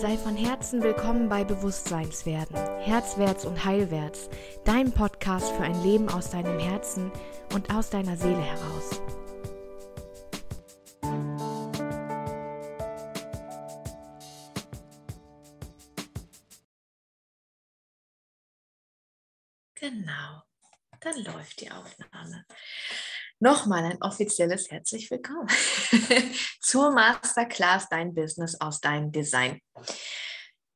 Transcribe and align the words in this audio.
Sei 0.00 0.16
von 0.16 0.36
Herzen 0.36 0.80
willkommen 0.80 1.28
bei 1.28 1.42
Bewusstseinswerden, 1.42 2.54
Herzwärts 2.78 3.44
und 3.44 3.64
Heilwärts, 3.64 4.30
dein 4.64 4.92
Podcast 4.92 5.50
für 5.50 5.64
ein 5.64 5.82
Leben 5.82 6.08
aus 6.08 6.30
deinem 6.30 6.60
Herzen 6.60 7.10
und 7.52 7.74
aus 7.74 7.90
deiner 7.90 8.16
Seele 8.16 8.40
heraus. 8.40 9.02
Genau, 19.74 20.42
dann 21.00 21.24
läuft 21.24 21.60
die 21.60 21.72
Aufnahme. 21.72 22.46
Nochmal 23.40 23.84
ein 23.84 24.02
offizielles 24.02 24.70
herzlich 24.70 25.10
willkommen 25.10 25.48
zur 26.60 26.92
Masterclass 26.92 27.88
Dein 27.88 28.12
Business 28.12 28.60
aus 28.60 28.80
deinem 28.80 29.10
Design. 29.12 29.60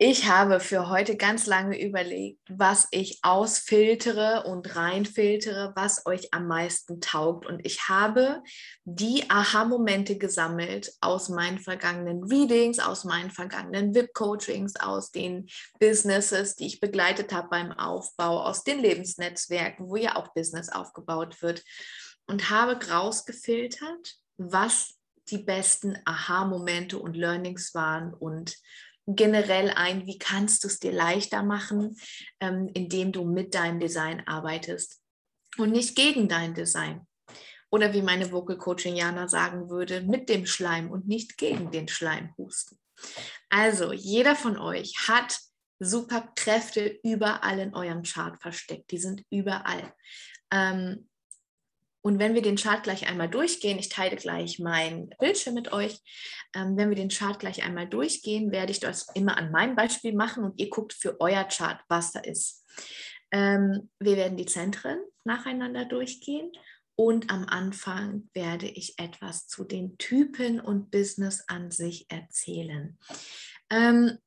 Ich 0.05 0.29
habe 0.29 0.59
für 0.59 0.89
heute 0.89 1.17
ganz 1.17 1.47
lange 1.47 1.81
überlegt, 1.81 2.41
was 2.51 2.89
ich 2.91 3.21
ausfiltere 3.23 4.43
und 4.49 4.75
reinfiltere, 4.75 5.75
was 5.77 6.07
euch 6.07 6.35
am 6.35 6.49
meisten 6.49 7.01
taugt. 7.01 7.47
Und 7.47 7.65
ich 7.65 7.89
habe 7.89 8.43
die 8.83 9.31
Aha-Momente 9.31 10.19
gesammelt 10.19 10.93
aus 11.01 11.29
meinen 11.29 11.61
vergangenen 11.61 12.25
Readings, 12.25 12.81
aus 12.81 13.05
meinen 13.05 13.31
vergangenen 13.31 13.95
VIP-Coachings, 13.95 14.75
aus 14.75 15.13
den 15.13 15.47
Businesses, 15.79 16.57
die 16.57 16.67
ich 16.67 16.81
begleitet 16.81 17.33
habe 17.33 17.47
beim 17.49 17.71
Aufbau, 17.71 18.43
aus 18.43 18.65
den 18.65 18.81
Lebensnetzwerken, 18.81 19.89
wo 19.89 19.95
ja 19.95 20.17
auch 20.17 20.35
Business 20.35 20.69
aufgebaut 20.69 21.41
wird. 21.43 21.63
Und 22.27 22.51
habe 22.51 22.77
rausgefiltert, 22.91 24.17
was 24.37 24.97
die 25.29 25.39
besten 25.39 25.97
Aha-Momente 26.05 26.99
und 26.99 27.17
Learnings 27.17 27.73
waren 27.73 28.13
und 28.13 28.57
generell 29.07 29.71
ein, 29.71 30.07
wie 30.07 30.19
kannst 30.19 30.65
du 30.65 30.69
es 30.69 30.79
dir 30.79 30.93
leichter 30.93 31.43
machen, 31.43 31.97
ähm, 32.41 32.71
indem 32.75 33.13
du 33.13 33.25
mit 33.25 33.55
deinem 33.55 33.81
Design 33.81 34.23
arbeitest 34.27 35.01
und 35.59 35.73
nicht 35.73 35.97
gegen 35.97 36.29
dein 36.29 36.55
Design. 36.55 37.07
Oder 37.71 37.95
wie 37.95 38.03
meine 38.03 38.31
Vocal 38.31 38.59
Coaching 38.59 38.97
Jana 38.97 39.29
sagen 39.29 39.71
würde, 39.71 40.03
mit 40.03 40.29
dem 40.29 40.47
Schleim 40.47 40.91
und 40.91 41.09
nicht 41.09 41.39
gegen 41.39 41.71
den 41.71 41.89
Schleim 41.89 42.35
husten. 42.37 42.79
Also, 43.49 43.93
jeder 43.93 44.37
von 44.37 44.59
euch 44.59 45.09
hat 45.09 45.39
Superkräfte 45.79 47.01
überall 47.03 47.59
in 47.59 47.75
eurem 47.75 48.03
Chart 48.03 48.41
versteckt. 48.41 48.91
Die 48.91 48.99
sind 48.99 49.25
überall. 49.31 49.95
Ähm, 50.53 51.09
und 52.03 52.19
wenn 52.19 52.35
wir 52.35 52.43
den 52.43 52.57
Chart 52.57 52.83
gleich 52.83 53.09
einmal 53.09 53.29
durchgehen, 53.29 53.79
ich 53.79 53.89
teile 53.89 54.17
gleich 54.17 54.59
mein 54.59 55.11
Bildschirm 55.21 55.55
mit 55.55 55.73
euch, 55.73 56.01
ähm, 56.55 56.77
wenn 56.77 56.89
wir 56.89 56.97
den 56.97 57.09
Chart 57.09 57.39
gleich 57.39 57.63
einmal 57.63 57.89
durchgehen, 57.89 58.51
werde 58.51 58.73
ich 58.73 58.81
das 58.81 59.07
immer 59.15 59.39
an 59.39 59.53
meinem 59.53 59.77
Beispiel 59.77 60.13
machen 60.13 60.45
und 60.45 60.61
ihr 60.61 60.69
guckt 60.69 60.93
für 60.93 61.21
euer 61.21 61.45
Chart, 61.45 61.81
was 61.89 62.13
da 62.13 62.21
ist. 62.21 62.67
Ähm, 63.31 63.89
wir 64.01 64.17
werden 64.17 64.37
die 64.37 64.47
Zentren 64.47 64.99
nacheinander 65.25 65.85
durchgehen 65.85 66.51
und 66.97 67.31
am 67.31 67.47
Anfang 67.47 68.29
werde 68.35 68.67
ich 68.67 68.99
etwas 68.99 69.47
zu 69.47 69.65
den 69.65 69.97
Typen 69.97 70.61
und 70.61 70.91
Business 70.91 71.45
an 71.47 71.71
sich 71.71 72.07
erzählen. 72.11 72.99
Ähm, 73.71 74.19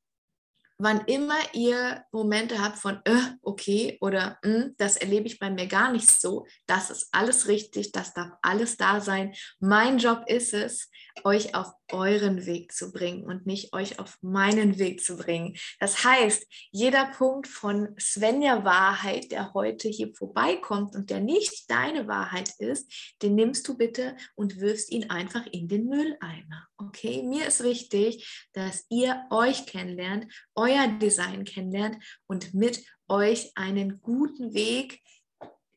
wann 0.78 1.00
immer 1.06 1.38
ihr 1.52 2.04
Momente 2.12 2.62
habt 2.62 2.78
von, 2.78 3.00
äh, 3.04 3.14
okay, 3.42 3.96
oder 4.00 4.38
äh, 4.42 4.70
das 4.76 4.96
erlebe 4.96 5.26
ich 5.26 5.38
bei 5.38 5.50
mir 5.50 5.66
gar 5.66 5.92
nicht 5.92 6.10
so, 6.10 6.46
das 6.66 6.90
ist 6.90 7.08
alles 7.12 7.48
richtig, 7.48 7.92
das 7.92 8.12
darf 8.12 8.32
alles 8.42 8.76
da 8.76 9.00
sein. 9.00 9.34
Mein 9.58 9.98
Job 9.98 10.24
ist 10.26 10.52
es, 10.52 10.90
euch 11.24 11.54
auf 11.54 11.72
euren 11.92 12.46
Weg 12.46 12.72
zu 12.72 12.92
bringen 12.92 13.24
und 13.24 13.46
nicht 13.46 13.72
euch 13.72 13.98
auf 13.98 14.18
meinen 14.22 14.78
Weg 14.78 15.02
zu 15.02 15.16
bringen. 15.16 15.56
Das 15.78 16.04
heißt, 16.04 16.46
jeder 16.70 17.06
Punkt 17.06 17.46
von 17.46 17.94
Svenja 17.98 18.64
Wahrheit, 18.64 19.30
der 19.30 19.54
heute 19.54 19.88
hier 19.88 20.14
vorbeikommt 20.14 20.94
und 20.94 21.10
der 21.10 21.20
nicht 21.20 21.70
deine 21.70 22.08
Wahrheit 22.08 22.50
ist, 22.58 22.92
den 23.22 23.34
nimmst 23.34 23.66
du 23.68 23.76
bitte 23.76 24.16
und 24.34 24.60
wirfst 24.60 24.90
ihn 24.90 25.10
einfach 25.10 25.46
in 25.46 25.68
den 25.68 25.86
Mülleimer. 25.86 26.66
Okay, 26.78 27.22
mir 27.22 27.46
ist 27.46 27.62
wichtig, 27.62 28.46
dass 28.52 28.84
ihr 28.90 29.24
euch 29.30 29.66
kennenlernt, 29.66 30.32
euer 30.54 30.88
Design 30.88 31.44
kennenlernt 31.44 32.02
und 32.26 32.54
mit 32.54 32.84
euch 33.08 33.52
einen 33.54 34.00
guten 34.00 34.54
Weg 34.54 35.00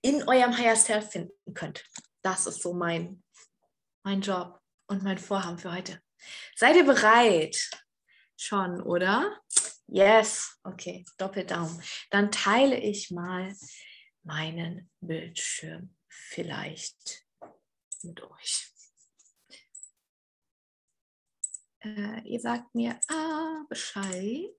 in 0.02 0.28
eurem 0.28 0.58
Higher 0.58 0.76
Self 0.76 1.12
finden 1.12 1.54
könnt. 1.54 1.84
Das 2.22 2.48
ist 2.48 2.62
so 2.62 2.74
mein, 2.74 3.24
mein 4.04 4.22
Job 4.22 4.60
und 4.88 5.04
mein 5.04 5.18
Vorhaben 5.18 5.58
für 5.58 5.74
heute. 5.74 6.02
Seid 6.56 6.76
ihr 6.76 6.86
bereit? 6.86 7.70
Schon, 8.38 8.82
oder? 8.82 9.42
Yes, 9.88 10.60
okay, 10.64 11.04
Doppeldaumen. 11.18 11.82
Dann 12.12 12.32
teile 12.32 12.78
ich 12.78 13.12
mal 13.12 13.56
meinen 14.24 14.90
Bildschirm 15.02 15.96
vielleicht 16.08 17.26
mit 18.04 18.22
euch. 18.22 18.72
Äh, 21.82 22.22
ihr 22.26 22.40
sagt 22.40 22.76
mir 22.76 23.00
ah, 23.10 23.64
Bescheid. 23.70 24.52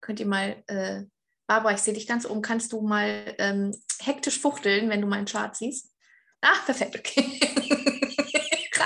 Könnt 0.00 0.20
ihr 0.20 0.26
mal, 0.26 0.62
äh, 0.68 1.04
Barbara, 1.46 1.74
ich 1.74 1.80
sehe 1.80 1.94
dich 1.94 2.06
ganz 2.06 2.24
oben, 2.24 2.42
kannst 2.42 2.72
du 2.72 2.80
mal 2.80 3.34
ähm, 3.38 3.76
hektisch 4.00 4.40
fuchteln, 4.40 4.88
wenn 4.88 5.00
du 5.00 5.06
meinen 5.06 5.26
Chart 5.26 5.54
siehst? 5.54 5.92
Ah, 6.40 6.58
perfekt, 6.64 6.98
okay. 6.98 7.40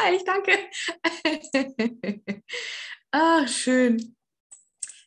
Reicht, 0.04 0.28
danke. 0.28 0.58
ah, 3.12 3.46
schön. 3.46 4.16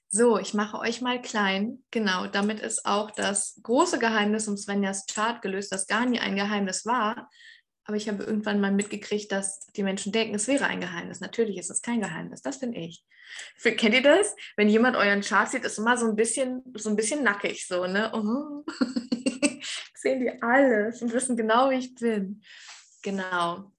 So, 0.10 0.40
ich 0.40 0.54
mache 0.54 0.80
euch 0.80 1.02
mal 1.02 1.22
klein. 1.22 1.84
Genau, 1.92 2.26
damit 2.26 2.60
ist 2.62 2.86
auch 2.86 3.12
das 3.12 3.60
große 3.62 4.00
Geheimnis 4.00 4.48
um 4.48 4.58
Svenjas 4.58 5.06
Chart 5.06 5.42
gelöst, 5.42 5.72
das 5.72 5.86
gar 5.86 6.06
nie 6.06 6.20
ein 6.20 6.36
Geheimnis 6.36 6.86
war. 6.86 7.30
Aber 7.84 7.96
ich 7.96 8.10
habe 8.10 8.24
irgendwann 8.24 8.60
mal 8.60 8.72
mitgekriegt, 8.72 9.32
dass 9.32 9.68
die 9.76 9.84
Menschen 9.84 10.12
denken, 10.12 10.36
es 10.36 10.48
wäre 10.48 10.66
ein 10.66 10.82
Geheimnis. 10.82 11.20
Natürlich 11.20 11.58
ist 11.58 11.70
es 11.70 11.82
kein 11.82 12.02
Geheimnis. 12.02 12.42
Das 12.42 12.60
bin 12.60 12.74
ich. 12.74 13.06
Kennt 13.62 13.94
ihr 13.94 14.02
das? 14.02 14.36
Wenn 14.56 14.68
jemand 14.68 14.96
euren 14.96 15.22
Chart 15.22 15.50
sieht, 15.50 15.64
ist 15.64 15.78
immer 15.78 15.98
so 15.98 16.08
ein 16.08 16.16
bisschen, 16.16 16.64
so 16.76 16.90
ein 16.90 16.96
bisschen 16.96 17.24
nackig, 17.24 17.68
so, 17.68 17.86
ne? 17.86 18.12
Oh. 18.14 18.66
Sehen 19.94 20.22
die 20.22 20.42
alles 20.42 21.02
und 21.02 21.14
wissen 21.14 21.38
genau, 21.38 21.70
wie 21.70 21.76
ich 21.76 21.94
bin. 21.96 22.42
Genau. 23.04 23.72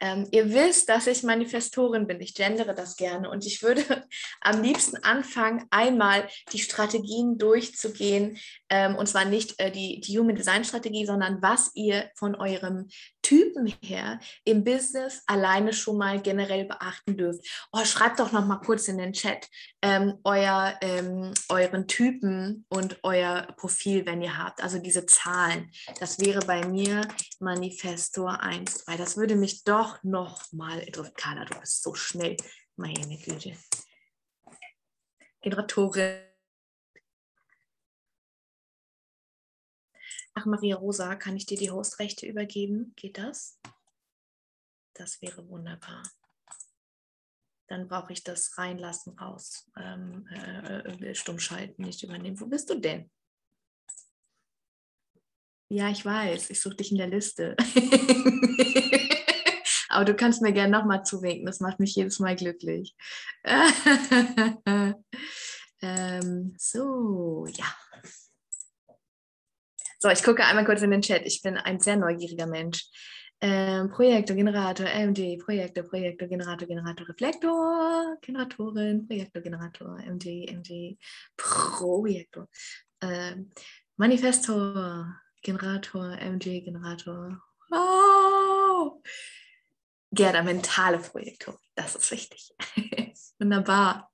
Ähm, 0.00 0.28
ihr 0.30 0.52
wisst, 0.52 0.88
dass 0.88 1.06
ich 1.06 1.22
Manifestorin 1.22 2.06
bin. 2.06 2.20
Ich 2.20 2.34
gendere 2.34 2.74
das 2.74 2.96
gerne. 2.96 3.30
Und 3.30 3.44
ich 3.46 3.62
würde 3.62 3.82
am 4.40 4.62
liebsten 4.62 4.96
anfangen, 4.98 5.66
einmal 5.70 6.28
die 6.52 6.60
Strategien 6.60 7.38
durchzugehen. 7.38 8.38
Ähm, 8.70 8.96
und 8.96 9.08
zwar 9.08 9.24
nicht 9.24 9.58
äh, 9.58 9.70
die, 9.70 10.00
die 10.00 10.18
Human 10.18 10.36
Design 10.36 10.64
Strategie, 10.64 11.06
sondern 11.06 11.42
was 11.42 11.72
ihr 11.74 12.10
von 12.14 12.34
eurem 12.34 12.88
Typen 13.28 13.66
her 13.82 14.20
im 14.44 14.64
Business 14.64 15.22
alleine 15.26 15.74
schon 15.74 15.98
mal 15.98 16.18
generell 16.18 16.64
beachten 16.64 17.14
dürft. 17.18 17.46
Oh, 17.72 17.84
schreibt 17.84 18.20
doch 18.20 18.32
noch 18.32 18.46
mal 18.46 18.56
kurz 18.56 18.88
in 18.88 18.96
den 18.96 19.12
Chat 19.12 19.50
ähm, 19.82 20.18
euer, 20.24 20.78
ähm, 20.80 21.34
euren 21.50 21.86
Typen 21.86 22.64
und 22.70 22.98
euer 23.02 23.46
Profil, 23.58 24.06
wenn 24.06 24.22
ihr 24.22 24.38
habt. 24.38 24.62
Also 24.62 24.78
diese 24.78 25.04
Zahlen. 25.04 25.70
Das 26.00 26.18
wäre 26.20 26.40
bei 26.40 26.66
mir 26.66 27.06
Manifestor 27.38 28.40
1, 28.40 28.84
2. 28.84 28.96
Das 28.96 29.18
würde 29.18 29.36
mich 29.36 29.62
doch 29.62 30.02
noch 30.02 30.50
mal 30.52 30.78
interessieren. 30.78 31.14
Carla, 31.14 31.44
du 31.44 31.60
bist 31.60 31.82
so 31.82 31.94
schnell. 31.94 32.38
Meine 32.76 33.18
Güte. 33.18 33.52
Generatorin. 35.42 36.28
Ach, 40.27 40.27
Maria 40.46 40.76
Rosa, 40.76 41.14
kann 41.16 41.36
ich 41.36 41.46
dir 41.46 41.58
die 41.58 41.70
Hostrechte 41.70 42.26
übergeben? 42.26 42.92
Geht 42.96 43.18
das? 43.18 43.58
Das 44.94 45.22
wäre 45.22 45.48
wunderbar. 45.48 46.02
Dann 47.68 47.86
brauche 47.86 48.12
ich 48.12 48.24
das 48.24 48.58
reinlassen 48.58 49.16
raus. 49.18 49.70
Ähm, 49.76 50.26
äh, 50.28 51.14
stummschalten, 51.14 51.84
nicht 51.84 52.02
übernehmen. 52.02 52.40
Wo 52.40 52.46
bist 52.46 52.68
du 52.70 52.80
denn? 52.80 53.08
Ja, 55.70 55.90
ich 55.90 56.02
weiß, 56.04 56.50
ich 56.50 56.60
suche 56.60 56.76
dich 56.76 56.92
in 56.92 56.98
der 56.98 57.08
Liste. 57.08 57.56
Aber 59.90 60.04
du 60.06 60.14
kannst 60.14 60.42
mir 60.42 60.52
gerne 60.52 60.78
nochmal 60.78 61.04
zuwinken, 61.04 61.46
das 61.46 61.60
macht 61.60 61.78
mich 61.78 61.94
jedes 61.94 62.18
Mal 62.20 62.36
glücklich. 62.36 62.96
ähm, 65.82 66.54
so, 66.58 67.46
ja. 67.46 67.66
So, 70.00 70.08
ich 70.10 70.22
gucke 70.22 70.44
einmal 70.44 70.64
kurz 70.64 70.82
in 70.82 70.92
den 70.92 71.02
Chat. 71.02 71.26
Ich 71.26 71.42
bin 71.42 71.56
ein 71.56 71.80
sehr 71.80 71.96
neugieriger 71.96 72.46
Mensch. 72.46 72.84
Ähm, 73.40 73.90
Projektor, 73.90 74.36
Generator, 74.36 74.86
MD, 74.86 75.36
Projektor, 75.38 75.82
Projektor, 75.82 76.28
Generator, 76.28 76.68
Generator, 76.68 77.08
Reflektor, 77.08 78.16
Generatorin, 78.20 79.06
Projektor, 79.06 79.42
Generator, 79.42 79.98
MD, 79.98 80.46
MD, 80.46 80.98
Projektor, 81.36 82.48
ähm, 83.00 83.50
Manifestor, 83.96 85.16
Generator, 85.42 86.16
MG, 86.18 86.60
Generator. 86.60 87.40
Oh! 87.72 89.02
Gerda, 90.12 90.42
mentale 90.42 90.98
Projektoren, 90.98 91.58
das 91.74 91.96
ist 91.96 92.10
wichtig. 92.12 92.52
Wunderbar. 93.38 94.10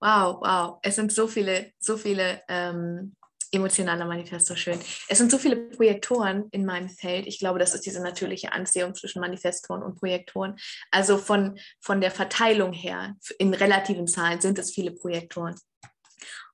Wow, 0.00 0.40
wow. 0.40 0.78
Es 0.82 0.96
sind 0.96 1.12
so 1.12 1.28
viele, 1.28 1.72
so 1.78 1.98
viele 1.98 2.42
ähm, 2.48 3.14
emotionale 3.52 4.04
Manifesto, 4.04 4.54
schön. 4.54 4.78
Es 5.08 5.18
sind 5.18 5.30
so 5.30 5.38
viele 5.38 5.56
Projektoren 5.56 6.48
in 6.50 6.64
meinem 6.64 6.88
Feld. 6.88 7.26
Ich 7.26 7.38
glaube, 7.38 7.58
das 7.58 7.74
ist 7.74 7.86
diese 7.86 8.02
natürliche 8.02 8.52
Anziehung 8.52 8.94
zwischen 8.94 9.20
Manifestoren 9.20 9.82
und 9.82 9.98
Projektoren. 9.98 10.56
Also 10.90 11.18
von, 11.18 11.58
von 11.80 12.00
der 12.00 12.10
Verteilung 12.10 12.72
her, 12.72 13.16
in 13.38 13.52
relativen 13.54 14.06
Zahlen 14.06 14.40
sind 14.40 14.58
es 14.58 14.72
viele 14.72 14.92
Projektoren. 14.92 15.54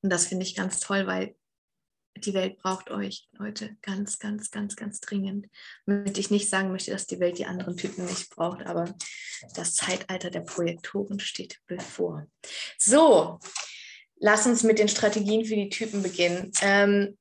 Und 0.03 0.11
das 0.11 0.27
finde 0.27 0.45
ich 0.45 0.55
ganz 0.55 0.81
toll, 0.81 1.07
weil 1.07 1.35
die 2.19 2.35
Welt 2.35 2.59
braucht 2.59 2.91
euch, 2.91 3.29
Leute, 3.33 3.77
ganz, 3.83 4.19
ganz, 4.19 4.51
ganz, 4.51 4.77
ganz 4.77 5.01
dringend. 5.01 5.49
Damit 5.85 6.17
ich 6.19 6.31
nicht 6.31 6.49
sagen 6.49 6.71
möchte, 6.71 6.91
dass 6.91 7.07
die 7.07 7.21
Welt 7.21 7.39
die 7.39 7.47
anderen 7.47 7.77
Typen 7.77 8.07
nicht 8.07 8.31
braucht, 8.31 8.65
aber 8.65 8.95
das 9.55 9.75
Zeitalter 9.75 10.31
der 10.31 10.41
Projektoren 10.41 11.21
steht 11.21 11.61
bevor. 11.67 12.27
So, 12.79 13.39
lass 14.19 14.47
uns 14.47 14.63
mit 14.63 14.79
den 14.79 14.89
Strategien 14.89 15.45
für 15.45 15.57
die 15.57 15.69
Typen 15.69 16.03
beginnen. 16.03 16.53
Ähm, 16.63 17.17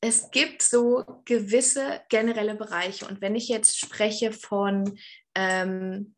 es 0.00 0.30
gibt 0.30 0.62
so 0.62 1.04
gewisse 1.24 2.00
generelle 2.08 2.54
Bereiche 2.54 3.06
und 3.06 3.20
wenn 3.20 3.34
ich 3.34 3.48
jetzt 3.48 3.78
spreche 3.78 4.32
von 4.32 4.98
ähm, 5.34 6.14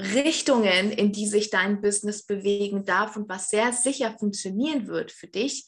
Richtungen, 0.00 0.92
in 0.92 1.12
die 1.12 1.26
sich 1.26 1.50
dein 1.50 1.80
Business 1.80 2.24
bewegen 2.24 2.84
darf 2.84 3.16
und 3.16 3.28
was 3.28 3.48
sehr 3.48 3.72
sicher 3.72 4.16
funktionieren 4.18 4.86
wird 4.86 5.10
für 5.10 5.26
dich, 5.26 5.66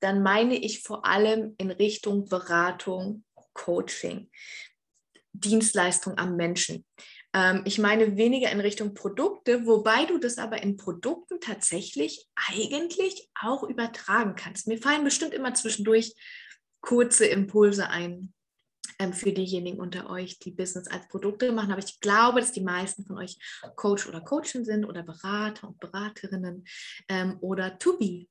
dann 0.00 0.22
meine 0.22 0.56
ich 0.56 0.82
vor 0.82 1.06
allem 1.06 1.54
in 1.58 1.70
Richtung 1.70 2.28
Beratung, 2.28 3.24
Coaching, 3.54 4.30
Dienstleistung 5.32 6.18
am 6.18 6.36
Menschen. 6.36 6.84
Ähm, 7.34 7.62
ich 7.64 7.78
meine 7.78 8.16
weniger 8.16 8.50
in 8.50 8.60
Richtung 8.60 8.94
Produkte, 8.94 9.66
wobei 9.66 10.04
du 10.06 10.18
das 10.18 10.38
aber 10.38 10.62
in 10.62 10.76
Produkten 10.76 11.40
tatsächlich 11.40 12.28
eigentlich 12.34 13.28
auch 13.40 13.62
übertragen 13.62 14.34
kannst. 14.36 14.66
Mir 14.66 14.78
fallen 14.78 15.04
bestimmt 15.04 15.34
immer 15.34 15.54
zwischendurch 15.54 16.14
kurze 16.80 17.26
Impulse 17.26 17.88
ein 17.88 18.34
ähm, 18.98 19.12
für 19.12 19.32
diejenigen 19.32 19.80
unter 19.80 20.10
euch, 20.10 20.38
die 20.38 20.50
Business 20.50 20.88
als 20.88 21.08
Produkte 21.08 21.52
machen. 21.52 21.72
Aber 21.72 21.82
ich 21.82 22.00
glaube, 22.00 22.40
dass 22.40 22.52
die 22.52 22.60
meisten 22.60 23.04
von 23.04 23.18
euch 23.18 23.38
Coach 23.76 24.06
oder 24.06 24.20
Coachin 24.20 24.64
sind 24.64 24.84
oder 24.84 25.02
Berater 25.02 25.68
und 25.68 25.80
Beraterinnen 25.80 26.64
ähm, 27.08 27.38
oder 27.40 27.78
To-Be. 27.78 28.26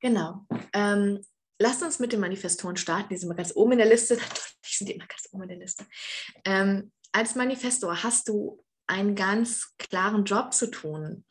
Genau. 0.00 0.46
Ähm, 0.72 1.24
lasst 1.58 1.82
uns 1.82 1.98
mit 1.98 2.12
den 2.12 2.20
Manifestoren 2.20 2.76
starten. 2.76 3.08
Die 3.10 3.16
sind 3.16 3.28
immer 3.28 3.36
ganz 3.36 3.54
oben 3.54 3.72
in 3.72 3.78
der 3.78 3.88
Liste. 3.88 4.14
Natürlich 4.16 4.78
sind 4.78 4.88
die 4.88 4.94
immer 4.94 5.06
ganz 5.06 5.28
oben 5.32 5.42
in 5.44 5.48
der 5.48 5.58
Liste. 5.58 5.86
Ähm, 6.44 6.92
als 7.12 7.34
Manifestor 7.34 8.02
hast 8.02 8.28
du 8.28 8.62
einen 8.86 9.14
ganz 9.14 9.74
klaren 9.78 10.24
Job 10.24 10.52
zu 10.52 10.70
tun. 10.70 11.24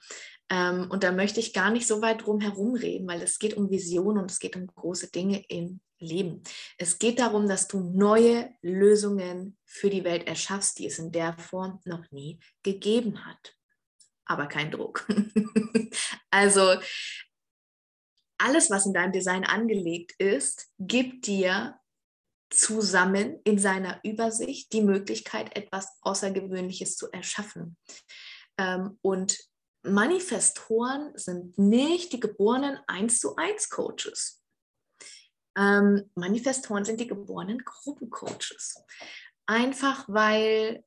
Ähm, 0.50 0.88
und 0.90 1.04
da 1.04 1.12
möchte 1.12 1.40
ich 1.40 1.54
gar 1.54 1.72
nicht 1.72 1.88
so 1.88 2.02
weit 2.02 2.26
drum 2.26 2.40
herum 2.40 2.76
reden, 2.76 3.08
weil 3.08 3.22
es 3.22 3.40
geht 3.40 3.56
um 3.56 3.70
Vision 3.70 4.18
und 4.18 4.32
es 4.32 4.40
geht 4.40 4.56
um 4.56 4.68
große 4.68 5.12
Dinge 5.12 5.44
im 5.50 5.82
Leben. 6.00 6.44
Es 6.78 7.00
geht 7.00 7.20
darum, 7.20 7.48
dass 7.48 7.68
du 7.68 7.80
neue 7.80 8.54
Lösungen 8.62 9.58
für 9.66 9.90
die 9.90 10.04
Welt 10.04 10.28
erschaffst, 10.28 10.80
die 10.80 10.86
es 10.86 11.00
in 11.00 11.12
der 11.12 11.38
Form 11.38 11.82
noch 11.86 12.10
nie 12.12 12.40
gegeben 12.64 13.26
hat. 13.26 13.56
Aber 14.26 14.48
kein 14.48 14.72
Druck. 14.72 15.08
also 16.30 16.76
alles, 18.38 18.70
was 18.70 18.86
in 18.86 18.94
deinem 18.94 19.12
Design 19.12 19.44
angelegt 19.44 20.14
ist, 20.20 20.70
gibt 20.80 21.26
dir 21.28 21.80
zusammen 22.50 23.40
in 23.44 23.60
seiner 23.60 24.00
Übersicht 24.04 24.72
die 24.74 24.82
Möglichkeit, 24.82 25.56
etwas 25.56 25.98
Außergewöhnliches 26.02 26.96
zu 26.96 27.12
erschaffen. 27.12 27.78
Ähm, 28.58 28.98
und 29.02 29.38
Manifestoren 29.84 31.12
sind 31.16 31.58
nicht 31.58 32.14
die 32.14 32.20
geborenen 32.20 32.80
1 32.88 33.20
zu 33.20 33.36
1 33.36 33.70
Coaches. 33.70 34.44
Ähm, 35.58 36.10
Manifestoren 36.16 36.86
sind 36.86 37.00
die 37.00 37.08
geborenen 37.08 37.60
Gruppencoaches. 37.60 38.76
Einfach 39.46 40.06
weil 40.08 40.84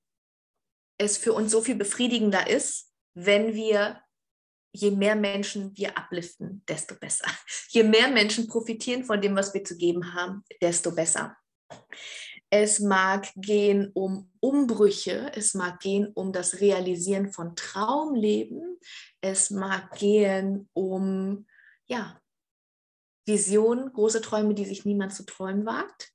es 0.99 1.17
für 1.17 1.33
uns 1.33 1.51
so 1.51 1.63
viel 1.63 1.77
befriedigender 1.77 2.49
ist, 2.49 2.93
wenn 3.15 3.55
wir 3.55 4.03
je 4.73 4.91
mehr 4.91 5.17
Menschen 5.17 5.77
wir 5.77 5.97
abliften, 5.99 6.63
desto 6.69 6.95
besser. 6.95 7.27
Je 7.71 7.83
mehr 7.83 8.09
Menschen 8.09 8.47
profitieren 8.47 9.05
von 9.05 9.21
dem, 9.21 9.35
was 9.35 9.53
wir 9.53 9.65
zu 9.65 9.77
geben 9.77 10.15
haben, 10.15 10.45
desto 10.61 10.93
besser. 10.93 11.37
Es 12.51 12.81
mag 12.81 13.31
gehen 13.37 13.91
um 13.95 14.31
Umbrüche, 14.41 15.31
es 15.35 15.55
mag 15.55 15.81
gehen 15.81 16.09
um 16.15 16.33
das 16.33 16.61
Realisieren 16.61 17.33
von 17.33 17.55
Traumleben, 17.55 18.79
es 19.21 19.51
mag 19.51 19.97
gehen 19.97 20.69
um 20.73 21.47
ja, 21.87 22.21
Visionen, 23.27 23.93
große 23.93 24.21
Träume, 24.21 24.55
die 24.55 24.65
sich 24.65 24.85
niemand 24.85 25.15
zu 25.15 25.25
träumen 25.25 25.65
wagt 25.65 26.13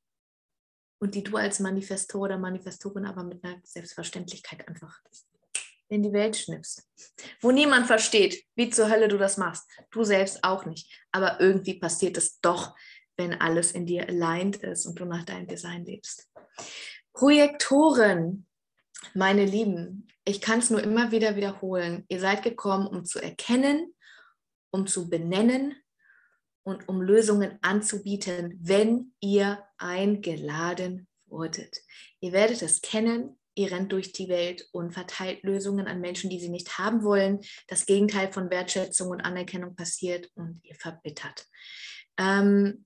und 1.00 1.16
die 1.16 1.24
du 1.24 1.38
als 1.38 1.60
Manifestor 1.60 2.24
oder 2.24 2.38
Manifestorin 2.38 3.06
aber 3.06 3.24
mit 3.24 3.44
einer 3.44 3.62
Selbstverständlichkeit 3.64 4.68
einfach 4.68 5.02
in 5.88 6.02
die 6.02 6.14
Welt 6.14 6.36
schnippst, 6.36 6.88
wo 7.42 7.52
niemand 7.52 7.88
versteht, 7.88 8.44
wie 8.56 8.70
zur 8.70 8.90
Hölle 8.90 9.08
du 9.08 9.18
das 9.18 9.38
machst. 9.38 9.70
Du 9.92 10.04
selbst 10.04 10.44
auch 10.44 10.66
nicht. 10.66 10.92
Aber 11.12 11.40
irgendwie 11.40 11.80
passiert 11.80 12.18
es 12.18 12.40
doch, 12.40 12.76
wenn 13.18 13.40
alles 13.40 13.72
in 13.72 13.86
dir 13.86 14.08
aligned 14.08 14.58
ist 14.58 14.86
und 14.86 15.00
du 15.00 15.06
nach 15.06 15.24
deinem 15.24 15.48
Design 15.48 15.86
lebst. 15.86 16.30
Projektoren, 17.14 18.46
meine 19.14 19.46
Lieben, 19.46 20.08
ich 20.26 20.42
kann 20.42 20.60
es 20.60 20.70
nur 20.70 20.82
immer 20.82 21.12
wieder 21.12 21.36
wiederholen. 21.36 22.04
Ihr 22.10 22.20
seid 22.20 22.44
gekommen, 22.44 22.88
um 22.88 23.06
zu 23.06 23.20
erkennen, 23.20 23.94
um 24.72 24.88
zu 24.88 25.10
benennen 25.10 25.76
und 26.64 26.90
um 26.90 27.02
Lösungen 27.02 27.60
anzubieten, 27.62 28.60
wenn 28.62 29.14
ihr 29.20 29.64
eingeladen 29.78 31.08
wurdet. 31.28 31.78
Ihr 32.20 32.32
werdet 32.32 32.62
es 32.64 32.82
kennen, 32.82 33.38
ihr 33.54 33.72
rennt 33.72 33.92
durch 33.92 34.12
die 34.12 34.28
Welt 34.28 34.68
und 34.72 34.92
verteilt 34.92 35.44
Lösungen 35.44 35.88
an 35.88 36.02
Menschen, 36.02 36.30
die 36.30 36.40
sie 36.40 36.50
nicht 36.50 36.78
haben 36.78 37.04
wollen. 37.04 37.40
Das 37.68 37.86
Gegenteil 37.86 38.34
von 38.34 38.50
Wertschätzung 38.50 39.10
und 39.10 39.22
Anerkennung 39.22 39.76
passiert 39.76 40.30
und 40.36 40.60
ihr 40.64 40.76
verbittert. 40.76 41.46
Ähm, 42.18 42.86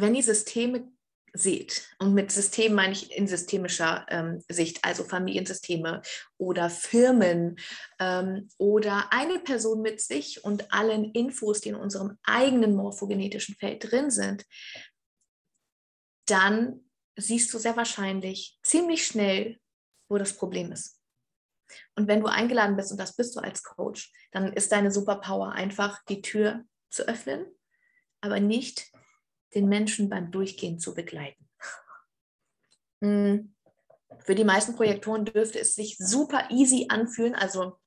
wenn 0.00 0.14
ihr 0.14 0.22
Systeme 0.22 0.92
seht, 1.32 1.88
und 1.98 2.14
mit 2.14 2.32
System 2.32 2.74
meine 2.74 2.92
ich 2.92 3.12
in 3.12 3.26
systemischer 3.26 4.06
ähm, 4.08 4.42
Sicht, 4.48 4.84
also 4.84 5.04
Familiensysteme 5.04 6.02
oder 6.38 6.70
Firmen 6.70 7.56
ähm, 7.98 8.48
oder 8.58 9.12
eine 9.12 9.38
Person 9.38 9.82
mit 9.82 10.00
sich 10.00 10.44
und 10.44 10.72
allen 10.72 11.12
Infos, 11.12 11.60
die 11.60 11.70
in 11.70 11.74
unserem 11.74 12.18
eigenen 12.24 12.74
morphogenetischen 12.74 13.54
Feld 13.56 13.90
drin 13.90 14.10
sind, 14.10 14.44
dann 16.26 16.80
siehst 17.16 17.52
du 17.52 17.58
sehr 17.58 17.76
wahrscheinlich 17.76 18.58
ziemlich 18.62 19.06
schnell, 19.06 19.58
wo 20.08 20.18
das 20.18 20.34
Problem 20.34 20.72
ist. 20.72 21.00
Und 21.96 22.08
wenn 22.08 22.20
du 22.20 22.26
eingeladen 22.26 22.76
bist, 22.76 22.92
und 22.92 22.98
das 22.98 23.16
bist 23.16 23.36
du 23.36 23.40
als 23.40 23.62
Coach, 23.62 24.12
dann 24.32 24.52
ist 24.52 24.72
deine 24.72 24.90
Superpower 24.90 25.52
einfach, 25.52 26.02
die 26.04 26.22
Tür 26.22 26.64
zu 26.90 27.08
öffnen, 27.08 27.46
aber 28.20 28.40
nicht 28.40 28.90
den 29.56 29.68
Menschen 29.68 30.08
beim 30.08 30.30
Durchgehen 30.30 30.78
zu 30.78 30.94
begleiten. 30.94 31.48
Hm. 33.02 33.54
Für 34.20 34.34
die 34.34 34.44
meisten 34.44 34.76
Projektoren 34.76 35.24
dürfte 35.24 35.58
es 35.58 35.74
sich 35.74 35.96
super 35.98 36.48
easy 36.50 36.86
anfühlen, 36.88 37.34
also 37.34 37.78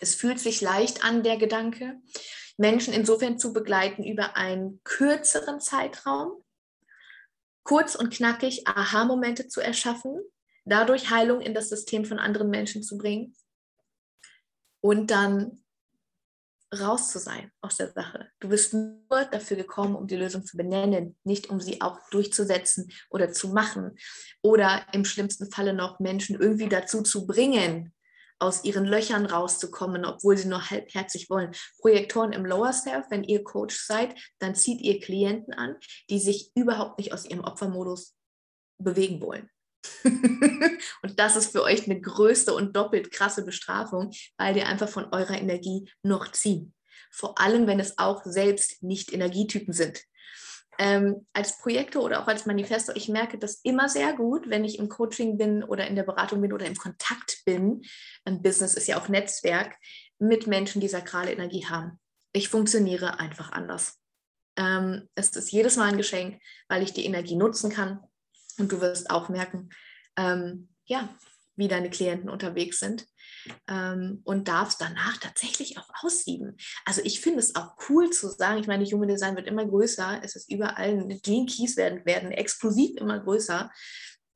es 0.00 0.14
fühlt 0.14 0.38
sich 0.38 0.60
leicht 0.60 1.04
an, 1.04 1.22
der 1.22 1.36
Gedanke, 1.36 2.00
Menschen 2.56 2.94
insofern 2.94 3.38
zu 3.38 3.52
begleiten 3.52 4.04
über 4.04 4.36
einen 4.36 4.80
kürzeren 4.84 5.60
Zeitraum, 5.60 6.44
kurz 7.64 7.94
und 7.94 8.12
knackig 8.12 8.68
Aha-Momente 8.68 9.48
zu 9.48 9.60
erschaffen, 9.60 10.20
dadurch 10.64 11.10
Heilung 11.10 11.40
in 11.40 11.54
das 11.54 11.68
System 11.68 12.04
von 12.04 12.18
anderen 12.18 12.50
Menschen 12.50 12.82
zu 12.82 12.96
bringen 12.96 13.34
und 14.80 15.10
dann 15.10 15.63
raus 16.80 17.10
zu 17.10 17.18
sein 17.18 17.50
aus 17.60 17.76
der 17.76 17.92
Sache. 17.92 18.28
Du 18.40 18.48
bist 18.48 18.74
nur 18.74 19.24
dafür 19.30 19.56
gekommen, 19.56 19.94
um 19.96 20.06
die 20.06 20.16
Lösung 20.16 20.44
zu 20.44 20.56
benennen, 20.56 21.16
nicht 21.24 21.50
um 21.50 21.60
sie 21.60 21.80
auch 21.80 21.98
durchzusetzen 22.10 22.90
oder 23.10 23.32
zu 23.32 23.48
machen 23.48 23.96
oder 24.42 24.84
im 24.92 25.04
schlimmsten 25.04 25.50
Falle 25.50 25.72
noch 25.72 26.00
Menschen 26.00 26.38
irgendwie 26.38 26.68
dazu 26.68 27.02
zu 27.02 27.26
bringen, 27.26 27.92
aus 28.38 28.64
ihren 28.64 28.84
Löchern 28.84 29.26
rauszukommen, 29.26 30.04
obwohl 30.04 30.36
sie 30.36 30.48
nur 30.48 30.70
halbherzig 30.70 31.30
wollen. 31.30 31.54
Projektoren 31.80 32.32
im 32.32 32.44
Lower 32.44 32.72
Self, 32.72 33.06
wenn 33.10 33.24
ihr 33.24 33.44
Coach 33.44 33.76
seid, 33.76 34.14
dann 34.38 34.54
zieht 34.54 34.80
ihr 34.80 35.00
Klienten 35.00 35.54
an, 35.54 35.76
die 36.10 36.18
sich 36.18 36.50
überhaupt 36.54 36.98
nicht 36.98 37.12
aus 37.12 37.24
ihrem 37.24 37.44
Opfermodus 37.44 38.14
bewegen 38.78 39.20
wollen. 39.20 39.48
und 41.02 41.18
das 41.18 41.36
ist 41.36 41.52
für 41.52 41.62
euch 41.62 41.84
eine 41.84 42.00
größte 42.00 42.54
und 42.54 42.76
doppelt 42.76 43.10
krasse 43.10 43.44
Bestrafung, 43.44 44.10
weil 44.38 44.56
ihr 44.56 44.66
einfach 44.66 44.88
von 44.88 45.06
eurer 45.12 45.38
Energie 45.38 45.90
noch 46.02 46.30
ziehen. 46.32 46.74
Vor 47.10 47.40
allem, 47.40 47.66
wenn 47.66 47.80
es 47.80 47.98
auch 47.98 48.22
selbst 48.24 48.82
nicht 48.82 49.12
Energietypen 49.12 49.72
sind. 49.72 50.02
ähm, 50.78 51.26
als 51.32 51.58
Projektor 51.58 52.02
oder 52.02 52.20
auch 52.20 52.26
als 52.26 52.46
Manifesto, 52.46 52.92
ich 52.96 53.08
merke 53.08 53.38
das 53.38 53.60
immer 53.62 53.88
sehr 53.88 54.12
gut, 54.14 54.50
wenn 54.50 54.64
ich 54.64 54.78
im 54.78 54.88
Coaching 54.88 55.38
bin 55.38 55.62
oder 55.62 55.86
in 55.86 55.94
der 55.94 56.02
Beratung 56.02 56.40
bin 56.40 56.52
oder 56.52 56.66
im 56.66 56.74
Kontakt 56.74 57.42
bin. 57.44 57.82
Ein 58.24 58.42
Business 58.42 58.74
ist 58.74 58.88
ja 58.88 59.00
auch 59.00 59.08
Netzwerk 59.08 59.76
mit 60.18 60.48
Menschen, 60.48 60.80
die 60.80 60.88
sakrale 60.88 61.32
Energie 61.32 61.66
haben. 61.66 62.00
Ich 62.32 62.48
funktioniere 62.48 63.20
einfach 63.20 63.52
anders. 63.52 64.00
Ähm, 64.56 65.08
es 65.14 65.30
ist 65.30 65.52
jedes 65.52 65.76
Mal 65.76 65.90
ein 65.90 65.96
Geschenk, 65.96 66.40
weil 66.68 66.82
ich 66.82 66.92
die 66.92 67.04
Energie 67.04 67.36
nutzen 67.36 67.70
kann. 67.70 68.00
Und 68.58 68.72
du 68.72 68.80
wirst 68.80 69.10
auch 69.10 69.28
merken, 69.28 69.70
ähm, 70.16 70.68
ja, 70.84 71.08
wie 71.56 71.68
deine 71.68 71.90
Klienten 71.90 72.28
unterwegs 72.28 72.80
sind 72.80 73.06
ähm, 73.68 74.20
und 74.24 74.48
darfst 74.48 74.80
danach 74.80 75.18
tatsächlich 75.18 75.78
auch 75.78 75.88
aussieben. 76.02 76.56
Also 76.84 77.02
ich 77.04 77.20
finde 77.20 77.40
es 77.40 77.54
auch 77.54 77.76
cool 77.88 78.10
zu 78.10 78.28
sagen, 78.28 78.60
ich 78.60 78.66
meine, 78.66 78.84
Human 78.84 79.08
Design 79.08 79.36
wird 79.36 79.46
immer 79.46 79.64
größer, 79.64 80.20
es 80.22 80.36
ist 80.36 80.50
überall, 80.50 81.06
Gene 81.22 81.46
Keys 81.46 81.76
werden, 81.76 82.04
werden 82.04 82.32
explosiv 82.32 82.96
immer 82.96 83.20
größer. 83.20 83.70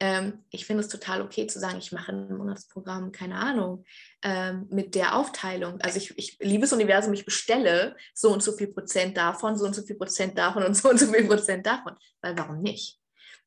Ähm, 0.01 0.45
ich 0.51 0.65
finde 0.65 0.85
es 0.85 0.89
total 0.89 1.23
okay 1.23 1.49
zu 1.49 1.59
sagen, 1.59 1.79
ich 1.79 1.91
mache 1.91 2.13
ein 2.13 2.37
Monatsprogramm, 2.37 3.11
keine 3.11 3.35
Ahnung, 3.35 3.85
ähm, 4.23 4.69
mit 4.71 4.95
der 4.95 5.17
Aufteilung. 5.17 5.81
Also 5.81 5.99
ich, 5.99 6.17
ich 6.17 6.39
liebe 6.41 6.63
das 6.63 6.73
Universum, 6.73 7.13
ich 7.15 7.25
bestelle 7.25 7.97
so 8.15 8.33
und 8.33 8.43
so 8.43 8.53
viel 8.53 8.69
Prozent 8.69 9.17
davon, 9.17 9.59
so 9.59 9.65
und 9.65 9.75
so 9.75 9.83
viel 9.83 9.97
Prozent 9.97 10.39
davon 10.39 10.63
und 10.63 10.77
so 10.77 10.89
und 10.89 11.01
so 11.01 11.07
viel 11.13 11.27
Prozent 11.27 11.67
davon. 11.67 11.97
Weil 12.21 12.39
warum 12.39 12.63
nicht? 12.63 13.01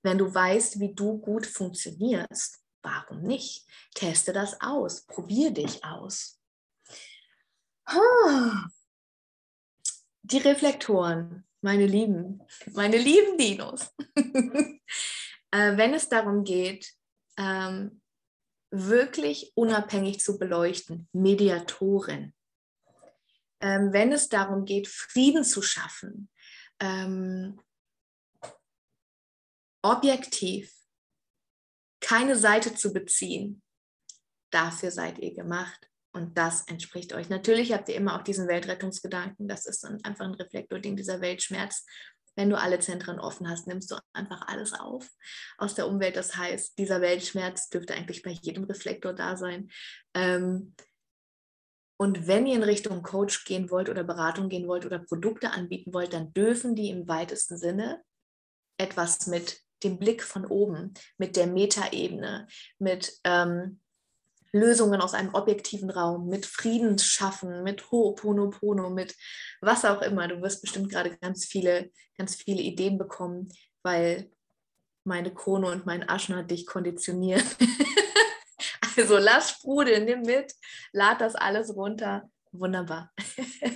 Wenn 0.03 0.17
du 0.17 0.34
weißt, 0.34 0.79
wie 0.79 0.93
du 0.93 1.20
gut 1.20 1.46
funktionierst, 1.46 2.60
warum 2.81 3.22
nicht? 3.22 3.65
Teste 3.93 4.34
das 4.34 4.60
aus, 4.62 5.05
probier 5.05 5.51
dich 5.51 5.84
aus. 5.84 6.39
Die 10.24 10.38
Reflektoren, 10.38 11.46
meine 11.62 11.86
Lieben, 11.86 12.41
meine 12.74 12.98
lieben 12.98 13.38
Dinos. 13.38 13.93
äh, 14.15 15.77
wenn 15.77 15.93
es 15.93 16.10
darum 16.10 16.43
geht, 16.43 16.93
ähm, 17.38 18.01
wirklich 18.72 19.51
unabhängig 19.55 20.20
zu 20.22 20.39
beleuchten, 20.39 21.10
Mediatoren. 21.12 22.34
Ähm, 23.60 23.93
wenn 23.93 24.12
es 24.12 24.29
darum 24.29 24.65
geht, 24.65 24.88
Frieden 24.88 25.43
zu 25.43 25.62
schaffen, 25.62 26.29
ähm, 26.79 27.60
objektiv, 29.81 30.73
keine 32.01 32.35
Seite 32.35 32.75
zu 32.75 32.93
beziehen, 32.93 33.61
dafür 34.51 34.91
seid 34.91 35.19
ihr 35.19 35.33
gemacht. 35.33 35.88
Und 36.13 36.38
das 36.38 36.67
entspricht 36.67 37.13
euch. 37.13 37.29
Natürlich 37.29 37.71
habt 37.71 37.88
ihr 37.88 37.95
immer 37.95 38.19
auch 38.19 38.23
diesen 38.23 38.47
Weltrettungsgedanken. 38.47 39.47
Das 39.47 39.65
ist 39.65 39.85
einfach 39.85 40.25
ein 40.25 40.33
Reflektording 40.33 40.97
dieser 40.97 41.21
Weltschmerz. 41.21 41.85
Wenn 42.35 42.50
du 42.50 42.57
alle 42.57 42.79
Zentren 42.79 43.19
offen 43.19 43.50
hast, 43.50 43.67
nimmst 43.67 43.91
du 43.91 43.95
einfach 44.13 44.47
alles 44.47 44.73
auf 44.73 45.07
aus 45.57 45.75
der 45.75 45.88
Umwelt. 45.88 46.17
Das 46.17 46.35
heißt, 46.35 46.77
dieser 46.77 47.00
Weltschmerz 47.00 47.69
dürfte 47.69 47.93
eigentlich 47.93 48.23
bei 48.23 48.31
jedem 48.31 48.65
Reflektor 48.65 49.13
da 49.13 49.38
sein. 49.38 49.69
Ähm, 50.13 50.75
und 51.97 52.27
wenn 52.27 52.47
ihr 52.47 52.55
in 52.55 52.63
Richtung 52.63 53.03
Coach 53.03 53.45
gehen 53.45 53.69
wollt 53.69 53.88
oder 53.88 54.03
Beratung 54.03 54.50
gehen 54.50 54.67
wollt 54.67 54.85
oder 54.85 55.00
Produkte 55.00 55.51
anbieten 55.51 55.93
wollt, 55.93 56.13
dann 56.13 56.33
dürfen 56.33 56.75
die 56.75 56.89
im 56.89 57.07
weitesten 57.07 57.57
Sinne 57.57 58.01
etwas 58.77 59.27
mit 59.27 59.61
dem 59.83 59.97
Blick 59.97 60.23
von 60.23 60.45
oben, 60.45 60.93
mit 61.17 61.35
der 61.35 61.47
Metaebene, 61.47 62.47
mit 62.79 63.19
ähm, 63.23 63.79
Lösungen 64.53 65.01
aus 65.01 65.13
einem 65.13 65.33
objektiven 65.33 65.89
Raum, 65.89 66.27
mit 66.27 66.45
Friedensschaffen, 66.45 67.63
mit 67.63 67.83
Ho'oponopono, 67.83 68.89
mit 68.89 69.15
was 69.61 69.85
auch 69.85 70.01
immer. 70.01 70.27
Du 70.27 70.41
wirst 70.41 70.61
bestimmt 70.61 70.89
gerade 70.89 71.17
ganz 71.17 71.45
viele, 71.45 71.91
ganz 72.17 72.35
viele 72.35 72.61
Ideen 72.61 72.97
bekommen, 72.97 73.50
weil 73.83 74.29
meine 75.03 75.33
Krone 75.33 75.67
und 75.67 75.85
mein 75.85 76.07
Aschner 76.07 76.43
dich 76.43 76.65
konditionieren. 76.65 77.43
also 78.97 79.17
lass 79.17 79.51
sprudeln, 79.51 80.05
nimm 80.05 80.21
mit, 80.21 80.53
lad 80.91 81.21
das 81.21 81.35
alles 81.35 81.75
runter. 81.75 82.29
Wunderbar. 82.51 83.13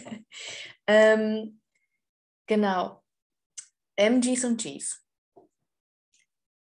ähm, 0.88 1.62
genau. 2.45 3.01
MGs 3.95 4.43
und 4.43 4.62
Gs 4.62 5.04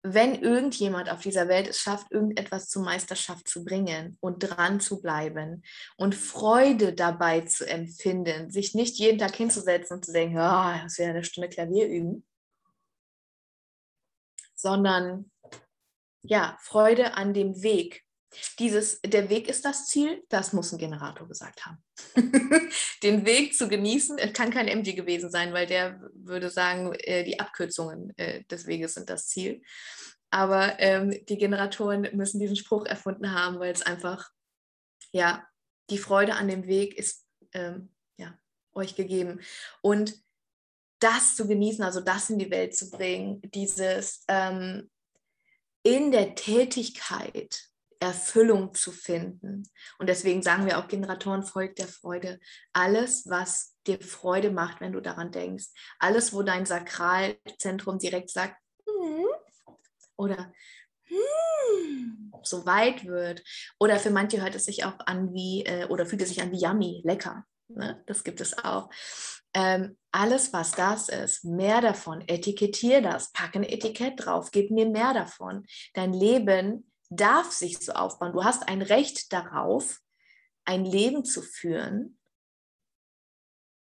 wenn 0.03 0.35
irgendjemand 0.35 1.11
auf 1.11 1.21
dieser 1.21 1.47
Welt 1.47 1.69
es 1.69 1.79
schafft, 1.79 2.11
irgendetwas 2.11 2.69
zur 2.69 2.83
Meisterschaft 2.83 3.49
zu 3.49 3.65
bringen 3.65 4.19
und 4.21 4.41
dran 4.41 4.81
zu 4.81 5.01
bleiben 5.01 5.63
und 5.97 6.15
Freude 6.15 6.93
dabei 6.93 7.43
zu 7.43 7.69
empfinden, 7.69 8.51
sich 8.51 8.75
nicht 8.75 8.99
jeden 8.99 9.19
Tag 9.19 9.37
hinzusetzen 9.37 9.97
und 9.97 10.05
zu 10.05 10.13
denken, 10.13 10.39
oh, 10.39 10.75
das 10.83 10.99
wäre 10.99 11.11
eine 11.11 11.25
Stunde 11.25 11.49
Klavier 11.49 11.87
üben, 11.87 12.27
sondern 14.57 15.31
ja, 16.23 16.57
Freude 16.61 17.15
an 17.15 17.33
dem 17.35 17.63
Weg. 17.63 18.05
Dieses, 18.59 19.01
der 19.03 19.29
Weg 19.31 19.49
ist 19.49 19.65
das 19.65 19.87
Ziel, 19.87 20.25
das 20.29 20.53
muss 20.53 20.73
ein 20.73 20.79
Generator 20.79 21.29
gesagt 21.29 21.67
haben. 21.67 21.83
Den 23.03 23.27
Weg 23.27 23.55
zu 23.55 23.69
genießen, 23.69 24.19
es 24.19 24.33
kann 24.33 24.51
kein 24.51 24.69
MG 24.69 24.95
gewesen 24.95 25.31
sein, 25.31 25.53
weil 25.53 25.67
der 25.67 26.01
würde 26.15 26.51
sagen, 26.51 26.93
äh, 26.95 27.25
die 27.25 27.41
Abkürzungen 27.41 28.17
äh, 28.17 28.45
des 28.45 28.67
Weges 28.67 28.95
sind 28.95 29.11
das 29.11 29.27
Ziel. 29.27 29.63
Aber 30.31 30.81
ähm, 30.81 31.15
die 31.29 31.37
Generatoren 31.37 32.09
müssen 32.15 32.41
diesen 32.41 32.57
Spruch 32.57 32.87
erfunden 32.87 33.33
haben, 33.33 33.59
weil 33.61 33.73
es 33.73 33.83
einfach, 33.83 34.31
ja, 35.13 35.47
die 35.91 35.99
Freude 35.99 36.35
an 36.35 36.49
dem 36.49 36.67
Weg 36.67 36.97
ist 36.97 37.27
ähm, 37.53 37.91
ja, 38.17 38.39
euch 38.73 38.95
gegeben. 38.95 39.41
Und 39.83 40.15
das 41.01 41.37
zu 41.37 41.47
genießen, 41.47 41.85
also 41.85 42.01
das 42.01 42.31
in 42.31 42.39
die 42.39 42.51
Welt 42.51 42.77
zu 42.77 42.89
bringen, 42.91 43.43
dieses 43.53 44.25
ähm, 44.29 44.89
in 45.83 46.13
der 46.13 46.35
Tätigkeit 46.35 47.72
Erfüllung 48.03 48.75
zu 48.75 48.91
finden. 48.91 49.63
Und 49.99 50.09
deswegen 50.09 50.43
sagen 50.43 50.67
wir 50.67 50.79
auch 50.79 50.89
Generatoren 50.89 51.45
folgt 51.45 51.79
der 51.79 51.87
Freude. 51.87 52.41
Alles, 52.73 53.29
was 53.29 53.77
dir 53.87 54.01
Freude 54.01 54.51
macht, 54.51 54.81
wenn 54.81 54.93
du 54.93 55.01
daran 55.01 55.31
denkst. 55.31 55.67
Alles, 56.01 56.33
wo 56.33 56.43
dein 56.43 56.67
Sakralzentrum 56.67 57.99
direkt 57.99 58.31
sagt, 58.31 58.57
hm, 58.87 59.27
oder 60.17 60.53
hm, 61.05 62.33
so 62.43 62.67
weit 62.67 63.07
wird. 63.07 63.45
Oder 63.79 64.01
für 64.01 64.11
manche 64.11 64.43
hört 64.43 64.57
es 64.57 64.65
sich 64.65 64.85
auch 64.85 64.99
an 65.07 65.33
wie, 65.33 65.65
äh, 65.65 65.87
oder 65.87 66.05
fühlt 66.05 66.23
es 66.23 66.29
sich 66.31 66.43
an 66.43 66.51
wie 66.51 66.61
yummy, 66.61 67.03
lecker. 67.05 67.45
Ne? 67.69 68.03
Das 68.07 68.25
gibt 68.25 68.41
es 68.41 68.59
auch. 68.65 68.91
Ähm, 69.55 69.97
alles, 70.11 70.53
was 70.53 70.73
das 70.73 71.09
ist, 71.09 71.45
mehr 71.45 71.81
davon, 71.81 72.23
etikettier 72.27 73.01
das, 73.01 73.31
pack 73.33 73.55
ein 73.55 73.65
Etikett 73.65 74.25
drauf, 74.25 74.51
gib 74.51 74.71
mir 74.71 74.87
mehr 74.87 75.15
davon. 75.15 75.67
Dein 75.95 76.13
Leben 76.13 76.92
darf 77.17 77.53
sich 77.53 77.79
so 77.79 77.93
aufbauen. 77.93 78.33
Du 78.33 78.45
hast 78.45 78.69
ein 78.69 78.83
Recht 78.83 79.33
darauf, 79.33 80.01
ein 80.65 80.85
Leben 80.85 81.25
zu 81.25 81.43
führen, 81.43 82.19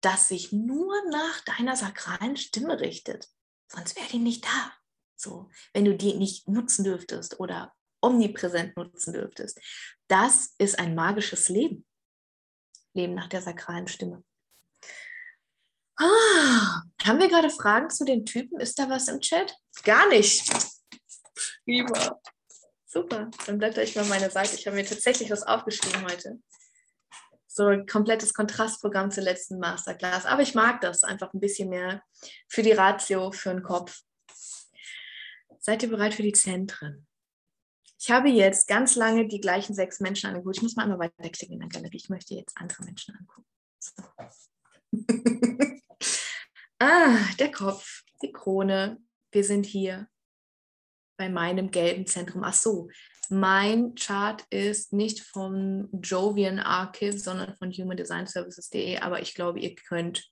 das 0.00 0.28
sich 0.28 0.52
nur 0.52 0.94
nach 1.10 1.40
deiner 1.42 1.76
sakralen 1.76 2.36
Stimme 2.36 2.80
richtet. 2.80 3.28
Sonst 3.68 3.96
wäre 3.96 4.08
die 4.08 4.18
nicht 4.18 4.44
da. 4.44 4.72
So, 5.16 5.50
wenn 5.72 5.84
du 5.84 5.96
die 5.96 6.14
nicht 6.14 6.48
nutzen 6.48 6.84
dürftest 6.84 7.38
oder 7.38 7.72
omnipräsent 8.00 8.76
nutzen 8.76 9.12
dürftest. 9.12 9.60
Das 10.08 10.54
ist 10.58 10.78
ein 10.78 10.94
magisches 10.94 11.48
Leben. 11.48 11.86
Leben 12.94 13.14
nach 13.14 13.28
der 13.28 13.40
sakralen 13.40 13.86
Stimme. 13.86 14.24
Ah, 15.96 16.82
haben 17.04 17.20
wir 17.20 17.28
gerade 17.28 17.50
Fragen 17.50 17.88
zu 17.90 18.04
den 18.04 18.26
Typen? 18.26 18.60
Ist 18.60 18.78
da 18.78 18.88
was 18.90 19.08
im 19.08 19.20
Chat? 19.20 19.54
Gar 19.84 20.08
nicht. 20.08 20.50
Prima. 21.64 22.20
Super, 22.92 23.30
dann 23.46 23.56
blätter 23.56 23.82
ich 23.82 23.96
mal 23.96 24.04
meine 24.04 24.30
Seite. 24.30 24.54
Ich 24.54 24.66
habe 24.66 24.76
mir 24.76 24.84
tatsächlich 24.84 25.30
was 25.30 25.44
aufgeschrieben 25.44 26.04
heute. 26.04 26.38
So 27.46 27.68
ein 27.68 27.86
komplettes 27.86 28.34
Kontrastprogramm 28.34 29.10
zur 29.10 29.22
letzten 29.22 29.58
Masterclass. 29.58 30.26
Aber 30.26 30.42
ich 30.42 30.54
mag 30.54 30.82
das 30.82 31.02
einfach 31.02 31.32
ein 31.32 31.40
bisschen 31.40 31.70
mehr 31.70 32.02
für 32.48 32.62
die 32.62 32.72
Ratio, 32.72 33.32
für 33.32 33.48
den 33.48 33.62
Kopf. 33.62 34.02
Seid 35.58 35.82
ihr 35.82 35.88
bereit 35.88 36.12
für 36.12 36.22
die 36.22 36.34
Zentren? 36.34 37.06
Ich 37.98 38.10
habe 38.10 38.28
jetzt 38.28 38.68
ganz 38.68 38.94
lange 38.94 39.26
die 39.26 39.40
gleichen 39.40 39.74
sechs 39.74 40.00
Menschen 40.00 40.28
angeguckt. 40.28 40.58
Ich 40.58 40.62
muss 40.62 40.76
mal 40.76 40.82
einmal 40.82 40.98
weiterklicken 40.98 41.54
in 41.54 41.60
der 41.60 41.70
Galerie. 41.70 41.96
Ich 41.96 42.10
möchte 42.10 42.34
jetzt 42.34 42.58
andere 42.58 42.84
Menschen 42.84 43.16
angucken. 43.16 43.46
So. 43.78 44.02
ah, 46.78 47.16
der 47.38 47.50
Kopf, 47.50 48.02
die 48.20 48.32
Krone. 48.32 48.98
Wir 49.30 49.44
sind 49.44 49.64
hier 49.64 50.08
bei 51.22 51.28
meinem 51.28 51.70
gelben 51.70 52.04
Zentrum. 52.04 52.42
Ach 52.42 52.52
so, 52.52 52.88
mein 53.30 53.94
Chart 53.94 54.42
ist 54.50 54.92
nicht 54.92 55.20
vom 55.20 55.88
Jovian 56.02 56.58
Archive, 56.58 57.16
sondern 57.16 57.54
von 57.54 57.70
Human 57.70 57.96
Design 57.96 58.26
Services.de, 58.26 58.98
aber 58.98 59.22
ich 59.22 59.36
glaube, 59.36 59.60
ihr 59.60 59.76
könnt 59.76 60.28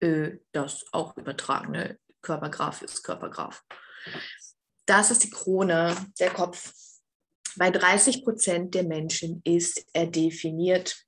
äh, 0.00 0.32
das 0.50 0.84
auch 0.90 1.16
übertragen. 1.16 1.70
Ne? 1.70 1.96
Körpergraph 2.22 2.82
ist 2.82 3.04
Körpergraph. 3.04 3.62
Das 4.84 5.12
ist 5.12 5.22
die 5.22 5.30
Krone, 5.30 5.94
der 6.18 6.30
Kopf. 6.30 6.72
Bei 7.56 7.70
30 7.70 8.24
Prozent 8.24 8.74
der 8.74 8.82
Menschen 8.82 9.42
ist 9.44 9.86
er 9.92 10.08
definiert. 10.08 11.05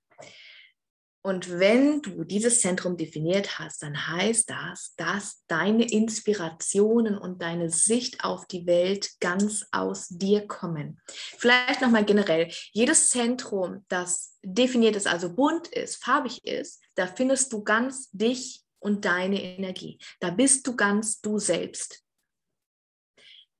Und 1.23 1.51
wenn 1.59 2.01
du 2.01 2.23
dieses 2.25 2.61
Zentrum 2.61 2.97
definiert 2.97 3.59
hast, 3.59 3.83
dann 3.83 4.07
heißt 4.07 4.49
das, 4.49 4.95
dass 4.97 5.43
deine 5.49 5.91
Inspirationen 5.91 7.19
und 7.19 7.43
deine 7.43 7.71
Sicht 7.71 8.23
auf 8.25 8.47
die 8.47 8.67
Welt 8.67 9.11
ganz 9.21 9.67
aus 9.73 10.09
dir 10.09 10.47
kommen. 10.47 11.01
Vielleicht 11.09 11.81
nochmal 11.81 12.05
generell, 12.05 12.51
jedes 12.73 13.11
Zentrum, 13.11 13.85
das 13.89 14.39
definiert 14.43 14.95
ist, 14.95 15.09
also 15.09 15.35
bunt 15.35 15.67
ist, 15.69 16.03
farbig 16.03 16.45
ist, 16.45 16.81
da 16.95 17.07
findest 17.09 17.53
du 17.53 17.65
ganz 17.65 18.11
dich 18.13 18.63
und 18.79 19.05
deine 19.05 19.43
Energie. 19.43 19.99
Da 20.21 20.31
bist 20.31 20.67
du 20.69 20.77
ganz 20.77 21.21
du 21.21 21.39
selbst. 21.39 22.05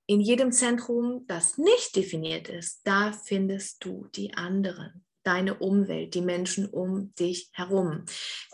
In 0.07 0.21
jedem 0.21 0.53
Zentrum, 0.53 1.27
das 1.27 1.59
nicht 1.59 1.97
definiert 1.97 2.49
ist, 2.49 2.81
da 2.85 3.13
findest 3.13 3.85
du 3.85 4.07
die 4.15 4.33
anderen 4.33 5.05
deine 5.29 5.55
Umwelt, 5.59 6.15
die 6.15 6.23
Menschen 6.23 6.67
um 6.67 7.15
dich 7.17 7.51
herum. 7.53 8.07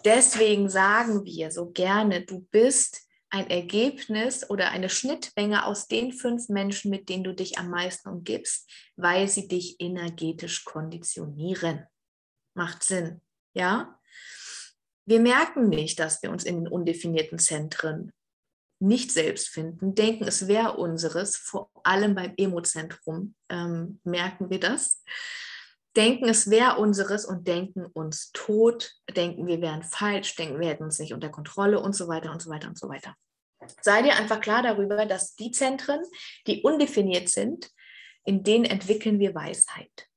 Deswegen 0.04 0.68
sagen 0.68 1.24
wir 1.24 1.52
so 1.52 1.70
gerne, 1.70 2.22
du 2.22 2.40
bist 2.50 3.00
ein 3.30 3.48
Ergebnis 3.48 4.50
oder 4.50 4.72
eine 4.72 4.88
Schnittmenge 4.88 5.66
aus 5.66 5.86
den 5.86 6.12
fünf 6.12 6.48
Menschen, 6.48 6.90
mit 6.90 7.08
denen 7.08 7.22
du 7.22 7.32
dich 7.32 7.58
am 7.58 7.70
meisten 7.70 8.08
umgibst, 8.08 8.68
weil 8.96 9.28
sie 9.28 9.46
dich 9.46 9.76
energetisch 9.78 10.64
konditionieren. 10.64 11.86
Macht 12.54 12.82
Sinn, 12.82 13.20
ja? 13.54 13.96
Wir 15.06 15.20
merken 15.20 15.68
nicht, 15.68 16.00
dass 16.00 16.22
wir 16.22 16.30
uns 16.30 16.42
in 16.42 16.64
den 16.64 16.68
undefinierten 16.68 17.38
Zentren 17.38 18.12
nicht 18.80 19.12
selbst 19.12 19.48
finden, 19.48 19.94
denken, 19.94 20.24
es 20.24 20.48
wäre 20.48 20.76
unseres, 20.76 21.36
vor 21.36 21.70
allem 21.84 22.16
beim 22.16 22.34
Emozentrum 22.36 23.36
ähm, 23.48 24.00
merken 24.02 24.50
wir 24.50 24.58
das 24.58 25.02
denken, 25.96 26.28
es 26.28 26.50
wäre 26.50 26.78
unseres 26.78 27.24
und 27.24 27.46
denken 27.46 27.86
uns 27.86 28.30
tot, 28.32 28.92
denken, 29.14 29.46
wir 29.46 29.60
wären 29.60 29.82
falsch, 29.82 30.34
denken, 30.36 30.60
wir 30.60 30.68
hätten 30.68 30.84
uns 30.84 30.98
nicht 30.98 31.14
unter 31.14 31.28
Kontrolle 31.28 31.80
und 31.80 31.94
so 31.94 32.08
weiter 32.08 32.32
und 32.32 32.42
so 32.42 32.50
weiter 32.50 32.68
und 32.68 32.78
so 32.78 32.88
weiter. 32.88 33.14
Sei 33.80 34.02
dir 34.02 34.16
einfach 34.16 34.40
klar 34.40 34.62
darüber, 34.62 35.06
dass 35.06 35.36
die 35.36 35.50
Zentren, 35.50 36.00
die 36.46 36.62
undefiniert 36.62 37.28
sind, 37.28 37.70
in 38.24 38.42
denen 38.42 38.64
entwickeln 38.64 39.18
wir 39.18 39.34
Weisheit. 39.34 40.08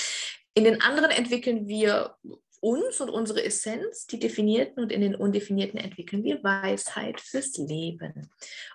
in 0.53 0.63
den 0.63 0.81
anderen 0.81 1.11
entwickeln 1.11 1.67
wir 1.67 2.15
uns 2.61 2.99
und 2.99 3.09
unsere 3.09 3.43
Essenz, 3.43 4.05
die 4.05 4.19
definierten, 4.19 4.83
und 4.83 4.91
in 4.91 5.01
den 5.01 5.15
undefinierten 5.15 5.79
entwickeln 5.79 6.23
wir 6.23 6.43
Weisheit 6.43 7.21
fürs 7.21 7.57
Leben. 7.57 8.29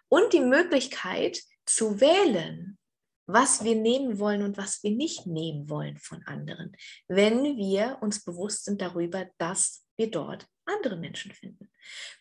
Und 0.09 0.33
die 0.33 0.41
Möglichkeit 0.41 1.43
zu 1.67 2.01
wählen, 2.01 2.79
was 3.27 3.65
wir 3.65 3.75
nehmen 3.75 4.19
wollen 4.19 4.43
und 4.43 4.57
was 4.57 4.83
wir 4.83 4.91
nicht 4.91 5.27
nehmen 5.27 5.69
wollen 5.69 5.99
von 5.99 6.23
anderen, 6.27 6.77
wenn 7.09 7.57
wir 7.57 7.99
uns 8.01 8.23
bewusst 8.23 8.65
sind 8.65 8.81
darüber, 8.83 9.27
dass 9.39 9.85
wir 9.97 10.11
dort 10.11 10.47
andere 10.67 10.97
Menschen 10.97 11.33
finden. 11.33 11.71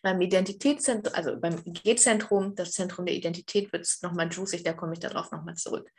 Beim 0.01 0.21
Identitätszentrum, 0.21 1.13
also 1.15 1.39
beim 1.39 1.63
G-Zentrum, 1.63 2.55
das 2.55 2.71
Zentrum 2.71 3.05
der 3.05 3.15
Identität, 3.15 3.71
wird 3.71 3.83
es 3.83 4.01
nochmal 4.01 4.29
juicy, 4.31 4.63
da 4.63 4.73
komme 4.73 4.93
ich 4.93 4.99
darauf 4.99 5.31
nochmal 5.31 5.55
zurück. 5.55 5.89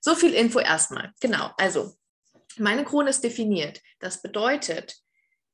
So 0.00 0.14
viel 0.14 0.32
Info 0.32 0.60
erstmal. 0.60 1.12
Genau, 1.20 1.50
also 1.58 1.94
meine 2.58 2.84
Krone 2.84 3.10
ist 3.10 3.22
definiert. 3.22 3.80
Das 3.98 4.22
bedeutet, 4.22 4.96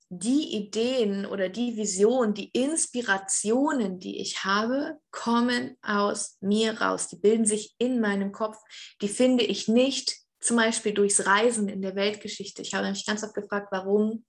die 0.09 0.55
Ideen 0.55 1.27
oder 1.27 1.49
die 1.49 1.77
Vision, 1.77 2.33
die 2.33 2.51
Inspirationen, 2.51 3.99
die 3.99 4.21
ich 4.21 4.45
habe, 4.45 4.99
kommen 5.11 5.77
aus 5.83 6.37
mir 6.41 6.81
raus. 6.81 7.09
Die 7.09 7.17
bilden 7.17 7.45
sich 7.45 7.75
in 7.79 8.01
meinem 8.01 8.31
Kopf. 8.31 8.57
Die 9.03 9.09
finde 9.09 9.45
ich 9.45 9.67
nicht 9.67 10.17
zum 10.41 10.57
Beispiel 10.57 10.95
durchs 10.95 11.27
Reisen 11.27 11.69
in 11.69 11.83
der 11.83 11.97
Weltgeschichte. 11.97 12.63
Ich 12.63 12.75
habe 12.75 12.89
mich 12.89 13.05
ganz 13.05 13.25
oft 13.25 13.35
gefragt, 13.35 13.69
warum 13.73 14.25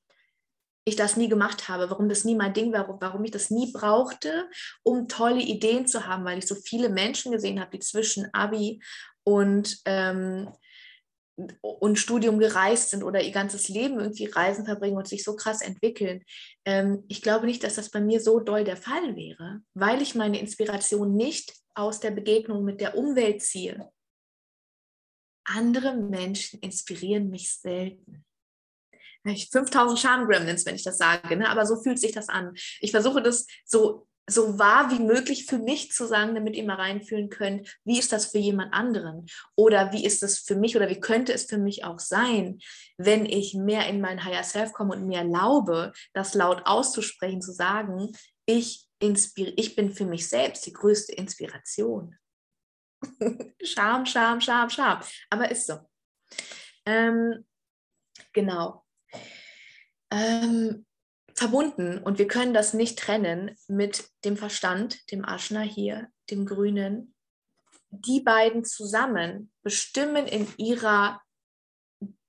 ich 0.83 0.95
das 0.95 1.17
nie 1.17 1.27
gemacht 1.27 1.67
habe, 1.67 1.89
warum 1.89 2.07
das 2.07 2.23
nie 2.23 2.35
mein 2.35 2.53
Ding 2.53 2.71
war, 2.71 2.87
warum 3.01 3.23
ich 3.25 3.31
das 3.31 3.51
nie 3.51 3.71
brauchte, 3.73 4.49
um 4.83 5.07
tolle 5.07 5.41
Ideen 5.41 5.85
zu 5.85 6.07
haben, 6.07 6.23
weil 6.23 6.39
ich 6.39 6.47
so 6.47 6.55
viele 6.55 6.89
Menschen 6.89 7.33
gesehen 7.33 7.59
habe, 7.59 7.71
die 7.71 7.79
zwischen 7.79 8.33
Abi 8.33 8.81
und 9.23 9.79
ähm, 9.83 10.49
und 11.61 11.99
Studium 11.99 12.39
gereist 12.39 12.89
sind 12.89 13.03
oder 13.03 13.21
ihr 13.21 13.31
ganzes 13.31 13.69
Leben 13.69 13.99
irgendwie 13.99 14.25
Reisen 14.25 14.65
verbringen 14.65 14.97
und 14.97 15.07
sich 15.07 15.23
so 15.23 15.35
krass 15.35 15.61
entwickeln. 15.61 16.23
Ähm, 16.65 17.03
ich 17.07 17.21
glaube 17.21 17.45
nicht, 17.45 17.63
dass 17.63 17.75
das 17.75 17.91
bei 17.91 18.01
mir 18.01 18.19
so 18.19 18.39
doll 18.39 18.63
der 18.63 18.77
Fall 18.77 19.15
wäre, 19.15 19.61
weil 19.75 20.01
ich 20.01 20.15
meine 20.15 20.39
Inspiration 20.39 21.15
nicht 21.15 21.53
aus 21.75 21.99
der 21.99 22.11
Begegnung 22.11 22.63
mit 22.63 22.81
der 22.81 22.97
Umwelt 22.97 23.43
ziehe. 23.43 23.91
Andere 25.45 25.95
Menschen 25.95 26.59
inspirieren 26.59 27.29
mich 27.29 27.53
selten. 27.53 28.25
Ich 29.23 29.49
5000 29.49 29.99
Charm-Gremlins, 29.99 30.65
wenn 30.65 30.75
ich 30.75 30.83
das 30.83 30.97
sage, 30.97 31.35
ne? 31.35 31.49
aber 31.49 31.65
so 31.65 31.81
fühlt 31.81 31.99
sich 31.99 32.13
das 32.13 32.29
an. 32.29 32.53
Ich 32.79 32.91
versuche 32.91 33.21
das 33.21 33.45
so 33.65 34.07
so 34.29 34.59
wahr 34.59 34.91
wie 34.91 35.01
möglich 35.01 35.45
für 35.45 35.57
mich 35.57 35.91
zu 35.91 36.05
sagen, 36.05 36.35
damit 36.35 36.55
ihr 36.55 36.65
mal 36.65 36.75
reinfühlen 36.75 37.29
könnt, 37.29 37.79
wie 37.85 37.97
ist 37.97 38.11
das 38.11 38.27
für 38.27 38.37
jemand 38.37 38.73
anderen? 38.73 39.25
Oder 39.55 39.93
wie 39.93 40.05
ist 40.05 40.21
es 40.21 40.39
für 40.39 40.55
mich 40.55 40.75
oder 40.75 40.89
wie 40.89 40.99
könnte 40.99 41.33
es 41.33 41.45
für 41.45 41.57
mich 41.57 41.85
auch 41.85 41.99
sein, 41.99 42.59
wenn 42.97 43.25
ich 43.25 43.53
mehr 43.53 43.87
in 43.87 44.01
mein 44.01 44.23
Higher 44.25 44.43
Self 44.43 44.73
komme 44.73 44.95
und 44.95 45.07
mir 45.07 45.19
erlaube, 45.19 45.93
das 46.13 46.33
laut 46.33 46.63
auszusprechen, 46.65 47.41
zu 47.41 47.53
sagen, 47.53 48.11
ich, 48.45 48.87
ich 48.99 49.75
bin 49.75 49.93
für 49.93 50.05
mich 50.05 50.27
selbst 50.27 50.65
die 50.65 50.73
größte 50.73 51.13
Inspiration. 51.13 52.17
Scham, 53.63 54.05
Scham, 54.05 54.41
Scham, 54.41 54.69
Scham. 54.69 55.01
Aber 55.29 55.49
ist 55.49 55.67
so. 55.67 55.79
Ähm, 56.85 57.45
genau. 58.33 58.83
Ähm, 60.11 60.86
verbunden 61.37 61.99
und 61.99 62.17
wir 62.17 62.27
können 62.27 62.53
das 62.53 62.73
nicht 62.73 62.97
trennen 62.97 63.55
mit 63.67 64.09
dem 64.25 64.37
Verstand, 64.37 65.11
dem 65.11 65.23
Aschna 65.23 65.61
hier, 65.61 66.11
dem 66.31 66.47
Grünen. 66.47 67.13
Die 67.91 68.21
beiden 68.21 68.65
zusammen 68.65 69.51
bestimmen 69.61 70.25
in 70.25 70.47
ihrer 70.57 71.21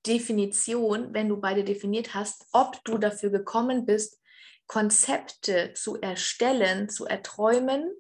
Definition, 0.06 1.14
wenn 1.14 1.28
du 1.28 1.40
beide 1.40 1.64
definiert 1.64 2.14
hast, 2.14 2.46
ob 2.52 2.84
du 2.84 2.98
dafür 2.98 3.30
gekommen 3.30 3.86
bist, 3.86 4.20
Konzepte 4.66 5.72
zu 5.72 5.98
erstellen, 6.00 6.90
zu 6.90 7.06
erträumen 7.06 7.90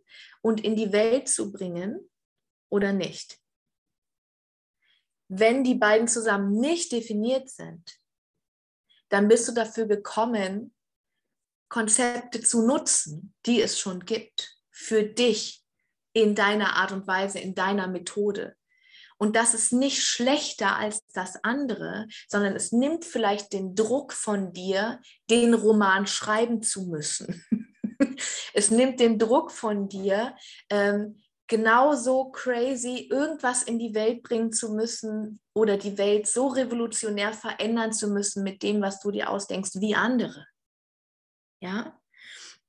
und 0.42 0.62
in 0.62 0.76
die 0.76 0.92
Welt 0.92 1.28
zu 1.28 1.50
bringen 1.50 2.10
oder 2.68 2.92
nicht. 2.92 3.38
Wenn 5.28 5.64
die 5.64 5.74
beiden 5.74 6.06
zusammen 6.06 6.52
nicht 6.60 6.92
definiert 6.92 7.48
sind, 7.48 7.98
dann 9.08 9.26
bist 9.26 9.48
du 9.48 9.52
dafür 9.52 9.86
gekommen, 9.86 10.74
Konzepte 11.68 12.40
zu 12.40 12.66
nutzen, 12.66 13.34
die 13.46 13.60
es 13.60 13.78
schon 13.78 14.04
gibt, 14.04 14.56
für 14.70 15.02
dich 15.02 15.62
in 16.12 16.34
deiner 16.34 16.76
Art 16.76 16.92
und 16.92 17.06
Weise, 17.06 17.38
in 17.38 17.54
deiner 17.54 17.86
Methode. 17.86 18.56
Und 19.18 19.34
das 19.34 19.52
ist 19.52 19.72
nicht 19.72 20.02
schlechter 20.02 20.76
als 20.76 21.04
das 21.12 21.42
andere, 21.42 22.06
sondern 22.28 22.54
es 22.54 22.70
nimmt 22.70 23.04
vielleicht 23.04 23.52
den 23.52 23.74
Druck 23.74 24.12
von 24.12 24.52
dir, 24.52 25.00
den 25.28 25.54
Roman 25.54 26.06
schreiben 26.06 26.62
zu 26.62 26.86
müssen. 26.86 27.44
es 28.54 28.70
nimmt 28.70 29.00
den 29.00 29.18
Druck 29.18 29.50
von 29.50 29.88
dir, 29.88 30.36
ähm, 30.70 31.20
genauso 31.48 32.26
crazy 32.30 33.08
irgendwas 33.10 33.64
in 33.64 33.78
die 33.78 33.94
Welt 33.94 34.22
bringen 34.22 34.52
zu 34.52 34.72
müssen 34.72 35.40
oder 35.52 35.76
die 35.76 35.98
Welt 35.98 36.28
so 36.28 36.46
revolutionär 36.46 37.32
verändern 37.32 37.92
zu 37.92 38.08
müssen 38.08 38.44
mit 38.44 38.62
dem, 38.62 38.80
was 38.80 39.00
du 39.00 39.10
dir 39.10 39.30
ausdenkst, 39.30 39.80
wie 39.80 39.96
andere. 39.96 40.46
Ja, 41.60 41.98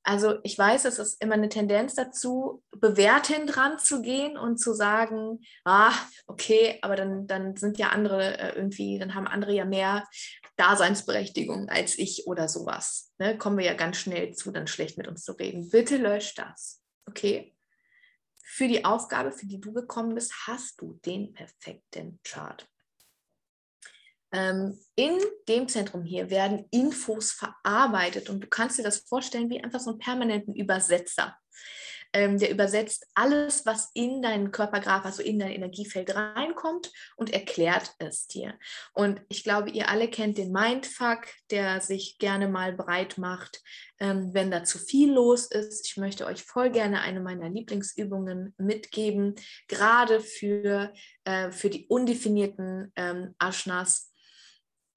also 0.04 0.40
ich 0.44 0.58
weiß, 0.58 0.86
es 0.86 0.98
ist 0.98 1.22
immer 1.22 1.36
eine 1.36 1.50
Tendenz 1.50 1.94
dazu, 1.94 2.64
bewertend 2.72 3.56
dran 3.56 3.78
zu 3.78 4.02
gehen 4.02 4.38
und 4.38 4.58
zu 4.58 4.74
sagen, 4.74 5.42
ah, 5.66 5.94
okay, 6.26 6.80
aber 6.82 6.96
dann, 6.96 7.28
dann 7.28 7.56
sind 7.58 7.78
ja 7.78 7.90
andere 7.90 8.40
äh, 8.40 8.56
irgendwie, 8.56 8.98
dann 8.98 9.14
haben 9.14 9.28
andere 9.28 9.54
ja 9.54 9.66
mehr 9.66 10.08
Daseinsberechtigung 10.56 11.70
als 11.70 12.00
ich 12.00 12.26
oder 12.28 12.48
sowas. 12.48 13.14
Ne? 13.20 13.38
Kommen 13.38 13.58
wir 13.58 13.66
ja 13.66 13.74
ganz 13.74 13.98
schnell 13.98 14.34
zu, 14.34 14.52
dann 14.52 14.68
schlecht 14.68 14.98
mit 14.98 15.08
uns 15.08 15.24
zu 15.24 15.34
reden. 15.34 15.70
Bitte 15.70 15.98
lösch 15.98 16.34
das. 16.34 16.82
Okay? 17.06 17.56
Für 18.44 18.68
die 18.68 18.86
Aufgabe, 18.86 19.32
für 19.32 19.46
die 19.46 19.62
du 19.62 19.74
gekommen 19.74 20.16
bist, 20.16 20.34
hast 20.48 20.82
du 20.82 21.00
den 21.06 21.34
perfekten 21.34 22.20
Chart. 22.24 22.68
Ähm, 24.32 24.80
in 24.96 25.18
dem 25.48 25.68
Zentrum 25.68 26.04
hier 26.04 26.30
werden 26.30 26.66
Infos 26.72 27.32
verarbeitet 27.32 28.30
und 28.30 28.42
du 28.42 28.48
kannst 28.48 28.78
dir 28.78 28.84
das 28.84 29.00
vorstellen 29.00 29.50
wie 29.50 29.64
einfach 29.64 29.80
so 29.80 29.92
einen 29.92 30.00
permanenten 30.00 30.56
Übersetzer. 30.56 31.36
Ähm, 32.12 32.40
der 32.40 32.50
übersetzt 32.50 33.06
alles, 33.14 33.68
was 33.68 33.92
in 33.94 34.24
deinen 34.24 34.52
Körpergraph, 34.52 35.06
also 35.06 35.22
in 35.22 35.38
dein 35.38 35.52
Energiefeld 35.52 36.16
reinkommt 36.16 36.92
und 37.18 37.32
erklärt 37.32 37.94
es 38.00 38.26
dir. 38.28 38.58
Und 38.94 39.22
ich 39.30 39.44
glaube, 39.44 39.70
ihr 39.70 39.90
alle 39.90 40.08
kennt 40.08 40.40
den 40.40 40.52
Mindfuck, 40.52 41.28
der 41.52 41.82
sich 41.82 42.18
gerne 42.18 42.48
mal 42.48 42.74
breit 42.74 43.20
macht, 43.20 43.62
ähm, 44.00 44.34
wenn 44.34 44.50
da 44.50 44.64
zu 44.64 44.80
viel 44.80 45.14
los 45.14 45.46
ist. 45.46 45.86
Ich 45.86 45.98
möchte 45.98 46.26
euch 46.26 46.42
voll 46.42 46.72
gerne 46.72 47.02
eine 47.02 47.20
meiner 47.20 47.48
Lieblingsübungen 47.48 48.56
mitgeben, 48.58 49.36
gerade 49.68 50.20
für, 50.20 50.92
äh, 51.26 51.52
für 51.52 51.70
die 51.70 51.86
undefinierten 51.88 52.92
Ashnas 53.40 54.09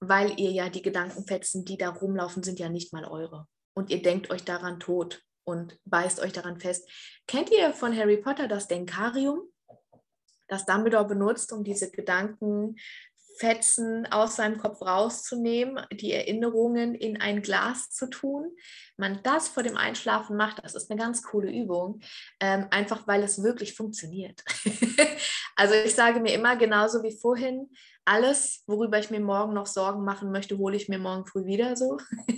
weil 0.09 0.39
ihr 0.39 0.51
ja 0.51 0.69
die 0.69 0.81
Gedankenfetzen, 0.81 1.65
die 1.65 1.77
da 1.77 1.89
rumlaufen, 1.89 2.43
sind 2.43 2.59
ja 2.59 2.69
nicht 2.69 2.93
mal 2.93 3.05
eure. 3.05 3.47
Und 3.75 3.89
ihr 3.89 4.01
denkt 4.01 4.29
euch 4.29 4.43
daran 4.43 4.79
tot 4.79 5.23
und 5.45 5.79
beißt 5.85 6.19
euch 6.19 6.33
daran 6.33 6.59
fest. 6.59 6.89
Kennt 7.27 7.51
ihr 7.51 7.73
von 7.73 7.95
Harry 7.95 8.17
Potter 8.17 8.47
das 8.47 8.67
Denkarium, 8.67 9.41
das 10.47 10.65
Dumbledore 10.65 11.07
benutzt, 11.07 11.51
um 11.51 11.63
diese 11.63 11.89
Gedanken 11.91 12.75
Fetzen 13.37 14.05
aus 14.07 14.35
seinem 14.35 14.57
Kopf 14.57 14.81
rauszunehmen, 14.81 15.85
die 15.91 16.11
Erinnerungen 16.11 16.95
in 16.95 17.19
ein 17.19 17.41
Glas 17.41 17.89
zu 17.89 18.07
tun. 18.09 18.51
Man 18.97 19.21
das 19.23 19.47
vor 19.47 19.63
dem 19.63 19.77
Einschlafen 19.77 20.37
macht, 20.37 20.63
das 20.63 20.75
ist 20.75 20.89
eine 20.89 20.99
ganz 20.99 21.23
coole 21.23 21.51
Übung, 21.51 22.01
ähm, 22.39 22.67
einfach 22.71 23.07
weil 23.07 23.23
es 23.23 23.43
wirklich 23.43 23.75
funktioniert. 23.75 24.43
also 25.55 25.73
ich 25.73 25.95
sage 25.95 26.19
mir 26.19 26.33
immer 26.33 26.55
genauso 26.55 27.03
wie 27.03 27.17
vorhin, 27.17 27.69
alles, 28.05 28.63
worüber 28.67 28.99
ich 28.99 29.09
mir 29.09 29.21
morgen 29.21 29.53
noch 29.53 29.67
Sorgen 29.67 30.03
machen 30.03 30.31
möchte, 30.31 30.57
hole 30.57 30.75
ich 30.75 30.89
mir 30.89 30.99
morgen 30.99 31.25
früh 31.25 31.45
wieder 31.45 31.75
so. 31.75 31.97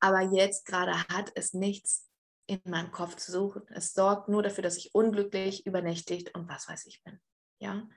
Aber 0.00 0.20
jetzt 0.20 0.66
gerade 0.66 0.96
hat 1.08 1.32
es 1.34 1.54
nichts 1.54 2.08
in 2.46 2.60
meinem 2.64 2.92
Kopf 2.92 3.16
zu 3.16 3.32
suchen. 3.32 3.62
Es 3.70 3.92
sorgt 3.92 4.28
nur 4.28 4.42
dafür, 4.42 4.62
dass 4.62 4.76
ich 4.76 4.94
unglücklich, 4.94 5.66
übernächtigt 5.66 6.34
und 6.34 6.48
was 6.48 6.68
weiß 6.68 6.86
ich 6.86 7.02
bin. 7.02 7.18
Ja, 7.58 7.88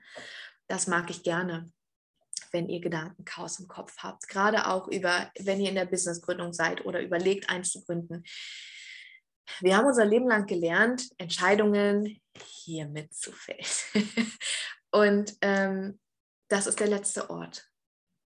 das 0.66 0.86
mag 0.86 1.10
ich 1.10 1.22
gerne 1.22 1.70
wenn 2.52 2.68
ihr 2.68 2.80
Gedankenchaos 2.80 3.60
im 3.60 3.68
Kopf 3.68 3.96
habt. 3.98 4.28
Gerade 4.28 4.66
auch 4.68 4.88
über, 4.88 5.30
wenn 5.38 5.60
ihr 5.60 5.68
in 5.68 5.74
der 5.74 5.86
Businessgründung 5.86 6.52
seid 6.52 6.84
oder 6.84 7.00
überlegt, 7.00 7.48
eins 7.48 7.70
zu 7.70 7.84
gründen. 7.84 8.24
Wir 9.60 9.76
haben 9.76 9.86
unser 9.86 10.04
Leben 10.04 10.28
lang 10.28 10.46
gelernt, 10.46 11.08
Entscheidungen 11.18 12.20
hier 12.44 12.86
mitzufällen. 12.86 13.64
Und 14.90 15.36
ähm, 15.40 16.00
das 16.48 16.66
ist 16.66 16.80
der 16.80 16.88
letzte 16.88 17.30
Ort, 17.30 17.68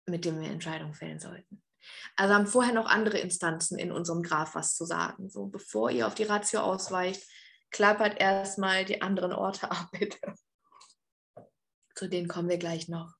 mit 0.05 0.25
dem 0.25 0.39
wir 0.39 0.49
Entscheidungen 0.49 0.93
fällen 0.93 1.19
sollten. 1.19 1.61
Also 2.15 2.33
haben 2.33 2.47
vorher 2.47 2.73
noch 2.73 2.87
andere 2.87 3.19
Instanzen 3.19 3.77
in 3.79 3.91
unserem 3.91 4.23
Graph 4.23 4.55
was 4.55 4.75
zu 4.75 4.85
sagen. 4.85 5.29
So, 5.29 5.47
bevor 5.47 5.89
ihr 5.89 6.07
auf 6.07 6.15
die 6.15 6.23
Ratio 6.23 6.61
ausweicht, 6.61 7.23
klappert 7.71 8.19
erstmal 8.19 8.85
die 8.85 9.01
anderen 9.01 9.33
Orte 9.33 9.71
ab, 9.71 9.89
bitte. 9.91 10.33
Zu 11.95 12.07
denen 12.07 12.27
kommen 12.27 12.49
wir 12.49 12.57
gleich 12.57 12.87
noch 12.87 13.18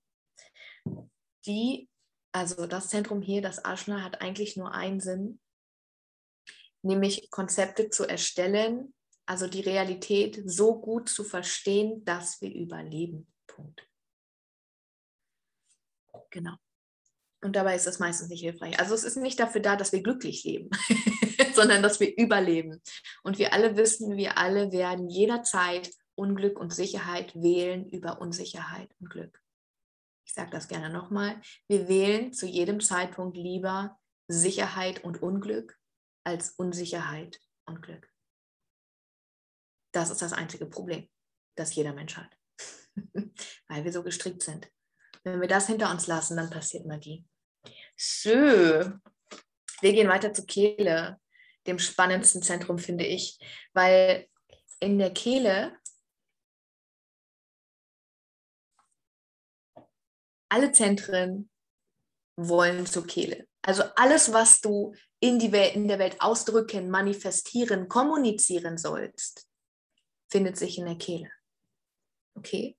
die, 1.46 1.90
also 2.32 2.68
das 2.68 2.90
Zentrum 2.90 3.22
hier, 3.22 3.42
das 3.42 3.64
Aschna, 3.64 4.04
hat 4.04 4.22
eigentlich 4.22 4.58
nur 4.58 4.74
einen 4.74 5.00
Sinn, 5.00 5.40
nämlich 6.82 7.30
Konzepte 7.32 7.90
zu 7.90 8.06
erstellen, 8.06 8.94
also 9.26 9.48
die 9.48 9.62
Realität 9.62 10.42
so 10.46 10.80
gut 10.80 11.10
zu 11.10 11.24
verstehen, 11.24 12.04
dass 12.06 12.42
wir 12.42 12.54
überleben. 12.54 13.28
Punkt. 13.48 13.88
Genau. 16.32 16.56
Und 17.42 17.56
dabei 17.56 17.76
ist 17.76 17.88
das 17.88 18.00
meistens 18.00 18.30
nicht 18.30 18.42
hilfreich. 18.42 18.80
Also 18.80 18.94
es 18.94 19.04
ist 19.04 19.16
nicht 19.16 19.40
dafür 19.40 19.62
da, 19.62 19.76
dass 19.76 19.92
wir 19.94 20.04
glücklich 20.04 20.44
leben, 20.44 20.70
sondern 21.56 21.82
dass 21.82 22.00
wir 22.00 22.18
überleben. 22.18 22.82
Und 23.24 23.38
wir 23.38 23.54
alle 23.54 23.78
wissen, 23.78 24.18
wir 24.18 24.38
alle 24.38 24.72
werden 24.72 25.08
jederzeit 25.08 25.90
Unglück 26.16 26.60
und 26.60 26.74
Sicherheit 26.74 27.34
wählen 27.36 27.88
über 27.88 28.20
Unsicherheit 28.20 28.94
und 29.00 29.10
Glück 29.10 29.42
ich 30.30 30.36
sage 30.36 30.52
das 30.52 30.68
gerne 30.68 30.92
nochmal, 30.92 31.42
wir 31.68 31.88
wählen 31.88 32.32
zu 32.34 32.46
jedem 32.46 32.80
Zeitpunkt 32.82 33.36
lieber 33.36 33.98
Sicherheit 34.28 35.04
und 35.04 35.24
Unglück 35.24 35.76
als 36.24 36.52
Unsicherheit 36.52 37.42
und 37.66 37.82
Glück. 37.82 38.08
Das 39.92 40.12
ist 40.12 40.22
das 40.22 40.34
einzige 40.34 40.68
Problem, 40.68 41.10
das 41.56 41.74
jeder 41.74 41.94
Mensch 41.94 42.16
hat, 42.16 42.32
weil 43.70 43.84
wir 43.84 43.92
so 43.92 44.04
gestrickt 44.04 44.44
sind. 44.44 44.72
Wenn 45.24 45.42
wir 45.42 45.48
das 45.48 45.66
hinter 45.66 45.90
uns 45.90 46.06
lassen, 46.06 46.38
dann 46.38 46.52
passiert 46.52 46.86
Magie. 46.86 47.26
So, 47.98 48.30
wir 48.30 49.02
gehen 49.82 50.10
weiter 50.10 50.32
zur 50.32 50.46
Kehle, 50.46 51.20
dem 51.66 51.80
spannendsten 51.80 52.44
Zentrum, 52.44 52.78
finde 52.78 53.04
ich, 53.04 53.40
weil 53.74 54.28
in 54.80 55.00
der 55.00 55.12
Kehle 55.12 55.76
alle 60.50 60.72
Zentren 60.72 61.50
wollen 62.36 62.86
zur 62.86 63.06
Kehle. 63.06 63.48
Also 63.62 63.84
alles, 63.96 64.32
was 64.34 64.62
du 64.62 64.94
in, 65.20 65.40
die 65.40 65.52
Welt, 65.52 65.76
in 65.76 65.88
der 65.88 66.00
Welt 66.00 66.20
ausdrücken, 66.20 66.90
manifestieren, 66.90 67.88
kommunizieren 67.88 68.78
sollst, 68.78 69.48
findet 70.30 70.58
sich 70.58 70.78
in 70.78 70.86
der 70.86 70.98
Kehle. 70.98 71.30
Okay? 72.36 72.78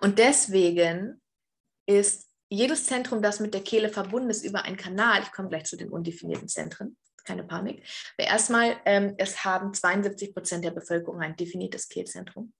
Und 0.00 0.18
deswegen 0.18 1.20
ist 1.86 2.28
jedes 2.50 2.86
Zentrum, 2.86 3.22
das 3.22 3.40
mit 3.40 3.54
der 3.54 3.62
Kehle 3.62 3.88
verbunden 3.88 4.30
ist, 4.30 4.44
über 4.44 4.64
einen 4.64 4.76
Kanal, 4.76 5.22
ich 5.22 5.32
komme 5.32 5.48
gleich 5.48 5.64
zu 5.64 5.76
den 5.76 5.90
undefinierten 5.90 6.48
Zentren, 6.48 6.96
keine 7.24 7.44
Panik, 7.44 7.86
aber 8.16 8.28
erstmal, 8.28 8.80
ähm, 8.86 9.14
es 9.18 9.44
haben 9.44 9.74
72 9.74 10.34
Prozent 10.34 10.64
der 10.64 10.70
Bevölkerung 10.70 11.20
ein 11.20 11.36
definiertes 11.36 11.88
Kehlzentrum. 11.88 12.52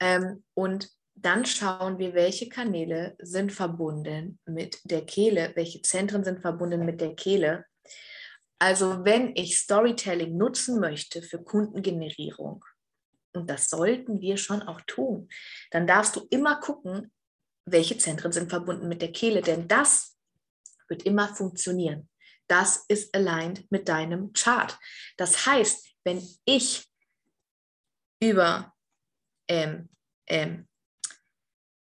Ähm, 0.00 0.44
und 0.54 0.90
dann 1.24 1.44
schauen 1.44 1.98
wir, 1.98 2.14
welche 2.14 2.48
Kanäle 2.48 3.16
sind 3.20 3.52
verbunden 3.52 4.38
mit 4.46 4.80
der 4.84 5.04
Kehle, 5.04 5.52
welche 5.54 5.82
Zentren 5.82 6.24
sind 6.24 6.40
verbunden 6.40 6.84
mit 6.84 7.00
der 7.00 7.14
Kehle. 7.14 7.64
Also 8.58 9.04
wenn 9.04 9.34
ich 9.36 9.58
Storytelling 9.58 10.36
nutzen 10.36 10.80
möchte 10.80 11.22
für 11.22 11.42
Kundengenerierung, 11.42 12.64
und 13.34 13.48
das 13.48 13.68
sollten 13.68 14.20
wir 14.20 14.36
schon 14.36 14.62
auch 14.62 14.80
tun, 14.82 15.28
dann 15.70 15.86
darfst 15.86 16.16
du 16.16 16.26
immer 16.30 16.60
gucken, 16.60 17.12
welche 17.66 17.98
Zentren 17.98 18.32
sind 18.32 18.50
verbunden 18.50 18.88
mit 18.88 19.02
der 19.02 19.12
Kehle, 19.12 19.42
denn 19.42 19.68
das 19.68 20.16
wird 20.88 21.02
immer 21.02 21.34
funktionieren. 21.34 22.08
Das 22.48 22.84
ist 22.88 23.14
aligned 23.14 23.70
mit 23.70 23.88
deinem 23.88 24.32
Chart. 24.32 24.78
Das 25.16 25.46
heißt, 25.46 25.86
wenn 26.04 26.26
ich 26.46 26.88
über 28.20 28.74
ähm, 29.48 29.90
ähm, 30.26 30.66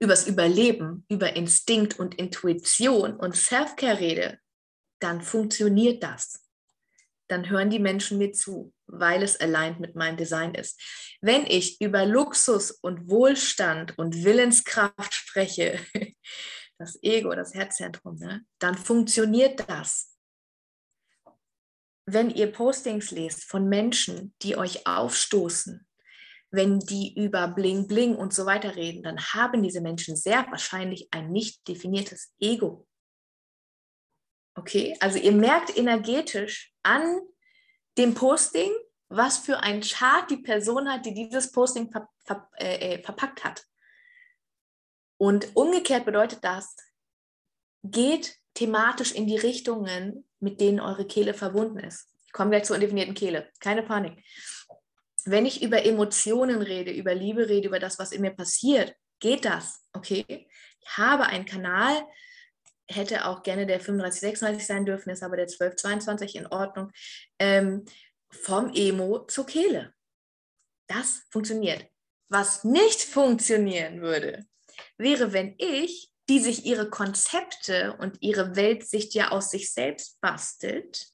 übers 0.01 0.27
Überleben, 0.27 1.05
über 1.09 1.37
Instinkt 1.37 1.99
und 1.99 2.15
Intuition 2.17 3.17
und 3.17 3.37
Self-Care 3.37 4.01
rede, 4.01 4.39
dann 5.01 5.23
funktioniert 5.23 6.03
das. 6.03 6.45
Dann 7.29 7.49
hören 7.49 7.71
die 7.71 7.79
Menschen 7.79 8.19
mir 8.19 8.33
zu, 8.33 8.73
weil 8.87 9.23
es 9.23 9.41
aligned 9.41 9.81
mit 9.81 9.97
meinem 9.97 10.17
Design 10.17 10.55
ist. 10.55 10.81
Wenn 11.21 11.47
ich 11.47 11.81
über 11.81 12.05
Luxus 12.05 12.71
und 12.71 13.09
Wohlstand 13.09 13.97
und 13.99 14.25
Willenskraft 14.25 15.15
spreche, 15.15 15.81
das 16.79 16.99
Ego, 17.03 17.35
das 17.35 17.55
Herzzentrum, 17.55 18.19
ne, 18.19 18.45
dann 18.59 18.77
funktioniert 18.77 19.69
das. 19.69 20.17
Wenn 22.07 22.29
ihr 22.29 22.53
Postings 22.53 23.11
lest 23.11 23.45
von 23.45 23.69
Menschen, 23.69 24.35
die 24.43 24.57
euch 24.57 24.87
aufstoßen, 24.87 25.87
wenn 26.55 26.79
die 26.79 27.15
über 27.15 27.49
Bling 27.49 27.87
Bling 27.89 28.15
und 28.15 28.33
so 28.33 28.47
weiter 28.47 28.77
reden, 28.77 29.03
dann 29.03 29.19
haben 29.19 29.63
diese 29.63 29.81
Menschen 29.81 30.17
sehr 30.17 30.47
wahrscheinlich 30.51 31.09
ein 31.11 31.31
nicht 31.33 31.67
definiertes 31.67 32.33
Ego. 32.39 32.87
Okay, 34.57 34.97
also 35.01 35.19
ihr 35.19 35.33
merkt 35.33 35.77
energetisch 35.77 36.73
an 36.83 37.21
dem 37.99 38.15
Posting, 38.15 38.71
was 39.09 39.39
für 39.39 39.59
ein 39.59 39.81
Chart 39.81 40.31
die 40.31 40.37
Person 40.37 40.89
hat, 40.89 41.05
die 41.07 41.15
dieses 41.15 41.51
Posting 41.51 41.91
ver 41.91 42.09
ver 42.25 42.49
äh, 42.57 42.95
äh, 42.95 43.03
verpackt 43.03 43.45
hat. 43.45 43.65
Und 45.19 45.55
umgekehrt 45.55 46.05
bedeutet 46.05 46.43
das, 46.43 46.77
geht 47.83 48.39
thematisch 48.55 49.13
in 49.13 49.27
die 49.27 49.37
Richtungen, 49.37 50.29
mit 50.41 50.61
denen 50.61 50.81
eure 50.81 51.07
Kehle 51.07 51.35
verbunden 51.35 51.79
ist. 51.81 52.09
Ich 52.27 52.33
komme 52.33 52.51
gleich 52.51 52.65
zur 52.65 52.77
undefinierten 52.77 53.15
Kehle, 53.15 53.51
keine 53.61 53.83
Panik 53.83 54.23
wenn 55.27 55.47
ich 55.47 55.63
über 55.63 55.85
Emotionen 55.85 56.63
rede, 56.63 56.93
über 56.93 57.15
Liebe 57.15 57.49
rede, 57.49 57.69
über 57.69 57.79
das, 57.79 57.99
was 57.99 58.13
in 58.13 58.21
mir 58.21 58.33
passiert, 58.33 58.95
geht 59.21 59.45
das, 59.45 59.83
okay? 59.93 60.25
Ich 60.29 60.99
habe 60.99 61.25
einen 61.27 61.47
Kanal, 61.47 62.07
hätte 62.89 63.27
auch 63.27 63.43
gerne 63.43 63.67
der 63.67 63.79
3536 63.79 64.67
sein 64.67 64.85
dürfen, 64.85 65.11
ist 65.11 65.23
aber 65.23 65.37
der 65.37 65.47
1222 65.47 66.37
in 66.37 66.47
Ordnung, 66.49 66.93
ähm, 67.39 67.85
vom 68.31 68.73
Emo 68.75 69.25
zur 69.27 69.47
Kehle. 69.47 69.95
Das 70.89 71.23
funktioniert. 71.31 71.87
Was 72.29 72.65
nicht 72.65 73.03
funktionieren 73.03 74.01
würde, 74.01 74.45
wäre, 74.99 75.33
wenn 75.33 75.55
ich, 75.59 76.11
die 76.29 76.41
sich 76.41 76.65
ihre 76.65 76.89
Konzepte 76.89 77.97
und 77.99 78.21
ihre 78.21 78.57
Weltsicht 78.57 79.15
ja 79.15 79.31
aus 79.31 79.51
sich 79.51 79.73
selbst 79.73 80.21
bastelt, 80.21 81.07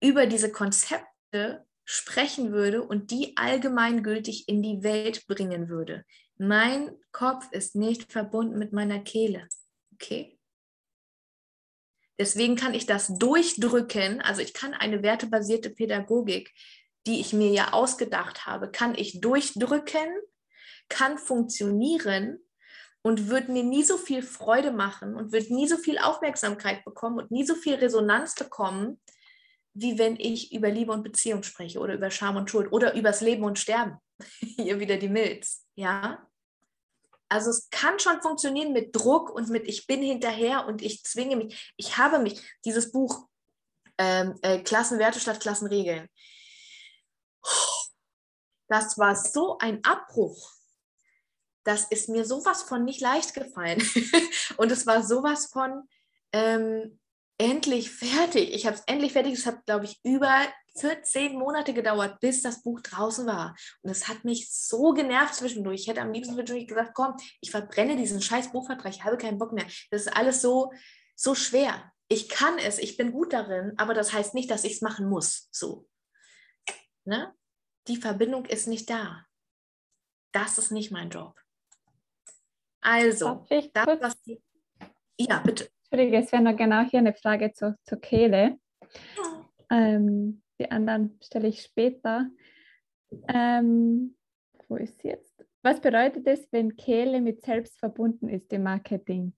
über 0.00 0.26
diese 0.26 0.52
Konzepte 0.52 1.66
sprechen 1.84 2.52
würde 2.52 2.82
und 2.82 3.10
die 3.10 3.36
allgemeingültig 3.36 4.48
in 4.48 4.62
die 4.62 4.82
Welt 4.82 5.26
bringen 5.26 5.68
würde. 5.68 6.04
Mein 6.36 6.90
Kopf 7.12 7.46
ist 7.52 7.76
nicht 7.76 8.10
verbunden 8.10 8.58
mit 8.58 8.72
meiner 8.72 9.00
Kehle. 9.00 9.48
Okay? 9.94 10.38
Deswegen 12.18 12.56
kann 12.56 12.74
ich 12.74 12.86
das 12.86 13.08
durchdrücken, 13.18 14.20
also 14.20 14.40
ich 14.40 14.54
kann 14.54 14.72
eine 14.72 15.02
wertebasierte 15.02 15.70
Pädagogik, 15.70 16.52
die 17.06 17.20
ich 17.20 17.32
mir 17.32 17.50
ja 17.50 17.72
ausgedacht 17.72 18.46
habe, 18.46 18.70
kann 18.70 18.94
ich 18.94 19.20
durchdrücken, 19.20 20.08
kann 20.88 21.18
funktionieren, 21.18 22.38
und 23.06 23.28
würde 23.28 23.52
mir 23.52 23.62
nie 23.62 23.82
so 23.82 23.98
viel 23.98 24.22
Freude 24.22 24.72
machen 24.72 25.14
und 25.14 25.30
würde 25.30 25.54
nie 25.54 25.68
so 25.68 25.76
viel 25.76 25.98
Aufmerksamkeit 25.98 26.84
bekommen 26.84 27.18
und 27.18 27.30
nie 27.30 27.44
so 27.44 27.54
viel 27.54 27.74
Resonanz 27.74 28.34
bekommen, 28.34 28.98
wie 29.74 29.98
wenn 29.98 30.16
ich 30.16 30.52
über 30.52 30.70
Liebe 30.70 30.92
und 30.92 31.02
Beziehung 31.02 31.42
spreche 31.42 31.80
oder 31.80 31.94
über 31.94 32.10
Scham 32.10 32.36
und 32.36 32.48
Schuld 32.48 32.72
oder 32.72 32.94
übers 32.94 33.20
Leben 33.20 33.44
und 33.44 33.58
Sterben. 33.58 33.98
Hier 34.40 34.78
wieder 34.78 34.96
die 34.96 35.08
Milz, 35.08 35.66
ja. 35.74 36.26
Also 37.28 37.50
es 37.50 37.68
kann 37.70 37.98
schon 37.98 38.22
funktionieren 38.22 38.72
mit 38.72 38.94
Druck 38.94 39.30
und 39.30 39.48
mit 39.48 39.66
ich 39.66 39.86
bin 39.86 40.02
hinterher 40.02 40.66
und 40.66 40.82
ich 40.82 41.02
zwinge 41.02 41.36
mich. 41.36 41.72
Ich 41.76 41.98
habe 41.98 42.20
mich, 42.20 42.40
dieses 42.64 42.92
Buch 42.92 43.26
ähm, 43.98 44.38
äh, 44.42 44.60
Klassenwerte 44.60 45.18
statt 45.18 45.40
Klassenregeln, 45.40 46.08
das 48.68 48.96
war 48.96 49.16
so 49.16 49.58
ein 49.58 49.84
Abbruch. 49.84 50.52
Das 51.64 51.84
ist 51.90 52.08
mir 52.08 52.24
sowas 52.24 52.62
von 52.62 52.84
nicht 52.84 53.00
leicht 53.00 53.34
gefallen. 53.34 53.82
und 54.56 54.70
es 54.70 54.86
war 54.86 55.02
sowas 55.02 55.46
von 55.46 55.88
ähm, 56.32 57.00
endlich 57.38 57.90
fertig. 57.90 58.52
Ich 58.54 58.66
habe 58.66 58.76
es 58.76 58.82
endlich 58.86 59.12
fertig. 59.12 59.34
Es 59.34 59.46
hat, 59.46 59.64
glaube 59.66 59.84
ich, 59.84 60.00
über 60.04 60.46
14 60.76 61.38
Monate 61.38 61.72
gedauert, 61.72 62.20
bis 62.20 62.42
das 62.42 62.62
Buch 62.62 62.80
draußen 62.80 63.26
war. 63.26 63.56
Und 63.82 63.90
es 63.90 64.08
hat 64.08 64.24
mich 64.24 64.52
so 64.52 64.92
genervt 64.92 65.34
zwischendurch. 65.34 65.82
Ich 65.82 65.88
hätte 65.88 66.00
am 66.00 66.12
liebsten 66.12 66.36
wirklich 66.36 66.66
gesagt, 66.66 66.94
komm, 66.94 67.16
ich 67.40 67.50
verbrenne 67.50 67.96
diesen 67.96 68.20
scheiß 68.20 68.52
Buchvertrag, 68.52 68.92
ich 68.92 69.04
habe 69.04 69.16
keinen 69.16 69.38
Bock 69.38 69.52
mehr. 69.52 69.66
Das 69.90 70.02
ist 70.02 70.16
alles 70.16 70.42
so, 70.42 70.72
so 71.14 71.34
schwer. 71.34 71.92
Ich 72.08 72.28
kann 72.28 72.58
es, 72.58 72.78
ich 72.78 72.96
bin 72.96 73.12
gut 73.12 73.32
darin, 73.32 73.74
aber 73.76 73.94
das 73.94 74.12
heißt 74.12 74.34
nicht, 74.34 74.50
dass 74.50 74.64
ich 74.64 74.74
es 74.74 74.82
machen 74.82 75.08
muss. 75.08 75.48
So. 75.52 75.88
Ne? 77.04 77.34
Die 77.86 77.96
Verbindung 77.96 78.46
ist 78.46 78.66
nicht 78.66 78.90
da. 78.90 79.26
Das 80.32 80.58
ist 80.58 80.70
nicht 80.70 80.90
mein 80.90 81.10
Job. 81.10 81.38
Also, 82.80 83.46
das, 83.72 83.86
was 84.00 84.22
die, 84.22 84.42
ja, 85.18 85.38
bitte. 85.38 85.70
Entschuldige, 85.94 86.24
es 86.24 86.32
wäre 86.32 86.42
noch 86.42 86.56
genau 86.56 86.80
hier 86.90 86.98
eine 86.98 87.14
Frage 87.14 87.52
zur, 87.52 87.76
zur 87.84 88.00
Kehle. 88.00 88.58
Ähm, 89.70 90.42
die 90.58 90.68
anderen 90.68 91.20
stelle 91.22 91.46
ich 91.46 91.62
später. 91.62 92.28
Ähm, 93.28 94.16
wo 94.66 94.74
ist 94.74 95.00
sie 95.00 95.08
jetzt? 95.08 95.44
Was 95.62 95.80
bedeutet 95.80 96.26
es, 96.26 96.48
wenn 96.50 96.74
Kehle 96.74 97.20
mit 97.20 97.42
selbst 97.42 97.78
verbunden 97.78 98.28
ist 98.28 98.52
im 98.52 98.64
Marketing? 98.64 99.34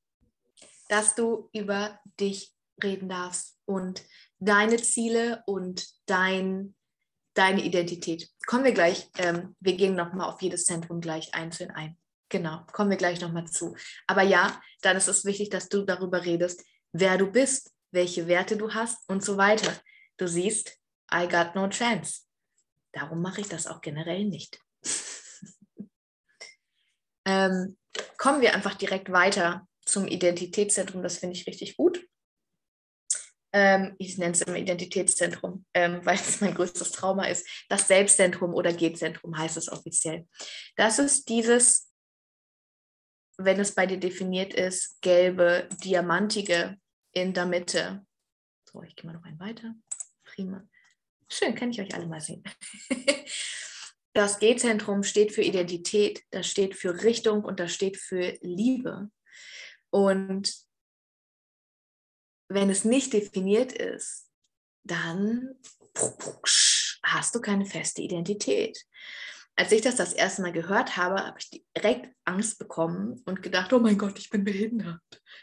Dass 0.89 1.15
du 1.15 1.51
über 1.53 2.01
dich 2.19 2.55
reden 2.83 3.11
darfst 3.11 3.59
und 3.67 4.03
deine 4.39 4.79
Ziele 4.79 5.43
und 5.45 5.87
dein, 6.07 6.75
deine 7.35 7.65
Identität. 7.65 8.31
Kommen 8.47 8.65
wir 8.65 8.73
gleich, 8.73 9.11
ähm, 9.19 9.55
wir 9.61 9.77
gehen 9.77 9.95
nochmal 9.95 10.31
auf 10.31 10.41
jedes 10.41 10.65
Zentrum 10.65 11.03
gleich 11.03 11.35
einzeln 11.35 11.71
ein. 11.73 11.99
Genau, 12.29 12.65
kommen 12.73 12.91
wir 12.91 12.97
gleich 12.97 13.21
nochmal 13.21 13.47
zu. 13.47 13.77
Aber 14.07 14.23
ja, 14.23 14.61
dann 14.83 14.97
ist 14.97 15.09
es 15.09 15.25
wichtig, 15.25 15.51
dass 15.51 15.69
du 15.69 15.85
darüber 15.85 16.25
redest, 16.25 16.65
wer 16.93 17.19
du 17.19 17.31
bist, 17.31 17.73
welche 17.93 18.27
Werte 18.27 18.57
du 18.57 18.75
hast 18.75 19.09
und 19.09 19.25
so 19.25 19.37
weiter. 19.37 19.73
Du 20.17 20.27
siehst, 20.27 20.79
I 21.13 21.29
got 21.29 21.55
no 21.55 21.69
chance. 21.69 22.23
Darum 22.93 23.23
mache 23.23 23.43
ich 23.43 23.49
das 23.49 23.67
auch 23.67 23.81
generell 23.81 24.25
nicht. 24.25 24.59
ähm, 27.25 27.77
kommen 28.17 28.41
wir 28.41 28.55
einfach 28.55 28.75
direkt 28.75 29.13
weiter 29.13 29.69
zum 29.85 30.09
Identitätszentrum. 30.09 31.03
Das 31.03 31.19
finde 31.19 31.37
ich 31.37 31.47
richtig 31.47 31.77
gut. 31.77 32.05
Ähm, 33.53 33.95
ich 33.99 34.19
nenne 34.19 34.33
es 34.33 34.43
immer 34.43 34.59
Identitätszentrum, 34.59 35.65
ähm, 35.75 36.01
weil 36.05 36.17
es 36.17 36.41
mein 36.41 36.55
größtes 36.55 36.93
Trauma 36.93 37.27
ist. 37.27 37.47
Das 37.69 37.87
Selbstzentrum 37.87 38.53
oder 38.53 38.73
G-Zentrum 38.73 39.39
heißt 39.39 39.57
es 39.57 39.71
offiziell. 39.71 40.27
Das 40.77 40.99
ist 40.99 41.29
dieses 41.29 41.86
wenn 43.39 43.61
es 43.61 43.75
bei 43.75 43.87
dir 43.87 43.99
definiert 43.99 44.55
ist, 44.55 45.01
gelbe, 45.03 45.69
diamantige 45.85 46.79
in 47.13 47.35
der 47.35 47.47
Mitte. 47.47 48.07
So, 48.71 48.83
ich 48.83 48.97
gehe 48.97 49.07
mal 49.07 49.17
noch 49.17 49.25
einen 49.25 49.41
weiter. 49.41 49.75
Prima. 50.25 50.67
Schön, 51.29 51.55
kann 51.55 51.71
ich 51.71 51.81
euch 51.81 51.95
alle 51.95 52.07
mal 52.07 52.21
sehen. 52.21 52.43
Das 54.17 54.39
G-Zentrum 54.39 55.03
steht 55.03 55.33
für 55.33 55.43
Identität, 55.43 56.25
das 56.31 56.47
steht 56.47 56.75
für 56.75 57.03
Richtung 57.03 57.45
und 57.45 57.61
das 57.61 57.75
steht 57.75 57.99
für 57.99 58.39
Liebe. 58.41 59.11
Und 59.91 60.57
wenn 62.49 62.71
es 62.71 62.87
nicht 62.87 63.13
definiert 63.13 63.73
ist, 63.73 64.31
dann 64.85 65.61
hast 67.03 67.35
du 67.35 67.43
keine 67.43 67.67
feste 67.67 68.01
Identität 68.01 68.87
als 69.57 69.73
ich 69.73 69.81
das 69.81 69.97
das 69.97 70.13
erste 70.13 70.43
Mal 70.43 70.53
gehört 70.53 70.97
habe, 70.99 71.17
habe 71.25 71.39
ich 71.39 71.65
direkt 71.75 72.15
Angst 72.25 72.59
bekommen 72.59 73.23
und 73.25 73.43
gedacht, 73.43 73.73
oh 73.73 73.79
mein 73.79 73.97
Gott, 73.97 74.19
ich 74.19 74.29
bin 74.29 74.45
behindert. 74.45 75.01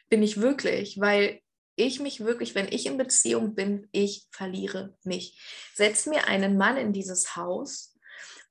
Bin 0.10 0.22
ich 0.22 0.40
wirklich, 0.40 1.00
weil 1.00 1.42
ich 1.76 2.00
mich 2.00 2.20
wirklich, 2.20 2.54
wenn 2.54 2.68
ich 2.68 2.86
in 2.86 2.98
Beziehung 2.98 3.56
bin, 3.56 3.88
ich 3.92 4.28
verliere 4.32 4.96
mich. 5.04 5.42
Setz 5.74 6.06
mir 6.06 6.28
einen 6.28 6.58
Mann 6.58 6.78
in 6.78 6.94
dieses 6.94 7.36
Haus 7.36 7.98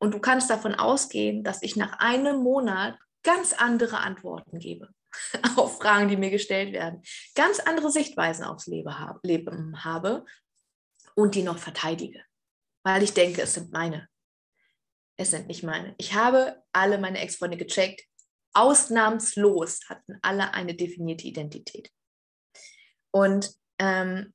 und 0.01 0.13
du 0.13 0.19
kannst 0.19 0.51
davon 0.51 0.75
ausgehen, 0.75 1.45
dass 1.45 1.63
ich 1.63 1.77
nach 1.77 2.01
einem 2.01 2.43
Monat 2.43 2.99
ganz 3.23 3.53
andere 3.53 3.99
Antworten 3.99 4.59
gebe 4.59 4.89
auf 5.57 5.79
Fragen, 5.79 6.09
die 6.09 6.17
mir 6.17 6.31
gestellt 6.31 6.73
werden, 6.73 7.03
ganz 7.37 7.61
andere 7.61 7.93
Sichtweisen 7.93 8.45
aufs 8.45 8.67
Leben 8.67 9.85
habe 9.85 10.25
und 11.15 11.37
die 11.37 11.45
noch 11.45 11.59
verteidige, 11.59 12.21
weil 12.83 13.05
ich 13.05 13.15
denke, 13.15 13.43
es 13.43 13.55
sind 13.55 13.73
meine 13.73 14.09
es 15.23 15.31
sind 15.31 15.47
nicht 15.47 15.63
meine. 15.63 15.95
Ich 15.99 16.15
habe 16.15 16.63
alle 16.73 16.99
meine 16.99 17.21
Ex-Freunde 17.21 17.57
gecheckt. 17.57 18.03
Ausnahmslos 18.55 19.81
hatten 19.89 20.19
alle 20.23 20.53
eine 20.53 20.75
definierte 20.75 21.27
Identität. 21.27 21.91
Und 23.11 23.55
ähm, 23.79 24.35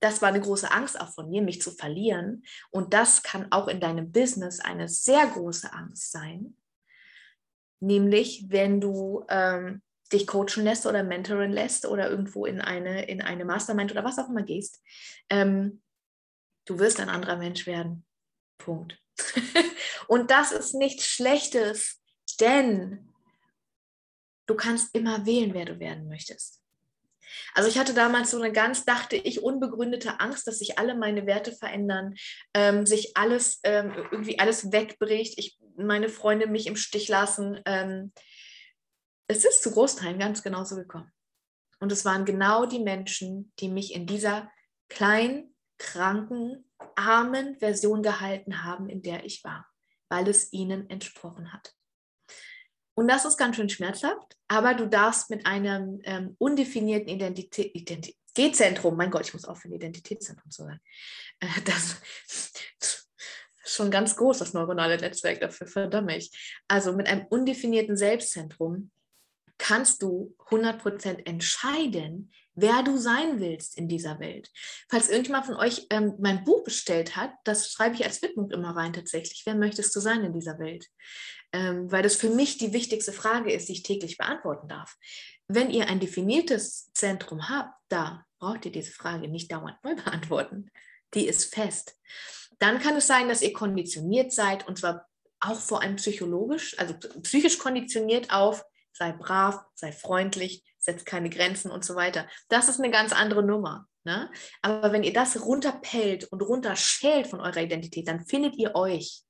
das 0.00 0.20
war 0.20 0.30
eine 0.30 0.40
große 0.40 0.70
Angst 0.70 1.00
auch 1.00 1.14
von 1.14 1.30
mir, 1.30 1.42
mich 1.42 1.62
zu 1.62 1.70
verlieren. 1.70 2.42
Und 2.70 2.92
das 2.92 3.22
kann 3.22 3.52
auch 3.52 3.68
in 3.68 3.80
deinem 3.80 4.10
Business 4.10 4.58
eine 4.58 4.88
sehr 4.88 5.26
große 5.26 5.72
Angst 5.72 6.10
sein. 6.10 6.56
Nämlich, 7.80 8.46
wenn 8.48 8.80
du 8.80 9.24
ähm, 9.28 9.82
dich 10.12 10.26
coachen 10.26 10.64
lässt 10.64 10.86
oder 10.86 11.04
mentoren 11.04 11.52
lässt 11.52 11.86
oder 11.86 12.10
irgendwo 12.10 12.46
in 12.46 12.60
eine, 12.60 13.06
in 13.06 13.22
eine 13.22 13.44
Mastermind 13.44 13.92
oder 13.92 14.04
was 14.04 14.18
auch 14.18 14.28
immer 14.28 14.42
gehst, 14.42 14.82
ähm, 15.30 15.82
du 16.66 16.78
wirst 16.78 17.00
ein 17.00 17.08
anderer 17.08 17.36
Mensch 17.36 17.66
werden. 17.66 18.04
Punkt. 18.58 19.01
Und 20.08 20.30
das 20.30 20.52
ist 20.52 20.74
nichts 20.74 21.06
Schlechtes, 21.06 22.00
denn 22.40 23.12
du 24.46 24.54
kannst 24.54 24.94
immer 24.94 25.26
wählen, 25.26 25.54
wer 25.54 25.64
du 25.64 25.78
werden 25.78 26.08
möchtest. 26.08 26.62
Also 27.54 27.68
ich 27.68 27.78
hatte 27.78 27.94
damals 27.94 28.30
so 28.30 28.40
eine 28.40 28.52
ganz, 28.52 28.84
dachte 28.84 29.16
ich, 29.16 29.42
unbegründete 29.42 30.20
Angst, 30.20 30.46
dass 30.46 30.58
sich 30.58 30.78
alle 30.78 30.94
meine 30.94 31.26
Werte 31.26 31.52
verändern, 31.52 32.14
ähm, 32.54 32.86
sich 32.86 33.16
alles, 33.16 33.60
ähm, 33.62 33.92
irgendwie 34.10 34.38
alles 34.38 34.72
wegbricht, 34.72 35.38
ich, 35.38 35.58
meine 35.76 36.08
Freunde 36.08 36.46
mich 36.46 36.66
im 36.66 36.76
Stich 36.76 37.08
lassen. 37.08 37.60
Ähm, 37.64 38.12
es 39.28 39.44
ist 39.44 39.62
zu 39.62 39.70
Großteilen 39.70 40.18
ganz 40.18 40.42
genauso 40.42 40.76
gekommen. 40.76 41.10
Und 41.80 41.90
es 41.90 42.04
waren 42.04 42.24
genau 42.24 42.66
die 42.66 42.78
Menschen, 42.78 43.52
die 43.58 43.68
mich 43.68 43.94
in 43.94 44.06
dieser 44.06 44.50
kleinen, 44.88 45.51
kranken, 45.82 46.64
armen 46.94 47.58
Version 47.58 48.02
gehalten 48.02 48.64
haben, 48.64 48.88
in 48.88 49.02
der 49.02 49.24
ich 49.24 49.42
war, 49.42 49.66
weil 50.08 50.28
es 50.28 50.52
ihnen 50.52 50.88
entsprochen 50.88 51.52
hat. 51.52 51.74
Und 52.94 53.08
das 53.08 53.24
ist 53.24 53.36
ganz 53.36 53.56
schön 53.56 53.68
schmerzhaft, 53.68 54.36
aber 54.48 54.74
du 54.74 54.86
darfst 54.86 55.30
mit 55.30 55.46
einem 55.46 56.00
ähm, 56.04 56.36
undefinierten 56.38 57.08
Identität, 57.08 57.74
Identität 57.74 58.16
G-Zentrum, 58.34 58.96
mein 58.96 59.10
Gott, 59.10 59.26
ich 59.26 59.34
muss 59.34 59.44
aufhören, 59.44 59.74
Identitätszentrum 59.74 60.50
zu 60.50 60.62
sagen, 60.62 60.80
äh, 61.40 61.46
das 61.64 61.96
ist 62.80 63.08
schon 63.64 63.90
ganz 63.90 64.16
groß, 64.16 64.38
das 64.38 64.54
neuronale 64.54 64.96
Netzwerk 64.96 65.40
dafür, 65.40 65.66
verdammt 65.66 66.06
mich. 66.06 66.62
Also 66.68 66.92
mit 66.94 67.08
einem 67.08 67.26
undefinierten 67.26 67.96
Selbstzentrum 67.96 68.90
kannst 69.58 70.02
du 70.02 70.34
100% 70.48 71.26
entscheiden, 71.26 72.32
wer 72.54 72.82
du 72.82 72.98
sein 72.98 73.40
willst 73.40 73.76
in 73.78 73.88
dieser 73.88 74.20
Welt. 74.20 74.50
Falls 74.88 75.08
irgendjemand 75.08 75.46
von 75.46 75.56
euch 75.56 75.86
ähm, 75.90 76.14
mein 76.18 76.44
Buch 76.44 76.64
bestellt 76.64 77.16
hat, 77.16 77.32
das 77.44 77.70
schreibe 77.70 77.94
ich 77.94 78.04
als 78.04 78.22
Widmung 78.22 78.50
immer 78.50 78.76
rein 78.76 78.92
tatsächlich. 78.92 79.42
Wer 79.44 79.54
möchtest 79.54 79.94
du 79.96 80.00
sein 80.00 80.24
in 80.24 80.32
dieser 80.32 80.58
Welt? 80.58 80.86
Ähm, 81.52 81.90
weil 81.90 82.02
das 82.02 82.16
für 82.16 82.30
mich 82.30 82.58
die 82.58 82.72
wichtigste 82.72 83.12
Frage 83.12 83.52
ist, 83.52 83.68
die 83.68 83.72
ich 83.72 83.82
täglich 83.82 84.16
beantworten 84.16 84.68
darf. 84.68 84.96
Wenn 85.48 85.70
ihr 85.70 85.88
ein 85.88 86.00
definiertes 86.00 86.90
Zentrum 86.94 87.48
habt, 87.48 87.74
da 87.88 88.24
braucht 88.38 88.64
ihr 88.64 88.72
diese 88.72 88.92
Frage 88.92 89.28
nicht 89.28 89.52
dauernd 89.52 89.76
neu 89.82 89.94
beantworten. 90.04 90.70
Die 91.14 91.26
ist 91.26 91.54
fest. 91.54 91.98
Dann 92.58 92.80
kann 92.80 92.96
es 92.96 93.06
sein, 93.06 93.28
dass 93.28 93.42
ihr 93.42 93.52
konditioniert 93.52 94.32
seid 94.32 94.66
und 94.66 94.78
zwar 94.78 95.06
auch 95.40 95.58
vor 95.58 95.82
allem 95.82 95.96
psychologisch, 95.96 96.78
also 96.78 96.94
psychisch 97.22 97.58
konditioniert 97.58 98.32
auf, 98.32 98.64
sei 98.92 99.12
brav, 99.12 99.64
sei 99.74 99.90
freundlich, 99.90 100.62
setzt 100.82 101.06
keine 101.06 101.30
Grenzen 101.30 101.70
und 101.70 101.84
so 101.84 101.94
weiter. 101.94 102.28
Das 102.48 102.68
ist 102.68 102.80
eine 102.80 102.90
ganz 102.90 103.12
andere 103.12 103.42
Nummer. 103.42 103.86
Ne? 104.04 104.30
Aber 104.62 104.92
wenn 104.92 105.04
ihr 105.04 105.12
das 105.12 105.40
runterpellt 105.44 106.24
und 106.24 106.42
runterschält 106.42 107.28
von 107.28 107.40
eurer 107.40 107.62
Identität, 107.62 108.08
dann 108.08 108.26
findet 108.26 108.56
ihr 108.56 108.74
euch. 108.74 109.22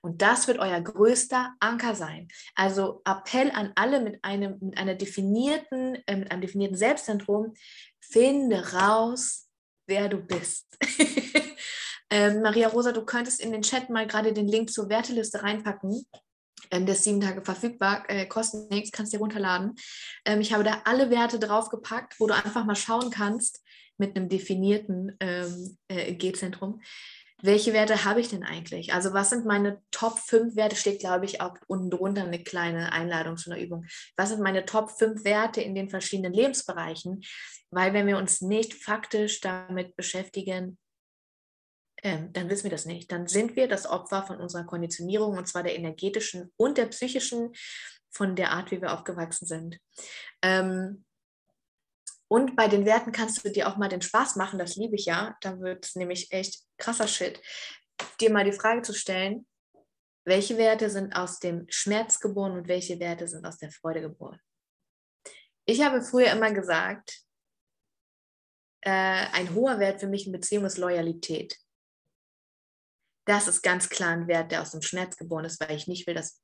Und 0.00 0.22
das 0.22 0.46
wird 0.46 0.60
euer 0.60 0.80
größter 0.80 1.54
Anker 1.58 1.96
sein. 1.96 2.28
Also 2.54 3.02
Appell 3.04 3.50
an 3.50 3.72
alle 3.74 4.00
mit 4.00 4.22
einem, 4.22 4.58
mit 4.60 4.78
einer 4.78 4.94
definierten, 4.94 5.96
äh, 6.06 6.16
mit 6.16 6.30
einem 6.30 6.42
definierten 6.42 6.76
Selbstzentrum, 6.76 7.54
finde 8.00 8.72
raus, 8.72 9.48
wer 9.88 10.08
du 10.08 10.18
bist. 10.18 10.66
ähm, 12.10 12.42
Maria 12.42 12.68
Rosa, 12.68 12.92
du 12.92 13.04
könntest 13.04 13.40
in 13.40 13.50
den 13.50 13.62
Chat 13.62 13.90
mal 13.90 14.06
gerade 14.06 14.32
den 14.32 14.46
Link 14.46 14.70
zur 14.70 14.88
Werteliste 14.88 15.42
reinpacken. 15.42 16.06
Ähm, 16.70 16.86
der 16.86 16.94
ist 16.94 17.04
sieben 17.04 17.20
Tage 17.20 17.42
verfügbar, 17.42 18.04
äh, 18.08 18.26
kostet 18.26 18.70
nichts, 18.70 18.92
kannst 18.92 19.12
dir 19.12 19.18
runterladen. 19.18 19.74
Ähm, 20.24 20.40
ich 20.40 20.52
habe 20.52 20.64
da 20.64 20.82
alle 20.84 21.10
Werte 21.10 21.38
draufgepackt, 21.38 22.18
wo 22.18 22.26
du 22.26 22.34
einfach 22.34 22.64
mal 22.64 22.76
schauen 22.76 23.10
kannst 23.10 23.62
mit 23.98 24.16
einem 24.16 24.28
definierten 24.28 25.16
ähm, 25.20 25.76
äh, 25.88 26.12
G-Zentrum. 26.14 26.80
Welche 27.42 27.74
Werte 27.74 28.04
habe 28.04 28.20
ich 28.20 28.28
denn 28.28 28.44
eigentlich? 28.44 28.94
Also 28.94 29.12
was 29.12 29.28
sind 29.28 29.44
meine 29.44 29.82
Top 29.90 30.18
5 30.18 30.56
Werte? 30.56 30.74
Steht, 30.74 31.00
glaube 31.00 31.26
ich, 31.26 31.42
auch 31.42 31.54
unten 31.66 31.90
drunter 31.90 32.24
eine 32.24 32.42
kleine 32.42 32.92
Einladung 32.92 33.36
zu 33.36 33.50
einer 33.50 33.60
Übung. 33.60 33.84
Was 34.16 34.30
sind 34.30 34.40
meine 34.40 34.64
Top 34.64 34.90
5 34.90 35.22
Werte 35.24 35.60
in 35.60 35.74
den 35.74 35.90
verschiedenen 35.90 36.32
Lebensbereichen? 36.32 37.22
Weil 37.70 37.92
wenn 37.92 38.06
wir 38.06 38.16
uns 38.16 38.40
nicht 38.40 38.72
faktisch 38.72 39.40
damit 39.40 39.96
beschäftigen, 39.96 40.78
ähm, 42.02 42.32
dann 42.32 42.48
wissen 42.50 42.64
wir 42.64 42.70
das 42.70 42.84
nicht. 42.84 43.10
Dann 43.10 43.26
sind 43.26 43.56
wir 43.56 43.68
das 43.68 43.86
Opfer 43.86 44.22
von 44.24 44.38
unserer 44.38 44.64
Konditionierung 44.64 45.36
und 45.36 45.48
zwar 45.48 45.62
der 45.62 45.76
energetischen 45.76 46.52
und 46.56 46.78
der 46.78 46.86
psychischen, 46.86 47.52
von 48.16 48.34
der 48.34 48.50
Art, 48.52 48.70
wie 48.70 48.80
wir 48.80 48.92
aufgewachsen 48.92 49.46
sind. 49.46 49.78
Ähm, 50.42 51.04
und 52.28 52.56
bei 52.56 52.66
den 52.66 52.84
Werten 52.84 53.12
kannst 53.12 53.44
du 53.44 53.50
dir 53.50 53.68
auch 53.68 53.76
mal 53.76 53.88
den 53.88 54.02
Spaß 54.02 54.36
machen, 54.36 54.58
das 54.58 54.74
liebe 54.74 54.96
ich 54.96 55.04
ja. 55.04 55.36
Da 55.42 55.60
wird 55.60 55.84
es 55.84 55.94
nämlich 55.94 56.32
echt 56.32 56.62
krasser 56.78 57.06
Shit, 57.06 57.40
dir 58.20 58.30
mal 58.30 58.44
die 58.44 58.52
Frage 58.52 58.82
zu 58.82 58.94
stellen, 58.94 59.46
welche 60.24 60.58
Werte 60.58 60.90
sind 60.90 61.14
aus 61.14 61.38
dem 61.38 61.66
Schmerz 61.68 62.18
geboren 62.18 62.52
und 62.52 62.68
welche 62.68 62.98
Werte 62.98 63.28
sind 63.28 63.46
aus 63.46 63.58
der 63.58 63.70
Freude 63.70 64.00
geboren. 64.00 64.40
Ich 65.66 65.82
habe 65.82 66.02
früher 66.02 66.32
immer 66.32 66.50
gesagt, 66.52 67.22
äh, 68.80 69.26
ein 69.32 69.54
hoher 69.54 69.78
Wert 69.78 70.00
für 70.00 70.08
mich 70.08 70.26
in 70.26 70.32
Beziehung 70.32 70.64
ist 70.64 70.78
Loyalität. 70.78 71.56
Das 73.26 73.48
ist 73.48 73.62
ganz 73.62 73.88
klar 73.88 74.10
ein 74.10 74.28
Wert, 74.28 74.52
der 74.52 74.62
aus 74.62 74.70
dem 74.70 74.82
Schmerz 74.82 75.16
geboren 75.16 75.44
ist, 75.44 75.60
weil 75.60 75.76
ich 75.76 75.88
nicht 75.88 76.06
will, 76.06 76.14
dass 76.14 76.40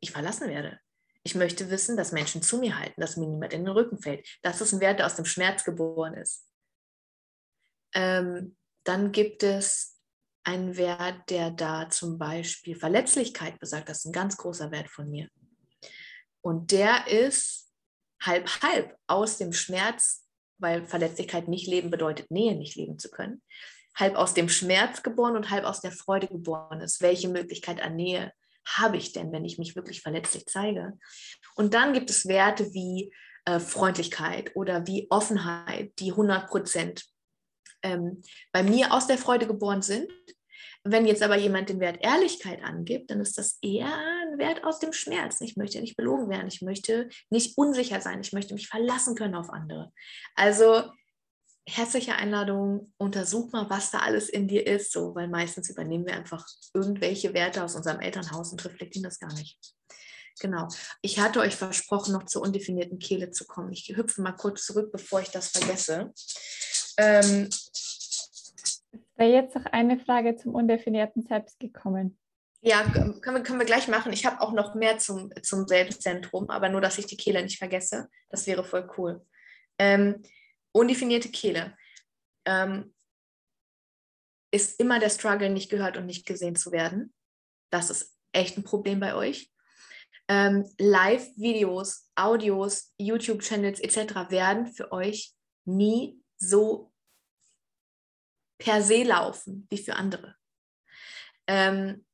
ich 0.00 0.10
verlassen 0.10 0.48
werde. 0.48 0.78
Ich 1.22 1.34
möchte 1.34 1.70
wissen, 1.70 1.96
dass 1.96 2.12
Menschen 2.12 2.42
zu 2.42 2.58
mir 2.58 2.78
halten, 2.78 3.00
dass 3.00 3.16
mir 3.16 3.26
niemand 3.26 3.52
in 3.52 3.64
den 3.64 3.72
Rücken 3.72 3.98
fällt. 3.98 4.28
Das 4.42 4.60
ist 4.60 4.72
ein 4.72 4.80
Wert, 4.80 4.98
der 4.98 5.06
aus 5.06 5.16
dem 5.16 5.24
Schmerz 5.24 5.64
geboren 5.64 6.14
ist. 6.14 6.48
Ähm, 7.94 8.56
dann 8.84 9.12
gibt 9.12 9.42
es 9.42 9.98
einen 10.44 10.76
Wert, 10.76 11.30
der 11.30 11.50
da 11.50 11.88
zum 11.90 12.18
Beispiel 12.18 12.76
Verletzlichkeit 12.76 13.58
besagt. 13.58 13.88
Das 13.88 13.98
ist 13.98 14.06
ein 14.06 14.12
ganz 14.12 14.36
großer 14.36 14.70
Wert 14.70 14.90
von 14.90 15.10
mir. 15.10 15.28
Und 16.40 16.70
der 16.70 17.08
ist 17.08 17.72
halb 18.20 18.48
halb 18.62 18.96
aus 19.06 19.38
dem 19.38 19.52
Schmerz, 19.52 20.28
weil 20.58 20.86
Verletzlichkeit 20.86 21.48
nicht 21.48 21.66
leben 21.66 21.90
bedeutet, 21.90 22.30
Nähe 22.30 22.56
nicht 22.56 22.76
leben 22.76 22.98
zu 22.98 23.10
können 23.10 23.42
halb 23.96 24.16
aus 24.16 24.34
dem 24.34 24.48
Schmerz 24.48 25.02
geboren 25.02 25.36
und 25.36 25.50
halb 25.50 25.64
aus 25.64 25.80
der 25.80 25.92
Freude 25.92 26.28
geboren 26.28 26.80
ist. 26.80 27.00
Welche 27.00 27.28
Möglichkeit 27.28 27.82
an 27.82 27.96
Nähe 27.96 28.32
habe 28.66 28.96
ich 28.96 29.12
denn, 29.12 29.32
wenn 29.32 29.44
ich 29.44 29.58
mich 29.58 29.74
wirklich 29.74 30.02
verletzlich 30.02 30.46
zeige? 30.46 30.98
Und 31.54 31.74
dann 31.74 31.92
gibt 31.92 32.10
es 32.10 32.28
Werte 32.28 32.72
wie 32.74 33.12
äh, 33.46 33.58
Freundlichkeit 33.58 34.54
oder 34.54 34.86
wie 34.86 35.06
Offenheit, 35.10 35.92
die 35.98 36.10
100 36.10 36.48
Prozent 36.48 37.04
ähm, 37.82 38.22
bei 38.52 38.62
mir 38.62 38.92
aus 38.92 39.06
der 39.06 39.18
Freude 39.18 39.46
geboren 39.46 39.82
sind. 39.82 40.10
Wenn 40.84 41.06
jetzt 41.06 41.22
aber 41.22 41.36
jemand 41.36 41.68
den 41.68 41.80
Wert 41.80 41.98
Ehrlichkeit 42.00 42.62
angibt, 42.62 43.10
dann 43.10 43.20
ist 43.20 43.38
das 43.38 43.58
eher 43.60 43.92
ein 43.92 44.38
Wert 44.38 44.62
aus 44.62 44.78
dem 44.78 44.92
Schmerz. 44.92 45.40
Ich 45.40 45.56
möchte 45.56 45.80
nicht 45.80 45.96
belogen 45.96 46.28
werden, 46.28 46.46
ich 46.46 46.62
möchte 46.62 47.08
nicht 47.28 47.58
unsicher 47.58 48.00
sein, 48.00 48.20
ich 48.20 48.32
möchte 48.32 48.54
mich 48.54 48.68
verlassen 48.68 49.16
können 49.16 49.34
auf 49.34 49.50
andere. 49.50 49.92
Also 50.36 50.84
herzliche 51.68 52.14
Einladung, 52.14 52.92
untersuch 52.96 53.52
mal, 53.52 53.68
was 53.68 53.90
da 53.90 53.98
alles 53.98 54.28
in 54.28 54.46
dir 54.46 54.66
ist, 54.66 54.92
so, 54.92 55.14
weil 55.14 55.28
meistens 55.28 55.68
übernehmen 55.68 56.06
wir 56.06 56.14
einfach 56.14 56.46
irgendwelche 56.72 57.34
Werte 57.34 57.64
aus 57.64 57.74
unserem 57.74 58.00
Elternhaus 58.00 58.52
und 58.52 58.64
reflektieren 58.64 59.04
das 59.04 59.18
gar 59.18 59.32
nicht. 59.34 59.58
Genau. 60.38 60.68
Ich 61.02 61.18
hatte 61.18 61.40
euch 61.40 61.56
versprochen, 61.56 62.12
noch 62.12 62.24
zur 62.24 62.42
undefinierten 62.42 62.98
Kehle 62.98 63.30
zu 63.30 63.46
kommen. 63.46 63.72
Ich 63.72 63.88
hüpfe 63.96 64.22
mal 64.22 64.32
kurz 64.32 64.64
zurück, 64.66 64.92
bevor 64.92 65.20
ich 65.20 65.30
das 65.30 65.48
vergesse. 65.48 66.12
Ähm, 66.98 67.48
wäre 69.16 69.32
jetzt 69.32 69.54
noch 69.54 69.66
eine 69.66 69.98
Frage 69.98 70.36
zum 70.36 70.54
undefinierten 70.54 71.22
Selbst 71.22 71.58
gekommen. 71.58 72.18
Ja, 72.60 72.82
können 72.82 73.36
wir, 73.36 73.42
können 73.42 73.58
wir 73.58 73.66
gleich 73.66 73.88
machen. 73.88 74.12
Ich 74.12 74.26
habe 74.26 74.40
auch 74.40 74.52
noch 74.52 74.74
mehr 74.74 74.98
zum, 74.98 75.30
zum 75.42 75.66
Selbstzentrum, 75.66 76.50
aber 76.50 76.68
nur, 76.68 76.80
dass 76.80 76.98
ich 76.98 77.06
die 77.06 77.16
Kehle 77.16 77.42
nicht 77.42 77.58
vergesse. 77.58 78.08
Das 78.28 78.46
wäre 78.46 78.64
voll 78.64 78.88
cool. 78.98 79.24
Ähm, 79.78 80.22
undefinierte 80.76 81.30
Kehle 81.30 81.76
ähm, 82.44 82.94
ist 84.52 84.78
immer 84.78 84.98
der 84.98 85.10
Struggle, 85.10 85.50
nicht 85.50 85.70
gehört 85.70 85.96
und 85.96 86.06
nicht 86.06 86.26
gesehen 86.26 86.56
zu 86.56 86.70
werden. 86.72 87.12
Das 87.70 87.90
ist 87.90 88.16
echt 88.32 88.56
ein 88.56 88.64
Problem 88.64 89.00
bei 89.00 89.14
euch. 89.14 89.52
Ähm, 90.28 90.68
Live-Videos, 90.78 92.10
Audios, 92.14 92.92
YouTube-Channels 92.98 93.80
etc. 93.80 94.30
werden 94.30 94.66
für 94.66 94.92
euch 94.92 95.34
nie 95.64 96.20
so 96.36 96.92
per 98.58 98.82
se 98.82 99.02
laufen 99.02 99.66
wie 99.70 99.78
für 99.78 99.96
andere. 99.96 100.36
Ähm, 101.46 102.04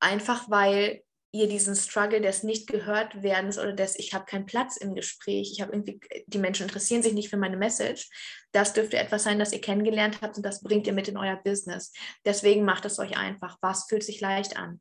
einfach 0.00 0.48
weil 0.50 1.02
ihr 1.32 1.48
diesen 1.48 1.76
Struggle 1.76 2.20
des 2.20 2.42
nicht 2.42 2.66
gehört 2.66 3.22
werdens 3.22 3.58
oder 3.58 3.72
des 3.72 3.98
ich 3.98 4.14
habe 4.14 4.24
keinen 4.24 4.46
Platz 4.46 4.76
im 4.76 4.94
Gespräch, 4.94 5.52
ich 5.52 5.60
habe 5.60 5.72
irgendwie 5.72 6.00
die 6.26 6.38
Menschen 6.38 6.64
interessieren 6.64 7.02
sich 7.02 7.12
nicht 7.12 7.30
für 7.30 7.36
meine 7.36 7.56
Message, 7.56 8.10
das 8.52 8.72
dürfte 8.72 8.98
etwas 8.98 9.22
sein, 9.22 9.38
das 9.38 9.52
ihr 9.52 9.60
kennengelernt 9.60 10.20
habt 10.22 10.36
und 10.36 10.44
das 10.44 10.62
bringt 10.62 10.86
ihr 10.86 10.92
mit 10.92 11.08
in 11.08 11.16
euer 11.16 11.36
Business. 11.36 11.92
Deswegen 12.24 12.64
macht 12.64 12.84
es 12.84 12.98
euch 12.98 13.16
einfach. 13.16 13.58
Was 13.60 13.86
fühlt 13.88 14.02
sich 14.02 14.20
leicht 14.20 14.56
an? 14.56 14.80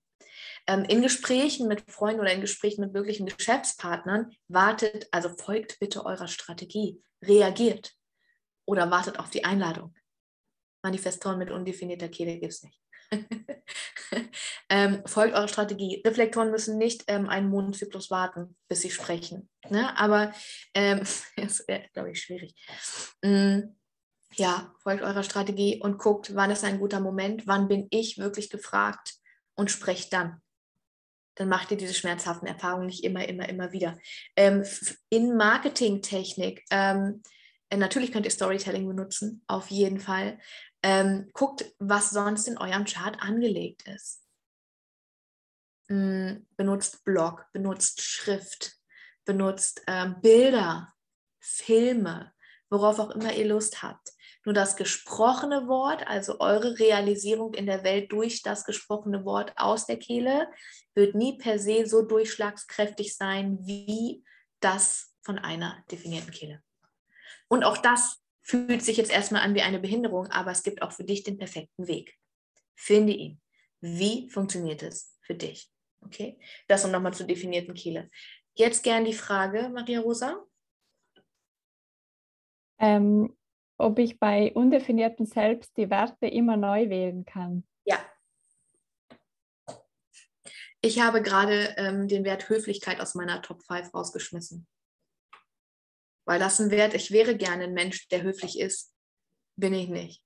Ähm, 0.67 0.85
in 0.85 1.01
Gesprächen 1.01 1.67
mit 1.67 1.89
Freunden 1.89 2.21
oder 2.21 2.33
in 2.33 2.41
Gesprächen 2.41 2.81
mit 2.81 2.93
möglichen 2.93 3.27
Geschäftspartnern 3.27 4.31
wartet, 4.47 5.07
also 5.11 5.29
folgt 5.29 5.79
bitte 5.79 6.05
eurer 6.05 6.27
Strategie, 6.27 7.01
reagiert 7.23 7.93
oder 8.65 8.89
wartet 8.89 9.19
auf 9.19 9.29
die 9.29 9.45
Einladung. 9.45 9.95
Manifestoren 10.83 11.37
mit 11.37 11.51
undefinierter 11.51 12.09
Kehle 12.09 12.39
gibt 12.39 12.53
es 12.53 12.63
nicht. 12.63 12.79
ähm, 14.69 15.01
folgt 15.05 15.33
eurer 15.33 15.47
Strategie. 15.47 16.01
Reflektoren 16.05 16.51
müssen 16.51 16.77
nicht 16.77 17.03
ähm, 17.07 17.27
einen 17.29 17.49
Mondzyklus 17.49 18.09
warten, 18.11 18.55
bis 18.67 18.81
sie 18.81 18.91
sprechen. 18.91 19.49
Ne? 19.69 19.97
Aber 19.97 20.33
ähm, 20.73 20.99
das 21.37 21.67
wäre, 21.67 21.87
glaube 21.93 22.11
ich, 22.11 22.21
schwierig. 22.21 22.55
Mm, 23.23 23.75
ja, 24.35 24.73
folgt 24.79 25.03
eurer 25.03 25.23
Strategie 25.23 25.81
und 25.81 25.97
guckt, 25.97 26.35
wann 26.35 26.51
ist 26.51 26.63
ein 26.63 26.79
guter 26.79 26.99
Moment, 26.99 27.47
wann 27.47 27.67
bin 27.67 27.87
ich 27.89 28.17
wirklich 28.17 28.49
gefragt 28.49 29.15
und 29.55 29.71
sprecht 29.71 30.13
dann. 30.13 30.41
Dann 31.35 31.49
macht 31.49 31.71
ihr 31.71 31.77
diese 31.77 31.93
schmerzhaften 31.93 32.47
Erfahrungen 32.47 32.87
nicht 32.87 33.03
immer, 33.03 33.27
immer, 33.27 33.47
immer 33.49 33.71
wieder. 33.71 33.97
Ähm, 34.35 34.63
in 35.09 35.35
Marketingtechnik, 35.35 36.63
ähm, 36.69 37.23
äh, 37.69 37.77
natürlich 37.77 38.11
könnt 38.11 38.25
ihr 38.25 38.31
Storytelling 38.31 38.87
benutzen, 38.87 39.43
auf 39.47 39.69
jeden 39.69 39.99
Fall. 39.99 40.39
Ähm, 40.81 41.29
guckt, 41.33 41.65
was 41.79 42.11
sonst 42.11 42.47
in 42.47 42.57
eurem 42.57 42.85
Chart 42.85 43.21
angelegt 43.21 43.87
ist. 43.87 44.23
Ähm, 45.89 46.47
benutzt 46.55 47.03
Blog, 47.03 47.45
benutzt 47.51 48.01
Schrift, 48.01 48.77
benutzt 49.25 49.81
ähm, 49.87 50.21
Bilder, 50.21 50.93
Filme, 51.39 52.31
worauf 52.69 52.99
auch 52.99 53.09
immer 53.11 53.33
ihr 53.33 53.47
Lust 53.47 53.83
habt. 53.83 54.09
Nur 54.45 54.53
das 54.53 54.77
gesprochene 54.77 55.67
Wort, 55.67 56.07
also 56.07 56.39
eure 56.39 56.79
Realisierung 56.79 57.53
in 57.53 57.65
der 57.65 57.83
Welt 57.83 58.11
durch 58.11 58.41
das 58.41 58.63
gesprochene 58.63 59.25
Wort 59.25 59.53
aus 59.57 59.85
der 59.85 59.99
Kehle, 59.99 60.49
wird 60.95 61.13
nie 61.13 61.37
per 61.37 61.59
se 61.59 61.85
so 61.85 62.03
durchschlagskräftig 62.03 63.15
sein 63.15 63.59
wie 63.61 64.23
das 64.59 65.13
von 65.21 65.39
einer 65.39 65.83
definierten 65.91 66.31
Kehle. 66.31 66.63
Und 67.47 67.63
auch 67.63 67.77
das 67.77 68.21
fühlt 68.49 68.81
sich 68.81 68.97
jetzt 68.97 69.11
erstmal 69.11 69.43
an 69.43 69.53
wie 69.53 69.61
eine 69.61 69.79
Behinderung, 69.79 70.25
aber 70.31 70.49
es 70.49 70.63
gibt 70.63 70.81
auch 70.81 70.91
für 70.91 71.03
dich 71.03 71.21
den 71.21 71.37
perfekten 71.37 71.87
Weg. 71.87 72.17
Finde 72.75 73.13
ihn. 73.13 73.39
Wie 73.79 74.27
funktioniert 74.27 74.81
es 74.81 75.15
für 75.21 75.35
dich? 75.35 75.69
Okay, 76.01 76.39
das 76.67 76.83
um 76.83 76.89
nochmal 76.89 77.13
zur 77.13 77.27
definierten 77.27 77.75
Kehle. 77.75 78.09
Jetzt 78.55 78.83
gern 78.83 79.05
die 79.05 79.13
Frage, 79.13 79.69
Maria 79.69 79.99
Rosa. 79.99 80.43
Ähm, 82.79 83.37
ob 83.77 83.99
ich 83.99 84.17
bei 84.17 84.51
undefinierten 84.53 85.27
Selbst 85.27 85.77
die 85.77 85.91
Werte 85.91 86.25
immer 86.25 86.57
neu 86.57 86.89
wählen 86.89 87.25
kann. 87.25 87.67
Ja. 87.85 87.99
Ich 90.81 90.99
habe 90.99 91.21
gerade 91.21 91.75
ähm, 91.77 92.07
den 92.07 92.23
Wert 92.23 92.49
Höflichkeit 92.49 92.99
aus 92.99 93.13
meiner 93.13 93.43
Top 93.43 93.61
5 93.61 93.93
rausgeschmissen 93.93 94.65
weil 96.29 96.37
das 96.37 96.59
ein 96.59 96.69
Wert, 96.69 96.93
ich 96.93 97.09
wäre 97.09 97.35
gerne 97.35 97.63
ein 97.63 97.73
Mensch, 97.73 98.07
der 98.09 98.21
höflich 98.21 98.59
ist, 98.59 98.93
bin 99.55 99.73
ich 99.73 99.89
nicht. 99.89 100.21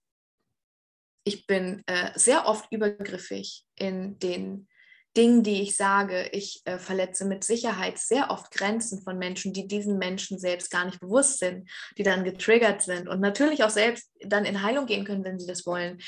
Ich 1.25 1.47
bin 1.47 1.81
äh, 1.85 2.11
sehr 2.19 2.45
oft 2.45 2.69
übergriffig 2.73 3.63
in 3.75 4.19
den 4.19 4.67
Dingen, 5.15 5.43
die 5.43 5.61
ich 5.61 5.77
sage. 5.77 6.27
Ich 6.33 6.61
äh, 6.65 6.77
verletze 6.77 7.23
mit 7.23 7.45
Sicherheit 7.45 7.99
sehr 7.99 8.31
oft 8.31 8.51
Grenzen 8.51 9.01
von 9.01 9.17
Menschen, 9.17 9.53
die 9.53 9.65
diesen 9.65 9.97
Menschen 9.97 10.37
selbst 10.39 10.69
gar 10.71 10.83
nicht 10.83 10.99
bewusst 10.99 11.39
sind, 11.39 11.71
die 11.97 12.03
dann 12.03 12.25
getriggert 12.25 12.81
sind 12.81 13.07
und 13.07 13.21
natürlich 13.21 13.63
auch 13.63 13.69
selbst 13.69 14.11
dann 14.25 14.43
in 14.43 14.61
Heilung 14.61 14.87
gehen 14.87 15.05
können, 15.05 15.23
wenn 15.23 15.39
sie 15.39 15.47
das 15.47 15.65
wollen. 15.65 16.01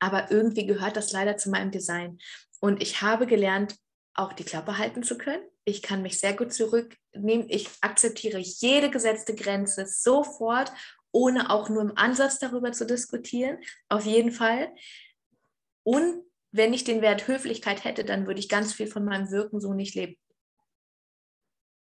Aber 0.00 0.32
irgendwie 0.32 0.66
gehört 0.66 0.96
das 0.96 1.12
leider 1.12 1.36
zu 1.36 1.50
meinem 1.50 1.70
Design. 1.70 2.18
Und 2.58 2.82
ich 2.82 3.00
habe 3.00 3.28
gelernt, 3.28 3.76
auch 4.12 4.32
die 4.32 4.42
Klappe 4.42 4.76
halten 4.76 5.04
zu 5.04 5.16
können. 5.16 5.44
Ich 5.68 5.82
kann 5.82 6.00
mich 6.00 6.20
sehr 6.20 6.32
gut 6.32 6.52
zurücknehmen. 6.52 7.50
Ich 7.50 7.68
akzeptiere 7.80 8.38
jede 8.38 8.88
gesetzte 8.88 9.34
Grenze 9.34 9.84
sofort, 9.86 10.72
ohne 11.10 11.50
auch 11.50 11.68
nur 11.68 11.82
im 11.82 11.96
Ansatz 11.96 12.38
darüber 12.38 12.70
zu 12.70 12.86
diskutieren. 12.86 13.58
Auf 13.88 14.06
jeden 14.06 14.30
Fall. 14.30 14.72
Und 15.82 16.22
wenn 16.52 16.72
ich 16.72 16.84
den 16.84 17.02
Wert 17.02 17.26
Höflichkeit 17.26 17.82
hätte, 17.84 18.04
dann 18.04 18.28
würde 18.28 18.38
ich 18.38 18.48
ganz 18.48 18.72
viel 18.74 18.86
von 18.86 19.04
meinem 19.04 19.32
Wirken 19.32 19.60
so 19.60 19.74
nicht 19.74 19.96
leben. 19.96 20.16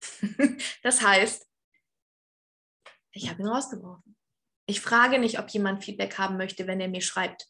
das 0.84 1.02
heißt, 1.02 1.48
ich 3.14 3.30
habe 3.30 3.42
ihn 3.42 3.48
rausgeworfen. 3.48 4.18
Ich 4.66 4.82
frage 4.82 5.18
nicht, 5.18 5.40
ob 5.40 5.50
jemand 5.50 5.84
Feedback 5.84 6.18
haben 6.18 6.36
möchte, 6.36 6.68
wenn 6.68 6.82
er 6.82 6.90
mir 6.90 7.02
schreibt. 7.02 7.48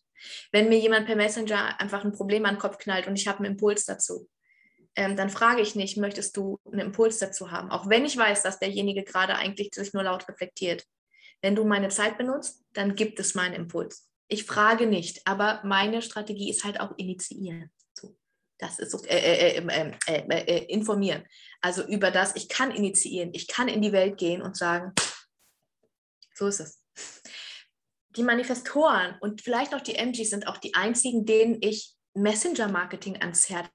Wenn 0.52 0.70
mir 0.70 0.78
jemand 0.78 1.08
per 1.08 1.16
Messenger 1.16 1.80
einfach 1.80 2.06
ein 2.06 2.14
Problem 2.14 2.46
an 2.46 2.56
den 2.56 2.62
Kopf 2.62 2.78
knallt 2.78 3.08
und 3.08 3.16
ich 3.16 3.28
habe 3.28 3.40
einen 3.40 3.54
Impuls 3.54 3.86
dazu, 3.86 4.30
ähm, 4.96 5.16
dann 5.16 5.30
frage 5.30 5.62
ich 5.62 5.76
nicht, 5.76 5.98
möchtest 5.98 6.36
du 6.36 6.60
einen 6.66 6.80
Impuls 6.80 7.20
dazu 7.20 7.52
haben? 7.52 7.72
Auch 7.72 7.90
wenn 7.90 8.06
ich 8.06 8.18
weiß, 8.18 8.44
dass 8.44 8.60
derjenige 8.60 9.04
gerade 9.04 9.36
eigentlich 9.36 9.70
sich 9.74 9.94
nur 9.94 10.04
laut 10.04 10.28
reflektiert. 10.28 10.86
Wenn 11.42 11.56
du 11.56 11.64
meine 11.64 11.90
Zeit 11.90 12.18
benutzt, 12.18 12.64
dann 12.74 12.96
gibt 12.96 13.20
es 13.20 13.34
meinen 13.34 13.54
Impuls. 13.54 14.10
Ich 14.28 14.46
frage 14.46 14.88
nicht, 14.88 15.26
aber 15.26 15.62
meine 15.64 16.02
Strategie 16.02 16.50
ist 16.50 16.64
halt 16.64 16.80
auch 16.80 16.98
initiieren. 16.98 17.72
So, 17.94 18.16
das 18.58 18.80
ist 18.80 18.92
so, 18.92 19.04
äh, 19.06 19.18
äh, 19.18 19.58
ähm, 19.58 19.70
ähm, 19.70 19.94
äh, 20.08 20.42
äh, 20.44 20.66
informieren. 20.66 21.26
Also 21.62 21.86
über 21.88 22.12
das, 22.12 22.36
ich 22.36 22.48
kann 22.48 22.72
initiieren, 22.72 23.32
ich 23.34 23.48
kann 23.48 23.68
in 23.68 23.82
die 23.82 23.92
Welt 23.92 24.18
gehen 24.18 24.42
und 24.42 24.58
sagen, 24.58 24.94
so 26.34 26.48
ist 26.48 26.60
es. 26.60 26.84
Die 28.10 28.24
Manifestoren 28.24 29.18
und 29.22 29.42
vielleicht 29.42 29.74
auch 29.74 29.82
die 29.82 29.96
MGs 29.96 30.30
sind 30.30 30.48
auch 30.48 30.58
die 30.58 30.76
einzigen, 30.76 31.26
denen 31.26 31.58
ich 31.62 31.94
Messenger-Marketing 32.14 33.22
ans 33.22 33.50
Herz 33.50 33.70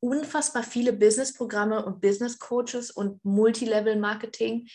unfassbar 0.00 0.62
viele 0.62 0.92
Business-Programme 0.92 1.84
und 1.84 2.00
Business-Coaches 2.00 2.90
und 2.90 3.24
Multilevel-Marketing, 3.24 4.68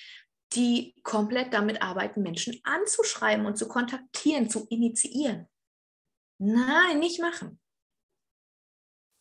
die 0.53 0.95
komplett 1.03 1.53
damit 1.53 1.81
arbeiten, 1.81 2.21
Menschen 2.21 2.59
anzuschreiben 2.63 3.45
und 3.45 3.57
zu 3.57 3.67
kontaktieren, 3.67 4.49
zu 4.49 4.67
initiieren. 4.69 5.47
Nein, 6.37 6.99
nicht 6.99 7.19
machen. 7.19 7.59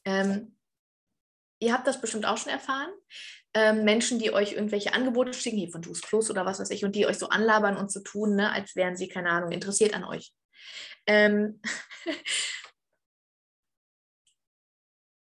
Ähm, 0.07 0.57
ihr 1.61 1.73
habt 1.73 1.87
das 1.87 2.01
bestimmt 2.01 2.27
auch 2.27 2.37
schon 2.37 2.53
erfahren. 2.53 2.91
Ähm, 3.55 3.85
Menschen, 3.85 4.19
die 4.19 4.33
euch 4.33 4.53
irgendwelche 4.53 4.93
Angebote 4.93 5.33
schicken, 5.33 5.57
hier 5.57 5.71
von 5.71 5.83
Juice 5.83 6.03
Plus 6.03 6.31
oder 6.31 6.45
was 6.45 6.59
weiß 6.59 6.71
ich, 6.71 6.85
und 6.85 6.95
die 6.95 7.07
euch 7.07 7.19
so 7.19 7.29
anlabern 7.29 7.77
und 7.77 7.91
so 7.91 8.01
tun, 8.01 8.35
ne, 8.35 8.51
als 8.51 8.77
wären 8.77 8.97
sie, 8.97 9.09
keine 9.09 9.31
Ahnung, 9.31 9.53
interessiert 9.53 9.95
an 9.95 10.05
euch. 10.05 10.35
Ähm, 11.07 11.61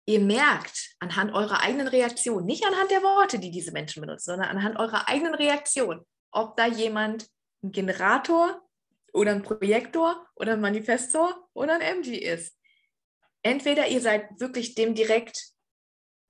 ihr 0.05 0.19
merkt 0.19 0.95
anhand 0.99 1.33
eurer 1.33 1.61
eigenen 1.61 1.87
Reaktion, 1.87 2.45
nicht 2.45 2.65
anhand 2.65 2.91
der 2.91 3.03
Worte, 3.03 3.39
die 3.39 3.51
diese 3.51 3.71
Menschen 3.71 4.01
benutzen, 4.01 4.31
sondern 4.31 4.49
anhand 4.49 4.77
eurer 4.77 5.07
eigenen 5.07 5.35
Reaktion, 5.35 6.05
ob 6.31 6.57
da 6.57 6.65
jemand 6.65 7.27
ein 7.63 7.71
Generator 7.71 8.61
oder 9.13 9.31
ein 9.31 9.43
Projektor 9.43 10.27
oder 10.35 10.53
ein 10.53 10.61
Manifestor 10.61 11.47
oder 11.53 11.75
ein 11.75 11.81
MG 11.81 12.17
ist. 12.17 12.57
Entweder 13.43 13.87
ihr 13.87 14.01
seid 14.01 14.39
wirklich 14.39 14.75
dem 14.75 14.95
direkt 14.95 15.53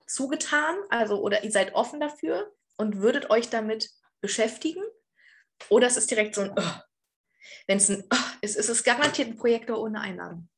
zugetan, 0.08 0.76
also 0.90 1.20
oder 1.22 1.44
ihr 1.44 1.52
seid 1.52 1.74
offen 1.74 2.00
dafür 2.00 2.52
und 2.78 3.02
würdet 3.02 3.30
euch 3.30 3.50
damit 3.50 3.90
beschäftigen, 4.22 4.84
oder 5.70 5.88
es 5.88 5.98
ist 5.98 6.12
direkt 6.12 6.36
so 6.36 6.42
ein, 6.42 6.52
oh. 6.56 6.82
wenn 7.68 7.78
es 7.78 7.90
ein, 7.90 8.04
oh 8.12 8.18
ist, 8.42 8.56
ist 8.58 8.70
es 8.70 8.84
garantiert 8.84 9.30
ein 9.30 9.38
Projektor 9.38 9.80
ohne 9.80 10.02
Einladung. 10.02 10.50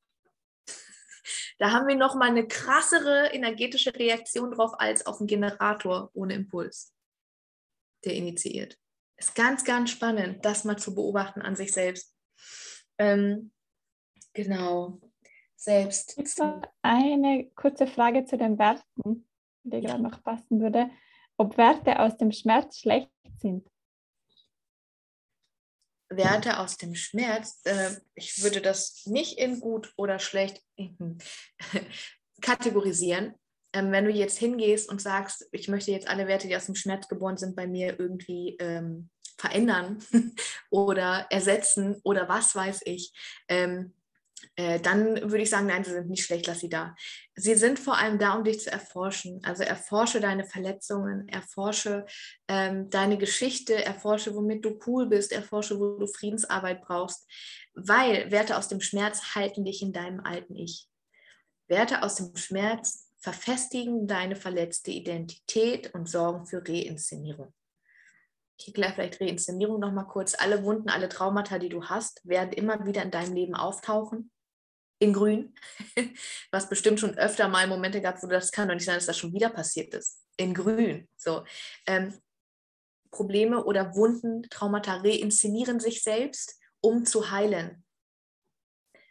Da 1.57 1.71
haben 1.71 1.87
wir 1.87 1.95
nochmal 1.95 2.29
eine 2.29 2.47
krassere 2.47 3.29
energetische 3.33 3.95
Reaktion 3.95 4.51
drauf 4.51 4.73
als 4.77 5.05
auf 5.05 5.19
einen 5.19 5.27
Generator 5.27 6.09
ohne 6.13 6.33
Impuls, 6.33 6.93
der 8.03 8.13
initiiert. 8.15 8.77
Ist 9.17 9.35
ganz, 9.35 9.63
ganz 9.63 9.91
spannend, 9.91 10.43
das 10.43 10.65
mal 10.65 10.77
zu 10.77 10.93
beobachten 10.93 11.41
an 11.41 11.55
sich 11.55 11.71
selbst. 11.71 12.13
Ähm, 12.97 13.51
genau, 14.33 14.99
selbst. 15.55 16.17
Eine 16.81 17.49
kurze 17.55 17.87
Frage 17.87 18.25
zu 18.25 18.37
den 18.37 18.59
Werten, 18.59 19.27
die 19.63 19.81
gerade 19.81 20.03
noch 20.03 20.21
passen 20.23 20.59
würde. 20.59 20.89
Ob 21.37 21.57
Werte 21.57 21.99
aus 21.99 22.17
dem 22.17 22.31
Schmerz 22.31 22.79
schlecht 22.79 23.09
sind? 23.39 23.69
Werte 26.09 26.59
aus 26.59 26.77
dem 26.77 26.95
Schmerz, 26.95 27.61
äh, 27.63 27.91
ich 28.15 28.43
würde 28.43 28.61
das 28.61 29.05
nicht 29.05 29.37
in 29.39 29.59
gut 29.59 29.93
oder 29.97 30.19
schlecht 30.19 30.61
kategorisieren. 32.41 33.33
Ähm, 33.73 33.91
wenn 33.91 34.05
du 34.05 34.11
jetzt 34.11 34.37
hingehst 34.37 34.89
und 34.89 35.01
sagst, 35.01 35.47
ich 35.51 35.67
möchte 35.67 35.91
jetzt 35.91 36.07
alle 36.07 36.27
Werte, 36.27 36.47
die 36.47 36.55
aus 36.55 36.67
dem 36.67 36.75
Schmerz 36.75 37.07
geboren 37.07 37.37
sind, 37.37 37.55
bei 37.55 37.67
mir 37.67 37.99
irgendwie 37.99 38.55
ähm, 38.59 39.09
verändern 39.37 39.99
oder 40.69 41.27
ersetzen 41.29 41.99
oder 42.03 42.29
was 42.29 42.55
weiß 42.55 42.81
ich, 42.85 43.13
ähm, 43.49 43.93
äh, 44.55 44.79
dann 44.79 45.31
würde 45.31 45.43
ich 45.43 45.49
sagen, 45.49 45.67
nein, 45.67 45.83
sie 45.83 45.91
sind 45.91 46.09
nicht 46.09 46.23
schlecht, 46.23 46.47
lass 46.47 46.59
sie 46.59 46.69
da. 46.69 46.95
Sie 47.35 47.55
sind 47.55 47.79
vor 47.79 47.97
allem 47.97 48.19
da, 48.19 48.33
um 48.35 48.43
dich 48.43 48.61
zu 48.61 48.71
erforschen. 48.71 49.41
Also 49.43 49.63
erforsche 49.63 50.19
deine 50.19 50.45
Verletzungen, 50.45 51.27
erforsche 51.27 52.05
ähm, 52.47 52.89
deine 52.89 53.17
Geschichte, 53.17 53.83
erforsche, 53.83 54.35
womit 54.35 54.63
du 54.63 54.79
cool 54.87 55.07
bist, 55.07 55.31
erforsche, 55.31 55.79
wo 55.79 55.97
du 55.97 56.07
Friedensarbeit 56.07 56.81
brauchst, 56.81 57.29
weil 57.73 58.31
Werte 58.31 58.57
aus 58.57 58.67
dem 58.67 58.81
Schmerz 58.81 59.35
halten 59.35 59.65
dich 59.65 59.81
in 59.81 59.93
deinem 59.93 60.21
alten 60.21 60.55
Ich. 60.55 60.87
Werte 61.67 62.03
aus 62.03 62.15
dem 62.15 62.35
Schmerz 62.35 63.11
verfestigen 63.17 64.07
deine 64.07 64.35
verletzte 64.35 64.91
Identität 64.91 65.93
und 65.95 66.07
sorgen 66.07 66.45
für 66.45 66.61
Reinszenierung. 66.65 67.53
Ich 68.57 68.67
erkläre 68.67 68.93
vielleicht 68.93 69.21
Reinszenierung 69.21 69.79
nochmal 69.79 70.07
kurz. 70.07 70.35
Alle 70.35 70.63
Wunden, 70.63 70.89
alle 70.89 71.09
Traumata, 71.09 71.59
die 71.59 71.69
du 71.69 71.85
hast, 71.85 72.21
werden 72.23 72.53
immer 72.53 72.85
wieder 72.85 73.03
in 73.03 73.11
deinem 73.11 73.33
Leben 73.33 73.55
auftauchen 73.55 74.31
in 74.99 75.13
grün, 75.13 75.53
was 76.51 76.69
bestimmt 76.69 76.99
schon 76.99 77.17
öfter 77.17 77.47
mal 77.47 77.67
Momente 77.67 78.01
gab, 78.01 78.21
wo 78.23 78.27
das 78.27 78.51
kann 78.51 78.67
doch 78.67 78.75
nicht 78.75 78.85
sein, 78.85 78.95
dass 78.95 79.05
das 79.05 79.17
schon 79.17 79.33
wieder 79.33 79.49
passiert 79.49 79.93
ist. 79.93 80.21
In 80.37 80.53
grün. 80.53 81.07
So. 81.17 81.43
Ähm, 81.85 82.17
Probleme 83.11 83.63
oder 83.63 83.95
Wunden, 83.95 84.43
Traumata 84.49 84.97
reinszenieren 84.97 85.79
sich 85.79 86.03
selbst, 86.03 86.59
um 86.81 87.05
zu 87.05 87.31
heilen. 87.31 87.83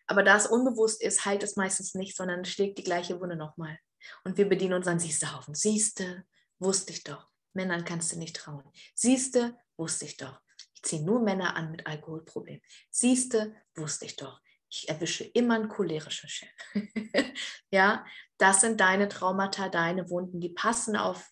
Aber 0.06 0.22
da 0.22 0.36
es 0.36 0.46
unbewusst 0.46 1.02
ist, 1.02 1.24
heilt 1.24 1.42
es 1.42 1.56
meistens 1.56 1.94
nicht, 1.94 2.14
sondern 2.14 2.44
schlägt 2.44 2.78
die 2.78 2.84
gleiche 2.84 3.20
Wunde 3.20 3.36
nochmal. 3.36 3.78
Und 4.24 4.36
wir 4.36 4.46
bedienen 4.46 4.74
uns 4.74 4.86
an 4.86 4.98
Siehste-Haufen. 4.98 5.54
Siehste, 5.54 6.24
wusste 6.58 6.92
ich 6.92 7.04
doch. 7.04 7.30
Männern 7.54 7.84
kannst 7.84 8.12
du 8.12 8.18
nicht 8.18 8.36
trauen. 8.36 8.64
Siehste, 8.94 9.56
wusste 9.76 10.04
ich 10.04 10.16
doch. 10.16 10.40
Ich 10.74 10.82
ziehe 10.82 11.02
nur 11.02 11.20
Männer 11.20 11.56
an 11.56 11.70
mit 11.70 11.86
Alkoholproblemen. 11.86 12.62
Siehste, 12.90 13.54
wusste 13.74 14.04
ich 14.06 14.16
doch 14.16 14.40
ich 14.74 14.88
erwische 14.88 15.24
immer 15.24 15.54
einen 15.54 15.68
cholerischen 15.68 16.28
Chef. 16.28 16.48
ja, 17.70 18.04
das 18.38 18.60
sind 18.60 18.80
deine 18.80 19.08
Traumata, 19.08 19.68
deine 19.68 20.10
Wunden, 20.10 20.40
die 20.40 20.48
passen 20.48 20.96
auf 20.96 21.30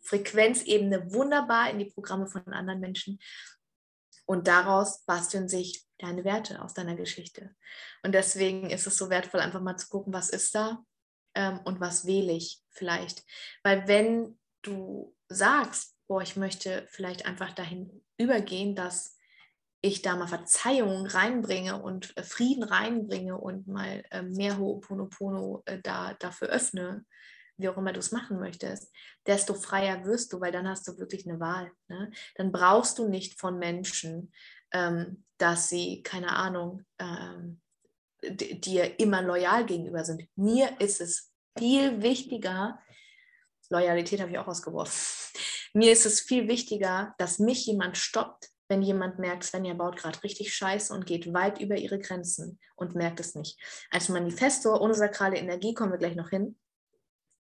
Frequenzebene 0.00 1.12
wunderbar 1.12 1.70
in 1.70 1.78
die 1.78 1.86
Programme 1.86 2.28
von 2.28 2.46
anderen 2.52 2.80
Menschen. 2.80 3.18
Und 4.26 4.46
daraus 4.46 5.04
basteln 5.04 5.48
sich 5.48 5.84
deine 5.98 6.24
Werte 6.24 6.62
aus 6.62 6.74
deiner 6.74 6.94
Geschichte. 6.94 7.54
Und 8.02 8.12
deswegen 8.12 8.70
ist 8.70 8.86
es 8.86 8.96
so 8.96 9.10
wertvoll, 9.10 9.40
einfach 9.40 9.60
mal 9.60 9.76
zu 9.76 9.88
gucken, 9.88 10.12
was 10.12 10.30
ist 10.30 10.54
da 10.54 10.84
ähm, 11.34 11.60
und 11.64 11.80
was 11.80 12.06
wähle 12.06 12.32
ich 12.32 12.62
vielleicht. 12.70 13.24
Weil 13.64 13.88
wenn 13.88 14.38
du 14.62 15.16
sagst, 15.28 15.96
boah, 16.06 16.22
ich 16.22 16.36
möchte 16.36 16.86
vielleicht 16.88 17.26
einfach 17.26 17.52
dahin 17.52 18.04
übergehen, 18.16 18.74
dass 18.74 19.16
ich 19.80 20.02
da 20.02 20.16
mal 20.16 20.26
Verzeihung 20.26 21.06
reinbringe 21.06 21.80
und 21.80 22.16
äh, 22.16 22.22
Frieden 22.22 22.64
reinbringe 22.64 23.36
und 23.36 23.68
mal 23.68 24.02
äh, 24.10 24.22
mehr 24.22 24.58
Ho'oponopono 24.58 25.62
äh, 25.66 25.80
da, 25.80 26.14
dafür 26.14 26.48
öffne, 26.48 27.04
wie 27.56 27.68
auch 27.68 27.76
immer 27.76 27.92
du 27.92 28.00
es 28.00 28.12
machen 28.12 28.40
möchtest, 28.40 28.92
desto 29.26 29.54
freier 29.54 30.04
wirst 30.04 30.32
du, 30.32 30.40
weil 30.40 30.52
dann 30.52 30.68
hast 30.68 30.88
du 30.88 30.98
wirklich 30.98 31.28
eine 31.28 31.38
Wahl. 31.38 31.70
Ne? 31.88 32.10
Dann 32.36 32.50
brauchst 32.50 32.98
du 32.98 33.08
nicht 33.08 33.38
von 33.38 33.58
Menschen, 33.58 34.32
ähm, 34.72 35.24
dass 35.38 35.68
sie, 35.68 36.02
keine 36.02 36.34
Ahnung, 36.34 36.84
ähm, 36.98 37.60
dir 38.22 38.98
immer 38.98 39.22
loyal 39.22 39.64
gegenüber 39.64 40.04
sind. 40.04 40.28
Mir 40.34 40.80
ist 40.80 41.00
es 41.00 41.32
viel 41.56 42.02
wichtiger, 42.02 42.80
Loyalität 43.70 44.20
habe 44.20 44.30
ich 44.30 44.38
auch 44.38 44.48
ausgeworfen, 44.48 44.94
mir 45.74 45.92
ist 45.92 46.06
es 46.06 46.20
viel 46.20 46.48
wichtiger, 46.48 47.14
dass 47.18 47.38
mich 47.38 47.66
jemand 47.66 47.96
stoppt, 47.96 48.48
wenn 48.68 48.82
jemand 48.82 49.18
merkt, 49.18 49.44
Svenja 49.44 49.74
baut 49.74 49.96
gerade 49.96 50.22
richtig 50.22 50.54
Scheiße 50.54 50.92
und 50.92 51.06
geht 51.06 51.32
weit 51.32 51.60
über 51.60 51.76
ihre 51.76 51.98
Grenzen 51.98 52.58
und 52.76 52.94
merkt 52.94 53.20
es 53.20 53.34
nicht. 53.34 53.58
Als 53.90 54.08
Manifestor 54.08 54.80
ohne 54.80 54.94
sakrale 54.94 55.36
Energie 55.36 55.74
kommen 55.74 55.92
wir 55.92 55.98
gleich 55.98 56.16
noch 56.16 56.30
hin, 56.30 56.58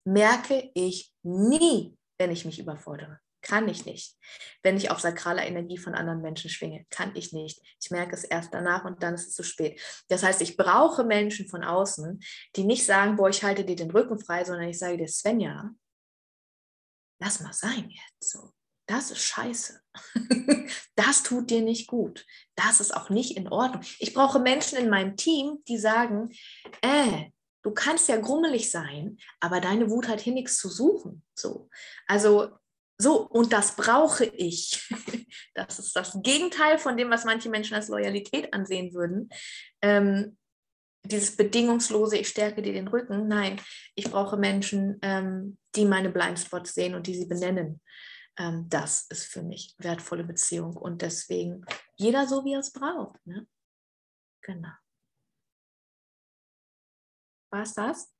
merke 0.04 0.70
ich 0.74 1.12
nie, 1.22 1.96
wenn 2.18 2.30
ich 2.30 2.44
mich 2.44 2.58
überfordere. 2.58 3.20
Kann 3.40 3.68
ich 3.68 3.84
nicht. 3.84 4.16
Wenn 4.62 4.78
ich 4.78 4.90
auf 4.90 5.00
sakraler 5.00 5.46
Energie 5.46 5.76
von 5.76 5.94
anderen 5.94 6.22
Menschen 6.22 6.48
schwinge, 6.48 6.86
kann 6.88 7.12
ich 7.14 7.34
nicht. 7.34 7.60
Ich 7.82 7.90
merke 7.90 8.14
es 8.14 8.24
erst 8.24 8.54
danach 8.54 8.86
und 8.86 9.02
dann 9.02 9.14
ist 9.14 9.28
es 9.28 9.34
zu 9.34 9.42
spät. 9.42 9.78
Das 10.08 10.22
heißt, 10.22 10.40
ich 10.40 10.56
brauche 10.56 11.04
Menschen 11.04 11.46
von 11.46 11.62
außen, 11.62 12.20
die 12.56 12.64
nicht 12.64 12.86
sagen, 12.86 13.16
boah, 13.16 13.28
ich 13.28 13.44
halte 13.44 13.64
dir 13.64 13.76
den 13.76 13.90
Rücken 13.90 14.18
frei, 14.18 14.44
sondern 14.44 14.68
ich 14.68 14.78
sage 14.78 14.96
dir, 14.96 15.08
Svenja, 15.08 15.70
lass 17.24 17.40
mal 17.40 17.52
sein 17.52 17.90
jetzt 17.90 18.30
so. 18.30 18.52
Das 18.86 19.10
ist 19.10 19.22
scheiße. 19.22 19.80
Das 20.96 21.24
tut 21.24 21.50
dir 21.50 21.60
nicht 21.60 21.88
gut. 21.88 22.24
Das 22.54 22.78
ist 22.78 22.94
auch 22.94 23.10
nicht 23.10 23.36
in 23.36 23.48
Ordnung. 23.48 23.82
Ich 23.98 24.14
brauche 24.14 24.38
Menschen 24.38 24.78
in 24.78 24.88
meinem 24.88 25.16
Team, 25.16 25.58
die 25.66 25.76
sagen, 25.76 26.30
äh, 26.82 27.30
du 27.62 27.72
kannst 27.72 28.08
ja 28.08 28.16
grummelig 28.16 28.70
sein, 28.70 29.18
aber 29.40 29.60
deine 29.60 29.90
Wut 29.90 30.06
hat 30.06 30.20
hier 30.20 30.32
nichts 30.32 30.56
zu 30.56 30.68
suchen. 30.68 31.24
So. 31.34 31.68
Also 32.06 32.50
so, 32.96 33.26
und 33.26 33.52
das 33.52 33.76
brauche 33.76 34.24
ich. 34.24 34.88
Das 35.56 35.78
ist 35.78 35.94
das 35.94 36.18
Gegenteil 36.20 36.78
von 36.78 36.96
dem, 36.96 37.10
was 37.10 37.24
manche 37.24 37.48
Menschen 37.48 37.74
als 37.74 37.86
Loyalität 37.86 38.52
ansehen 38.52 38.92
würden. 38.92 39.28
Ähm, 39.82 40.36
dieses 41.04 41.36
bedingungslose, 41.36 42.16
ich 42.16 42.28
stärke 42.28 42.62
dir 42.62 42.72
den 42.72 42.88
Rücken. 42.88 43.28
Nein, 43.28 43.60
ich 43.94 44.10
brauche 44.10 44.36
Menschen, 44.36 44.98
ähm, 45.02 45.58
die 45.76 45.84
meine 45.84 46.10
Blindspots 46.10 46.74
sehen 46.74 46.94
und 46.94 47.06
die 47.06 47.14
sie 47.14 47.26
benennen. 47.26 47.80
Ähm, 48.38 48.66
das 48.68 49.06
ist 49.10 49.26
für 49.26 49.42
mich 49.42 49.74
wertvolle 49.78 50.24
Beziehung. 50.24 50.76
Und 50.76 51.02
deswegen 51.02 51.64
jeder 51.96 52.26
so, 52.26 52.44
wie 52.44 52.54
er 52.54 52.60
es 52.60 52.72
braucht. 52.72 53.24
Ne? 53.26 53.46
Genau. 54.42 54.72
War 57.50 57.62
es 57.62 57.74
das? 57.74 58.12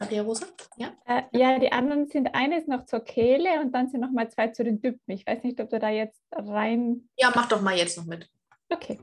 Maria 0.00 0.22
Rosa? 0.22 0.46
Ja? 0.76 0.96
Äh, 1.04 1.24
ja, 1.32 1.58
die 1.58 1.72
anderen 1.72 2.06
sind 2.06 2.34
eines 2.34 2.68
noch 2.68 2.86
zur 2.86 3.00
Kehle 3.00 3.60
und 3.60 3.72
dann 3.72 3.88
sind 3.88 4.00
noch 4.00 4.12
mal 4.12 4.30
zwei 4.30 4.48
zu 4.48 4.62
den 4.62 4.80
Typen. 4.80 5.02
Ich 5.08 5.26
weiß 5.26 5.42
nicht, 5.42 5.60
ob 5.60 5.70
du 5.70 5.78
da 5.80 5.90
jetzt 5.90 6.22
rein. 6.30 7.10
Ja, 7.16 7.32
mach 7.34 7.48
doch 7.48 7.60
mal 7.60 7.76
jetzt 7.76 7.98
noch 7.98 8.06
mit. 8.06 8.30
Okay. 8.70 9.00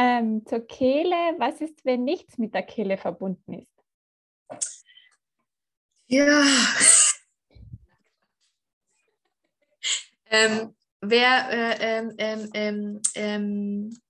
Ähm, 0.00 0.46
zur 0.46 0.64
Kehle, 0.64 1.16
was 1.38 1.60
ist, 1.60 1.84
wenn 1.84 2.04
nichts 2.04 2.38
mit 2.38 2.54
der 2.54 2.62
Kehle 2.62 2.96
verbunden 2.96 3.54
ist? 3.54 3.72
Ja. 6.06 6.44
ähm, 10.26 10.76
wer 11.00 11.50
äh, 11.50 11.98
ähm, 11.98 12.14
ähm, 12.16 12.50
ähm, 12.54 13.00
ähm 13.16 14.00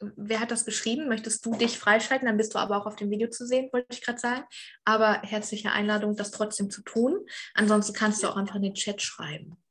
wer 0.00 0.40
hat 0.40 0.50
das 0.50 0.64
geschrieben? 0.64 1.08
Möchtest 1.08 1.46
du 1.46 1.54
dich 1.54 1.78
freischalten? 1.78 2.26
Dann 2.26 2.36
bist 2.36 2.54
du 2.54 2.58
aber 2.58 2.78
auch 2.78 2.86
auf 2.86 2.96
dem 2.96 3.10
Video 3.10 3.30
zu 3.30 3.46
sehen, 3.46 3.68
wollte 3.72 3.86
ich 3.90 4.02
gerade 4.02 4.18
sagen. 4.18 4.44
Aber 4.84 5.22
herzliche 5.22 5.70
Einladung, 5.70 6.16
das 6.16 6.32
trotzdem 6.32 6.70
zu 6.70 6.82
tun. 6.82 7.24
Ansonsten 7.54 7.92
kannst 7.92 8.24
du 8.24 8.28
auch 8.28 8.36
einfach 8.36 8.56
in 8.56 8.62
den 8.62 8.74
Chat 8.74 9.00
schreiben. 9.00 9.62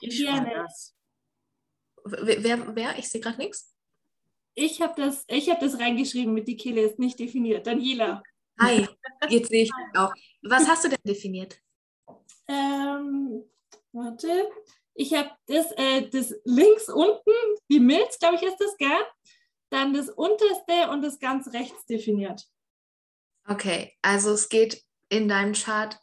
Ich 0.00 0.18
Gerne. 0.18 0.54
das. 0.54 0.96
Wer, 2.04 2.42
wer, 2.42 2.76
wer? 2.76 2.98
Ich 2.98 3.10
sehe 3.10 3.20
gerade 3.20 3.38
nichts. 3.38 3.71
Ich 4.54 4.80
habe 4.82 5.00
das, 5.00 5.24
hab 5.28 5.60
das 5.60 5.78
reingeschrieben 5.78 6.34
mit 6.34 6.46
die 6.46 6.56
Kehle 6.56 6.82
ist 6.82 6.98
nicht 6.98 7.18
definiert. 7.18 7.66
Daniela. 7.66 8.22
Hi, 8.60 8.86
jetzt 9.28 9.48
sehe 9.48 9.64
ich 9.64 9.72
auch. 9.94 10.12
Was 10.42 10.68
hast 10.68 10.84
du 10.84 10.88
denn 10.90 10.98
definiert? 11.04 11.58
Ähm, 12.48 13.44
warte. 13.92 14.50
Ich 14.94 15.14
habe 15.14 15.30
das, 15.46 15.72
äh, 15.72 16.08
das 16.10 16.34
links 16.44 16.88
unten, 16.88 17.30
die 17.70 17.80
Milz, 17.80 18.18
glaube 18.18 18.36
ich, 18.36 18.42
ist 18.42 18.58
das, 18.58 18.76
gell? 18.76 19.06
dann 19.72 19.94
das 19.94 20.10
unterste 20.10 20.90
und 20.90 21.02
das 21.02 21.18
ganz 21.18 21.48
rechts 21.52 21.86
definiert. 21.86 22.44
Okay, 23.48 23.96
also 24.02 24.32
es 24.32 24.48
geht 24.48 24.84
in 25.08 25.28
deinem 25.28 25.54
Chart, 25.54 25.98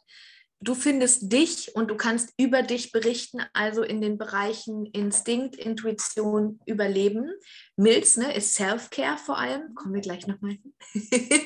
du 0.60 0.74
findest 0.74 1.32
dich 1.32 1.74
und 1.74 1.90
du 1.90 1.96
kannst 1.96 2.32
über 2.36 2.62
dich 2.62 2.92
berichten, 2.92 3.42
also 3.52 3.82
in 3.82 4.00
den 4.00 4.18
Bereichen 4.18 4.86
Instinkt, 4.86 5.56
Intuition, 5.56 6.60
Überleben. 6.66 7.30
Milz 7.76 8.16
ne, 8.16 8.34
ist 8.34 8.54
Self-Care 8.54 9.18
vor 9.18 9.38
allem, 9.38 9.74
kommen 9.74 9.94
wir 9.94 10.02
gleich 10.02 10.26
nochmal 10.26 10.52
hin. 10.52 10.74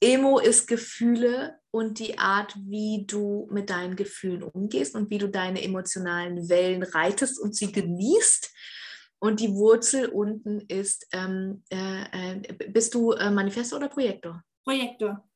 Emo 0.00 0.38
ist 0.38 0.68
Gefühle 0.68 1.58
und 1.70 1.98
die 1.98 2.18
Art, 2.18 2.54
wie 2.56 3.04
du 3.06 3.48
mit 3.50 3.70
deinen 3.70 3.96
Gefühlen 3.96 4.42
umgehst 4.42 4.94
und 4.94 5.10
wie 5.10 5.18
du 5.18 5.28
deine 5.28 5.62
emotionalen 5.62 6.48
Wellen 6.48 6.82
reitest 6.82 7.40
und 7.40 7.54
sie 7.54 7.72
genießt. 7.72 8.52
Und 9.20 9.40
die 9.40 9.52
Wurzel 9.52 10.06
unten 10.06 10.60
ist, 10.60 11.08
ähm, 11.12 11.64
äh, 11.70 12.36
äh, 12.36 12.52
bist 12.68 12.94
du 12.94 13.12
äh, 13.12 13.30
Manifestor 13.30 13.78
oder 13.78 13.88
Projektor? 13.88 14.44
Projektor. 14.62 15.27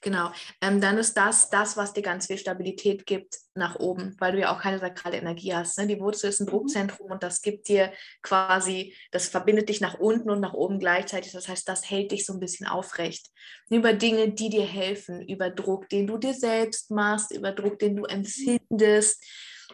Genau. 0.00 0.30
Ähm, 0.60 0.80
dann 0.80 0.98
ist 0.98 1.14
das 1.16 1.50
das, 1.50 1.76
was 1.76 1.92
dir 1.92 2.02
ganz 2.02 2.26
viel 2.26 2.38
Stabilität 2.38 3.06
gibt 3.06 3.38
nach 3.54 3.76
oben, 3.76 4.16
weil 4.18 4.32
du 4.32 4.40
ja 4.40 4.54
auch 4.54 4.60
keine 4.60 4.78
sakrale 4.78 5.16
Energie 5.16 5.54
hast. 5.54 5.78
Ne? 5.78 5.86
Die 5.86 6.00
Wurzel 6.00 6.30
ist 6.30 6.40
ein 6.40 6.44
mhm. 6.44 6.50
Druckzentrum 6.50 7.10
und 7.10 7.22
das 7.22 7.42
gibt 7.42 7.68
dir 7.68 7.92
quasi, 8.22 8.94
das 9.10 9.28
verbindet 9.28 9.68
dich 9.68 9.80
nach 9.80 9.98
unten 9.98 10.30
und 10.30 10.40
nach 10.40 10.54
oben 10.54 10.78
gleichzeitig. 10.78 11.32
Das 11.32 11.48
heißt, 11.48 11.68
das 11.68 11.90
hält 11.90 12.12
dich 12.12 12.24
so 12.24 12.32
ein 12.32 12.40
bisschen 12.40 12.66
aufrecht. 12.66 13.26
Über 13.70 13.92
Dinge, 13.92 14.32
die 14.32 14.50
dir 14.50 14.66
helfen, 14.66 15.26
über 15.28 15.50
Druck, 15.50 15.88
den 15.88 16.06
du 16.06 16.18
dir 16.18 16.34
selbst 16.34 16.90
machst, 16.90 17.32
über 17.32 17.52
Druck, 17.52 17.78
den 17.78 17.96
du 17.96 18.04
empfindest. 18.04 19.24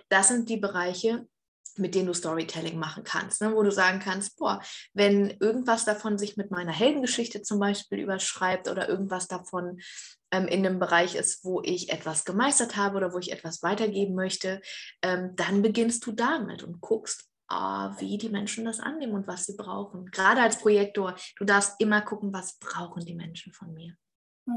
Das 0.09 0.29
sind 0.29 0.49
die 0.49 0.57
Bereiche, 0.57 1.27
mit 1.79 1.95
denen 1.95 2.07
du 2.07 2.15
Storytelling 2.15 2.79
machen 2.79 3.05
kannst, 3.05 3.41
ne? 3.41 3.55
wo 3.55 3.63
du 3.63 3.71
sagen 3.71 4.01
kannst, 4.01 4.37
boah, 4.37 4.61
wenn 4.93 5.31
irgendwas 5.41 5.85
davon 5.85 6.19
sich 6.19 6.37
mit 6.37 6.51
meiner 6.51 6.73
Heldengeschichte 6.73 7.43
zum 7.43 7.59
Beispiel 7.59 8.01
überschreibt 8.01 8.69
oder 8.69 8.89
irgendwas 8.89 9.29
davon 9.29 9.81
ähm, 10.31 10.47
in 10.47 10.67
einem 10.67 10.79
Bereich 10.79 11.15
ist, 11.15 11.45
wo 11.45 11.63
ich 11.63 11.91
etwas 11.91 12.25
gemeistert 12.25 12.77
habe 12.77 12.97
oder 12.97 13.13
wo 13.13 13.19
ich 13.19 13.33
etwas 13.33 13.63
weitergeben 13.63 14.15
möchte, 14.15 14.61
ähm, 15.03 15.35
dann 15.37 15.63
beginnst 15.63 16.07
du 16.07 16.13
damit 16.13 16.63
und 16.63 16.81
guckst, 16.81 17.29
ah, 17.49 17.95
wie 17.99 18.19
die 18.19 18.29
Menschen 18.29 18.65
das 18.65 18.81
annehmen 18.81 19.15
und 19.15 19.27
was 19.27 19.47
sie 19.47 19.57
brauchen. 19.57 20.11
Gerade 20.11 20.43
als 20.43 20.59
Projektor, 20.59 21.15
du 21.39 21.45
darfst 21.45 21.81
immer 21.81 22.01
gucken, 22.03 22.33
was 22.33 22.59
brauchen 22.59 23.05
die 23.05 23.15
Menschen 23.15 23.53
von 23.53 23.73
mir. 23.73 23.97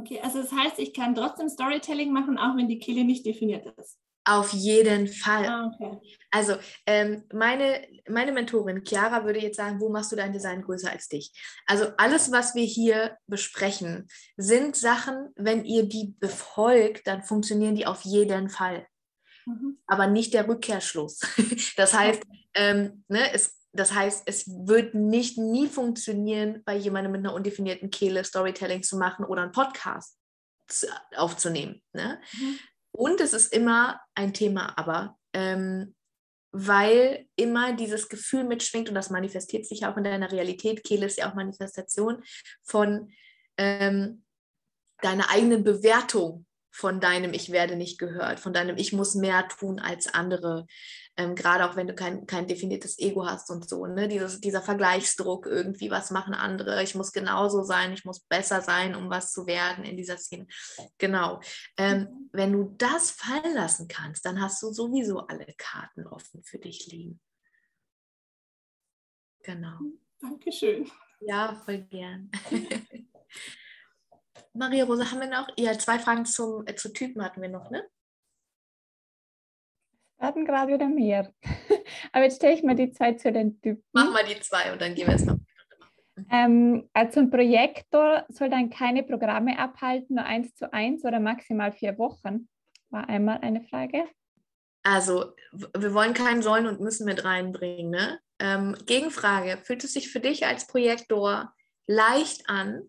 Okay, 0.01 0.20
also 0.22 0.41
das 0.41 0.51
heißt, 0.51 0.80
ich 0.80 0.93
kann 0.93 1.15
trotzdem 1.15 1.47
Storytelling 1.47 2.11
machen, 2.11 2.38
auch 2.38 2.57
wenn 2.57 2.68
die 2.68 2.80
Kehle 2.80 3.05
nicht 3.05 3.26
definiert 3.26 3.65
ist. 3.78 3.97
Auf 4.28 4.51
jeden 4.51 5.07
Fall. 5.07 5.45
Ah, 5.45 5.71
okay. 5.73 6.01
Also 6.32 6.57
ähm, 6.86 7.23
meine, 7.32 7.88
meine 8.09 8.34
Mentorin 8.34 8.84
Chiara 8.86 9.23
würde 9.23 9.39
jetzt 9.39 9.55
sagen, 9.55 9.80
wo 9.80 9.88
machst 9.88 10.11
du 10.11 10.17
dein 10.17 10.34
Design 10.34 10.61
größer 10.63 10.91
als 10.91 11.07
dich? 11.07 11.32
Also 11.65 11.93
alles, 11.95 12.30
was 12.30 12.53
wir 12.53 12.65
hier 12.65 13.17
besprechen, 13.28 14.09
sind 14.36 14.75
Sachen, 14.75 15.30
wenn 15.38 15.63
ihr 15.63 15.88
die 15.88 16.13
befolgt, 16.19 17.07
dann 17.07 17.23
funktionieren 17.23 17.75
die 17.75 17.86
auf 17.86 18.01
jeden 18.01 18.49
Fall. 18.49 18.86
Mhm. 19.45 19.78
Aber 19.88 20.07
nicht 20.07 20.34
der 20.34 20.47
Rückkehrschluss. 20.47 21.21
Das 21.78 21.93
heißt, 21.93 22.23
ähm, 22.55 23.05
ne, 23.07 23.32
es, 23.34 23.61
das 23.71 23.93
heißt, 23.93 24.23
es 24.25 24.47
wird 24.47 24.93
nicht 24.93 25.38
nie 25.38 25.67
funktionieren, 25.67 26.63
bei 26.65 26.75
jemandem 26.75 27.13
mit 27.13 27.19
einer 27.19 27.34
undefinierten 27.34 27.91
Kehle 27.91 28.23
Storytelling 28.23 28.84
zu 28.84 28.97
machen 28.97 29.23
oder 29.23 29.43
einen 29.43 29.51
Podcast 29.51 30.17
aufzunehmen. 31.15 31.82
Ne? 31.93 32.19
Mhm. 32.34 32.59
Und 32.91 33.21
es 33.21 33.33
ist 33.33 33.53
immer 33.53 34.01
ein 34.15 34.33
Thema, 34.33 34.77
aber 34.77 35.17
ähm, 35.33 35.93
weil 36.51 37.27
immer 37.35 37.73
dieses 37.75 38.09
Gefühl 38.09 38.43
mitschwingt 38.43 38.89
und 38.89 38.95
das 38.95 39.11
manifestiert 39.11 39.65
sich 39.67 39.85
auch 39.85 39.97
in 39.97 40.03
deiner 40.03 40.31
Realität. 40.31 40.83
Kehle 40.83 41.05
ist 41.05 41.19
ja 41.19 41.29
auch 41.29 41.35
Manifestation 41.35 42.23
von 42.63 43.11
ähm, 43.57 44.23
deiner 45.01 45.29
eigenen 45.29 45.63
Bewertung 45.63 46.46
von 46.78 46.99
deinem 46.99 47.34
Ich 47.34 47.51
werde 47.51 47.75
nicht 47.75 47.97
gehört, 47.99 48.39
von 48.39 48.53
deinem 48.53 48.78
Ich 48.78 48.93
muss 48.93 49.15
mehr 49.15 49.47
tun 49.47 49.80
als 49.80 50.13
andere 50.13 50.65
ähm, 51.17 51.34
gerade 51.34 51.67
auch 51.67 51.75
wenn 51.75 51.88
du 51.88 51.95
kein, 51.95 52.28
kein 52.28 52.47
definiertes 52.47 52.99
Ego 52.99 53.25
hast 53.25 53.49
und 53.49 53.67
so, 53.67 53.88
ne? 53.88 54.07
Dieses, 54.07 54.39
dieser 54.39 54.61
Vergleichsdruck 54.61 55.47
irgendwie, 55.47 55.89
was 55.89 56.11
machen 56.11 56.36
andere, 56.36 56.84
ich 56.84 56.93
muss 56.93 57.11
genauso 57.11 57.63
sein, 57.63 57.91
ich 57.93 58.05
muss 58.05 58.19
besser 58.19 58.61
sein, 58.61 58.95
um 58.95 59.09
was 59.09 59.32
zu 59.32 59.47
werden 59.47 59.84
in 59.84 59.97
dieser 59.97 60.17
Szene. 60.17 60.47
Genau. 60.99 61.41
Ähm, 61.75 62.01
mhm. 62.01 62.30
wenn 62.32 62.53
du 62.53 62.75
das 62.78 63.09
fallen 63.09 63.55
lassen 63.55 63.88
kannst, 63.88 64.25
dann 64.25 64.39
hast 64.39 64.61
du 64.61 64.71
sowieso 64.71 65.21
alle 65.21 65.47
Karten 65.57 66.05
offen 66.05 66.43
für 66.43 66.59
dich 66.59 66.86
liegen. 66.86 67.19
Genau. 69.43 69.80
Dankeschön. 70.21 70.89
Ja, 71.21 71.55
voll 71.65 71.80
gern. 71.80 72.30
Maria 74.58 74.86
Rose, 74.86 75.12
haben 75.12 75.20
wir 75.20 75.30
noch? 75.30 75.47
Ja, 75.58 75.78
zwei 75.78 75.99
Fragen 75.99 76.26
zum, 76.26 76.66
äh, 76.66 76.76
zu 76.76 76.91
Typen 76.91 77.24
hatten 77.24 77.41
wir 77.41 77.49
noch, 77.49 77.70
ne? 77.70 77.84
hatten 80.20 80.45
gerade 80.45 80.74
wieder 80.74 80.88
mehr. 80.88 81.32
Aber 82.12 82.24
jetzt 82.24 82.38
stelle 82.38 82.55
ich 82.55 82.64
mal 82.64 82.76
die 82.76 82.91
zwei 82.91 83.14
zu 83.14 83.32
den 83.32 83.60
Typen. 83.62 83.84
Mach 83.93 84.12
mal 84.12 84.26
die 84.26 84.39
zwei 84.39 84.72
und 84.72 84.82
dann 84.82 84.95
gehen 84.95 85.08
wir 85.08 85.16
es 85.16 85.26
noch. 85.26 85.38
Ähm, 86.32 86.89
also 86.93 87.20
ein 87.20 87.30
Projektor 87.30 88.26
soll 88.30 88.49
dann 88.49 88.70
keine 88.70 89.03
Programme 89.03 89.60
abhalten, 89.60 90.16
nur 90.16 90.26
eins 90.26 90.55
zu 90.55 90.74
eins 90.74 91.05
oder 91.05 91.20
maximal 91.20 91.72
vier 91.72 91.97
Wochen. 91.99 92.49
War 92.89 93.08
einmal 93.08 93.39
eine 93.41 93.62
Frage. 93.62 94.05
Also, 94.84 95.34
wir 95.51 95.93
wollen 95.93 96.14
keinen 96.14 96.41
Sollen 96.41 96.66
und 96.66 96.80
müssen 96.80 97.05
mit 97.05 97.24
reinbringen. 97.24 97.91
Ne? 97.91 98.20
Ähm, 98.39 98.76
Gegenfrage: 98.86 99.60
Fühlt 99.64 99.84
es 99.84 99.93
sich 99.93 100.10
für 100.10 100.20
dich 100.20 100.45
als 100.47 100.66
Projektor 100.66 101.53
leicht 101.86 102.49
an, 102.49 102.84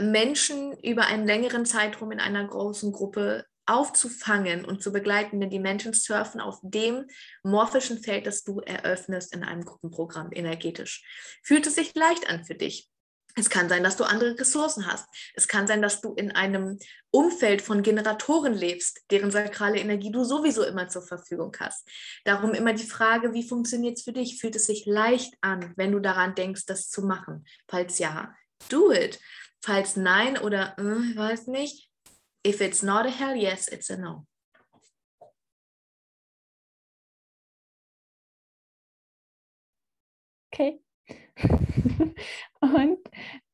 Menschen 0.00 0.76
über 0.80 1.06
einen 1.06 1.26
längeren 1.26 1.66
Zeitraum 1.66 2.12
in 2.12 2.20
einer 2.20 2.46
großen 2.46 2.92
Gruppe 2.92 3.44
aufzufangen 3.66 4.64
und 4.64 4.82
zu 4.82 4.92
begleiten, 4.92 5.40
denn 5.40 5.50
die 5.50 5.58
Menschen 5.58 5.94
surfen 5.94 6.40
auf 6.40 6.58
dem 6.62 7.06
morphischen 7.42 8.02
Feld, 8.02 8.26
das 8.26 8.44
du 8.44 8.60
eröffnest 8.60 9.34
in 9.34 9.42
einem 9.42 9.64
Gruppenprogramm 9.64 10.30
energetisch. 10.32 11.02
Fühlt 11.42 11.66
es 11.66 11.76
sich 11.76 11.94
leicht 11.94 12.28
an 12.28 12.44
für 12.44 12.54
dich? 12.54 12.90
Es 13.36 13.50
kann 13.50 13.68
sein, 13.68 13.82
dass 13.82 13.96
du 13.96 14.04
andere 14.04 14.38
Ressourcen 14.38 14.86
hast. 14.86 15.06
Es 15.34 15.48
kann 15.48 15.66
sein, 15.66 15.82
dass 15.82 16.00
du 16.00 16.14
in 16.14 16.30
einem 16.30 16.78
Umfeld 17.10 17.62
von 17.62 17.82
Generatoren 17.82 18.54
lebst, 18.54 19.00
deren 19.10 19.32
sakrale 19.32 19.80
Energie 19.80 20.12
du 20.12 20.22
sowieso 20.22 20.62
immer 20.62 20.88
zur 20.88 21.02
Verfügung 21.02 21.52
hast. 21.58 21.88
Darum 22.24 22.54
immer 22.54 22.74
die 22.74 22.86
Frage, 22.86 23.32
wie 23.32 23.46
funktioniert 23.46 23.98
es 23.98 24.04
für 24.04 24.12
dich? 24.12 24.38
Fühlt 24.40 24.54
es 24.54 24.66
sich 24.66 24.86
leicht 24.86 25.34
an, 25.40 25.72
wenn 25.76 25.90
du 25.90 25.98
daran 25.98 26.36
denkst, 26.36 26.66
das 26.66 26.90
zu 26.90 27.02
machen? 27.02 27.44
Falls 27.66 27.98
ja, 27.98 28.32
do 28.68 28.92
it. 28.92 29.18
Falls 29.64 29.96
nein 29.96 30.36
oder 30.36 30.76
äh, 30.78 31.10
ich 31.10 31.16
weiß 31.16 31.46
nicht, 31.46 31.90
if 32.46 32.60
it's 32.60 32.82
not 32.82 33.06
a 33.06 33.08
hell 33.08 33.34
yes, 33.34 33.66
it's 33.68 33.90
a 33.90 33.96
no. 33.96 34.26
Okay. 40.52 40.82
Und 42.60 42.98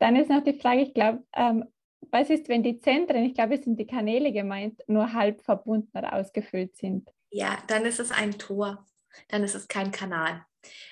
dann 0.00 0.16
ist 0.16 0.30
noch 0.30 0.42
die 0.42 0.58
Frage, 0.58 0.82
ich 0.82 0.94
glaube, 0.94 1.24
ähm, 1.32 1.64
was 2.10 2.28
ist, 2.28 2.48
wenn 2.48 2.64
die 2.64 2.80
Zentren, 2.80 3.24
ich 3.24 3.34
glaube, 3.34 3.54
es 3.54 3.64
sind 3.64 3.78
die 3.78 3.86
Kanäle 3.86 4.32
gemeint, 4.32 4.80
nur 4.88 5.12
halb 5.12 5.42
verbunden 5.42 5.96
oder 5.96 6.14
ausgefüllt 6.14 6.76
sind? 6.76 7.08
Ja, 7.30 7.56
dann 7.68 7.86
ist 7.86 8.00
es 8.00 8.10
ein 8.10 8.32
Tor, 8.32 8.84
dann 9.28 9.44
ist 9.44 9.54
es 9.54 9.68
kein 9.68 9.92
Kanal. 9.92 10.44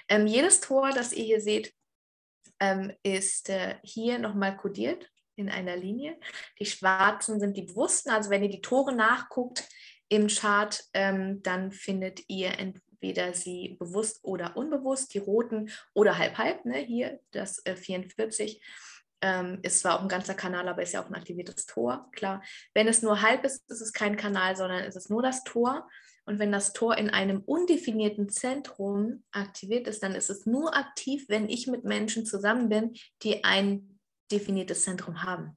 Ähm, 0.08 0.28
jedes 0.28 0.60
Tor, 0.60 0.90
das 0.90 1.12
ihr 1.12 1.24
hier 1.24 1.40
seht, 1.40 1.74
ähm, 2.60 2.92
ist 3.02 3.48
äh, 3.48 3.76
hier 3.82 4.18
nochmal 4.18 4.56
kodiert 4.56 5.10
in 5.36 5.48
einer 5.48 5.76
Linie. 5.76 6.18
Die 6.58 6.66
schwarzen 6.66 7.40
sind 7.40 7.56
die 7.56 7.62
bewussten, 7.62 8.10
also 8.10 8.30
wenn 8.30 8.42
ihr 8.42 8.50
die 8.50 8.60
Tore 8.60 8.92
nachguckt 8.92 9.68
im 10.08 10.26
Chart, 10.28 10.84
ähm, 10.94 11.42
dann 11.42 11.70
findet 11.70 12.28
ihr 12.28 12.58
entweder 12.58 13.34
sie 13.34 13.76
bewusst 13.78 14.20
oder 14.22 14.56
unbewusst, 14.56 15.14
die 15.14 15.18
roten 15.18 15.70
oder 15.94 16.18
halb-halb, 16.18 16.64
ne? 16.64 16.78
hier 16.78 17.20
das 17.30 17.64
äh, 17.66 17.76
44. 17.76 18.62
Ähm, 19.20 19.58
ist 19.62 19.80
zwar 19.80 19.98
auch 19.98 20.02
ein 20.02 20.08
ganzer 20.08 20.34
Kanal, 20.34 20.68
aber 20.68 20.82
ist 20.82 20.92
ja 20.92 21.02
auch 21.02 21.08
ein 21.08 21.16
aktiviertes 21.16 21.66
Tor, 21.66 22.08
klar. 22.12 22.40
Wenn 22.72 22.86
es 22.86 23.02
nur 23.02 23.20
halb 23.20 23.44
ist, 23.44 23.68
ist 23.68 23.80
es 23.80 23.92
kein 23.92 24.16
Kanal, 24.16 24.56
sondern 24.56 24.84
ist 24.84 24.96
es 24.96 25.08
nur 25.08 25.22
das 25.22 25.42
Tor. 25.42 25.88
Und 26.28 26.38
wenn 26.38 26.52
das 26.52 26.74
Tor 26.74 26.98
in 26.98 27.08
einem 27.08 27.40
undefinierten 27.40 28.28
Zentrum 28.28 29.24
aktiviert 29.30 29.88
ist, 29.88 30.02
dann 30.02 30.14
ist 30.14 30.28
es 30.28 30.44
nur 30.44 30.76
aktiv, 30.76 31.24
wenn 31.28 31.48
ich 31.48 31.68
mit 31.68 31.84
Menschen 31.84 32.26
zusammen 32.26 32.68
bin, 32.68 32.92
die 33.22 33.44
ein 33.44 33.98
definiertes 34.30 34.82
Zentrum 34.82 35.22
haben. 35.22 35.56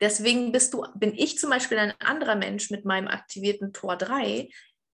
Deswegen 0.00 0.50
bist 0.50 0.72
du, 0.72 0.86
bin 0.94 1.12
ich 1.12 1.38
zum 1.38 1.50
Beispiel 1.50 1.76
ein 1.76 1.92
anderer 1.98 2.36
Mensch 2.36 2.70
mit 2.70 2.86
meinem 2.86 3.06
aktivierten 3.06 3.74
Tor 3.74 3.96
3, 3.96 4.48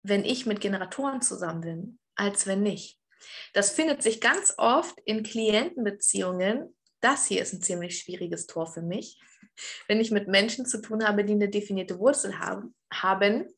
wenn 0.02 0.24
ich 0.24 0.46
mit 0.46 0.62
Generatoren 0.62 1.20
zusammen 1.20 1.60
bin, 1.60 1.98
als 2.14 2.46
wenn 2.46 2.62
nicht. 2.62 2.98
Das 3.52 3.70
findet 3.70 4.02
sich 4.02 4.18
ganz 4.18 4.54
oft 4.56 4.98
in 5.04 5.24
Klientenbeziehungen. 5.24 6.74
Das 7.02 7.26
hier 7.26 7.42
ist 7.42 7.52
ein 7.52 7.60
ziemlich 7.60 7.98
schwieriges 7.98 8.46
Tor 8.46 8.66
für 8.66 8.80
mich. 8.80 9.20
Wenn 9.88 10.00
ich 10.00 10.10
mit 10.10 10.26
Menschen 10.26 10.64
zu 10.64 10.80
tun 10.80 11.06
habe, 11.06 11.22
die 11.22 11.34
eine 11.34 11.50
definierte 11.50 11.98
Wurzel 11.98 12.38
haben, 12.38 12.74
haben 12.90 13.52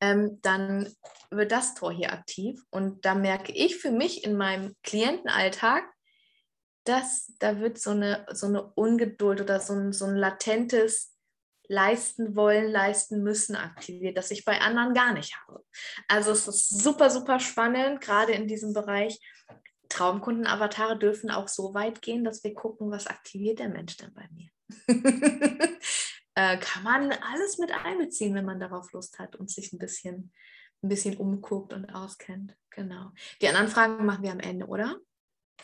ähm, 0.00 0.38
dann 0.42 0.94
wird 1.30 1.52
das 1.52 1.74
Tor 1.74 1.92
hier 1.92 2.12
aktiv. 2.12 2.62
Und 2.70 3.04
da 3.04 3.14
merke 3.14 3.52
ich 3.52 3.76
für 3.76 3.90
mich 3.90 4.24
in 4.24 4.36
meinem 4.36 4.74
Klientenalltag, 4.82 5.84
dass 6.84 7.32
da 7.40 7.60
wird 7.60 7.78
so 7.78 7.90
eine, 7.90 8.26
so 8.32 8.46
eine 8.46 8.62
Ungeduld 8.74 9.40
oder 9.40 9.60
so 9.60 9.74
ein, 9.74 9.92
so 9.92 10.04
ein 10.04 10.16
latentes 10.16 11.16
leisten 11.68 12.36
wollen, 12.36 12.70
leisten 12.70 13.22
müssen 13.22 13.56
aktiviert, 13.56 14.16
das 14.16 14.30
ich 14.30 14.44
bei 14.44 14.60
anderen 14.60 14.94
gar 14.94 15.12
nicht 15.12 15.36
habe. 15.36 15.64
Also 16.06 16.30
es 16.30 16.46
ist 16.46 16.68
super, 16.80 17.10
super 17.10 17.40
spannend, 17.40 18.00
gerade 18.00 18.32
in 18.32 18.46
diesem 18.46 18.72
Bereich. 18.72 19.18
Traumkunden-Avatare 19.88 20.98
dürfen 20.98 21.30
auch 21.30 21.48
so 21.48 21.74
weit 21.74 22.02
gehen, 22.02 22.24
dass 22.24 22.42
wir 22.42 22.54
gucken, 22.54 22.90
was 22.90 23.06
aktiviert 23.06 23.60
der 23.60 23.68
Mensch 23.68 23.96
denn 23.96 24.12
bei 24.14 24.28
mir. 24.32 24.50
äh, 26.36 26.58
kann 26.58 26.84
man 26.84 27.12
alles 27.12 27.58
mit 27.58 27.72
einbeziehen, 27.72 28.34
wenn 28.34 28.44
man 28.44 28.60
darauf 28.60 28.92
Lust 28.92 29.18
hat 29.18 29.36
und 29.36 29.50
sich 29.50 29.72
ein 29.72 29.78
bisschen, 29.78 30.32
ein 30.82 30.88
bisschen 30.88 31.16
umguckt 31.16 31.72
und 31.72 31.86
auskennt. 31.86 32.54
Genau. 32.70 33.10
Die 33.40 33.48
anderen 33.48 33.68
Fragen 33.68 34.04
machen 34.04 34.22
wir 34.22 34.32
am 34.32 34.40
Ende, 34.40 34.66
oder? 34.66 34.96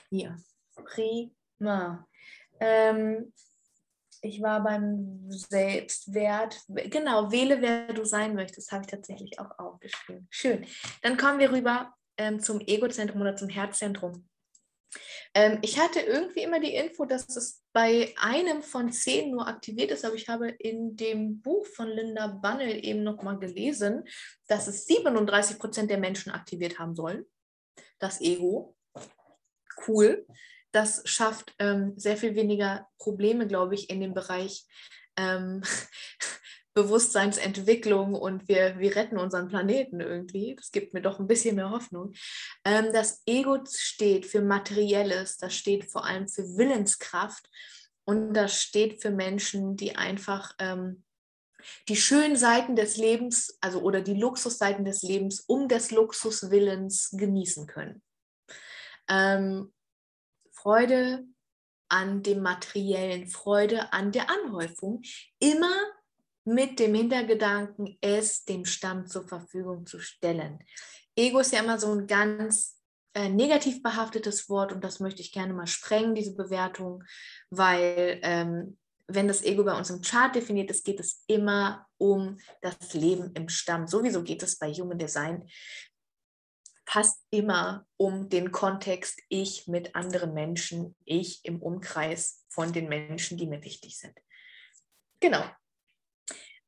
Hier. 0.08 0.36
Prima. 0.74 2.08
Ähm, 2.58 3.32
ich 4.22 4.40
war 4.40 4.62
beim 4.62 5.30
Selbstwert. 5.30 6.62
Genau, 6.68 7.30
wähle, 7.30 7.60
wer 7.60 7.92
du 7.92 8.04
sein 8.04 8.34
möchtest, 8.34 8.72
habe 8.72 8.82
ich 8.82 8.90
tatsächlich 8.90 9.38
auch 9.38 9.58
aufgeschrieben. 9.58 10.26
Schön. 10.30 10.66
Dann 11.02 11.18
kommen 11.18 11.38
wir 11.38 11.52
rüber 11.52 11.92
ähm, 12.16 12.40
zum 12.40 12.60
Egozentrum 12.60 13.20
oder 13.20 13.36
zum 13.36 13.50
Herzzentrum. 13.50 14.26
Ähm, 15.34 15.58
ich 15.62 15.78
hatte 15.78 16.00
irgendwie 16.00 16.42
immer 16.42 16.60
die 16.60 16.74
Info, 16.74 17.04
dass 17.04 17.34
es 17.36 17.62
bei 17.72 18.14
einem 18.20 18.62
von 18.62 18.92
zehn 18.92 19.30
nur 19.30 19.46
aktiviert 19.46 19.90
ist, 19.90 20.04
aber 20.04 20.14
ich 20.14 20.28
habe 20.28 20.48
in 20.50 20.96
dem 20.96 21.40
Buch 21.40 21.66
von 21.66 21.88
Linda 21.88 22.26
Bunnell 22.26 22.84
eben 22.84 23.02
nochmal 23.02 23.38
gelesen, 23.38 24.04
dass 24.46 24.66
es 24.66 24.86
37 24.86 25.58
Prozent 25.58 25.90
der 25.90 25.98
Menschen 25.98 26.32
aktiviert 26.32 26.78
haben 26.78 26.94
sollen. 26.94 27.24
Das 27.98 28.20
Ego. 28.20 28.76
Cool 29.86 30.26
das 30.72 31.02
schafft 31.04 31.54
ähm, 31.58 31.92
sehr 31.96 32.16
viel 32.16 32.34
weniger 32.34 32.88
Probleme, 32.98 33.46
glaube 33.46 33.74
ich, 33.74 33.90
in 33.90 34.00
dem 34.00 34.14
Bereich 34.14 34.66
ähm, 35.16 35.62
Bewusstseinsentwicklung 36.74 38.14
und 38.14 38.48
wir, 38.48 38.78
wir 38.78 38.96
retten 38.96 39.18
unseren 39.18 39.48
Planeten 39.48 40.00
irgendwie. 40.00 40.56
Das 40.56 40.70
gibt 40.70 40.94
mir 40.94 41.02
doch 41.02 41.20
ein 41.20 41.26
bisschen 41.26 41.56
mehr 41.56 41.70
Hoffnung. 41.70 42.12
Ähm, 42.64 42.92
das 42.92 43.22
Ego 43.26 43.58
steht 43.68 44.26
für 44.26 44.40
Materielles, 44.40 45.36
das 45.36 45.54
steht 45.54 45.90
vor 45.90 46.04
allem 46.04 46.28
für 46.28 46.56
Willenskraft 46.56 47.48
und 48.04 48.34
das 48.34 48.60
steht 48.60 49.02
für 49.02 49.10
Menschen, 49.10 49.76
die 49.76 49.96
einfach 49.96 50.54
ähm, 50.58 51.04
die 51.88 51.96
schönen 51.96 52.36
Seiten 52.36 52.74
des 52.74 52.96
Lebens, 52.96 53.56
also 53.60 53.80
oder 53.82 54.00
die 54.00 54.14
Luxusseiten 54.14 54.84
des 54.84 55.02
Lebens 55.02 55.40
um 55.40 55.68
des 55.68 55.90
Luxuswillens 55.90 57.10
genießen 57.12 57.66
können. 57.66 58.02
Ähm, 59.08 59.72
Freude 60.50 61.24
an 61.88 62.22
dem 62.22 62.40
Materiellen, 62.42 63.28
Freude 63.28 63.92
an 63.92 64.12
der 64.12 64.30
Anhäufung, 64.30 65.02
immer 65.38 65.74
mit 66.44 66.78
dem 66.78 66.94
Hintergedanken, 66.94 67.98
es 68.00 68.44
dem 68.44 68.64
Stamm 68.64 69.06
zur 69.06 69.26
Verfügung 69.26 69.86
zu 69.86 70.00
stellen. 70.00 70.58
Ego 71.16 71.40
ist 71.40 71.52
ja 71.52 71.60
immer 71.60 71.78
so 71.78 71.92
ein 71.92 72.06
ganz 72.06 72.80
äh, 73.14 73.28
negativ 73.28 73.82
behaftetes 73.82 74.48
Wort 74.48 74.72
und 74.72 74.82
das 74.82 75.00
möchte 75.00 75.20
ich 75.20 75.32
gerne 75.32 75.52
mal 75.52 75.66
sprengen, 75.66 76.14
diese 76.14 76.34
Bewertung, 76.34 77.04
weil 77.50 78.18
ähm, 78.22 78.78
wenn 79.06 79.28
das 79.28 79.42
Ego 79.42 79.64
bei 79.64 79.76
uns 79.76 79.90
im 79.90 80.00
Chart 80.00 80.34
definiert 80.34 80.70
ist, 80.70 80.84
geht 80.84 81.00
es 81.00 81.22
immer 81.26 81.86
um 81.98 82.38
das 82.62 82.94
Leben 82.94 83.32
im 83.34 83.48
Stamm. 83.48 83.86
Sowieso 83.86 84.22
geht 84.22 84.42
es 84.42 84.58
bei 84.58 84.72
Human 84.72 84.98
Design 84.98 85.46
fast 86.86 87.24
immer 87.30 87.86
um 87.96 88.28
den 88.28 88.52
Kontext 88.52 89.22
ich 89.28 89.66
mit 89.66 89.94
anderen 89.94 90.34
Menschen, 90.34 90.94
ich 91.04 91.44
im 91.44 91.62
Umkreis 91.62 92.44
von 92.48 92.72
den 92.72 92.88
Menschen, 92.88 93.38
die 93.38 93.46
mir 93.46 93.62
wichtig 93.62 93.98
sind. 93.98 94.14
Genau. 95.20 95.42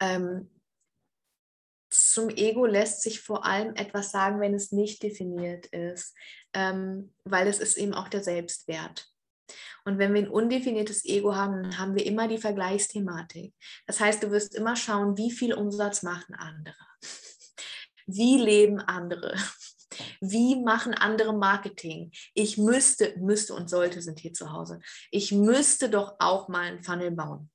Ähm, 0.04 0.50
zum 1.90 2.28
Ego 2.28 2.66
lässt 2.66 3.02
sich 3.02 3.20
vor 3.20 3.44
allem 3.44 3.74
etwas 3.76 4.10
sagen, 4.10 4.40
wenn 4.40 4.54
es 4.54 4.72
nicht 4.72 5.02
definiert 5.02 5.66
ist, 5.66 6.14
ähm, 6.52 7.14
weil 7.24 7.46
es 7.46 7.60
ist 7.60 7.76
eben 7.76 7.94
auch 7.94 8.08
der 8.08 8.22
Selbstwert. 8.22 9.06
Und 9.84 9.98
wenn 9.98 10.14
wir 10.14 10.22
ein 10.22 10.30
undefiniertes 10.30 11.04
Ego 11.04 11.34
haben, 11.34 11.62
dann 11.62 11.78
haben 11.78 11.94
wir 11.94 12.06
immer 12.06 12.26
die 12.26 12.38
Vergleichsthematik. 12.38 13.54
Das 13.86 14.00
heißt, 14.00 14.22
du 14.22 14.30
wirst 14.30 14.54
immer 14.54 14.76
schauen, 14.76 15.16
wie 15.16 15.30
viel 15.30 15.54
Umsatz 15.54 16.02
machen 16.02 16.34
andere. 16.34 16.74
Wie 18.06 18.38
leben 18.38 18.80
andere? 18.80 19.36
Wie 20.20 20.56
machen 20.56 20.94
andere 20.94 21.34
Marketing? 21.34 22.10
Ich 22.34 22.58
müsste, 22.58 23.14
müsste 23.18 23.54
und 23.54 23.70
sollte 23.70 24.02
sind 24.02 24.18
hier 24.18 24.32
zu 24.32 24.52
Hause. 24.52 24.80
Ich 25.10 25.30
müsste 25.32 25.88
doch 25.88 26.16
auch 26.18 26.48
mal 26.48 26.62
einen 26.62 26.82
Funnel 26.82 27.12
bauen. 27.12 27.50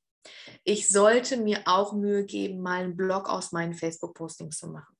Ich 0.63 0.89
sollte 0.89 1.37
mir 1.37 1.61
auch 1.65 1.93
Mühe 1.93 2.25
geben, 2.25 2.61
mal 2.61 2.83
einen 2.83 2.97
Blog 2.97 3.29
aus 3.29 3.51
meinen 3.51 3.73
Facebook-Postings 3.73 4.57
zu 4.57 4.67
machen. 4.67 4.95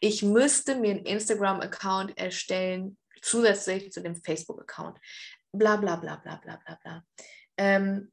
Ich 0.00 0.22
müsste 0.22 0.76
mir 0.76 0.92
einen 0.92 1.06
Instagram-Account 1.06 2.16
erstellen, 2.18 2.96
zusätzlich 3.22 3.92
zu 3.92 4.00
dem 4.00 4.16
Facebook-Account. 4.16 4.98
Bla 5.52 5.76
bla 5.76 5.96
bla 5.96 6.16
bla 6.16 6.36
bla 6.36 6.56
bla 6.56 6.78
bla. 6.82 7.04
Ähm, 7.56 8.12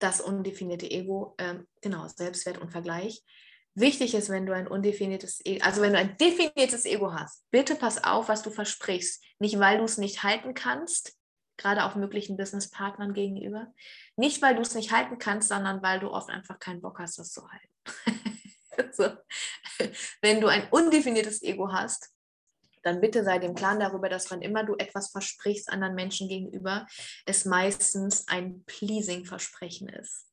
das 0.00 0.20
undefinierte 0.20 0.90
Ego, 0.90 1.34
ähm, 1.38 1.66
genau, 1.80 2.06
Selbstwert 2.08 2.58
und 2.58 2.70
Vergleich 2.70 3.24
Wichtig 3.80 4.14
ist, 4.14 4.28
wenn 4.28 4.44
du 4.44 4.52
ein 4.52 4.66
undefiniertes 4.66 5.40
Ego, 5.44 5.64
also 5.64 5.82
wenn 5.82 5.92
du 5.92 6.00
ein 6.00 6.16
definiertes 6.16 6.84
Ego 6.84 7.12
hast, 7.12 7.44
bitte 7.52 7.76
pass 7.76 8.02
auf, 8.02 8.28
was 8.28 8.42
du 8.42 8.50
versprichst. 8.50 9.22
Nicht, 9.38 9.60
weil 9.60 9.78
du 9.78 9.84
es 9.84 9.98
nicht 9.98 10.24
halten 10.24 10.52
kannst, 10.52 11.16
gerade 11.58 11.84
auch 11.84 11.96
möglichen 11.96 12.36
Businesspartnern 12.36 13.12
gegenüber. 13.12 13.74
Nicht, 14.16 14.40
weil 14.40 14.54
du 14.54 14.62
es 14.62 14.74
nicht 14.74 14.92
halten 14.92 15.18
kannst, 15.18 15.48
sondern 15.48 15.82
weil 15.82 16.00
du 16.00 16.10
oft 16.10 16.30
einfach 16.30 16.58
keinen 16.58 16.80
Bock 16.80 16.98
hast, 16.98 17.18
das 17.18 17.32
zu 17.32 17.42
halten. 17.50 18.92
so. 18.92 19.10
Wenn 20.22 20.40
du 20.40 20.46
ein 20.46 20.68
undefiniertes 20.70 21.42
Ego 21.42 21.72
hast, 21.72 22.10
dann 22.82 23.00
bitte 23.00 23.24
sei 23.24 23.38
dem 23.38 23.54
Plan 23.54 23.80
darüber, 23.80 24.08
dass 24.08 24.30
wann 24.30 24.40
immer 24.40 24.64
du 24.64 24.76
etwas 24.76 25.10
versprichst 25.10 25.68
anderen 25.68 25.94
Menschen 25.94 26.28
gegenüber, 26.28 26.86
es 27.26 27.44
meistens 27.44 28.26
ein 28.28 28.64
Pleasing-Versprechen 28.64 29.88
ist. 29.88 30.26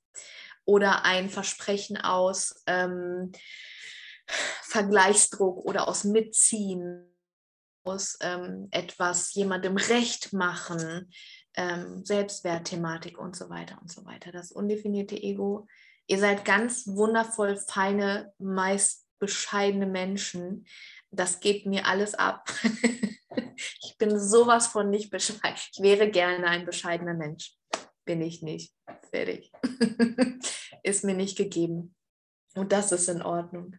Oder 0.63 1.05
ein 1.05 1.29
Versprechen 1.29 1.97
aus 1.97 2.63
ähm, 2.65 3.31
Vergleichsdruck 4.27 5.65
oder 5.65 5.87
aus 5.87 6.03
Mitziehen, 6.03 7.14
aus 7.85 8.17
ähm, 8.21 8.67
etwas 8.71 9.33
jemandem 9.33 9.77
recht 9.77 10.33
machen, 10.33 11.11
ähm, 11.55 12.03
Selbstwertthematik 12.03 13.17
und 13.17 13.35
so 13.35 13.49
weiter 13.49 13.77
und 13.81 13.91
so 13.91 14.05
weiter. 14.05 14.31
Das 14.31 14.51
undefinierte 14.51 15.15
Ego. 15.15 15.67
Ihr 16.07 16.19
seid 16.19 16.45
ganz 16.45 16.87
wundervoll 16.87 17.57
feine, 17.57 18.33
meist 18.37 19.05
bescheidene 19.19 19.87
Menschen, 19.87 20.65
das 21.11 21.39
geht 21.39 21.65
mir 21.65 21.85
alles 21.85 22.13
ab. 22.13 22.49
ich 23.81 23.95
bin 23.97 24.19
sowas 24.19 24.67
von 24.67 24.89
nicht 24.89 25.09
bescheiden. 25.09 25.57
Ich 25.71 25.81
wäre 25.81 26.09
gerne 26.09 26.47
ein 26.47 26.65
bescheidener 26.65 27.13
Mensch. 27.13 27.55
Bin 28.03 28.21
ich 28.21 28.41
nicht. 28.41 28.73
Fertig. 29.11 29.51
ist 30.83 31.03
mir 31.03 31.15
nicht 31.15 31.37
gegeben. 31.37 31.95
Und 32.55 32.71
das 32.71 32.91
ist 32.91 33.07
in 33.07 33.21
Ordnung. 33.21 33.75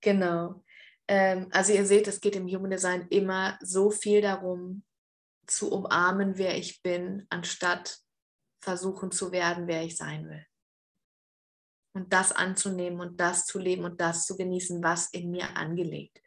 Genau. 0.00 0.64
Ähm, 1.12 1.48
also 1.50 1.74
ihr 1.74 1.84
seht, 1.84 2.08
es 2.08 2.22
geht 2.22 2.36
im 2.36 2.48
Human 2.48 2.70
Design 2.70 3.06
immer 3.10 3.58
so 3.60 3.90
viel 3.90 4.22
darum, 4.22 4.82
zu 5.46 5.70
umarmen, 5.70 6.38
wer 6.38 6.56
ich 6.56 6.80
bin, 6.80 7.26
anstatt 7.28 7.98
versuchen 8.64 9.10
zu 9.10 9.30
werden, 9.30 9.66
wer 9.66 9.84
ich 9.84 9.98
sein 9.98 10.26
will. 10.26 10.46
Und 11.94 12.14
das 12.14 12.32
anzunehmen 12.32 13.00
und 13.00 13.20
das 13.20 13.44
zu 13.44 13.58
leben 13.58 13.84
und 13.84 14.00
das 14.00 14.24
zu 14.24 14.38
genießen, 14.38 14.82
was 14.82 15.10
in 15.10 15.30
mir 15.30 15.54
angelegt 15.54 16.21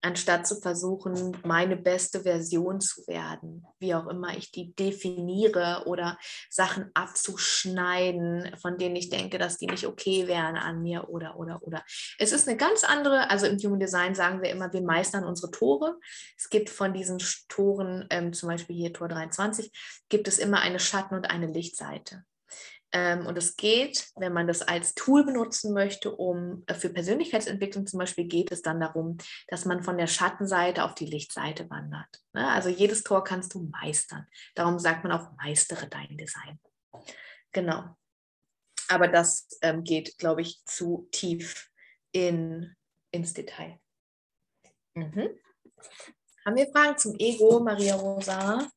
anstatt 0.00 0.46
zu 0.46 0.60
versuchen, 0.60 1.36
meine 1.44 1.76
beste 1.76 2.20
Version 2.20 2.80
zu 2.80 3.06
werden, 3.06 3.66
wie 3.78 3.94
auch 3.94 4.06
immer 4.06 4.36
ich 4.36 4.52
die 4.52 4.74
definiere 4.74 5.82
oder 5.86 6.18
Sachen 6.48 6.90
abzuschneiden, 6.94 8.56
von 8.60 8.78
denen 8.78 8.96
ich 8.96 9.10
denke, 9.10 9.38
dass 9.38 9.58
die 9.58 9.66
nicht 9.66 9.86
okay 9.86 10.26
wären 10.28 10.56
an 10.56 10.82
mir 10.82 11.08
oder, 11.08 11.36
oder, 11.36 11.62
oder. 11.62 11.84
Es 12.18 12.32
ist 12.32 12.48
eine 12.48 12.56
ganz 12.56 12.84
andere, 12.84 13.30
also 13.30 13.46
im 13.46 13.58
Human 13.58 13.80
Design 13.80 14.14
sagen 14.14 14.42
wir 14.42 14.50
immer, 14.50 14.72
wir 14.72 14.82
meistern 14.82 15.24
unsere 15.24 15.50
Tore. 15.50 15.98
Es 16.36 16.48
gibt 16.48 16.70
von 16.70 16.92
diesen 16.92 17.18
Toren, 17.48 18.06
ähm, 18.10 18.32
zum 18.32 18.48
Beispiel 18.48 18.76
hier 18.76 18.92
Tor 18.92 19.08
23, 19.08 19.72
gibt 20.08 20.28
es 20.28 20.38
immer 20.38 20.60
eine 20.60 20.78
Schatten- 20.78 21.16
und 21.16 21.30
eine 21.30 21.46
Lichtseite. 21.46 22.24
Ähm, 22.92 23.26
und 23.26 23.36
es 23.36 23.56
geht, 23.56 24.08
wenn 24.16 24.32
man 24.32 24.46
das 24.46 24.62
als 24.62 24.94
Tool 24.94 25.24
benutzen 25.24 25.74
möchte, 25.74 26.14
um 26.14 26.62
äh, 26.66 26.74
für 26.74 26.88
Persönlichkeitsentwicklung 26.88 27.86
zum 27.86 27.98
Beispiel, 27.98 28.24
geht 28.24 28.50
es 28.50 28.62
dann 28.62 28.80
darum, 28.80 29.18
dass 29.48 29.66
man 29.66 29.82
von 29.82 29.98
der 29.98 30.06
Schattenseite 30.06 30.84
auf 30.84 30.94
die 30.94 31.06
Lichtseite 31.06 31.68
wandert. 31.68 32.08
Ne? 32.32 32.50
Also 32.50 32.70
jedes 32.70 33.02
Tor 33.02 33.24
kannst 33.24 33.54
du 33.54 33.60
meistern. 33.64 34.26
Darum 34.54 34.78
sagt 34.78 35.04
man 35.04 35.12
auch, 35.12 35.32
meistere 35.36 35.86
dein 35.88 36.16
Design. 36.16 36.58
Genau. 37.52 37.96
Aber 38.88 39.08
das 39.08 39.46
ähm, 39.60 39.84
geht, 39.84 40.16
glaube 40.16 40.40
ich, 40.40 40.64
zu 40.64 41.08
tief 41.12 41.70
in, 42.12 42.74
ins 43.10 43.34
Detail. 43.34 43.78
Mhm. 44.94 45.28
Haben 46.46 46.56
wir 46.56 46.70
Fragen 46.72 46.96
zum 46.96 47.14
Ego, 47.18 47.60
Maria 47.60 47.96
Rosa? 47.96 48.70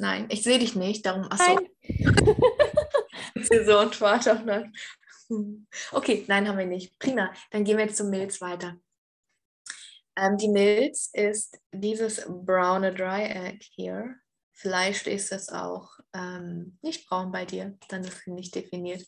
Nein, 0.00 0.26
ich 0.30 0.42
sehe 0.42 0.58
dich 0.58 0.74
nicht, 0.74 1.04
darum. 1.04 1.30
Achso. 1.30 1.58
so 3.66 3.78
und 3.80 3.94
Vater. 3.94 4.42
Nein. 4.42 4.72
Okay, 5.92 6.24
nein, 6.26 6.48
haben 6.48 6.58
wir 6.58 6.64
nicht. 6.64 6.98
Prima. 6.98 7.32
Dann 7.50 7.64
gehen 7.64 7.76
wir 7.76 7.84
jetzt 7.84 7.98
zum 7.98 8.08
Milz 8.08 8.40
weiter. 8.40 8.80
Ähm, 10.16 10.38
die 10.38 10.48
Milz 10.48 11.10
ist 11.12 11.60
dieses 11.70 12.24
braune 12.26 12.94
Dreieck 12.94 13.62
hier. 13.62 14.16
Vielleicht 14.52 15.06
ist 15.06 15.32
es 15.32 15.50
auch 15.50 15.90
ähm, 16.14 16.78
nicht 16.80 17.06
braun 17.06 17.30
bei 17.30 17.44
dir, 17.44 17.78
dann 17.88 18.02
ist 18.02 18.20
es 18.20 18.26
nicht 18.26 18.54
definiert. 18.54 19.06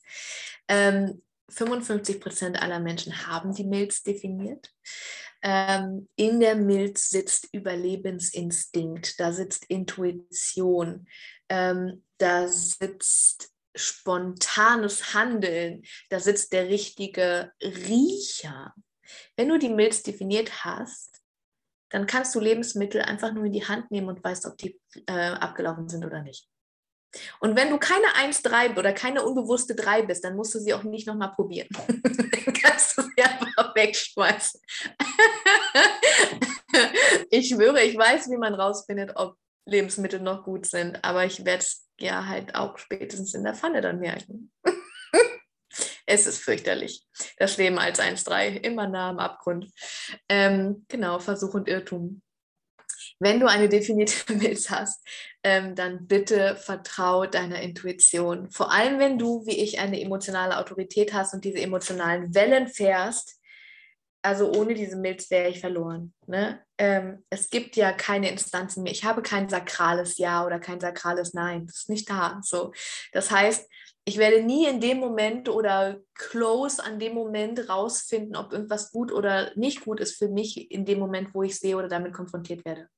Ähm, 0.69 1.23
55 1.53 2.21
Prozent 2.21 2.61
aller 2.61 2.81
Menschen 2.81 3.27
haben 3.27 3.55
die 3.55 3.65
Milz 3.65 4.03
definiert. 4.03 4.71
Ähm, 5.43 6.09
in 6.17 6.41
der 6.41 6.55
Milz 6.55 7.11
sitzt 7.11 7.49
Überlebensinstinkt, 7.53 9.19
da 9.19 9.33
sitzt 9.33 9.65
Intuition, 9.69 11.09
ähm, 11.49 12.05
da 12.19 12.47
sitzt 12.47 13.51
spontanes 13.75 15.15
Handeln, 15.15 15.83
da 16.11 16.21
sitzt 16.21 16.53
der 16.53 16.69
richtige 16.69 17.53
Riecher. 17.61 18.75
Wenn 19.37 19.49
du 19.49 19.59
die 19.59 19.69
Milz 19.69 20.03
definiert 20.03 20.65
hast, 20.65 21.21
dann 21.91 22.07
kannst 22.07 22.35
du 22.35 22.41
Lebensmittel 22.41 23.03
einfach 23.03 23.33
nur 23.33 23.45
in 23.45 23.53
die 23.53 23.67
Hand 23.67 23.91
nehmen 23.91 24.09
und 24.09 24.23
weißt, 24.23 24.47
ob 24.47 24.57
die 24.57 24.81
äh, 25.07 25.13
abgelaufen 25.13 25.89
sind 25.89 26.05
oder 26.05 26.23
nicht. 26.23 26.49
Und 27.41 27.57
wenn 27.57 27.71
du 27.71 27.79
keine 27.79 28.07
1-3 28.07 28.79
oder 28.79 28.93
keine 28.93 29.23
unbewusste 29.25 29.75
3 29.75 30.03
bist, 30.03 30.25
dann 30.25 30.37
musst 30.37 30.55
du 30.55 30.59
sie 30.59 30.75
auch 30.75 30.83
nicht 30.83 31.07
nochmal 31.07 31.33
probieren. 31.33 31.69
dann 31.89 32.55
kannst 32.55 32.97
du 32.97 33.03
sie 33.03 33.23
einfach 33.23 33.75
wegschmeißen. 33.75 34.61
ich 37.31 37.49
schwöre, 37.49 37.83
ich 37.83 37.97
weiß, 37.97 38.31
wie 38.31 38.39
man 38.39 38.55
rausfindet, 38.55 39.13
ob 39.17 39.37
Lebensmittel 39.67 40.21
noch 40.21 40.45
gut 40.45 40.67
sind, 40.67 41.05
aber 41.05 41.25
ich 41.25 41.45
werde 41.45 41.63
es 41.63 41.87
ja 41.99 42.27
halt 42.27 42.55
auch 42.55 42.79
spätestens 42.79 43.35
in 43.35 43.45
der 43.45 43.55
Pfanne 43.55 43.81
dann 43.81 44.01
merken. 44.01 44.51
es 46.07 46.27
ist 46.27 46.43
fürchterlich. 46.43 47.05
Das 47.39 47.57
Leben 47.59 47.79
als 47.79 48.01
1-3, 48.01 48.57
immer 48.57 48.89
nah 48.89 49.11
am 49.11 49.19
Abgrund. 49.19 49.71
Ähm, 50.29 50.85
genau, 50.89 51.19
Versuch 51.19 51.55
und 51.55 51.69
Irrtum. 51.69 52.23
Wenn 53.23 53.39
du 53.39 53.47
eine 53.47 53.69
definierte 53.69 54.33
Milz 54.35 54.69
hast, 54.69 55.07
ähm, 55.45 55.77
dann 55.77 56.09
bitte 56.09 56.57
vertrau 56.57 57.25
deiner 57.25 57.61
Intuition. 57.61 58.51
Vor 58.51 58.73
allem, 58.73 58.99
wenn 58.99 59.17
du, 59.17 59.47
wie 59.47 59.63
ich, 59.63 59.79
eine 59.79 60.01
emotionale 60.01 60.59
Autorität 60.59 61.13
hast 61.13 61.33
und 61.33 61.45
diese 61.45 61.61
emotionalen 61.61 62.35
Wellen 62.35 62.67
fährst. 62.67 63.39
Also 64.25 64.53
ohne 64.53 64.75
diese 64.75 64.97
Milz 64.97 65.31
wäre 65.31 65.49
ich 65.49 65.61
verloren. 65.61 66.15
Ne? 66.27 66.61
Ähm, 66.79 67.25
es 67.31 67.51
gibt 67.51 67.77
ja 67.77 67.93
keine 67.93 68.29
Instanzen 68.29 68.83
mehr. 68.83 68.93
Ich 68.93 69.05
habe 69.05 69.23
kein 69.23 69.49
sakrales 69.49 70.19
Ja 70.19 70.45
oder 70.45 70.59
kein 70.59 70.81
sakrales 70.81 71.33
Nein. 71.33 71.67
Das 71.67 71.77
ist 71.77 71.91
nicht 71.91 72.11
da. 72.11 72.41
So. 72.43 72.73
Das 73.13 73.31
heißt, 73.31 73.69
ich 74.05 74.19
werde 74.19 74.43
nie 74.43 74.67
in 74.67 74.81
dem 74.81 74.99
Moment 74.99 75.49
oder 75.49 76.01
close 76.15 76.83
an 76.83 76.99
dem 76.99 77.15
Moment 77.15 77.69
rausfinden, 77.69 78.35
ob 78.35 78.53
irgendwas 78.53 78.91
gut 78.91 79.13
oder 79.13 79.53
nicht 79.55 79.85
gut 79.85 80.01
ist 80.01 80.19
für 80.19 80.29
mich 80.29 80.73
in 80.73 80.85
dem 80.85 80.99
Moment, 80.99 81.35
wo 81.35 81.45
ich 81.45 81.57
sehe 81.59 81.77
oder 81.77 81.89
damit 81.89 82.13
konfrontiert 82.13 82.65
werde. 82.65 82.89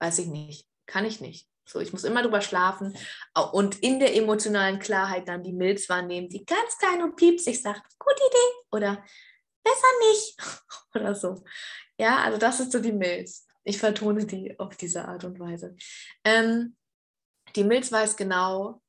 Weiß 0.00 0.18
ich 0.18 0.26
nicht. 0.26 0.66
Kann 0.86 1.04
ich 1.04 1.20
nicht. 1.20 1.48
So, 1.68 1.80
ich 1.80 1.92
muss 1.92 2.04
immer 2.04 2.22
drüber 2.22 2.40
schlafen 2.40 2.96
und 3.52 3.78
in 3.80 4.00
der 4.00 4.16
emotionalen 4.16 4.78
Klarheit 4.78 5.28
dann 5.28 5.42
die 5.42 5.52
Milz 5.52 5.88
wahrnehmen, 5.90 6.30
die 6.30 6.46
ganz 6.46 6.78
klein 6.78 7.02
und 7.02 7.16
piepsig 7.16 7.60
sagt, 7.60 7.82
gute 7.98 8.22
Idee 8.26 8.66
oder 8.72 9.04
besser 9.62 9.86
nicht 10.10 10.36
oder 10.94 11.14
so. 11.14 11.44
Ja, 11.98 12.22
also 12.22 12.38
das 12.38 12.60
ist 12.60 12.72
so 12.72 12.80
die 12.80 12.92
Milz. 12.92 13.46
Ich 13.64 13.76
vertone 13.76 14.24
die 14.24 14.58
auf 14.58 14.76
diese 14.76 15.06
Art 15.06 15.24
und 15.24 15.38
Weise. 15.38 15.76
Ähm, 16.24 16.74
die 17.54 17.64
Milz 17.64 17.92
weiß 17.92 18.16
genau, 18.16 18.80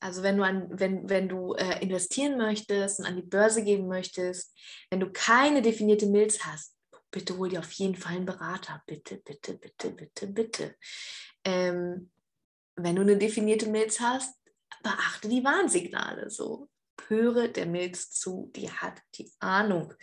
also 0.00 0.22
wenn 0.22 0.36
du, 0.36 0.44
an, 0.44 0.68
wenn, 0.70 1.08
wenn 1.08 1.28
du 1.28 1.54
äh, 1.54 1.82
investieren 1.82 2.38
möchtest 2.38 3.00
und 3.00 3.06
an 3.06 3.16
die 3.16 3.22
Börse 3.22 3.64
gehen 3.64 3.88
möchtest, 3.88 4.56
wenn 4.90 5.00
du 5.00 5.10
keine 5.10 5.62
definierte 5.62 6.06
Milz 6.06 6.44
hast, 6.44 6.74
bitte 7.10 7.36
hol 7.36 7.48
dir 7.48 7.60
auf 7.60 7.72
jeden 7.72 7.96
Fall 7.96 8.16
einen 8.16 8.26
Berater. 8.26 8.82
Bitte, 8.86 9.16
bitte, 9.16 9.54
bitte, 9.54 9.90
bitte, 9.90 10.26
bitte. 10.26 10.76
Ähm, 11.44 12.10
wenn 12.76 12.96
du 12.96 13.02
eine 13.02 13.16
definierte 13.16 13.68
Milz 13.68 14.00
hast, 14.00 14.34
beachte 14.82 15.28
die 15.28 15.44
Warnsignale 15.44 16.30
so. 16.30 16.68
Höre 17.08 17.48
der 17.48 17.66
Milz 17.66 18.10
zu, 18.10 18.50
die 18.54 18.70
hat 18.70 19.00
die 19.14 19.30
Ahnung. 19.40 19.94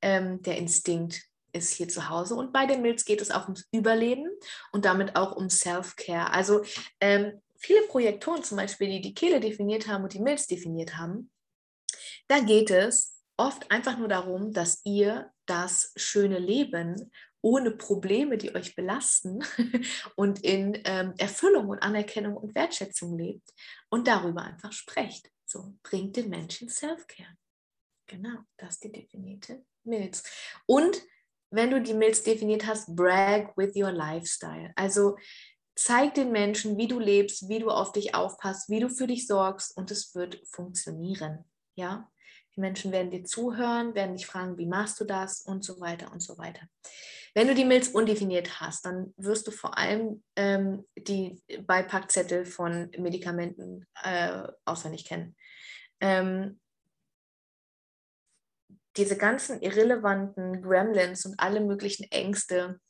Ähm, 0.00 0.40
der 0.42 0.56
Instinkt 0.56 1.22
ist 1.52 1.72
hier 1.72 1.88
zu 1.88 2.08
Hause. 2.08 2.34
Und 2.34 2.52
bei 2.52 2.66
der 2.66 2.78
Milz 2.78 3.04
geht 3.04 3.20
es 3.20 3.30
auch 3.30 3.44
ums 3.44 3.66
Überleben 3.72 4.28
und 4.72 4.84
damit 4.84 5.16
auch 5.16 5.36
um 5.36 5.50
Self-Care. 5.50 6.30
Also 6.30 6.62
ähm, 7.00 7.42
viele 7.58 7.82
Projektoren 7.82 8.42
zum 8.42 8.58
Beispiel, 8.58 8.88
die 8.88 9.00
die 9.00 9.14
Kehle 9.14 9.40
definiert 9.40 9.88
haben 9.88 10.04
und 10.04 10.12
die 10.12 10.20
Milz 10.20 10.46
definiert 10.46 10.96
haben, 10.96 11.30
da 12.28 12.40
geht 12.40 12.70
es 12.70 13.20
oft 13.36 13.70
einfach 13.70 13.98
nur 13.98 14.08
darum, 14.08 14.52
dass 14.52 14.80
ihr 14.84 15.30
das 15.46 15.92
schöne 15.96 16.38
Leben 16.38 17.10
ohne 17.40 17.70
Probleme, 17.70 18.38
die 18.38 18.54
euch 18.54 18.74
belasten 18.74 19.44
und 20.16 20.42
in 20.42 20.80
ähm, 20.84 21.14
Erfüllung 21.16 21.68
und 21.68 21.78
Anerkennung 21.78 22.36
und 22.36 22.54
Wertschätzung 22.54 23.16
lebt 23.16 23.48
und 23.88 24.08
darüber 24.08 24.42
einfach 24.42 24.72
sprecht. 24.72 25.30
So 25.44 25.74
bringt 25.82 26.16
den 26.16 26.28
Menschen 26.28 26.68
Self-Care. 26.68 27.36
Genau, 28.06 28.38
das 28.56 28.74
ist 28.74 28.84
die 28.84 28.92
definierte 28.92 29.64
Milz. 29.84 30.24
Und 30.66 31.00
wenn 31.50 31.70
du 31.70 31.80
die 31.80 31.94
Milz 31.94 32.22
definiert 32.22 32.66
hast, 32.66 32.94
brag 32.96 33.56
with 33.56 33.76
your 33.76 33.92
lifestyle. 33.92 34.72
Also 34.74 35.16
zeig 35.76 36.14
den 36.14 36.32
Menschen, 36.32 36.76
wie 36.76 36.88
du 36.88 36.98
lebst, 36.98 37.48
wie 37.48 37.60
du 37.60 37.70
auf 37.70 37.92
dich 37.92 38.14
aufpasst, 38.14 38.68
wie 38.68 38.80
du 38.80 38.88
für 38.88 39.06
dich 39.06 39.26
sorgst 39.26 39.76
und 39.76 39.90
es 39.90 40.14
wird 40.14 40.40
funktionieren. 40.50 41.44
Ja, 41.76 42.10
die 42.56 42.60
Menschen 42.60 42.92
werden 42.92 43.10
dir 43.10 43.24
zuhören, 43.24 43.94
werden 43.94 44.16
dich 44.16 44.26
fragen, 44.26 44.58
wie 44.58 44.66
machst 44.66 44.98
du 45.00 45.04
das 45.04 45.42
und 45.42 45.64
so 45.64 45.80
weiter 45.80 46.10
und 46.12 46.20
so 46.20 46.38
weiter. 46.38 46.66
Wenn 47.34 47.48
du 47.48 47.54
die 47.54 47.66
Milz 47.66 47.88
undefiniert 47.88 48.60
hast, 48.60 48.86
dann 48.86 49.12
wirst 49.18 49.46
du 49.46 49.50
vor 49.50 49.76
allem 49.76 50.22
ähm, 50.36 50.86
die 50.96 51.38
Beipackzettel 51.66 52.46
von 52.46 52.90
Medikamenten 52.96 53.86
äh, 54.02 54.48
auswendig 54.64 55.04
kennen. 55.04 55.36
Ähm, 56.00 56.58
diese 58.96 59.18
ganzen 59.18 59.60
irrelevanten 59.60 60.62
Gremlins 60.62 61.26
und 61.26 61.38
alle 61.38 61.60
möglichen 61.60 62.04
Ängste, 62.10 62.80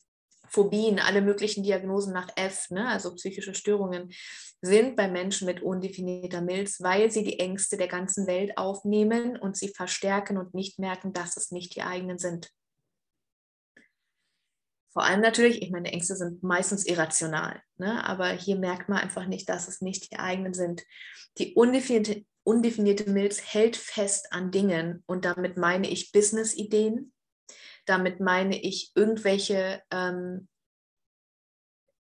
Phobien, 0.49 0.99
alle 0.99 1.23
möglichen 1.23 1.63
Diagnosen 1.63 2.13
nach 2.13 2.29
F, 2.37 2.71
ne, 2.71 2.89
also 2.89 3.15
psychische 3.15 3.55
Störungen, 3.55 4.13
sind 4.63 4.97
bei 4.97 5.09
Menschen 5.09 5.47
mit 5.47 5.63
undefinierter 5.63 6.41
Milz, 6.41 6.81
weil 6.81 7.11
sie 7.11 7.25
die 7.25 7.39
Ängste 7.39 7.77
der 7.77 7.89
ganzen 7.89 8.27
Welt 8.27 8.57
aufnehmen 8.57 9.37
und 9.37 9.57
sie 9.57 9.69
verstärken 9.69 10.39
und 10.39 10.55
nicht 10.55 10.79
merken, 10.79 11.13
dass 11.13 11.37
es 11.37 11.51
nicht 11.51 11.75
die 11.77 11.83
eigenen 11.83 12.19
sind. 12.19 12.51
Vor 14.93 15.05
allem 15.05 15.21
natürlich, 15.21 15.61
ich 15.61 15.71
meine, 15.71 15.93
Ängste 15.93 16.17
sind 16.17 16.43
meistens 16.43 16.87
irrational, 16.87 17.61
ne? 17.77 18.03
aber 18.07 18.29
hier 18.31 18.57
merkt 18.57 18.89
man 18.89 18.99
einfach 18.99 19.27
nicht, 19.27 19.47
dass 19.49 19.69
es 19.69 19.83
nicht 19.83 20.11
die 20.11 20.19
eigenen 20.19 20.55
sind. 20.55 20.85
Die 21.37 21.53
undefinierte, 21.53 22.25
undefinierte 22.45 23.11
Milz 23.11 23.43
hält 23.43 23.77
fest 23.77 24.33
an 24.33 24.51
Dingen 24.51 25.03
und 25.07 25.27
damit 25.27 25.59
meine 25.59 25.91
ich 25.91 26.13
Business-Ideen, 26.13 27.13
damit 27.87 28.21
meine 28.21 28.61
ich 28.61 28.93
irgendwelche 28.95 29.83
ähm, 29.91 30.49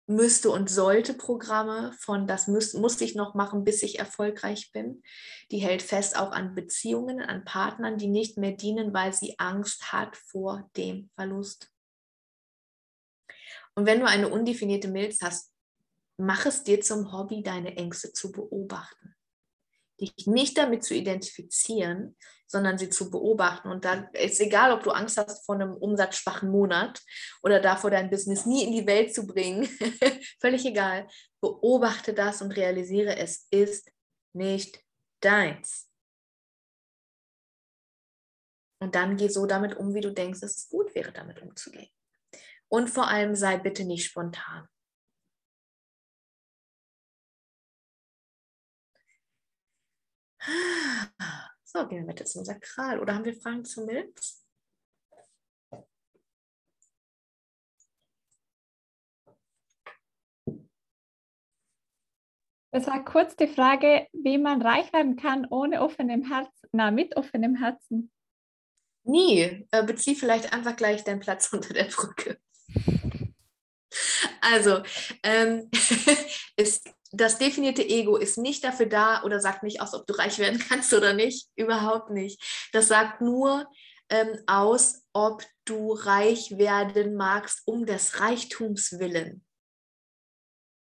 müsste 0.07 0.51
und 0.51 0.69
sollte 0.69 1.13
Programme 1.13 1.93
von 1.99 2.28
das 2.28 2.47
muss, 2.47 2.73
muss 2.73 3.01
ich 3.01 3.15
noch 3.15 3.34
machen, 3.34 3.63
bis 3.63 3.82
ich 3.82 3.97
erfolgreich 3.97 4.71
bin. 4.71 5.01
Die 5.51 5.57
hält 5.57 5.82
fest 5.82 6.17
auch 6.17 6.32
an 6.32 6.53
Beziehungen, 6.53 7.21
an 7.21 7.43
Partnern, 7.43 7.97
die 7.97 8.07
nicht 8.07 8.38
mehr 8.38 8.51
dienen, 8.51 8.93
weil 8.93 9.13
sie 9.13 9.39
Angst 9.39 9.91
hat 9.91 10.15
vor 10.15 10.69
dem 10.78 11.09
Verlust. 11.15 11.71
Und 13.73 13.86
wenn 13.86 13.99
du 13.99 14.07
eine 14.07 14.30
undefinierte 14.30 14.88
Milz 14.88 15.21
hast, 15.21 15.51
mach 16.17 16.45
es 16.45 16.63
dir 16.63 16.82
zum 16.82 17.11
Hobby, 17.11 17.41
deine 17.41 17.76
Ängste 17.76 18.13
zu 18.13 18.32
beobachten 18.32 19.14
dich 19.99 20.27
nicht 20.27 20.57
damit 20.57 20.83
zu 20.83 20.93
identifizieren, 20.93 22.15
sondern 22.47 22.77
sie 22.77 22.89
zu 22.89 23.09
beobachten. 23.09 23.69
Und 23.69 23.85
dann 23.85 24.07
ist 24.13 24.39
egal, 24.39 24.71
ob 24.71 24.83
du 24.83 24.91
Angst 24.91 25.17
hast 25.17 25.45
vor 25.45 25.55
einem 25.55 25.73
umsatzschwachen 25.73 26.49
Monat 26.49 27.01
oder 27.41 27.59
davor, 27.59 27.91
dein 27.91 28.09
Business 28.09 28.45
nie 28.45 28.63
in 28.63 28.71
die 28.71 28.87
Welt 28.87 29.13
zu 29.13 29.25
bringen, 29.25 29.63
völlig 30.39 30.65
egal. 30.65 31.07
Beobachte 31.41 32.13
das 32.13 32.41
und 32.41 32.51
realisiere, 32.51 33.17
es 33.17 33.47
ist 33.51 33.91
nicht 34.33 34.81
deins. 35.21 35.89
Und 38.79 38.93
dann 38.93 39.17
geh 39.17 39.29
so 39.29 39.45
damit 39.45 39.75
um, 39.75 39.93
wie 39.93 40.01
du 40.01 40.13
denkst, 40.13 40.41
dass 40.41 40.57
es 40.57 40.69
gut 40.69 40.93
wäre, 40.93 41.11
damit 41.11 41.41
umzugehen. 41.41 41.89
Und 42.67 42.89
vor 42.89 43.07
allem 43.07 43.35
sei 43.35 43.57
bitte 43.57 43.85
nicht 43.85 44.05
spontan. 44.05 44.67
So, 51.63 51.87
gehen 51.87 52.07
wir 52.07 52.13
mit 52.13 52.27
zum 52.27 52.45
Sakral. 52.45 52.99
Oder 52.99 53.15
haben 53.15 53.25
wir 53.25 53.35
Fragen 53.35 53.65
zu 53.65 53.85
Milz? 53.85 54.45
Es 62.71 62.87
war 62.87 63.05
kurz 63.05 63.35
die 63.37 63.47
Frage, 63.47 64.07
wie 64.11 64.37
man 64.37 64.61
reich 64.61 64.91
werden 64.91 65.15
kann 65.15 65.45
ohne 65.49 65.81
offenem 65.81 66.23
Herzen, 66.23 66.67
na, 66.73 66.91
mit 66.91 67.15
offenem 67.15 67.55
Herzen. 67.55 68.11
Nie. 69.03 69.65
Äh, 69.71 69.83
bezieh 69.85 70.15
vielleicht 70.15 70.51
einfach 70.51 70.75
gleich 70.75 71.03
deinen 71.03 71.21
Platz 71.21 71.47
unter 71.53 71.73
der 71.73 71.85
Brücke. 71.85 72.37
Also, 74.41 74.83
ähm, 75.23 75.69
es 76.57 76.83
das 77.18 77.38
definierte 77.38 77.84
Ego 77.84 78.18
ist 78.18 78.38
nicht 78.38 78.63
dafür 78.63 78.88
da 78.88 79.24
oder 79.24 79.39
sagt 79.39 79.63
nicht 79.63 79.82
aus, 79.82 79.93
ob 79.93 80.05
du 80.07 80.13
reich 80.13 80.39
werden 80.39 80.59
kannst 80.70 80.93
oder 80.93 81.13
nicht. 81.13 81.47
Überhaupt 81.55 82.11
nicht. 82.11 82.41
Das 82.74 82.88
sagt 82.88 83.22
nur 83.22 83.66
ähm, 84.09 84.38
aus, 84.47 85.03
ob 85.13 85.43
du 85.66 85.93
reich 85.93 86.57
werden 86.57 87.16
magst 87.16 87.61
um 87.66 87.86
des 87.86 88.20
Reichtums 88.20 88.99
willen. 88.99 89.43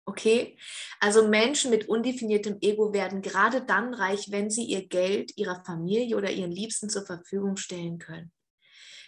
Okay? 0.09 0.57
Also 1.01 1.27
Menschen 1.29 1.71
mit 1.71 1.89
undefiniertem 1.89 2.59
Ego 2.61 2.93
werden 2.93 3.23
gerade 3.23 3.63
dann 3.63 3.93
reich, 3.93 4.31
wenn 4.31 4.51
sie 4.51 4.65
ihr 4.65 4.87
Geld 4.87 5.37
ihrer 5.37 5.65
Familie 5.65 6.17
oder 6.17 6.31
ihren 6.31 6.53
Liebsten 6.53 6.89
zur 6.89 7.05
Verfügung 7.05 7.57
stellen 7.57 7.99
können. 7.99 8.33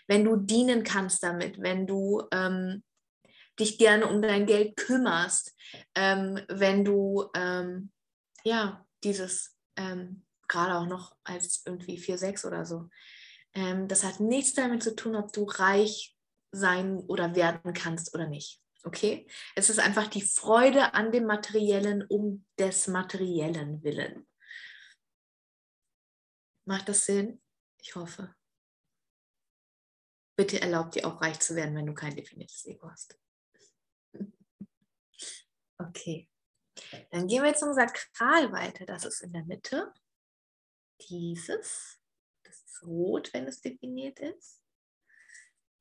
Wenn 0.08 0.24
du 0.24 0.36
dienen 0.36 0.82
kannst 0.82 1.22
damit, 1.22 1.60
wenn 1.60 1.86
du 1.86 2.22
ähm, 2.32 2.82
dich 3.58 3.78
gerne 3.78 4.06
um 4.06 4.22
dein 4.22 4.46
Geld 4.46 4.76
kümmerst, 4.76 5.54
ähm, 5.94 6.40
wenn 6.48 6.84
du 6.84 7.28
ähm, 7.34 7.92
ja 8.44 8.86
dieses 9.04 9.56
ähm, 9.76 10.24
gerade 10.48 10.76
auch 10.76 10.86
noch 10.86 11.16
als 11.24 11.62
irgendwie 11.64 11.98
4-6 11.98 12.46
oder 12.46 12.64
so. 12.64 12.88
Ähm, 13.54 13.88
das 13.88 14.04
hat 14.04 14.20
nichts 14.20 14.54
damit 14.54 14.82
zu 14.82 14.94
tun, 14.96 15.14
ob 15.14 15.32
du 15.32 15.44
reich 15.44 16.16
sein 16.50 16.98
oder 17.06 17.34
werden 17.36 17.72
kannst 17.74 18.14
oder 18.14 18.26
nicht. 18.26 18.60
Okay? 18.84 19.26
Es 19.54 19.70
ist 19.70 19.78
einfach 19.78 20.06
die 20.06 20.22
Freude 20.22 20.94
an 20.94 21.12
dem 21.12 21.26
Materiellen 21.26 22.04
um 22.08 22.46
des 22.58 22.86
Materiellen 22.86 23.82
willen. 23.82 24.26
Macht 26.66 26.88
das 26.88 27.06
Sinn? 27.06 27.42
Ich 27.80 27.94
hoffe. 27.94 28.34
Bitte 30.36 30.60
erlaub 30.60 30.92
dir 30.92 31.06
auch 31.06 31.20
reich 31.20 31.40
zu 31.40 31.56
werden, 31.56 31.74
wenn 31.74 31.86
du 31.86 31.94
kein 31.94 32.14
definiertes 32.14 32.64
Ego 32.66 32.90
hast. 32.90 33.18
Okay. 35.78 36.28
Dann 37.10 37.26
gehen 37.26 37.42
wir 37.42 37.54
zum 37.54 37.72
Sakral 37.72 38.52
weiter. 38.52 38.86
Das 38.86 39.04
ist 39.04 39.22
in 39.22 39.32
der 39.32 39.44
Mitte. 39.44 39.92
Dieses. 41.08 41.98
Das 42.44 42.56
ist 42.62 42.82
rot, 42.82 43.32
wenn 43.32 43.46
es 43.46 43.60
definiert 43.60 44.18
ist. 44.20 44.62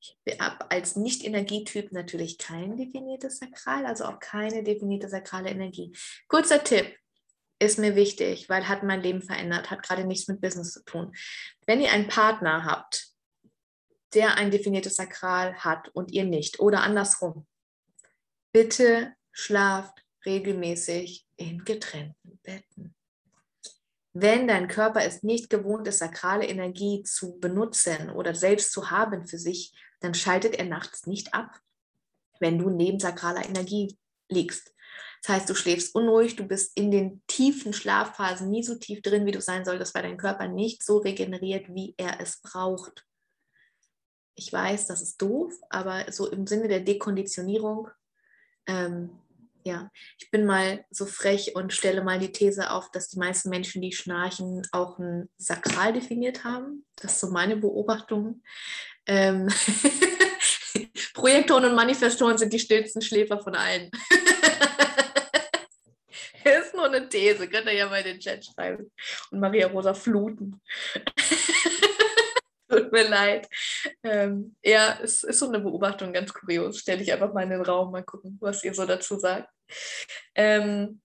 Ich 0.00 0.16
habe 0.40 0.70
als 0.70 0.96
Nicht-Energietyp 0.96 1.92
natürlich 1.92 2.38
kein 2.38 2.76
definiertes 2.76 3.38
Sakral, 3.38 3.84
also 3.84 4.04
auch 4.04 4.20
keine 4.20 4.62
definierte 4.62 5.08
sakrale 5.08 5.50
Energie. 5.50 5.92
Kurzer 6.28 6.62
Tipp 6.62 6.96
ist 7.58 7.78
mir 7.78 7.96
wichtig, 7.96 8.48
weil 8.48 8.68
hat 8.68 8.84
mein 8.84 9.02
Leben 9.02 9.22
verändert, 9.22 9.70
hat 9.70 9.82
gerade 9.82 10.04
nichts 10.04 10.28
mit 10.28 10.40
Business 10.40 10.72
zu 10.72 10.84
tun. 10.84 11.14
Wenn 11.66 11.80
ihr 11.80 11.90
einen 11.90 12.08
Partner 12.08 12.64
habt, 12.64 13.08
der 14.14 14.36
ein 14.36 14.50
definiertes 14.52 14.96
Sakral 14.96 15.56
hat 15.56 15.88
und 15.88 16.12
ihr 16.12 16.24
nicht, 16.24 16.60
oder 16.60 16.82
andersrum, 16.82 17.46
bitte 18.52 19.14
schlaft 19.32 20.04
regelmäßig 20.24 21.26
in 21.36 21.64
getrennten 21.64 22.38
Betten. 22.42 22.94
Wenn 24.12 24.48
dein 24.48 24.68
Körper 24.68 25.04
es 25.04 25.22
nicht 25.22 25.48
gewohnt 25.48 25.86
ist, 25.86 25.98
sakrale 25.98 26.46
Energie 26.46 27.02
zu 27.04 27.38
benutzen 27.38 28.10
oder 28.10 28.34
selbst 28.34 28.72
zu 28.72 28.90
haben 28.90 29.26
für 29.26 29.38
sich, 29.38 29.72
dann 30.00 30.14
schaltet 30.14 30.56
er 30.56 30.64
nachts 30.64 31.06
nicht 31.06 31.34
ab, 31.34 31.60
wenn 32.40 32.58
du 32.58 32.70
neben 32.70 32.98
sakraler 32.98 33.44
Energie 33.44 33.96
liegst. 34.28 34.74
Das 35.22 35.34
heißt, 35.34 35.50
du 35.50 35.54
schläfst 35.54 35.94
unruhig, 35.94 36.36
du 36.36 36.44
bist 36.44 36.76
in 36.76 36.90
den 36.90 37.22
tiefen 37.26 37.72
Schlafphasen 37.72 38.50
nie 38.50 38.62
so 38.62 38.76
tief 38.76 39.02
drin, 39.02 39.26
wie 39.26 39.32
du 39.32 39.40
sein 39.40 39.64
solltest, 39.64 39.94
weil 39.94 40.02
dein 40.02 40.16
Körper 40.16 40.48
nicht 40.48 40.82
so 40.82 40.98
regeneriert, 40.98 41.74
wie 41.74 41.94
er 41.96 42.20
es 42.20 42.40
braucht. 42.40 43.04
Ich 44.34 44.52
weiß, 44.52 44.86
das 44.86 45.02
ist 45.02 45.20
doof, 45.20 45.52
aber 45.68 46.10
so 46.12 46.30
im 46.30 46.46
Sinne 46.46 46.68
der 46.68 46.80
Dekonditionierung 46.80 47.88
ähm, 48.68 49.10
ja, 49.64 49.90
ich 50.18 50.30
bin 50.30 50.46
mal 50.46 50.84
so 50.90 51.04
frech 51.04 51.54
und 51.54 51.72
stelle 51.72 52.02
mal 52.02 52.18
die 52.18 52.32
These 52.32 52.70
auf, 52.70 52.90
dass 52.90 53.08
die 53.08 53.18
meisten 53.18 53.50
Menschen, 53.50 53.82
die 53.82 53.92
schnarchen, 53.92 54.66
auch 54.72 54.98
ein 54.98 55.28
Sakral 55.36 55.92
definiert 55.92 56.44
haben. 56.44 56.86
Das 56.96 57.14
ist 57.14 57.20
so 57.20 57.30
meine 57.30 57.56
Beobachtung. 57.56 58.42
Ähm 59.06 59.48
Projektoren 61.14 61.64
und 61.64 61.74
Manifestoren 61.74 62.38
sind 62.38 62.52
die 62.52 62.60
stillsten 62.60 63.02
Schläfer 63.02 63.40
von 63.40 63.56
allen. 63.56 63.90
ist 66.44 66.74
nur 66.74 66.86
eine 66.86 67.08
These, 67.08 67.48
könnt 67.48 67.66
ihr 67.66 67.74
ja 67.74 67.88
mal 67.88 67.98
in 67.98 68.04
den 68.04 68.20
Chat 68.20 68.44
schreiben 68.44 68.90
und 69.30 69.40
Maria 69.40 69.66
Rosa 69.66 69.94
fluten. 69.94 70.60
Tut 72.68 72.92
mir 72.92 73.08
leid. 73.08 73.48
Ähm, 74.02 74.56
ja, 74.62 74.98
es 75.02 75.24
ist 75.24 75.38
so 75.38 75.48
eine 75.48 75.60
Beobachtung 75.60 76.12
ganz 76.12 76.32
kurios. 76.32 76.78
Stelle 76.78 77.02
ich 77.02 77.12
einfach 77.12 77.32
mal 77.32 77.42
in 77.42 77.50
den 77.50 77.62
Raum, 77.62 77.92
mal 77.92 78.02
gucken, 78.02 78.36
was 78.40 78.64
ihr 78.64 78.74
so 78.74 78.86
dazu 78.86 79.18
sagt. 79.18 79.48
Ähm, 80.34 81.00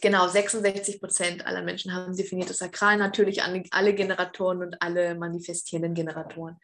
genau, 0.00 0.28
66 0.28 1.00
Prozent 1.00 1.46
aller 1.46 1.62
Menschen 1.62 1.94
haben 1.94 2.16
definiertes 2.16 2.58
Sakral, 2.58 2.96
natürlich 2.96 3.42
alle 3.42 3.94
Generatoren 3.94 4.62
und 4.62 4.82
alle 4.82 5.14
manifestierenden 5.14 5.94
Generatoren. 5.94 6.58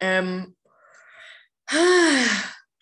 Ähm, 0.00 0.56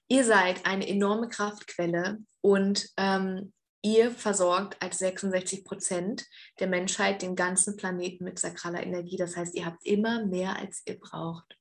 ihr 0.09 0.25
seid 0.25 0.67
eine 0.67 0.87
enorme 0.87 1.29
Kraftquelle 1.29 2.19
und 2.43 2.89
ähm, 2.97 3.54
ihr 3.85 4.11
versorgt 4.11 4.80
als 4.82 4.99
66 4.99 5.62
Prozent 5.64 6.26
der 6.59 6.66
Menschheit 6.66 7.20
den 7.20 7.37
ganzen 7.37 7.76
Planeten 7.76 8.24
mit 8.24 8.39
sakraler 8.39 8.82
Energie. 8.82 9.18
Das 9.18 9.37
heißt, 9.37 9.55
ihr 9.55 9.66
habt 9.66 9.85
immer 9.85 10.24
mehr, 10.24 10.57
als 10.57 10.82
ihr 10.87 10.99
braucht. 10.99 11.59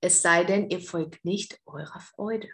Es 0.00 0.22
sei 0.22 0.44
denn, 0.44 0.70
ihr 0.70 0.80
folgt 0.80 1.24
nicht 1.24 1.60
eurer 1.66 2.00
Freude. 2.00 2.48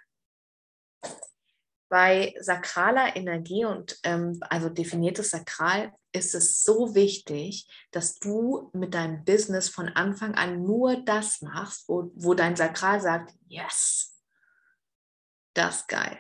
Bei 1.89 2.35
sakraler 2.41 3.15
Energie 3.15 3.65
und 3.65 3.99
ähm, 4.03 4.41
also 4.49 4.71
definiertes 4.71 5.31
Sakral 5.31 5.93
ist 6.13 6.35
es 6.35 6.65
so 6.65 6.95
wichtig, 6.95 7.69
dass 7.93 8.19
du 8.19 8.71
mit 8.73 8.95
deinem 8.95 9.25
Business 9.25 9.69
von 9.69 9.89
Anfang 9.91 10.35
an 10.35 10.63
nur 10.63 10.97
das 11.05 11.43
machst, 11.43 11.89
wo, 11.89 12.11
wo 12.15 12.35
dein 12.35 12.57
Sakral 12.57 13.01
sagt, 13.01 13.35
yes, 13.47 14.19
das 15.53 15.81
ist 15.81 15.89
geil. 15.89 16.19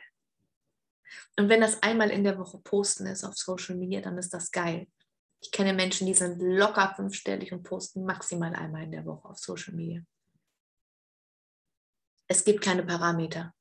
Und 1.38 1.48
wenn 1.48 1.60
das 1.60 1.82
einmal 1.82 2.10
in 2.10 2.24
der 2.24 2.38
Woche 2.38 2.58
posten 2.58 3.06
ist 3.06 3.24
auf 3.24 3.36
Social 3.36 3.76
Media, 3.76 4.00
dann 4.00 4.16
ist 4.18 4.32
das 4.32 4.50
geil. 4.50 4.86
Ich 5.40 5.50
kenne 5.50 5.74
Menschen, 5.74 6.06
die 6.06 6.14
sind 6.14 6.40
locker 6.40 6.94
fünfstellig 6.96 7.52
und 7.52 7.62
posten 7.62 8.04
maximal 8.04 8.54
einmal 8.54 8.84
in 8.84 8.92
der 8.92 9.04
Woche 9.04 9.28
auf 9.28 9.38
Social 9.38 9.74
Media. 9.74 10.02
Es 12.26 12.44
gibt 12.44 12.62
keine 12.62 12.84
Parameter, 12.84 13.54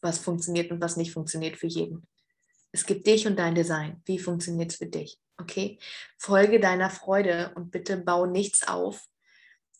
was 0.00 0.18
funktioniert 0.18 0.70
und 0.70 0.80
was 0.80 0.96
nicht 0.96 1.12
funktioniert 1.12 1.56
für 1.56 1.66
jeden. 1.66 2.06
Es 2.70 2.86
gibt 2.86 3.06
dich 3.06 3.26
und 3.26 3.38
dein 3.38 3.54
Design. 3.54 4.00
Wie 4.06 4.18
funktioniert 4.18 4.70
es 4.70 4.78
für 4.78 4.86
dich? 4.86 5.20
Okay? 5.36 5.78
Folge 6.16 6.58
deiner 6.58 6.88
Freude 6.88 7.52
und 7.54 7.70
bitte 7.70 7.98
bau 7.98 8.24
nichts 8.24 8.66
auf, 8.66 9.06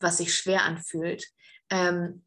was 0.01 0.19
sich 0.19 0.35
schwer 0.35 0.65
anfühlt. 0.65 1.27
Ähm, 1.71 2.25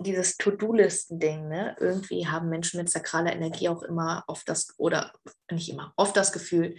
dieses 0.00 0.36
To-Do-Listen-Ding, 0.36 1.48
ne? 1.48 1.76
irgendwie 1.78 2.26
haben 2.26 2.48
Menschen 2.48 2.78
mit 2.78 2.90
sakraler 2.90 3.32
Energie 3.32 3.68
auch 3.68 3.82
immer 3.82 4.24
oft 4.26 4.48
das, 4.48 4.74
oder 4.78 5.12
nicht 5.50 5.68
immer, 5.68 5.92
oft 5.96 6.16
das 6.16 6.32
Gefühl, 6.32 6.76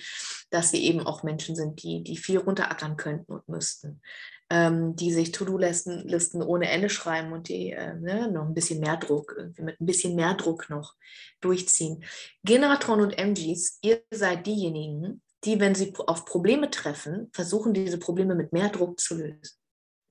dass 0.49 0.71
sie 0.71 0.83
eben 0.85 1.05
auch 1.05 1.23
Menschen 1.23 1.55
sind, 1.55 1.83
die, 1.83 2.03
die 2.03 2.17
viel 2.17 2.39
runterackern 2.39 2.97
könnten 2.97 3.33
und 3.33 3.47
müssten, 3.47 4.01
ähm, 4.49 4.95
die 4.95 5.13
sich 5.13 5.31
To-Do-Listen 5.31 6.07
Listen 6.07 6.41
ohne 6.41 6.69
Ende 6.69 6.89
schreiben 6.89 7.31
und 7.33 7.49
die 7.49 7.71
äh, 7.71 7.93
ne, 7.95 8.31
noch 8.31 8.45
ein 8.45 8.53
bisschen 8.53 8.79
mehr 8.79 8.97
Druck, 8.97 9.35
irgendwie 9.37 9.61
mit 9.61 9.79
ein 9.79 9.85
bisschen 9.85 10.15
mehr 10.15 10.33
Druck 10.33 10.69
noch 10.69 10.95
durchziehen. 11.41 12.03
Generatoren 12.43 13.01
und 13.01 13.17
MGs, 13.17 13.79
ihr 13.81 14.01
seid 14.11 14.47
diejenigen, 14.47 15.21
die, 15.45 15.59
wenn 15.59 15.75
sie 15.75 15.93
auf 16.07 16.25
Probleme 16.25 16.69
treffen, 16.69 17.29
versuchen, 17.33 17.73
diese 17.73 17.97
Probleme 17.97 18.35
mit 18.35 18.51
mehr 18.51 18.69
Druck 18.69 18.99
zu 18.99 19.15
lösen. 19.15 19.58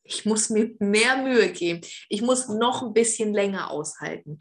Ich 0.09 0.25
muss 0.25 0.49
mir 0.49 0.75
mehr 0.79 1.23
Mühe 1.23 1.53
geben. 1.53 1.83
Ich 2.09 2.23
muss 2.23 2.49
noch 2.49 2.83
ein 2.83 2.95
bisschen 2.95 3.35
länger 3.35 3.71
aushalten. 3.71 4.39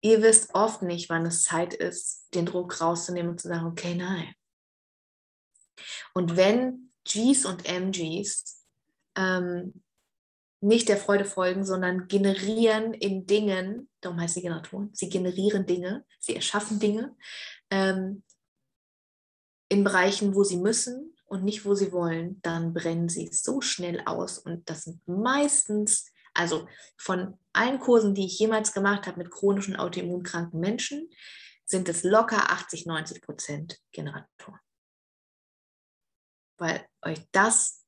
Ihr 0.00 0.22
wisst 0.22 0.54
oft 0.54 0.82
nicht, 0.82 1.10
wann 1.10 1.26
es 1.26 1.42
Zeit 1.42 1.74
ist, 1.74 2.28
den 2.34 2.46
Druck 2.46 2.80
rauszunehmen 2.80 3.32
und 3.32 3.40
zu 3.40 3.48
sagen, 3.48 3.66
okay, 3.66 3.94
nein. 3.94 4.34
Und 6.14 6.36
wenn 6.36 6.92
Gs 7.04 7.44
und 7.44 7.68
MGs 7.68 8.64
ähm, 9.16 9.82
nicht 10.60 10.88
der 10.88 10.96
Freude 10.96 11.26
folgen, 11.26 11.64
sondern 11.64 12.08
generieren 12.08 12.94
in 12.94 13.26
Dingen, 13.26 13.90
darum 14.00 14.18
heißt 14.18 14.34
sie 14.34 14.42
Generatoren, 14.42 14.90
sie 14.94 15.10
generieren 15.10 15.66
Dinge, 15.66 16.06
sie 16.18 16.34
erschaffen 16.34 16.80
Dinge 16.80 17.14
ähm, 17.70 18.22
in 19.68 19.84
Bereichen, 19.84 20.34
wo 20.34 20.42
sie 20.42 20.56
müssen, 20.56 21.15
und 21.26 21.44
nicht, 21.44 21.64
wo 21.64 21.74
sie 21.74 21.92
wollen, 21.92 22.40
dann 22.42 22.72
brennen 22.72 23.08
sie 23.08 23.28
so 23.32 23.60
schnell 23.60 24.00
aus. 24.06 24.38
Und 24.38 24.70
das 24.70 24.84
sind 24.84 25.06
meistens, 25.06 26.12
also 26.34 26.68
von 26.96 27.38
allen 27.52 27.80
Kursen, 27.80 28.14
die 28.14 28.26
ich 28.26 28.38
jemals 28.38 28.72
gemacht 28.72 29.06
habe 29.06 29.18
mit 29.18 29.30
chronischen 29.30 29.76
autoimmunkranken 29.76 30.60
Menschen, 30.60 31.10
sind 31.64 31.88
es 31.88 32.04
locker 32.04 32.50
80, 32.50 32.86
90 32.86 33.22
Prozent 33.22 33.78
Generatoren. 33.90 34.60
Weil 36.58 36.86
euch 37.02 37.18
das, 37.32 37.84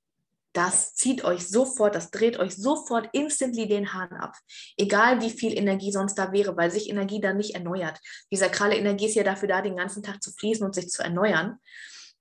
das 0.53 0.95
zieht 0.95 1.23
euch 1.23 1.49
sofort, 1.49 1.95
das 1.95 2.11
dreht 2.11 2.39
euch 2.39 2.57
sofort 2.57 3.09
instantly 3.13 3.69
den 3.69 3.95
Hahn 3.95 4.13
ab. 4.15 4.35
Egal 4.77 5.23
wie 5.23 5.31
viel 5.31 5.57
Energie 5.57 5.93
sonst 5.93 6.17
da 6.17 6.33
wäre, 6.33 6.57
weil 6.57 6.73
sich 6.73 6.91
Energie 6.91 7.21
dann 7.21 7.37
nicht 7.37 7.55
erneuert. 7.55 8.01
Die 8.33 8.37
sakrale 8.37 8.77
Energie 8.77 9.07
ist 9.07 9.15
ja 9.15 9.23
dafür 9.23 9.47
da, 9.47 9.63
den 9.63 9.77
ganzen 9.77 10.03
Tag 10.03 10.21
zu 10.23 10.33
fließen 10.33 10.67
und 10.67 10.75
sich 10.75 10.91
zu 10.91 11.05
erneuern 11.05 11.61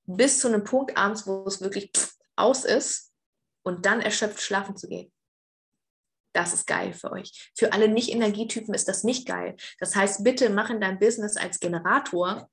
bis 0.07 0.39
zu 0.39 0.47
einem 0.47 0.63
Punkt 0.63 0.97
abends, 0.97 1.27
wo 1.27 1.45
es 1.45 1.61
wirklich 1.61 1.91
aus 2.35 2.65
ist 2.65 3.13
und 3.63 3.85
dann 3.85 4.01
erschöpft 4.01 4.41
schlafen 4.41 4.75
zu 4.75 4.87
gehen. 4.87 5.11
Das 6.33 6.53
ist 6.53 6.67
geil 6.67 6.93
für 6.93 7.11
euch. 7.11 7.51
Für 7.55 7.73
alle 7.73 7.87
Nicht-Energietypen 7.87 8.73
ist 8.73 8.87
das 8.87 9.03
nicht 9.03 9.27
geil. 9.27 9.55
Das 9.79 9.95
heißt, 9.95 10.23
bitte 10.23 10.49
mach 10.49 10.69
in 10.69 10.79
deinem 10.79 10.99
Business 10.99 11.35
als 11.35 11.59
Generator 11.59 12.49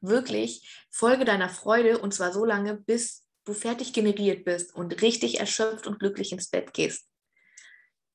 wirklich 0.00 0.86
Folge 0.90 1.24
deiner 1.24 1.48
Freude 1.48 1.98
und 1.98 2.12
zwar 2.12 2.32
so 2.32 2.44
lange, 2.44 2.76
bis 2.76 3.24
du 3.44 3.52
fertig 3.52 3.92
generiert 3.92 4.44
bist 4.44 4.74
und 4.74 5.00
richtig 5.02 5.40
erschöpft 5.40 5.86
und 5.86 5.98
glücklich 5.98 6.32
ins 6.32 6.48
Bett 6.48 6.72
gehst. 6.72 7.06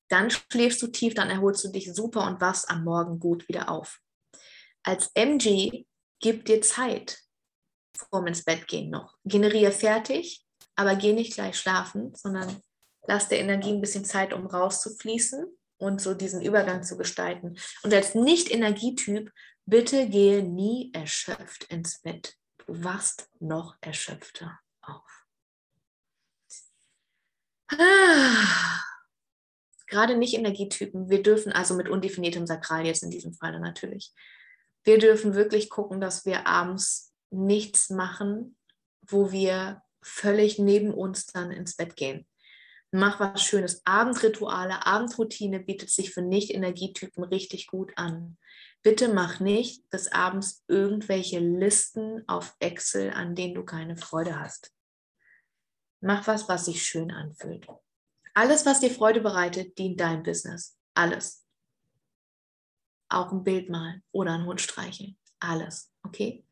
Dann 0.08 0.30
schläfst 0.30 0.82
du 0.82 0.88
tief, 0.88 1.14
dann 1.14 1.30
erholst 1.30 1.64
du 1.64 1.68
dich 1.68 1.92
super 1.92 2.26
und 2.26 2.40
wachst 2.40 2.70
am 2.70 2.84
Morgen 2.84 3.18
gut 3.18 3.48
wieder 3.48 3.68
auf. 3.70 4.00
Als 4.84 5.10
MG 5.14 5.84
gib 6.20 6.44
dir 6.44 6.60
Zeit 6.62 7.25
vorm 7.96 8.26
ins 8.26 8.44
Bett 8.44 8.66
gehen 8.68 8.90
noch. 8.90 9.16
Generiere 9.24 9.72
fertig, 9.72 10.44
aber 10.74 10.94
geh 10.96 11.12
nicht 11.12 11.34
gleich 11.34 11.58
schlafen, 11.58 12.14
sondern 12.14 12.60
lass 13.06 13.28
der 13.28 13.40
Energie 13.40 13.72
ein 13.72 13.80
bisschen 13.80 14.04
Zeit, 14.04 14.32
um 14.32 14.46
rauszufließen 14.46 15.46
und 15.78 16.00
so 16.00 16.14
diesen 16.14 16.42
Übergang 16.42 16.82
zu 16.82 16.96
gestalten. 16.96 17.56
Und 17.82 17.92
als 17.92 18.14
Nicht-Energietyp, 18.14 19.30
bitte 19.66 20.08
gehe 20.08 20.42
nie 20.42 20.90
erschöpft 20.92 21.64
ins 21.64 22.00
Bett. 22.00 22.34
Du 22.66 22.82
wachst 22.84 23.28
noch 23.40 23.76
erschöpfter 23.80 24.58
auf. 24.82 25.26
Gerade 29.88 30.16
Nicht-Energietypen, 30.16 31.10
wir 31.10 31.22
dürfen 31.22 31.52
also 31.52 31.74
mit 31.74 31.88
undefiniertem 31.88 32.46
Sakral 32.46 32.86
jetzt 32.86 33.02
in 33.02 33.10
diesem 33.10 33.32
Fall 33.34 33.58
natürlich, 33.60 34.12
wir 34.86 34.98
dürfen 34.98 35.34
wirklich 35.34 35.68
gucken, 35.68 36.00
dass 36.00 36.24
wir 36.24 36.46
abends 36.46 37.05
nichts 37.30 37.90
machen, 37.90 38.56
wo 39.02 39.32
wir 39.32 39.82
völlig 40.02 40.58
neben 40.58 40.94
uns 40.94 41.26
dann 41.26 41.50
ins 41.50 41.76
Bett 41.76 41.96
gehen. 41.96 42.26
Mach 42.92 43.20
was 43.20 43.42
Schönes. 43.42 43.82
Abendrituale, 43.84 44.86
Abendroutine 44.86 45.60
bietet 45.60 45.90
sich 45.90 46.12
für 46.12 46.22
Nicht-Energietypen 46.22 47.24
richtig 47.24 47.66
gut 47.66 47.92
an. 47.96 48.38
Bitte 48.82 49.08
mach 49.08 49.40
nicht 49.40 49.88
bis 49.90 50.12
abends 50.12 50.64
irgendwelche 50.68 51.40
Listen 51.40 52.22
auf 52.28 52.54
Excel, 52.60 53.10
an 53.10 53.34
denen 53.34 53.54
du 53.54 53.64
keine 53.64 53.96
Freude 53.96 54.38
hast. 54.38 54.72
Mach 56.00 56.26
was, 56.28 56.48
was 56.48 56.66
sich 56.66 56.84
schön 56.84 57.10
anfühlt. 57.10 57.66
Alles, 58.34 58.64
was 58.64 58.80
dir 58.80 58.90
Freude 58.90 59.20
bereitet, 59.20 59.76
dient 59.76 59.98
deinem 59.98 60.22
Business. 60.22 60.78
Alles. 60.94 61.44
Auch 63.08 63.32
ein 63.32 63.42
Bild 63.42 63.68
malen 63.68 64.04
oder 64.12 64.34
ein 64.34 64.46
Hund 64.46 64.60
streicheln. 64.60 65.18
Alles. 65.40 65.92
Okay? 66.04 66.45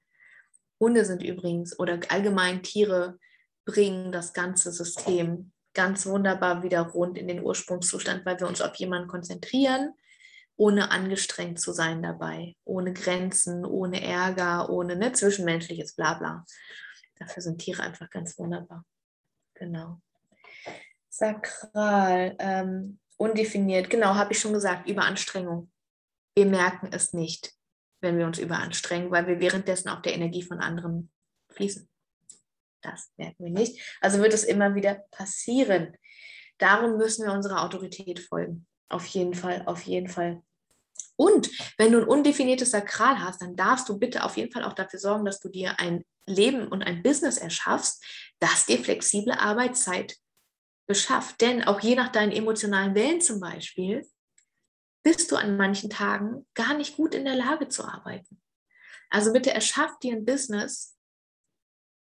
Hunde 0.85 1.07
sind 1.07 1.23
übrigens 1.23 1.79
oder 1.79 1.99
allgemein 2.11 2.63
Tiere 2.63 3.19
bringen 3.65 4.13
das 4.13 4.35
ganze 4.35 4.71
System 4.71 5.51
ganz 5.73 6.05
wunderbar 6.05 6.63
wieder 6.63 6.83
rund 6.83 7.17
in 7.17 7.27
den 7.27 7.43
Ursprungszustand, 7.43 8.27
weil 8.27 8.39
wir 8.39 8.47
uns 8.47 8.61
auf 8.61 8.75
jemanden 8.77 9.09
konzentrieren, 9.09 9.95
ohne 10.57 10.91
angestrengt 10.91 11.59
zu 11.59 11.73
sein 11.73 12.03
dabei, 12.03 12.55
ohne 12.65 12.93
Grenzen, 12.93 13.65
ohne 13.65 14.03
Ärger, 14.03 14.69
ohne 14.69 14.95
ne, 14.95 15.13
zwischenmenschliches 15.13 15.95
Blabla. 15.97 16.45
Dafür 17.19 17.43
sind 17.43 17.59
Tiere 17.59 17.83
einfach 17.83 18.11
ganz 18.11 18.39
wunderbar. 18.39 18.85
Genau. 19.55 20.03
Sakral, 21.09 22.37
ähm, 22.39 22.99
undefiniert, 23.17 23.89
genau, 23.89 24.17
habe 24.17 24.33
ich 24.35 24.39
schon 24.39 24.53
gesagt, 24.53 24.87
Überanstrengung. 24.87 25.71
Wir 26.37 26.45
merken 26.45 26.91
es 26.93 27.15
nicht 27.15 27.55
wenn 28.05 28.19
wir 28.19 28.27
uns 28.27 28.39
überanstrengen, 28.39 29.11
weil 29.11 29.27
wir 29.27 29.41
währenddessen 29.41 29.89
auf 29.89 30.03
der 30.03 30.15
Energie 30.15 30.43
von 30.43 30.61
anderen 30.61 31.11
fließen. 31.51 31.89
Das 32.83 33.11
merken 33.17 33.45
wir 33.45 33.51
nicht. 33.51 33.81
Also 34.01 34.21
wird 34.21 34.35
es 34.35 34.45
immer 34.45 34.77
wieder 34.77 35.03
passieren. 35.11 35.97
Darum 36.59 36.97
müssen 36.97 37.27
wir 37.27 37.33
unserer 37.33 37.65
Autorität 37.65 38.21
folgen. 38.21 38.67
Auf 38.89 39.07
jeden 39.07 39.35
Fall, 39.35 39.63
auf 39.67 39.83
jeden 39.83 40.09
Fall. 40.09 40.43
Und 41.17 41.51
wenn 41.79 41.93
du 41.93 41.99
ein 41.99 42.09
undefiniertes 42.09 42.71
Sakral 42.71 43.21
hast, 43.21 43.43
dann 43.43 43.57
darfst 43.57 43.89
du 43.89 43.99
bitte 43.99 44.25
auf 44.25 44.37
jeden 44.37 44.53
Fall 44.53 44.65
auch 44.65 44.73
dafür 44.73 44.99
sorgen, 44.99 45.25
dass 45.25 45.41
du 45.41 45.49
dir 45.49 45.79
ein 45.81 46.05
Leben 46.27 46.69
und 46.69 46.83
ein 46.83 47.03
Business 47.03 47.39
erschaffst, 47.39 48.05
das 48.39 48.67
dir 48.67 48.79
flexible 48.79 49.33
Arbeitszeit 49.33 50.17
beschafft. 50.87 51.41
Denn 51.41 51.65
auch 51.65 51.81
je 51.81 51.95
nach 51.95 52.11
deinen 52.11 52.33
emotionalen 52.33 52.95
Wellen 52.95 53.21
zum 53.21 53.41
Beispiel, 53.41 54.07
bist 55.05 55.31
du 55.31 55.37
an 55.37 55.57
manchen 55.57 55.91
Tagen 55.91 56.47
gar 56.55 56.75
nicht 56.77 56.97
gut 56.97 57.15
in 57.15 57.25
der 57.25 57.37
Lage 57.37 57.69
zu 57.69 57.85
arbeiten. 57.85 58.41
Also 59.11 59.33
bitte 59.33 59.53
erschaff 59.53 59.99
dir 60.01 60.15
ein 60.15 60.25
Business, 60.25 60.97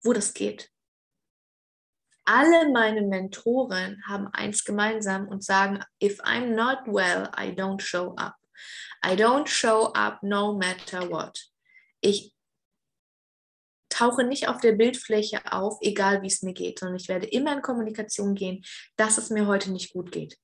wo 0.05 0.13
das 0.13 0.35
geht. 0.35 0.71
Alle 2.25 2.71
meine 2.71 3.03
Mentoren 3.03 4.01
haben 4.07 4.29
eins 4.29 4.65
gemeinsam 4.65 5.27
und 5.27 5.43
sagen, 5.43 5.83
if 6.01 6.21
I'm 6.21 6.55
not 6.55 6.87
well, 6.87 7.29
I 7.37 7.51
don't 7.51 7.81
show 7.81 8.15
up. 8.17 8.37
I 9.05 9.17
don't 9.17 9.49
show 9.49 9.93
up 9.95 10.23
no 10.23 10.57
matter 10.57 11.11
what. 11.11 11.51
Ich 12.01 12.35
tauche 13.89 14.23
nicht 14.23 14.49
auf 14.49 14.61
der 14.61 14.73
Bildfläche 14.73 15.41
auf, 15.53 15.79
egal 15.81 16.23
wie 16.23 16.29
es 16.29 16.43
mir 16.43 16.53
geht, 16.53 16.79
sondern 16.79 16.97
ich 16.97 17.09
werde 17.09 17.27
immer 17.27 17.53
in 17.55 17.63
Kommunikation 17.63 18.35
gehen, 18.35 18.63
dass 18.97 19.19
es 19.19 19.31
mir 19.31 19.47
heute 19.47 19.73
nicht 19.73 19.93
gut 19.93 20.13
geht. 20.13 20.39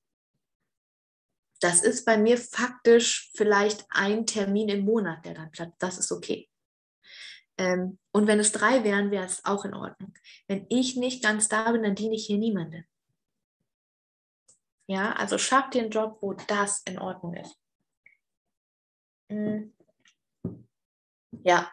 Das 1.59 1.81
ist 1.81 2.05
bei 2.05 2.17
mir 2.17 2.37
faktisch 2.37 3.31
vielleicht 3.35 3.85
ein 3.89 4.25
Termin 4.25 4.69
im 4.69 4.85
Monat, 4.85 5.25
der 5.25 5.33
dann 5.33 5.51
platzt. 5.51 5.75
Das 5.79 5.97
ist 5.97 6.11
okay. 6.11 6.49
Ähm, 7.57 7.97
und 8.11 8.27
wenn 8.27 8.39
es 8.39 8.51
drei 8.51 8.83
wären, 8.83 9.09
wäre 9.09 9.25
es 9.25 9.43
auch 9.43 9.65
in 9.65 9.73
Ordnung. 9.73 10.13
Wenn 10.47 10.67
ich 10.69 10.95
nicht 10.95 11.23
ganz 11.23 11.49
da 11.49 11.71
bin, 11.71 11.83
dann 11.83 11.95
diene 11.95 12.15
ich 12.15 12.27
hier 12.27 12.37
niemandem. 12.37 12.85
Ja, 14.87 15.13
also 15.13 15.37
schaff 15.37 15.69
dir 15.71 15.81
einen 15.81 15.91
Job, 15.91 16.19
wo 16.21 16.33
das 16.33 16.81
in 16.83 16.99
Ordnung 16.99 17.33
ist. 17.35 17.59
Mhm. 19.29 19.73
Ja, 21.43 21.71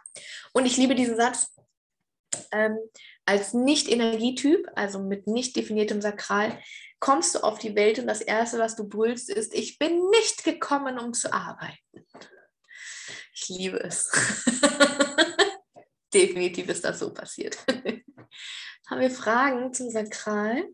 und 0.52 0.66
ich 0.66 0.76
liebe 0.76 0.94
diesen 0.94 1.16
Satz. 1.16 1.54
Ähm, 2.50 2.78
als 3.26 3.54
Nicht-Energietyp, 3.54 4.68
also 4.74 5.00
mit 5.00 5.28
nicht 5.28 5.54
definiertem 5.54 6.02
Sakral, 6.02 6.60
kommst 7.04 7.34
du 7.34 7.40
auf 7.40 7.58
die 7.58 7.74
Welt 7.74 7.98
und 7.98 8.06
das 8.06 8.22
Erste, 8.22 8.58
was 8.58 8.76
du 8.76 8.88
brüllst, 8.88 9.28
ist, 9.28 9.52
ich 9.52 9.78
bin 9.78 10.08
nicht 10.08 10.42
gekommen, 10.42 10.98
um 10.98 11.12
zu 11.12 11.30
arbeiten. 11.34 12.06
Ich 13.34 13.50
liebe 13.50 13.78
es. 13.78 14.10
Definitiv 16.14 16.66
ist 16.70 16.82
das 16.82 17.00
so 17.00 17.12
passiert. 17.12 17.58
Haben 18.88 19.00
wir 19.02 19.10
Fragen 19.10 19.74
zum 19.74 19.90
Sakral? 19.90 20.66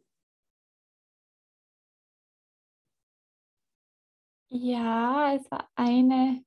Ja, 4.50 5.34
es 5.34 5.50
war 5.50 5.68
eine 5.74 6.44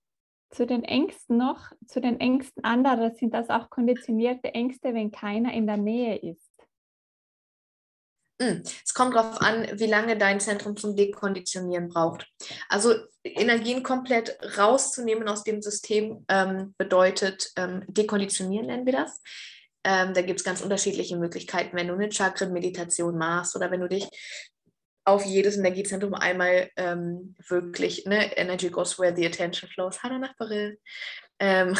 zu 0.49 0.65
den 0.65 0.85
Ängsten 0.85 1.35
noch, 1.35 1.73
zu 1.87 1.99
den 1.99 2.21
Ängsten 2.21 2.63
anderer 2.63 3.11
sind 3.15 3.33
das 3.33 3.49
auch 3.49 3.69
konditionierte 3.69 4.53
Ängste, 4.53 4.93
wenn 4.93 5.11
keiner 5.11 5.51
in 5.51 5.67
der 5.67 5.77
Nähe 5.77 6.15
ist. 6.15 6.42
Hm, 8.43 8.61
es 8.83 8.93
kommt 8.93 9.15
darauf 9.15 9.41
an, 9.41 9.67
wie 9.79 9.85
lange 9.85 10.17
dein 10.17 10.39
Zentrum 10.41 10.75
zum 10.75 10.95
Dekonditionieren 10.95 11.87
braucht. 11.87 12.27
Also 12.67 12.93
Energien 13.23 13.83
komplett 13.83 14.37
rauszunehmen 14.57 15.29
aus 15.29 15.43
dem 15.43 15.61
System 15.61 16.25
ähm, 16.27 16.75
bedeutet 16.77 17.51
ähm, 17.55 17.83
dekonditionieren, 17.87 18.67
nennen 18.67 18.85
wir 18.85 18.93
das. 18.93 19.21
Ähm, 19.85 20.13
da 20.13 20.21
gibt 20.21 20.39
es 20.39 20.45
ganz 20.45 20.61
unterschiedliche 20.61 21.17
Möglichkeiten, 21.17 21.75
wenn 21.77 21.87
du 21.87 21.93
eine 21.93 22.11
Chakren-Meditation 22.11 23.17
machst 23.17 23.55
oder 23.55 23.71
wenn 23.71 23.81
du 23.81 23.87
dich 23.87 24.07
auf 25.05 25.25
jedes 25.25 25.57
Energiezentrum 25.57 26.13
einmal 26.13 26.69
ähm, 26.75 27.35
wirklich, 27.47 28.05
ne, 28.05 28.35
Energy 28.37 28.69
goes 28.69 28.99
where 28.99 29.15
the 29.15 29.25
attention 29.25 29.69
flows. 29.69 30.03
Hallo 30.03 30.17
Nachbarin. 30.17 30.77
Ähm, 31.39 31.77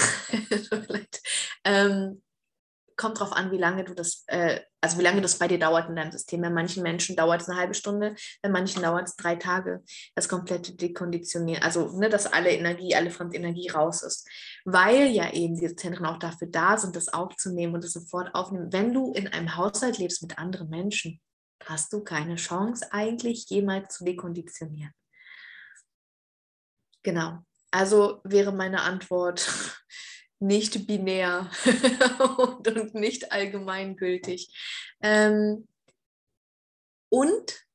kommt 2.98 3.20
drauf 3.20 3.32
an, 3.32 3.52
wie 3.52 3.58
lange 3.58 3.84
du 3.84 3.94
das, 3.94 4.24
äh, 4.28 4.62
also 4.82 4.98
wie 4.98 5.04
lange 5.04 5.22
das 5.22 5.38
bei 5.39 5.48
dir 5.48 5.60
dauert 5.60 5.89
in 5.89 5.96
deinem 5.96 6.12
System. 6.12 6.41
Bei 6.41 6.50
manchen 6.50 6.84
Menschen 6.84 7.16
dauert 7.16 7.41
es 7.41 7.50
eine 7.50 7.60
halbe 7.60 7.74
Stunde, 7.74 8.16
bei 8.41 8.50
manchen 8.50 8.82
dauert 8.82 9.08
es 9.08 9.16
drei 9.16 9.36
Tage. 9.36 9.84
Das 10.16 10.30
komplette 10.30 10.76
Dekonditionieren, 10.76 11.64
also 11.64 11.98
ne, 11.98 12.10
dass 12.10 12.32
alle 12.32 12.52
Energie, 12.52 12.96
alle 12.96 13.12
fremde 13.12 13.38
Energie 13.38 13.70
raus 13.70 14.04
ist. 14.04 14.28
Weil 14.66 15.08
ja 15.08 15.32
eben 15.32 15.56
diese 15.56 15.76
Zentren 15.76 16.06
auch 16.06 16.20
dafür 16.20 16.48
da 16.48 16.78
sind, 16.78 16.96
das 16.96 17.10
aufzunehmen 17.10 17.76
und 17.76 17.84
das 17.84 17.94
sofort 17.94 18.34
aufnehmen. 18.36 18.72
Wenn 18.72 18.94
du 18.94 19.14
in 19.14 19.28
einem 19.28 19.56
Haushalt 19.56 19.98
lebst 19.98 20.22
mit 20.22 20.38
anderen 20.38 20.70
Menschen, 20.70 21.22
hast 21.66 21.94
du 21.94 22.04
keine 22.04 22.36
Chance 22.36 22.91
eigentlich 22.91 23.46
jemals 23.50 23.96
zu 23.96 24.04
dekonditionieren. 24.04 24.94
Genau. 27.04 27.39
Also 27.72 28.22
wäre 28.24 28.52
meine 28.52 28.82
Antwort 28.82 29.50
nicht 30.44 30.86
binär 30.86 31.50
und, 32.38 32.68
und, 32.68 32.96
nicht 32.96 33.32
allgemeingültig. 33.32 34.54
Ähm, 35.02 35.68
und 37.10 37.66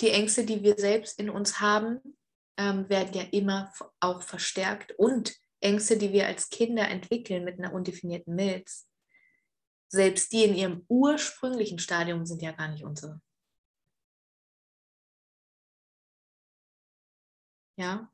die 0.00 0.10
Ängste, 0.10 0.44
die 0.44 0.62
wir 0.62 0.76
selbst 0.76 1.18
in 1.18 1.30
uns 1.30 1.60
haben, 1.60 2.00
ähm, 2.58 2.88
werden 2.88 3.14
ja 3.14 3.22
immer 3.30 3.72
auch 4.00 4.22
verstärkt. 4.22 4.92
Und 4.98 5.34
Ängste, 5.60 5.96
die 5.96 6.12
wir 6.12 6.26
als 6.26 6.50
Kinder 6.50 6.88
entwickeln 6.88 7.44
mit 7.44 7.58
einer 7.58 7.72
undefinierten 7.72 8.34
Milz, 8.34 8.88
selbst 9.88 10.32
die 10.32 10.44
in 10.44 10.54
ihrem 10.54 10.84
ursprünglichen 10.88 11.78
Stadium 11.78 12.26
sind 12.26 12.42
ja 12.42 12.52
gar 12.52 12.68
nicht 12.68 12.84
unsere. 12.84 13.20
Ja, 17.78 18.10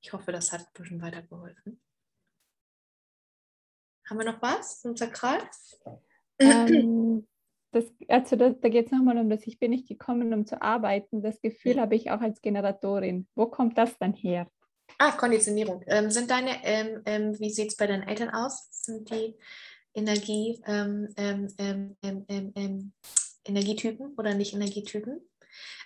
ich 0.00 0.12
hoffe, 0.12 0.32
das 0.32 0.52
hat 0.52 0.60
ein 0.60 0.72
bisschen 0.72 1.02
weitergeholfen. 1.02 1.80
Haben 4.08 4.18
wir 4.18 4.24
noch 4.24 4.42
was 4.42 4.80
zum 4.80 4.96
Sakral? 4.96 5.38
Ähm, 6.38 7.26
das, 7.72 7.84
also 8.08 8.36
da, 8.36 8.50
da 8.50 8.68
geht 8.68 8.86
es 8.86 8.92
nochmal 8.92 9.18
um 9.18 9.28
das, 9.28 9.46
ich 9.46 9.58
bin 9.58 9.70
nicht 9.70 9.88
gekommen, 9.88 10.32
um 10.32 10.46
zu 10.46 10.62
arbeiten. 10.62 11.22
Das 11.22 11.40
Gefühl 11.40 11.76
ja. 11.76 11.82
habe 11.82 11.96
ich 11.96 12.10
auch 12.10 12.20
als 12.20 12.40
Generatorin. 12.40 13.26
Wo 13.34 13.46
kommt 13.46 13.76
das 13.78 13.98
dann 13.98 14.14
her? 14.14 14.48
Ah, 14.98 15.12
Konditionierung. 15.12 15.84
Ähm, 15.86 16.10
sind 16.10 16.30
deine, 16.30 16.64
ähm, 16.64 17.02
ähm 17.04 17.38
wie 17.38 17.50
sieht 17.50 17.68
es 17.68 17.76
bei 17.76 17.86
deinen 17.86 18.08
Eltern 18.08 18.30
aus? 18.30 18.68
Sind 18.70 19.10
die 19.10 19.36
Energie, 19.94 20.58
ähm, 20.66 21.08
ähm, 21.16 22.92
Energietypen 23.44 24.14
oder 24.16 24.34
nicht 24.34 24.54
Energietypen? 24.54 25.20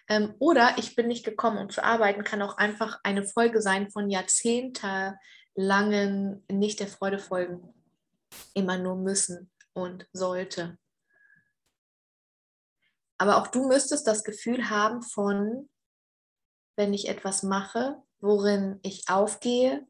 Ähm, 0.08 0.34
oder 0.38 0.74
ich 0.78 0.96
bin 0.96 1.08
nicht 1.08 1.24
gekommen, 1.24 1.58
um 1.58 1.70
zu 1.70 1.82
arbeiten, 1.82 2.24
kann 2.24 2.42
auch 2.42 2.58
einfach 2.58 3.00
eine 3.04 3.22
Folge 3.22 3.62
sein 3.62 3.90
von 3.90 4.10
jahrzehntelangen 4.10 6.44
nicht 6.50 6.80
der 6.80 6.88
Freude 6.88 7.18
folgen. 7.18 7.79
Immer 8.54 8.78
nur 8.78 8.96
müssen 8.96 9.50
und 9.72 10.08
sollte. 10.12 10.78
Aber 13.18 13.36
auch 13.36 13.48
du 13.48 13.68
müsstest 13.68 14.06
das 14.06 14.24
Gefühl 14.24 14.70
haben 14.70 15.02
von, 15.02 15.68
wenn 16.76 16.94
ich 16.94 17.08
etwas 17.08 17.42
mache, 17.42 18.02
worin 18.20 18.80
ich 18.82 19.04
aufgehe, 19.08 19.86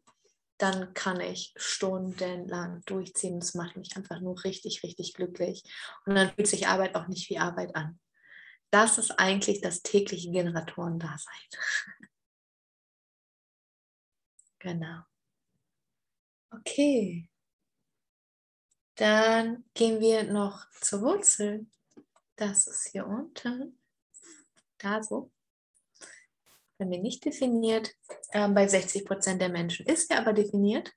dann 0.59 0.93
kann 0.95 1.21
ich 1.21 1.55
stundenlang 1.57 2.83
durchziehen. 2.85 3.41
Das 3.41 3.55
macht 3.55 3.77
mich 3.77 3.97
einfach 3.97 4.21
nur 4.21 4.43
richtig, 4.45 4.83
richtig 4.83 5.15
glücklich. 5.15 5.63
Und 6.05 6.17
dann 6.17 6.31
fühlt 6.35 6.49
sich 6.49 6.67
Arbeit 6.67 6.95
auch 6.97 7.09
nicht 7.09 7.31
wie 7.31 7.39
Arbeit 7.39 7.75
an. 7.75 7.99
Das 8.71 8.99
ist 8.99 9.13
eigentlich 9.13 9.61
das 9.61 9.83
tägliche 9.83 10.31
Generatorendasein. 10.31 11.35
genau. 14.59 15.03
Okay. 16.53 17.30
Dann 19.01 19.65
gehen 19.73 19.99
wir 19.99 20.25
noch 20.25 20.67
zur 20.79 21.01
Wurzel. 21.01 21.65
Das 22.37 22.67
ist 22.67 22.91
hier 22.93 23.07
unten. 23.07 23.81
Da 24.77 25.03
so. 25.03 25.31
Wenn 26.77 26.91
wir 26.91 26.99
nicht 26.99 27.25
definiert. 27.25 27.95
Ähm, 28.33 28.53
bei 28.53 28.69
60 28.69 29.07
Prozent 29.07 29.41
der 29.41 29.49
Menschen 29.49 29.87
ist 29.87 30.11
er 30.11 30.19
aber 30.19 30.35
definiert. 30.35 30.93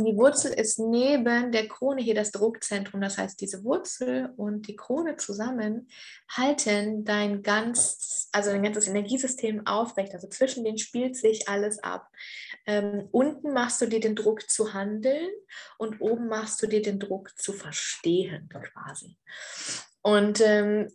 Die 0.00 0.16
Wurzel 0.16 0.52
ist 0.52 0.78
neben 0.78 1.52
der 1.52 1.68
Krone 1.68 2.02
hier 2.02 2.14
das 2.14 2.30
Druckzentrum. 2.30 3.00
Das 3.00 3.18
heißt, 3.18 3.40
diese 3.40 3.62
Wurzel 3.64 4.32
und 4.36 4.66
die 4.68 4.76
Krone 4.76 5.16
zusammen 5.16 5.88
halten 6.30 7.04
dein 7.04 7.42
ganz, 7.42 8.28
also 8.32 8.50
dein 8.50 8.62
ganzes 8.62 8.88
Energiesystem 8.88 9.66
aufrecht. 9.66 10.14
Also 10.14 10.28
zwischen 10.28 10.64
denen 10.64 10.78
spielt 10.78 11.16
sich 11.16 11.48
alles 11.48 11.78
ab. 11.82 12.08
Ähm, 12.66 13.08
unten 13.12 13.52
machst 13.52 13.80
du 13.82 13.86
dir 13.86 14.00
den 14.00 14.16
Druck 14.16 14.48
zu 14.48 14.72
handeln 14.72 15.30
und 15.78 16.00
oben 16.00 16.28
machst 16.28 16.62
du 16.62 16.66
dir 16.66 16.82
den 16.82 16.98
Druck 16.98 17.36
zu 17.38 17.52
verstehen, 17.52 18.48
quasi. 18.48 19.18
Und 20.02 20.40
ähm, 20.40 20.88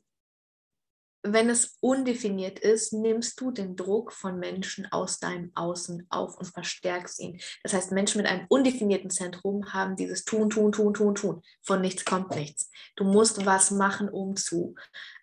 wenn 1.23 1.49
es 1.49 1.77
undefiniert 1.79 2.59
ist, 2.59 2.93
nimmst 2.93 3.39
du 3.41 3.51
den 3.51 3.75
Druck 3.75 4.11
von 4.11 4.39
Menschen 4.39 4.91
aus 4.91 5.19
deinem 5.19 5.51
Außen 5.55 6.07
auf 6.09 6.37
und 6.37 6.45
verstärkst 6.45 7.19
ihn. 7.19 7.39
Das 7.63 7.73
heißt, 7.73 7.91
Menschen 7.91 8.21
mit 8.21 8.29
einem 8.29 8.45
undefinierten 8.49 9.09
Zentrum 9.09 9.73
haben 9.73 9.95
dieses 9.95 10.25
Tun, 10.25 10.49
Tun, 10.49 10.71
Tun, 10.71 10.93
Tun, 10.93 11.15
Tun. 11.15 11.41
Von 11.61 11.81
nichts 11.81 12.05
kommt 12.05 12.35
nichts. 12.35 12.69
Du 12.95 13.03
musst 13.03 13.45
was 13.45 13.71
machen, 13.71 14.09
um 14.09 14.35
zu. 14.35 14.75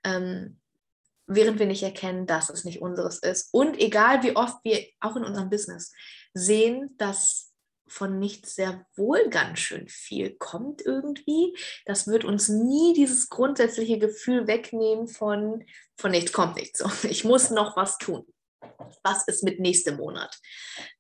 Ähm, 0.05 0.59
während 1.27 1.59
wir 1.59 1.67
nicht 1.67 1.83
erkennen, 1.83 2.27
dass 2.27 2.51
es 2.51 2.65
nicht 2.65 2.83
unseres 2.83 3.19
ist. 3.19 3.49
Und 3.53 3.81
egal 3.81 4.23
wie 4.23 4.37
oft 4.37 4.59
wir 4.65 4.85
auch 5.01 5.17
in 5.17 5.25
unserem 5.25 5.49
Business 5.49 5.93
sehen, 6.35 6.95
dass 6.99 7.54
von 7.87 8.19
nichts 8.19 8.55
sehr 8.55 8.87
wohl 8.97 9.29
ganz 9.29 9.59
schön 9.59 9.89
viel 9.89 10.35
kommt 10.37 10.83
irgendwie. 10.83 11.57
Das 11.85 12.07
wird 12.07 12.25
uns 12.25 12.49
nie 12.49 12.95
dieses 12.95 13.29
grundsätzliche 13.29 13.99
Gefühl 13.99 14.47
wegnehmen 14.47 15.09
von, 15.09 15.65
von 15.97 16.11
nichts 16.11 16.33
kommt 16.33 16.57
nichts. 16.57 16.83
Ich 17.05 17.25
muss 17.25 17.51
noch 17.51 17.77
was 17.77 17.99
tun. 17.99 18.27
Was 19.03 19.29
ist 19.29 19.45
mit 19.45 19.61
nächstem 19.61 19.97
Monat? 19.97 20.39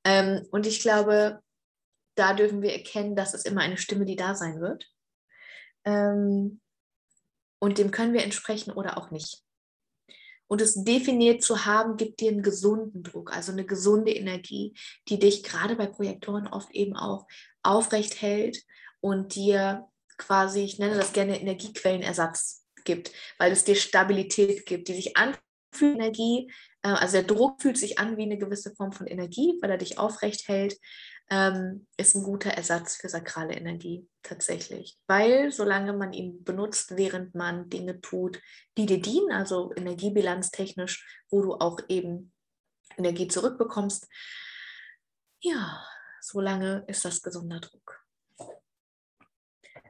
Ähm, 0.04 0.46
und 0.50 0.66
ich 0.66 0.80
glaube, 0.80 1.40
da 2.14 2.34
dürfen 2.34 2.62
wir 2.62 2.72
erkennen, 2.72 3.16
dass 3.16 3.34
es 3.34 3.44
immer 3.44 3.62
eine 3.62 3.78
Stimme, 3.78 4.04
die 4.04 4.16
da 4.16 4.34
sein 4.34 4.60
wird. 4.60 4.88
Ähm, 5.84 6.60
und 7.58 7.78
dem 7.78 7.90
können 7.90 8.12
wir 8.12 8.22
entsprechen 8.22 8.72
oder 8.72 8.98
auch 8.98 9.10
nicht. 9.10 9.42
Und 10.46 10.60
es 10.60 10.74
definiert 10.84 11.42
zu 11.42 11.64
haben, 11.64 11.96
gibt 11.96 12.20
dir 12.20 12.30
einen 12.30 12.42
gesunden 12.42 13.02
Druck, 13.02 13.34
also 13.34 13.52
eine 13.52 13.64
gesunde 13.64 14.12
Energie, 14.12 14.74
die 15.08 15.18
dich 15.18 15.42
gerade 15.42 15.76
bei 15.76 15.86
Projektoren 15.86 16.46
oft 16.46 16.70
eben 16.72 16.96
auch 16.96 17.26
aufrecht 17.62 18.20
hält 18.20 18.62
und 19.00 19.34
dir 19.34 19.88
quasi, 20.18 20.60
ich 20.60 20.78
nenne 20.78 20.96
das 20.96 21.12
gerne 21.12 21.40
Energiequellenersatz 21.40 22.64
gibt, 22.84 23.10
weil 23.38 23.52
es 23.52 23.64
dir 23.64 23.74
Stabilität 23.74 24.66
gibt, 24.66 24.88
die 24.88 24.94
sich 24.94 25.16
anfühlt, 25.16 25.40
Energie, 25.82 26.50
äh, 26.82 26.88
also 26.88 27.14
der 27.14 27.24
Druck 27.24 27.60
fühlt 27.60 27.76
sich 27.78 27.98
an 27.98 28.16
wie 28.16 28.22
eine 28.22 28.38
gewisse 28.38 28.74
Form 28.74 28.92
von 28.92 29.06
Energie, 29.06 29.58
weil 29.60 29.70
er 29.70 29.78
dich 29.78 29.98
aufrecht 29.98 30.46
hält 30.46 30.78
ähm, 31.30 31.86
ist 31.96 32.14
ein 32.14 32.22
guter 32.22 32.50
Ersatz 32.50 32.96
für 32.96 33.08
sakrale 33.08 33.54
Energie 33.54 34.08
tatsächlich. 34.22 34.98
Weil 35.06 35.52
solange 35.52 35.92
man 35.92 36.12
ihn 36.12 36.44
benutzt, 36.44 36.96
während 36.96 37.34
man 37.34 37.70
Dinge 37.70 38.00
tut, 38.00 38.40
die 38.76 38.86
dir 38.86 39.00
dienen, 39.00 39.32
also 39.32 39.72
energiebilanztechnisch, 39.76 41.24
wo 41.30 41.42
du 41.42 41.54
auch 41.54 41.80
eben 41.88 42.32
Energie 42.96 43.28
zurückbekommst, 43.28 44.08
ja, 45.40 45.84
solange 46.20 46.84
ist 46.86 47.04
das 47.04 47.22
gesunder 47.22 47.60
Druck. 47.60 48.00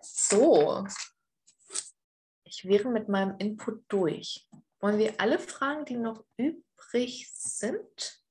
So, 0.01 0.87
ich 2.45 2.65
wäre 2.65 2.89
mit 2.89 3.09
meinem 3.09 3.37
Input 3.39 3.85
durch. 3.89 4.47
Wollen 4.81 4.99
wir 4.99 5.21
alle 5.21 5.39
Fragen, 5.39 5.85
die 5.85 5.97
noch 5.97 6.25
übrig 6.37 7.31
sind? 7.33 8.23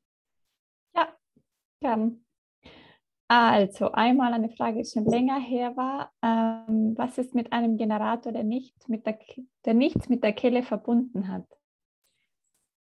Ja, 0.94 1.18
gern. 1.82 2.26
Also 3.36 3.92
einmal 3.94 4.32
eine 4.32 4.52
Frage, 4.52 4.84
die 4.84 4.88
schon 4.88 5.06
länger 5.06 5.40
her 5.40 5.76
war. 5.76 6.14
Ähm, 6.22 6.94
was 6.96 7.18
ist 7.18 7.34
mit 7.34 7.52
einem 7.52 7.78
Generator, 7.78 8.32
der, 8.32 8.44
nicht 8.44 8.88
mit 8.88 9.08
der, 9.08 9.18
der 9.66 9.74
nichts 9.74 10.08
mit 10.08 10.24
der 10.24 10.34
Kehle 10.34 10.62
verbunden 10.62 11.28
hat? 11.28 11.48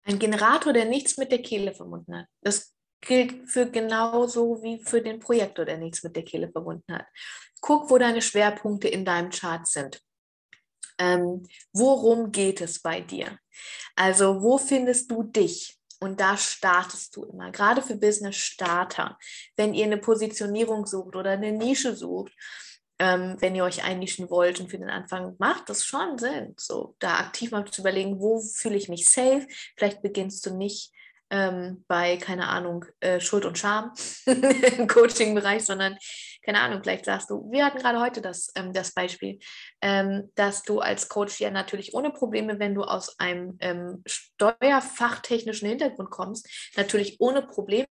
Ein 0.04 0.20
Generator, 0.20 0.72
der 0.72 0.86
nichts 0.86 1.18
mit 1.18 1.32
der 1.32 1.42
Kehle 1.42 1.74
verbunden 1.74 2.16
hat. 2.16 2.28
Das 2.42 2.76
gilt 3.02 3.50
für 3.50 3.72
genauso 3.72 4.62
wie 4.62 4.78
für 4.84 5.02
den 5.02 5.20
Projektor, 5.20 5.66
der 5.66 5.80
nichts 5.80 6.04
mit 6.04 6.16
der 6.16 6.24
Kehle 6.24 6.52
verbunden 6.52 6.94
hat. 6.94 7.08
Guck, 7.60 7.90
wo 7.90 7.98
deine 7.98 8.22
Schwerpunkte 8.22 8.88
in 8.88 9.04
deinem 9.04 9.32
Chart 9.32 9.66
sind. 9.66 10.00
Ähm, 11.00 11.42
worum 11.74 12.32
geht 12.32 12.62
es 12.62 12.80
bei 12.80 13.02
dir? 13.02 13.40
Also, 13.96 14.44
wo 14.44 14.60
findest 14.60 15.10
du 15.10 15.24
dich? 15.24 15.80
Und 16.06 16.20
da 16.20 16.38
startest 16.38 17.16
du 17.16 17.24
immer, 17.24 17.52
gerade 17.52 17.82
für 17.82 17.96
Business-Starter, 17.96 19.18
wenn 19.56 19.74
ihr 19.74 19.86
eine 19.86 19.98
Positionierung 19.98 20.86
sucht 20.86 21.16
oder 21.16 21.32
eine 21.32 21.52
Nische 21.52 21.96
sucht, 21.96 22.32
ähm, 23.00 23.36
wenn 23.40 23.56
ihr 23.56 23.64
euch 23.64 23.84
einnischen 23.84 24.30
wollt 24.30 24.60
und 24.60 24.70
für 24.70 24.78
den 24.78 24.92
Anfang 24.92 25.36
macht 25.40 25.68
das 25.68 25.84
schon 25.84 26.20
Sinn, 26.20 26.54
so 26.58 26.96
da 27.00 27.18
aktiv 27.18 27.50
mal 27.50 27.66
zu 27.66 27.82
überlegen, 27.82 28.20
wo 28.20 28.40
fühle 28.40 28.78
ich 28.78 28.88
mich 28.88 29.10
safe. 29.10 29.48
Vielleicht 29.76 30.04
beginnst 30.04 30.46
du 30.46 30.56
nicht 30.56 30.94
ähm, 31.32 31.84
bei, 31.88 32.18
keine 32.18 32.50
Ahnung, 32.50 32.86
äh, 33.00 33.20
Schuld 33.20 33.46
und 33.46 33.58
Scham 33.58 33.92
im 34.26 34.88
Coaching-Bereich, 34.88 35.66
sondern, 35.66 35.98
keine 36.46 36.62
Ahnung, 36.62 36.82
vielleicht 36.84 37.06
sagst 37.06 37.30
du, 37.30 37.50
wir 37.52 37.66
hatten 37.66 37.80
gerade 37.80 38.00
heute 38.00 38.22
das, 38.22 38.52
ähm, 38.56 38.72
das 38.72 38.94
Beispiel, 38.94 39.40
ähm, 39.82 40.32
dass 40.36 40.62
du 40.62 40.80
als 40.80 41.10
Coach 41.10 41.40
ja 41.40 41.50
natürlich 41.50 41.94
ohne 41.96 42.12
Probleme, 42.12 42.60
wenn 42.60 42.76
du 42.76 42.84
aus 42.84 43.20
einem 43.20 43.58
ähm, 43.60 44.04
steuerfachtechnischen 44.06 45.68
Hintergrund 45.68 46.12
kommst, 46.12 46.48
natürlich 46.78 47.20
ohne 47.20 47.42
Probleme 47.42 47.88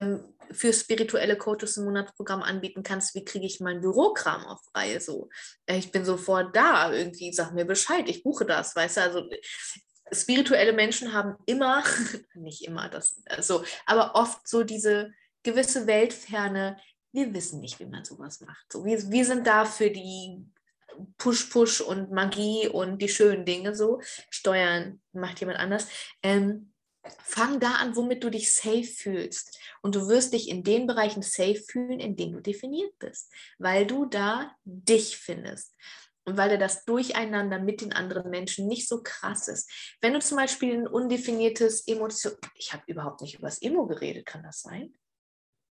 ähm, 0.00 0.32
für 0.52 0.72
spirituelle 0.72 1.36
Coaches 1.36 1.76
ein 1.76 1.84
Monatsprogramm 1.84 2.42
anbieten 2.42 2.84
kannst, 2.84 3.16
wie 3.16 3.24
kriege 3.24 3.46
ich 3.46 3.58
mein 3.58 3.80
Bürokram 3.80 4.46
auf 4.46 4.60
Reihe 4.72 5.00
so. 5.00 5.28
Äh, 5.66 5.78
ich 5.78 5.90
bin 5.90 6.04
sofort 6.04 6.54
da, 6.54 6.92
irgendwie 6.92 7.32
sag 7.32 7.52
mir 7.52 7.64
Bescheid, 7.64 8.08
ich 8.08 8.22
buche 8.22 8.46
das, 8.46 8.76
weißt 8.76 8.98
du, 8.98 9.00
also 9.00 9.30
spirituelle 10.12 10.72
Menschen 10.72 11.12
haben 11.12 11.34
immer, 11.46 11.82
nicht 12.34 12.64
immer 12.64 12.88
das, 12.88 13.22
also, 13.26 13.64
aber 13.86 14.14
oft 14.14 14.46
so 14.46 14.62
diese 14.62 15.10
gewisse 15.42 15.86
Weltferne, 15.86 16.76
wir 17.16 17.32
wissen 17.32 17.60
nicht, 17.60 17.80
wie 17.80 17.86
man 17.86 18.04
sowas 18.04 18.40
macht. 18.42 18.70
So, 18.70 18.84
wir, 18.84 19.10
wir 19.10 19.24
sind 19.24 19.46
da 19.46 19.64
für 19.64 19.90
die 19.90 20.44
Push-Push 21.16 21.80
und 21.80 22.12
Magie 22.12 22.68
und 22.68 23.00
die 23.00 23.08
schönen 23.08 23.46
Dinge 23.46 23.74
so. 23.74 24.00
Steuern 24.28 25.00
macht 25.12 25.40
jemand 25.40 25.58
anders. 25.58 25.88
Ähm, 26.22 26.72
fang 27.22 27.58
da 27.58 27.72
an, 27.76 27.96
womit 27.96 28.22
du 28.22 28.30
dich 28.30 28.52
safe 28.52 28.84
fühlst. 28.84 29.58
Und 29.80 29.94
du 29.94 30.08
wirst 30.08 30.34
dich 30.34 30.50
in 30.50 30.62
den 30.62 30.86
Bereichen 30.86 31.22
safe 31.22 31.56
fühlen, 31.56 32.00
in 32.00 32.16
denen 32.16 32.34
du 32.34 32.40
definiert 32.40 32.98
bist, 32.98 33.32
weil 33.58 33.86
du 33.86 34.04
da 34.04 34.54
dich 34.64 35.16
findest 35.16 35.74
und 36.24 36.36
weil 36.36 36.58
das 36.58 36.84
Durcheinander 36.84 37.60
mit 37.60 37.80
den 37.80 37.94
anderen 37.94 38.28
Menschen 38.30 38.66
nicht 38.66 38.88
so 38.88 39.02
krass 39.02 39.48
ist. 39.48 39.70
Wenn 40.02 40.12
du 40.12 40.18
zum 40.18 40.36
Beispiel 40.36 40.74
ein 40.74 40.86
undefiniertes 40.86 41.86
Emotion, 41.86 42.34
ich 42.56 42.74
habe 42.74 42.82
überhaupt 42.88 43.22
nicht 43.22 43.38
über 43.38 43.46
das 43.46 43.62
Emo 43.62 43.86
geredet, 43.86 44.26
kann 44.26 44.42
das 44.42 44.60
sein? 44.60 44.92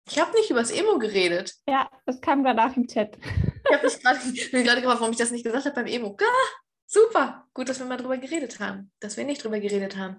Ich 0.08 0.20
habe 0.20 0.32
nicht 0.34 0.50
über 0.50 0.60
das 0.60 0.72
Emo 0.72 0.98
geredet. 0.98 1.54
Ja, 1.68 1.90
das 2.06 2.20
kam 2.22 2.46
auch 2.46 2.76
im 2.76 2.88
Chat. 2.88 3.18
Ich 3.18 3.76
habe 3.76 3.88
mich 3.88 4.66
gerade 4.66 4.82
gefragt, 4.82 5.00
warum 5.00 5.12
ich 5.12 5.18
das 5.18 5.32
nicht 5.32 5.44
gesagt 5.44 5.66
habe 5.66 5.76
beim 5.76 5.86
Emo. 5.86 6.18
Ah, 6.20 6.60
super, 6.88 7.48
gut, 7.54 7.70
dass 7.70 7.80
wir 7.80 7.86
mal 7.86 7.98
drüber 7.98 8.18
geredet 8.18 8.60
haben, 8.60 8.92
dass 9.00 9.18
wir 9.18 9.24
nicht 9.24 9.44
drüber 9.44 9.60
geredet 9.60 9.96
haben. 9.96 10.18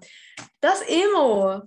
Das 0.61 0.81
Emo, 0.87 1.61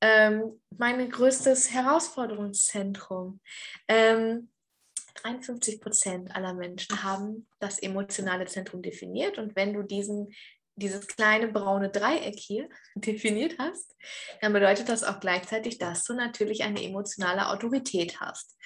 ähm, 0.00 0.60
mein 0.76 1.10
größtes 1.10 1.72
Herausforderungszentrum. 1.72 3.40
Ähm, 3.88 4.50
53 5.14 5.80
Prozent 5.80 6.34
aller 6.34 6.54
Menschen 6.54 7.02
haben 7.02 7.46
das 7.58 7.78
emotionale 7.78 8.46
Zentrum 8.46 8.82
definiert. 8.82 9.38
Und 9.38 9.56
wenn 9.56 9.72
du 9.72 9.82
diesen, 9.82 10.32
dieses 10.80 11.06
kleine 11.06 11.48
braune 11.48 11.90
Dreieck 11.90 12.38
hier 12.38 12.68
definiert 12.94 13.56
hast, 13.58 13.94
dann 14.40 14.52
bedeutet 14.52 14.88
das 14.88 15.04
auch 15.04 15.20
gleichzeitig, 15.20 15.78
dass 15.78 16.04
du 16.04 16.14
natürlich 16.14 16.64
eine 16.64 16.82
emotionale 16.82 17.48
Autorität 17.48 18.20
hast. 18.20 18.56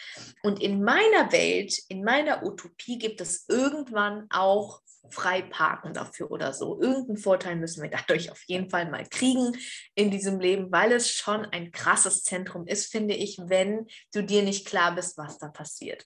Und 0.43 0.62
in 0.62 0.82
meiner 0.82 1.31
Welt, 1.32 1.78
in 1.89 2.03
meiner 2.03 2.43
Utopie 2.43 2.99
gibt 2.99 3.20
es 3.20 3.45
irgendwann 3.49 4.27
auch 4.31 4.81
Freiparken 5.11 5.93
dafür 5.93 6.31
oder 6.31 6.53
so. 6.53 6.81
Irgendeinen 6.81 7.19
Vorteil 7.19 7.57
müssen 7.57 7.82
wir 7.82 7.91
dadurch 8.09 8.31
auf 8.31 8.43
jeden 8.47 8.70
Fall 8.70 8.91
mal 8.91 9.07
kriegen 9.07 9.57
in 9.95 10.11
diesem 10.11 10.41
Leben, 10.41 10.70
weil 10.73 10.93
es 10.93 11.11
schon 11.11 11.45
ein 11.47 11.73
krasses 11.73 12.23
Zentrum 12.23 12.66
ist, 12.66 12.91
finde 12.91 13.15
ich, 13.15 13.39
wenn 13.43 13.86
du 14.12 14.23
dir 14.23 14.43
nicht 14.43 14.66
klar 14.66 14.95
bist, 14.95 15.19
was 15.19 15.39
da 15.39 15.49
passiert. 15.49 16.05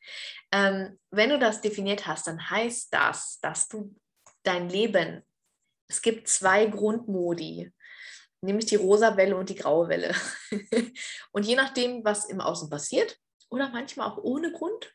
Ähm, 0.52 0.98
wenn 1.10 1.30
du 1.30 1.38
das 1.38 1.60
definiert 1.60 2.06
hast, 2.06 2.26
dann 2.26 2.50
heißt 2.50 2.92
das, 2.92 3.38
dass 3.40 3.68
du 3.68 3.94
dein 4.42 4.68
Leben, 4.68 5.22
es 5.88 6.02
gibt 6.02 6.28
zwei 6.28 6.66
Grundmodi, 6.66 7.72
nämlich 8.40 8.66
die 8.66 8.76
rosa 8.76 9.16
Welle 9.16 9.36
und 9.36 9.48
die 9.48 9.54
graue 9.54 9.88
Welle. 9.88 10.14
und 11.32 11.46
je 11.46 11.56
nachdem, 11.56 12.04
was 12.04 12.26
im 12.26 12.40
Außen 12.40 12.68
passiert, 12.70 13.18
oder 13.50 13.70
manchmal 13.70 14.10
auch 14.10 14.18
ohne 14.18 14.52
Grund, 14.52 14.94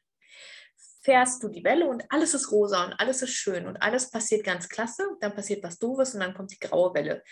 fährst 1.02 1.44
du 1.44 1.50
die 1.50 1.64
Welle 1.64 1.88
und 1.88 2.04
alles 2.10 2.34
ist 2.34 2.52
rosa 2.52 2.86
und 2.86 2.94
alles 2.94 3.22
ist 3.22 3.34
schön 3.34 3.68
und 3.68 3.78
alles 3.78 4.10
passiert 4.10 4.46
ganz 4.46 4.70
klasse. 4.70 5.06
Dann 5.20 5.36
passiert 5.36 5.64
was 5.64 5.78
Doofes 5.78 6.14
und 6.14 6.22
dann 6.22 6.34
kommt 6.34 6.52
die 6.52 6.60
graue 6.60 6.94
Welle. 6.94 7.24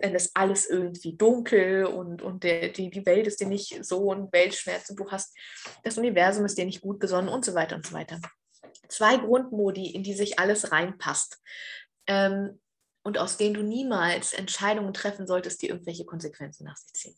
Dann 0.00 0.14
ist 0.14 0.34
alles 0.34 0.68
irgendwie 0.68 1.16
dunkel 1.16 1.84
und, 1.84 2.22
und 2.22 2.42
der, 2.42 2.70
die, 2.70 2.90
die 2.90 3.04
Welt 3.04 3.26
ist 3.26 3.40
dir 3.40 3.48
nicht 3.48 3.84
so 3.84 4.12
ein 4.12 4.32
Weltschmerz 4.32 4.88
und 4.90 4.98
du 4.98 5.10
hast 5.10 5.36
das 5.84 5.98
Universum 5.98 6.44
ist 6.44 6.56
dir 6.56 6.64
nicht 6.64 6.80
gut 6.80 7.00
gesonnen 7.00 7.28
und 7.28 7.44
so 7.44 7.54
weiter 7.54 7.76
und 7.76 7.86
so 7.86 7.92
weiter. 7.92 8.18
Zwei 8.88 9.16
Grundmodi, 9.18 9.90
in 9.90 10.02
die 10.02 10.14
sich 10.14 10.38
alles 10.38 10.72
reinpasst. 10.72 11.38
Ähm, 12.06 12.60
und 13.06 13.18
aus 13.18 13.36
denen 13.36 13.54
du 13.54 13.62
niemals 13.62 14.32
Entscheidungen 14.32 14.92
treffen 14.92 15.28
solltest, 15.28 15.62
die 15.62 15.68
irgendwelche 15.68 16.04
Konsequenzen 16.04 16.64
nach 16.64 16.76
sich 16.76 16.92
ziehen. 16.92 17.16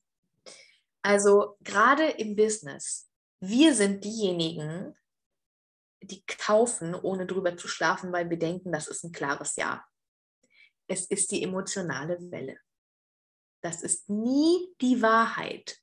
Also 1.01 1.56
gerade 1.62 2.10
im 2.10 2.36
Business, 2.36 3.09
wir 3.40 3.74
sind 3.74 4.05
diejenigen, 4.05 4.94
die 6.02 6.23
kaufen, 6.27 6.94
ohne 6.94 7.24
drüber 7.24 7.56
zu 7.56 7.69
schlafen, 7.69 8.12
weil 8.12 8.28
wir 8.28 8.39
denken, 8.39 8.70
das 8.70 8.86
ist 8.86 9.02
ein 9.02 9.12
klares 9.12 9.56
Ja. 9.56 9.82
Es 10.89 11.06
ist 11.06 11.31
die 11.31 11.43
emotionale 11.43 12.19
Welle. 12.31 12.59
Das 13.62 13.82
ist 13.82 14.10
nie 14.10 14.69
die 14.82 15.01
Wahrheit. 15.01 15.78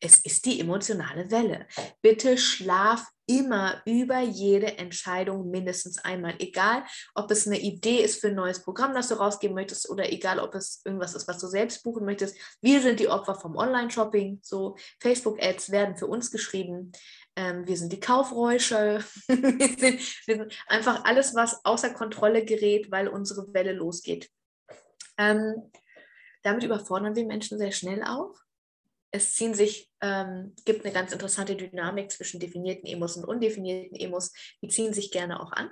Es 0.00 0.18
ist 0.18 0.44
die 0.44 0.60
emotionale 0.60 1.30
Welle. 1.30 1.66
Bitte 2.02 2.36
schlaf 2.36 3.06
immer 3.26 3.80
über 3.86 4.20
jede 4.20 4.76
Entscheidung 4.78 5.50
mindestens 5.50 5.98
einmal. 5.98 6.34
Egal, 6.38 6.84
ob 7.14 7.30
es 7.30 7.46
eine 7.46 7.58
Idee 7.58 8.02
ist 8.02 8.20
für 8.20 8.28
ein 8.28 8.34
neues 8.34 8.62
Programm, 8.62 8.94
das 8.94 9.08
du 9.08 9.14
rausgeben 9.14 9.54
möchtest, 9.54 9.88
oder 9.88 10.12
egal, 10.12 10.38
ob 10.38 10.54
es 10.54 10.82
irgendwas 10.84 11.14
ist, 11.14 11.26
was 11.26 11.38
du 11.38 11.46
selbst 11.46 11.82
buchen 11.82 12.04
möchtest. 12.04 12.36
Wir 12.60 12.82
sind 12.82 13.00
die 13.00 13.08
Opfer 13.08 13.34
vom 13.34 13.56
Online-Shopping. 13.56 14.40
So, 14.42 14.76
Facebook-Ads 15.00 15.70
werden 15.70 15.96
für 15.96 16.06
uns 16.06 16.30
geschrieben. 16.30 16.92
ähm, 17.36 17.66
wir 17.66 17.76
sind 17.76 17.92
die 17.92 18.00
Kaufräusche, 18.00 19.02
wir, 19.26 19.68
sind, 19.78 20.26
wir 20.26 20.36
sind 20.36 20.54
einfach 20.66 21.04
alles, 21.04 21.34
was 21.34 21.64
außer 21.64 21.90
Kontrolle 21.90 22.44
gerät, 22.44 22.90
weil 22.90 23.08
unsere 23.08 23.52
Welle 23.54 23.72
losgeht. 23.72 24.30
Ähm, 25.16 25.70
damit 26.42 26.62
überfordern 26.62 27.16
wir 27.16 27.24
Menschen 27.24 27.58
sehr 27.58 27.72
schnell 27.72 28.02
auch. 28.02 28.43
Es 29.14 29.34
ziehen 29.34 29.54
sich, 29.54 29.92
ähm, 30.00 30.56
gibt 30.64 30.84
eine 30.84 30.92
ganz 30.92 31.12
interessante 31.12 31.54
Dynamik 31.54 32.10
zwischen 32.10 32.40
definierten 32.40 32.88
Emos 32.88 33.16
und 33.16 33.24
undefinierten 33.24 33.96
Emos. 33.96 34.32
Die 34.60 34.66
ziehen 34.66 34.92
sich 34.92 35.12
gerne 35.12 35.40
auch 35.40 35.52
an. 35.52 35.70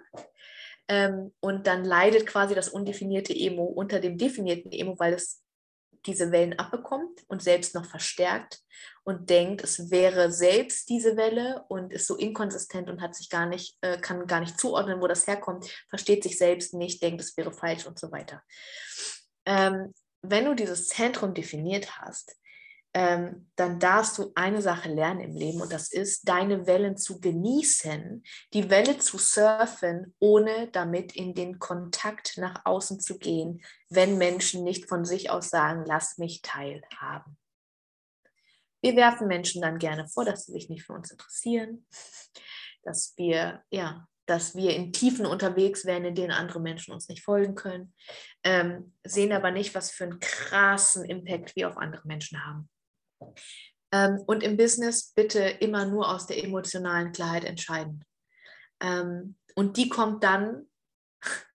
Ähm, 0.86 1.34
und 1.40 1.66
dann 1.66 1.84
leidet 1.84 2.24
quasi 2.24 2.54
das 2.54 2.68
undefinierte 2.68 3.34
Emo 3.34 3.64
unter 3.64 3.98
dem 3.98 4.16
definierten 4.16 4.70
Emo, 4.70 4.96
weil 5.00 5.14
es 5.14 5.42
diese 6.06 6.30
Wellen 6.30 6.56
abbekommt 6.56 7.24
und 7.26 7.42
selbst 7.42 7.74
noch 7.74 7.84
verstärkt 7.84 8.60
und 9.02 9.28
denkt, 9.28 9.64
es 9.64 9.90
wäre 9.90 10.30
selbst 10.30 10.88
diese 10.88 11.16
Welle 11.16 11.64
und 11.68 11.92
ist 11.92 12.06
so 12.06 12.16
inkonsistent 12.16 12.88
und 12.88 13.00
hat 13.00 13.16
sich 13.16 13.28
gar 13.28 13.46
nicht, 13.46 13.76
äh, 13.80 13.98
kann 13.98 14.28
gar 14.28 14.38
nicht 14.38 14.60
zuordnen, 14.60 15.00
wo 15.00 15.08
das 15.08 15.26
herkommt, 15.26 15.68
versteht 15.90 16.22
sich 16.22 16.38
selbst 16.38 16.74
nicht, 16.74 17.02
denkt, 17.02 17.20
es 17.20 17.36
wäre 17.36 17.50
falsch 17.50 17.86
und 17.86 17.98
so 17.98 18.12
weiter. 18.12 18.40
Ähm, 19.46 19.92
wenn 20.22 20.44
du 20.44 20.54
dieses 20.54 20.86
Zentrum 20.86 21.34
definiert 21.34 21.98
hast, 21.98 22.36
ähm, 22.94 23.50
dann 23.56 23.78
darfst 23.78 24.18
du 24.18 24.32
eine 24.34 24.60
Sache 24.60 24.90
lernen 24.90 25.20
im 25.20 25.34
Leben 25.34 25.60
und 25.62 25.72
das 25.72 25.90
ist, 25.92 26.28
deine 26.28 26.66
Wellen 26.66 26.96
zu 26.96 27.20
genießen, 27.20 28.22
die 28.52 28.70
Welle 28.70 28.98
zu 28.98 29.18
surfen, 29.18 30.14
ohne 30.18 30.68
damit 30.72 31.16
in 31.16 31.34
den 31.34 31.58
Kontakt 31.58 32.36
nach 32.36 32.64
außen 32.64 33.00
zu 33.00 33.18
gehen, 33.18 33.62
wenn 33.88 34.18
Menschen 34.18 34.62
nicht 34.64 34.88
von 34.88 35.04
sich 35.04 35.30
aus 35.30 35.48
sagen, 35.48 35.84
lass 35.86 36.18
mich 36.18 36.42
teilhaben. 36.42 37.38
Wir 38.82 38.96
werfen 38.96 39.28
Menschen 39.28 39.62
dann 39.62 39.78
gerne 39.78 40.08
vor, 40.08 40.24
dass 40.24 40.46
sie 40.46 40.52
sich 40.52 40.68
nicht 40.68 40.84
für 40.84 40.92
uns 40.92 41.10
interessieren, 41.10 41.86
dass 42.82 43.14
wir 43.16 43.62
ja 43.70 44.06
dass 44.26 44.54
wir 44.54 44.74
in 44.74 44.92
Tiefen 44.92 45.26
unterwegs 45.26 45.84
wären, 45.84 46.04
in 46.04 46.14
denen 46.14 46.30
andere 46.30 46.60
Menschen 46.60 46.94
uns 46.94 47.08
nicht 47.08 47.24
folgen 47.24 47.56
können, 47.56 47.92
ähm, 48.44 48.94
sehen 49.04 49.32
aber 49.32 49.50
nicht, 49.50 49.74
was 49.74 49.90
für 49.90 50.04
einen 50.04 50.20
krassen 50.20 51.04
Impact 51.04 51.56
wir 51.56 51.68
auf 51.68 51.76
andere 51.76 52.06
Menschen 52.06 52.44
haben. 52.44 52.70
Ähm, 53.92 54.22
und 54.26 54.42
im 54.42 54.56
Business 54.56 55.12
bitte 55.14 55.40
immer 55.40 55.84
nur 55.84 56.08
aus 56.08 56.26
der 56.26 56.42
emotionalen 56.42 57.12
Klarheit 57.12 57.44
entscheiden. 57.44 58.04
Ähm, 58.80 59.36
und 59.54 59.76
die 59.76 59.88
kommt 59.88 60.24
dann, 60.24 60.66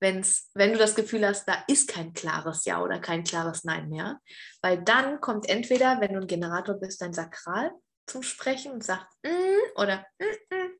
wenn's, 0.00 0.50
wenn 0.54 0.72
du 0.72 0.78
das 0.78 0.94
Gefühl 0.94 1.26
hast, 1.26 1.46
da 1.46 1.64
ist 1.68 1.88
kein 1.88 2.12
klares 2.12 2.64
Ja 2.64 2.82
oder 2.82 2.98
kein 2.98 3.24
klares 3.24 3.64
Nein 3.64 3.88
mehr. 3.88 4.20
Weil 4.62 4.82
dann 4.82 5.20
kommt 5.20 5.48
entweder, 5.48 6.00
wenn 6.00 6.12
du 6.12 6.20
ein 6.20 6.26
Generator 6.26 6.74
bist, 6.76 7.00
dein 7.00 7.14
Sakral 7.14 7.72
zum 8.06 8.22
Sprechen 8.22 8.72
und 8.72 8.84
sagt 8.84 9.06
mm, 9.24 9.80
oder 9.80 10.06
mm, 10.18 10.54
mm, 10.54 10.70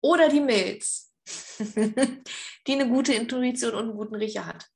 oder 0.00 0.28
die 0.28 0.40
Milz, 0.40 1.12
die 2.66 2.72
eine 2.72 2.88
gute 2.88 3.14
Intuition 3.14 3.74
und 3.74 3.84
einen 3.88 3.96
guten 3.96 4.14
Riecher 4.14 4.46
hat. 4.46 4.66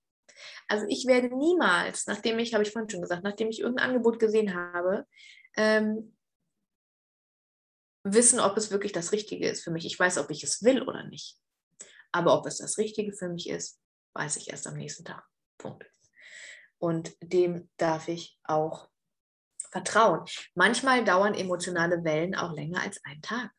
Also 0.69 0.86
ich 0.89 1.07
werde 1.07 1.35
niemals, 1.35 2.07
nachdem 2.07 2.39
ich, 2.39 2.53
habe 2.53 2.62
ich 2.62 2.70
vorhin 2.70 2.90
schon 2.90 3.01
gesagt, 3.01 3.24
nachdem 3.24 3.49
ich 3.49 3.61
irgendein 3.61 3.89
Angebot 3.89 4.19
gesehen 4.19 4.55
habe, 4.55 5.07
ähm, 5.57 6.15
wissen, 8.05 8.39
ob 8.39 8.57
es 8.57 8.70
wirklich 8.70 8.93
das 8.93 9.12
Richtige 9.12 9.49
ist 9.49 9.65
für 9.65 9.70
mich. 9.70 9.86
Ich 9.86 9.99
weiß, 9.99 10.19
ob 10.19 10.31
ich 10.31 10.45
es 10.45 10.62
will 10.62 10.82
oder 10.82 11.05
nicht. 11.05 11.39
Aber 12.12 12.39
ob 12.39 12.47
es 12.47 12.59
das 12.59 12.78
Richtige 12.78 13.12
für 13.12 13.28
mich 13.28 13.49
ist, 13.49 13.81
weiß 14.15 14.36
ich 14.36 14.51
erst 14.51 14.66
am 14.66 14.74
nächsten 14.74 15.05
Tag. 15.05 15.27
Punkt. 15.59 15.90
Und 16.78 17.16
dem 17.23 17.69
darf 17.77 18.09
ich 18.09 18.39
auch 18.45 18.89
vertrauen. 19.70 20.24
Manchmal 20.55 21.05
dauern 21.05 21.35
emotionale 21.35 22.05
Wellen 22.05 22.35
auch 22.35 22.53
länger 22.53 22.81
als 22.82 23.03
einen 23.05 23.23
Tag. 23.23 23.51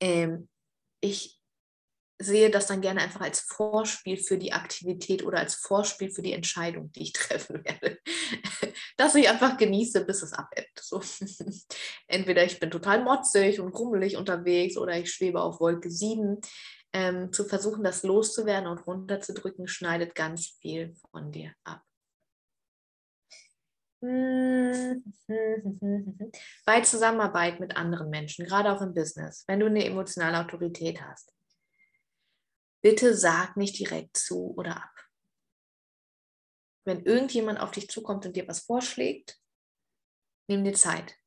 Ähm, 0.00 0.48
ich 1.00 1.35
sehe 2.18 2.50
das 2.50 2.66
dann 2.66 2.80
gerne 2.80 3.02
einfach 3.02 3.20
als 3.20 3.40
Vorspiel 3.40 4.16
für 4.16 4.38
die 4.38 4.52
Aktivität 4.52 5.24
oder 5.24 5.38
als 5.38 5.54
Vorspiel 5.54 6.10
für 6.10 6.22
die 6.22 6.32
Entscheidung, 6.32 6.90
die 6.92 7.02
ich 7.02 7.12
treffen 7.14 7.64
werde. 7.64 7.98
Dass 8.96 9.14
ich 9.14 9.28
einfach 9.28 9.56
genieße, 9.56 10.04
bis 10.04 10.22
es 10.22 10.32
abebbt. 10.32 10.80
So. 10.80 11.02
Entweder 12.06 12.44
ich 12.44 12.58
bin 12.58 12.70
total 12.70 13.02
motzig 13.02 13.60
und 13.60 13.72
grummelig 13.72 14.16
unterwegs 14.16 14.76
oder 14.76 14.98
ich 14.98 15.12
schwebe 15.12 15.40
auf 15.40 15.60
Wolke 15.60 15.90
7. 15.90 16.40
Ähm, 16.92 17.32
zu 17.32 17.44
versuchen, 17.44 17.84
das 17.84 18.04
loszuwerden 18.04 18.68
und 18.68 18.86
runterzudrücken, 18.86 19.68
schneidet 19.68 20.14
ganz 20.14 20.56
viel 20.60 20.94
von 21.10 21.30
dir 21.30 21.52
ab. 21.64 21.82
Bei 26.64 26.80
Zusammenarbeit 26.82 27.60
mit 27.60 27.76
anderen 27.76 28.08
Menschen, 28.08 28.46
gerade 28.46 28.72
auch 28.72 28.80
im 28.80 28.94
Business, 28.94 29.44
wenn 29.48 29.60
du 29.60 29.66
eine 29.66 29.84
emotionale 29.84 30.38
Autorität 30.38 31.02
hast, 31.02 31.35
bitte 32.86 33.16
sag 33.16 33.56
nicht 33.56 33.76
direkt 33.80 34.16
zu 34.16 34.54
oder 34.56 34.76
ab. 34.76 35.08
Wenn 36.84 37.04
irgendjemand 37.04 37.58
auf 37.58 37.72
dich 37.72 37.90
zukommt 37.90 38.24
und 38.26 38.36
dir 38.36 38.46
was 38.46 38.60
vorschlägt, 38.60 39.40
nimm 40.46 40.62
dir 40.62 40.74
Zeit. 40.74 41.18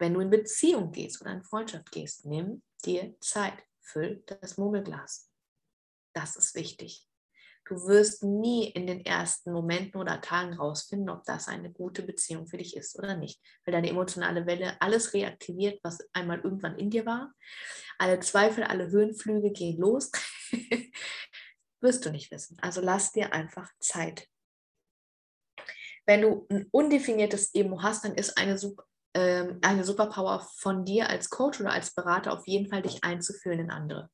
Wenn 0.00 0.14
du 0.14 0.20
in 0.20 0.30
Beziehung 0.30 0.90
gehst 0.90 1.20
oder 1.20 1.30
in 1.30 1.44
Freundschaft 1.44 1.92
gehst, 1.92 2.26
nimm 2.26 2.64
dir 2.84 3.14
Zeit. 3.20 3.62
Füll 3.80 4.24
das 4.26 4.58
Murmelglas. 4.58 5.30
Das 6.12 6.34
ist 6.34 6.56
wichtig. 6.56 7.07
Du 7.68 7.86
wirst 7.86 8.22
nie 8.22 8.70
in 8.70 8.86
den 8.86 9.04
ersten 9.04 9.52
Momenten 9.52 10.00
oder 10.00 10.22
Tagen 10.22 10.54
rausfinden, 10.54 11.10
ob 11.10 11.24
das 11.24 11.48
eine 11.48 11.70
gute 11.70 12.02
Beziehung 12.02 12.46
für 12.46 12.56
dich 12.56 12.74
ist 12.74 12.98
oder 12.98 13.14
nicht. 13.14 13.42
Weil 13.64 13.72
deine 13.72 13.90
emotionale 13.90 14.46
Welle 14.46 14.80
alles 14.80 15.12
reaktiviert, 15.12 15.78
was 15.82 15.98
einmal 16.14 16.40
irgendwann 16.40 16.78
in 16.78 16.88
dir 16.88 17.04
war. 17.04 17.34
Alle 17.98 18.20
Zweifel, 18.20 18.64
alle 18.64 18.90
Höhenflüge 18.90 19.52
gehen 19.52 19.78
los. 19.78 20.10
wirst 21.80 22.06
du 22.06 22.10
nicht 22.10 22.30
wissen. 22.30 22.56
Also 22.62 22.80
lass 22.80 23.12
dir 23.12 23.34
einfach 23.34 23.70
Zeit. 23.80 24.26
Wenn 26.06 26.22
du 26.22 26.46
ein 26.48 26.68
undefiniertes 26.70 27.54
Emo 27.54 27.82
hast, 27.82 28.06
dann 28.06 28.14
ist 28.14 28.38
eine, 28.38 28.58
ähm, 29.12 29.58
eine 29.60 29.84
Superpower 29.84 30.48
von 30.56 30.86
dir 30.86 31.10
als 31.10 31.28
Coach 31.28 31.60
oder 31.60 31.72
als 31.72 31.92
Berater 31.92 32.32
auf 32.32 32.46
jeden 32.46 32.70
Fall, 32.70 32.80
dich 32.80 33.04
einzufühlen 33.04 33.60
in 33.60 33.70
andere 33.70 34.08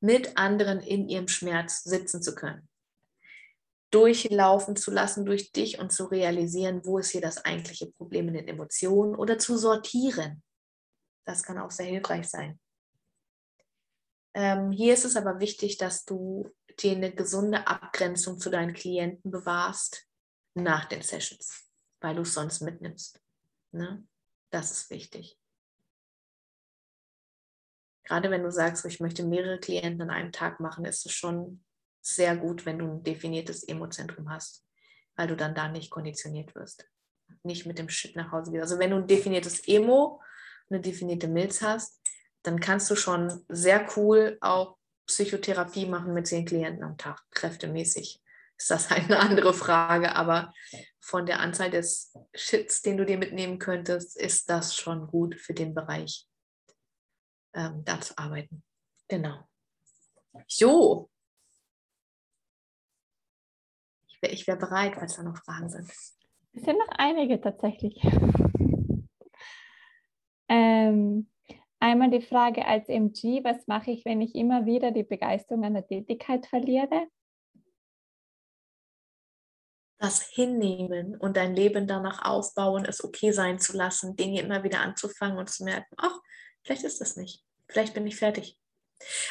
mit 0.00 0.38
anderen 0.38 0.80
in 0.80 1.10
ihrem 1.10 1.28
Schmerz 1.28 1.82
sitzen 1.82 2.22
zu 2.22 2.34
können 2.34 2.66
durchlaufen 3.90 4.76
zu 4.76 4.90
lassen 4.90 5.24
durch 5.24 5.52
dich 5.52 5.78
und 5.78 5.92
zu 5.92 6.06
realisieren, 6.06 6.84
wo 6.84 6.98
ist 6.98 7.10
hier 7.10 7.20
das 7.20 7.44
eigentliche 7.44 7.90
Problem 7.92 8.28
in 8.28 8.34
den 8.34 8.48
Emotionen 8.48 9.14
oder 9.14 9.38
zu 9.38 9.56
sortieren. 9.56 10.42
Das 11.24 11.42
kann 11.42 11.58
auch 11.58 11.70
sehr 11.70 11.86
hilfreich 11.86 12.28
sein. 12.28 12.58
Ähm, 14.34 14.72
hier 14.72 14.94
ist 14.94 15.04
es 15.04 15.16
aber 15.16 15.40
wichtig, 15.40 15.78
dass 15.78 16.04
du 16.04 16.50
dir 16.78 16.92
eine 16.92 17.12
gesunde 17.12 17.66
Abgrenzung 17.66 18.38
zu 18.38 18.50
deinen 18.50 18.74
Klienten 18.74 19.30
bewahrst 19.30 20.06
nach 20.54 20.84
den 20.84 21.02
Sessions, 21.02 21.68
weil 22.00 22.14
du 22.14 22.22
es 22.22 22.34
sonst 22.34 22.60
mitnimmst. 22.60 23.20
Ne? 23.72 24.06
Das 24.50 24.70
ist 24.70 24.90
wichtig. 24.90 25.38
Gerade 28.04 28.30
wenn 28.30 28.42
du 28.42 28.50
sagst, 28.50 28.84
ich 28.86 29.00
möchte 29.00 29.24
mehrere 29.24 29.58
Klienten 29.58 30.02
an 30.02 30.10
einem 30.10 30.32
Tag 30.32 30.60
machen, 30.60 30.84
ist 30.84 31.04
es 31.04 31.12
schon 31.12 31.64
sehr 32.00 32.36
gut, 32.36 32.66
wenn 32.66 32.78
du 32.78 32.86
ein 32.86 33.02
definiertes 33.02 33.64
Emozentrum 33.64 34.30
hast, 34.30 34.64
weil 35.16 35.28
du 35.28 35.36
dann 35.36 35.54
da 35.54 35.68
nicht 35.68 35.90
konditioniert 35.90 36.54
wirst. 36.54 36.88
Nicht 37.42 37.66
mit 37.66 37.78
dem 37.78 37.88
Shit 37.88 38.16
nach 38.16 38.32
Hause 38.32 38.50
gehst. 38.50 38.62
Also 38.62 38.78
wenn 38.78 38.90
du 38.90 38.96
ein 38.96 39.06
definiertes 39.06 39.66
Emo, 39.68 40.20
eine 40.70 40.80
definierte 40.80 41.28
Milz 41.28 41.62
hast, 41.62 42.00
dann 42.42 42.60
kannst 42.60 42.90
du 42.90 42.96
schon 42.96 43.44
sehr 43.48 43.86
cool 43.96 44.38
auch 44.40 44.76
Psychotherapie 45.06 45.86
machen 45.86 46.14
mit 46.14 46.26
zehn 46.26 46.44
Klienten 46.44 46.84
am 46.84 46.96
Tag, 46.96 47.22
kräftemäßig. 47.30 48.22
Ist 48.56 48.70
das 48.70 48.90
halt 48.90 49.04
eine 49.04 49.18
andere 49.18 49.54
Frage, 49.54 50.14
aber 50.16 50.52
von 51.00 51.26
der 51.26 51.40
Anzahl 51.40 51.70
des 51.70 52.12
Shits, 52.34 52.82
den 52.82 52.96
du 52.96 53.06
dir 53.06 53.16
mitnehmen 53.16 53.58
könntest, 53.58 54.16
ist 54.16 54.50
das 54.50 54.76
schon 54.76 55.06
gut 55.06 55.36
für 55.36 55.54
den 55.54 55.74
Bereich, 55.74 56.26
ähm, 57.54 57.84
da 57.84 58.00
zu 58.00 58.18
arbeiten. 58.18 58.62
Genau. 59.08 59.48
So, 60.46 61.10
ich 64.22 64.46
wäre 64.46 64.58
bereit, 64.58 64.94
falls 64.94 65.16
da 65.16 65.22
noch 65.22 65.36
Fragen 65.38 65.68
sind. 65.68 65.90
Es 66.52 66.62
sind 66.64 66.78
noch 66.78 66.88
einige 66.90 67.40
tatsächlich. 67.40 68.00
ähm, 70.48 71.30
einmal 71.78 72.10
die 72.10 72.22
Frage 72.22 72.66
als 72.66 72.88
MG, 72.88 73.44
was 73.44 73.66
mache 73.66 73.90
ich, 73.90 74.04
wenn 74.04 74.20
ich 74.20 74.34
immer 74.34 74.66
wieder 74.66 74.90
die 74.90 75.04
Begeisterung 75.04 75.64
an 75.64 75.74
der 75.74 75.86
Tätigkeit 75.86 76.46
verliere? 76.46 77.06
Das 80.00 80.22
hinnehmen 80.22 81.16
und 81.16 81.36
dein 81.36 81.54
Leben 81.56 81.88
danach 81.88 82.24
aufbauen, 82.24 82.84
es 82.84 83.02
okay 83.02 83.32
sein 83.32 83.58
zu 83.58 83.76
lassen, 83.76 84.14
Dinge 84.16 84.40
immer 84.40 84.62
wieder 84.62 84.80
anzufangen 84.80 85.38
und 85.38 85.50
zu 85.50 85.64
merken, 85.64 85.92
ach, 85.96 86.16
vielleicht 86.62 86.84
ist 86.84 87.00
das 87.00 87.16
nicht, 87.16 87.44
vielleicht 87.68 87.94
bin 87.94 88.06
ich 88.06 88.16
fertig. 88.16 88.58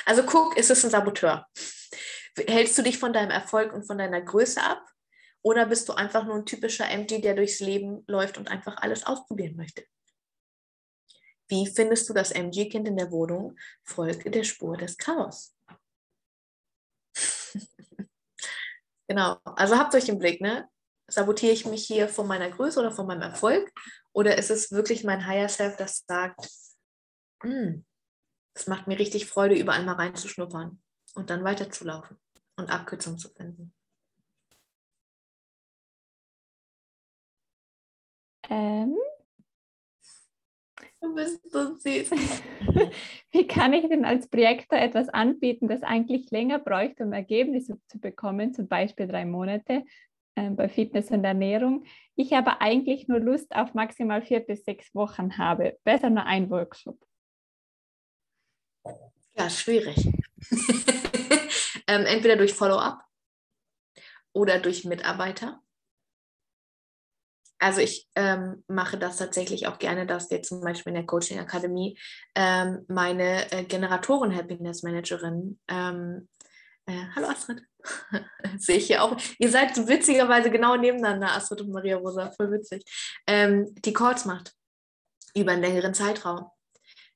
Also 0.05 0.23
guck, 0.23 0.57
ist 0.57 0.69
es 0.69 0.83
ein 0.83 0.91
Saboteur? 0.91 1.47
Hältst 2.37 2.77
du 2.77 2.81
dich 2.83 2.99
von 2.99 3.13
deinem 3.13 3.31
Erfolg 3.31 3.73
und 3.73 3.85
von 3.85 3.97
deiner 3.97 4.21
Größe 4.21 4.61
ab? 4.61 4.83
Oder 5.41 5.65
bist 5.65 5.87
du 5.87 5.93
einfach 5.93 6.25
nur 6.25 6.35
ein 6.35 6.45
typischer 6.45 6.89
MG, 6.89 7.21
der 7.21 7.35
durchs 7.35 7.59
Leben 7.59 8.03
läuft 8.07 8.37
und 8.37 8.49
einfach 8.49 8.77
alles 8.77 9.05
ausprobieren 9.05 9.55
möchte? 9.55 9.85
Wie 11.47 11.65
findest 11.65 12.09
du 12.09 12.13
das 12.13 12.31
MG-Kind 12.31 12.87
in 12.87 12.97
der 12.97 13.11
Wohnung? 13.11 13.57
Folge 13.83 14.29
der 14.29 14.43
Spur 14.43 14.75
des 14.75 14.97
Chaos. 14.97 15.55
genau, 19.07 19.37
also 19.43 19.77
habt 19.77 19.95
euch 19.95 20.09
im 20.09 20.19
Blick, 20.19 20.41
ne? 20.41 20.69
Sabotiere 21.09 21.53
ich 21.53 21.65
mich 21.65 21.87
hier 21.87 22.09
von 22.09 22.27
meiner 22.27 22.49
Größe 22.49 22.81
oder 22.81 22.91
von 22.91 23.07
meinem 23.07 23.21
Erfolg? 23.21 23.71
Oder 24.11 24.37
ist 24.37 24.51
es 24.51 24.71
wirklich 24.71 25.05
mein 25.05 25.25
Higher 25.25 25.47
Self, 25.47 25.77
das 25.77 26.03
sagt, 26.05 26.49
hm, 27.41 27.85
es 28.53 28.67
macht 28.67 28.87
mir 28.87 28.99
richtig 28.99 29.27
Freude, 29.27 29.55
überall 29.55 29.85
mal 29.85 29.95
reinzuschnuppern 29.95 30.81
und 31.15 31.29
dann 31.29 31.45
weiterzulaufen 31.45 32.19
und 32.57 32.69
Abkürzungen 32.69 33.19
zu 33.19 33.29
finden? 33.29 33.73
Ähm, 38.49 38.97
Du 40.99 41.13
bist 41.13 41.51
so 41.51 41.75
süß. 41.75 42.09
Wie 43.31 43.47
kann 43.47 43.73
ich 43.73 43.87
denn 43.87 44.03
als 44.03 44.27
Projektor 44.27 44.79
etwas 44.79 45.09
anbieten, 45.09 45.67
das 45.67 45.83
eigentlich 45.83 46.31
länger 46.31 46.59
bräuchte, 46.59 47.03
um 47.03 47.13
Ergebnisse 47.13 47.79
zu 47.87 47.99
bekommen, 47.99 48.53
zum 48.53 48.67
Beispiel 48.67 49.07
drei 49.07 49.25
Monate 49.25 49.83
äh, 50.35 50.49
bei 50.49 50.67
Fitness 50.67 51.11
und 51.11 51.23
Ernährung? 51.23 51.85
Ich 52.15 52.33
aber 52.35 52.61
eigentlich 52.61 53.07
nur 53.07 53.19
Lust 53.19 53.55
auf 53.55 53.75
maximal 53.75 54.23
vier 54.23 54.39
bis 54.39 54.65
sechs 54.65 54.93
Wochen 54.95 55.37
habe. 55.37 55.77
Besser 55.83 56.09
nur 56.09 56.25
ein 56.25 56.49
Workshop. 56.49 56.97
Ja, 59.35 59.49
schwierig. 59.49 60.11
ähm, 61.87 62.05
entweder 62.05 62.35
durch 62.35 62.53
Follow-up 62.53 63.03
oder 64.33 64.59
durch 64.59 64.85
Mitarbeiter. 64.85 65.61
Also 67.59 67.81
ich 67.81 68.07
ähm, 68.15 68.63
mache 68.67 68.97
das 68.99 69.17
tatsächlich 69.17 69.67
auch 69.67 69.79
gerne, 69.79 70.05
dass 70.05 70.29
wir 70.29 70.43
zum 70.43 70.61
Beispiel 70.61 70.91
in 70.91 70.95
der 70.95 71.05
Coaching 71.07 71.39
Akademie 71.39 71.97
ähm, 72.35 72.85
meine 72.87 73.51
äh, 73.51 73.63
Generatoren 73.63 74.35
Happiness 74.35 74.83
Managerin, 74.83 75.59
ähm, 75.67 76.29
äh, 76.85 77.05
hallo 77.15 77.27
Astrid, 77.29 77.63
sehe 78.59 78.77
ich 78.77 78.87
hier 78.87 79.03
auch, 79.03 79.17
ihr 79.39 79.49
seid 79.49 79.75
witzigerweise 79.87 80.51
genau 80.51 80.75
nebeneinander, 80.75 81.31
Astrid 81.31 81.61
und 81.61 81.71
Maria 81.71 81.97
Rosa, 81.97 82.31
voll 82.31 82.51
witzig, 82.51 82.83
ähm, 83.25 83.73
die 83.73 83.93
Calls 83.93 84.25
macht 84.25 84.53
über 85.33 85.51
einen 85.53 85.63
längeren 85.63 85.95
Zeitraum, 85.95 86.51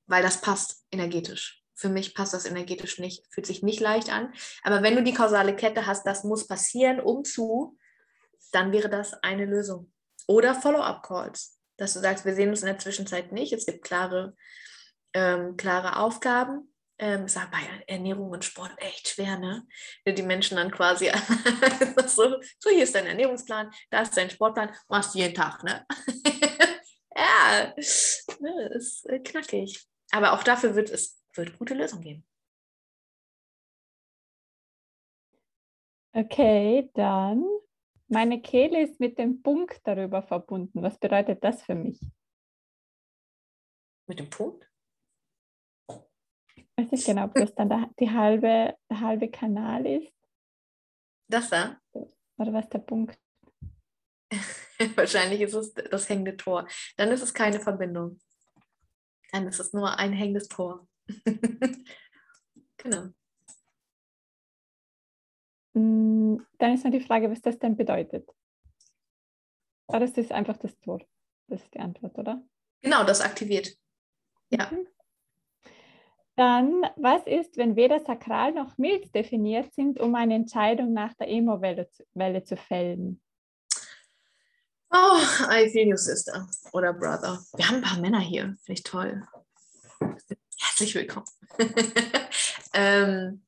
weil 0.07 0.23
das 0.23 0.41
passt 0.41 0.85
energetisch. 0.91 1.60
Für 1.81 1.89
mich 1.89 2.13
passt 2.13 2.35
das 2.35 2.45
energetisch 2.45 2.99
nicht, 2.99 3.25
fühlt 3.33 3.47
sich 3.47 3.63
nicht 3.63 3.79
leicht 3.79 4.13
an. 4.13 4.31
Aber 4.61 4.83
wenn 4.83 4.95
du 4.95 5.01
die 5.01 5.15
kausale 5.15 5.55
Kette 5.55 5.87
hast, 5.87 6.05
das 6.05 6.23
muss 6.23 6.45
passieren, 6.45 6.99
um 6.99 7.23
zu, 7.23 7.75
dann 8.51 8.71
wäre 8.71 8.87
das 8.87 9.13
eine 9.23 9.45
Lösung. 9.45 9.91
Oder 10.27 10.53
Follow-up-Calls, 10.53 11.57
dass 11.77 11.93
du 11.93 11.99
sagst, 11.99 12.23
wir 12.23 12.35
sehen 12.35 12.49
uns 12.49 12.61
in 12.61 12.67
der 12.67 12.77
Zwischenzeit 12.77 13.31
nicht. 13.31 13.51
Es 13.51 13.65
gibt 13.65 13.83
klare, 13.83 14.35
ähm, 15.13 15.57
klare 15.57 15.97
Aufgaben. 15.97 16.71
Ähm, 16.99 17.25
ist 17.25 17.33
bei 17.49 17.83
Ernährung 17.87 18.29
und 18.29 18.45
Sport 18.45 18.73
echt 18.77 19.07
schwer, 19.07 19.39
ne? 19.39 19.65
Die 20.05 20.21
Menschen 20.21 20.57
dann 20.57 20.69
quasi 20.69 21.09
so, 22.05 22.35
so, 22.59 22.69
hier 22.69 22.83
ist 22.83 22.93
dein 22.93 23.07
Ernährungsplan, 23.07 23.71
da 23.89 24.03
ist 24.03 24.15
dein 24.15 24.29
Sportplan, 24.29 24.71
machst 24.87 25.15
du 25.15 25.17
jeden 25.17 25.33
Tag, 25.33 25.63
ne? 25.63 25.83
ja, 27.15 27.73
ne, 28.39 28.69
ist 28.75 29.09
äh, 29.09 29.17
knackig. 29.17 29.83
Aber 30.11 30.33
auch 30.33 30.43
dafür 30.43 30.75
wird 30.75 30.91
es 30.91 31.20
wird 31.33 31.57
gute 31.57 31.73
Lösungen 31.73 32.03
geben. 32.03 32.25
Okay, 36.13 36.89
dann 36.93 37.45
meine 38.07 38.41
Kehle 38.41 38.83
ist 38.83 38.99
mit 38.99 39.17
dem 39.17 39.41
Punkt 39.41 39.79
darüber 39.85 40.21
verbunden. 40.21 40.83
Was 40.83 40.97
bedeutet 40.97 41.41
das 41.43 41.63
für 41.63 41.75
mich? 41.75 41.99
Mit 44.07 44.19
dem 44.19 44.29
Punkt? 44.29 44.69
Ich 46.55 46.67
weiß 46.75 46.91
nicht 46.91 47.05
genau, 47.05 47.25
ob 47.25 47.33
das 47.35 47.55
dann 47.55 47.69
der, 47.69 47.89
die 47.97 48.09
halbe, 48.09 48.75
der 48.89 48.99
halbe 48.99 49.29
Kanal 49.29 49.85
ist. 49.85 50.13
Das 51.29 51.49
da? 51.49 51.79
Oder 51.93 52.51
was 52.51 52.67
der 52.67 52.79
Punkt? 52.79 53.17
Wahrscheinlich 54.95 55.39
ist 55.39 55.53
es 55.53 55.73
das 55.73 56.09
hängende 56.09 56.35
Tor. 56.35 56.67
Dann 56.97 57.11
ist 57.11 57.21
es 57.21 57.33
keine 57.33 57.61
Verbindung. 57.61 58.19
Dann 59.31 59.47
ist 59.47 59.59
es 59.59 59.71
nur 59.71 59.97
ein 59.97 60.11
hängendes 60.11 60.49
Tor. 60.49 60.85
genau. 62.77 63.09
Mm, 65.73 66.37
dann 66.57 66.73
ist 66.73 66.83
noch 66.83 66.91
die 66.91 66.99
Frage, 66.99 67.29
was 67.29 67.41
das 67.41 67.57
denn 67.59 67.75
bedeutet. 67.75 68.29
Aber 69.87 69.99
das 69.99 70.11
ist 70.11 70.31
einfach 70.31 70.57
das 70.57 70.77
Tor. 70.79 71.01
Das 71.47 71.61
ist 71.61 71.73
die 71.73 71.79
Antwort, 71.79 72.17
oder? 72.17 72.41
Genau, 72.81 73.03
das 73.03 73.21
aktiviert. 73.21 73.77
Ja. 74.49 74.69
Mhm. 74.71 74.87
Dann, 76.35 76.81
was 76.95 77.25
ist, 77.27 77.57
wenn 77.57 77.75
weder 77.75 77.99
sakral 77.99 78.53
noch 78.53 78.77
mild 78.77 79.13
definiert 79.13 79.73
sind, 79.73 79.99
um 79.99 80.15
eine 80.15 80.33
Entscheidung 80.35 80.93
nach 80.93 81.13
der 81.13 81.27
Emo-Welle 81.27 81.89
zu, 81.89 82.03
Welle 82.13 82.43
zu 82.43 82.55
fällen? 82.55 83.21
Oh, 84.93 85.19
I 85.49 85.69
feel 85.69 85.87
you, 85.87 85.97
Sister 85.97 86.47
oder 86.73 86.93
Brother. 86.93 87.39
Wir 87.55 87.67
haben 87.67 87.75
ein 87.77 87.81
paar 87.81 87.99
Männer 87.99 88.19
hier. 88.19 88.55
Finde 88.63 88.73
ich 88.73 88.83
toll. 88.83 89.23
Herzlich 90.71 90.95
willkommen. 90.95 91.25
ähm, 92.73 93.43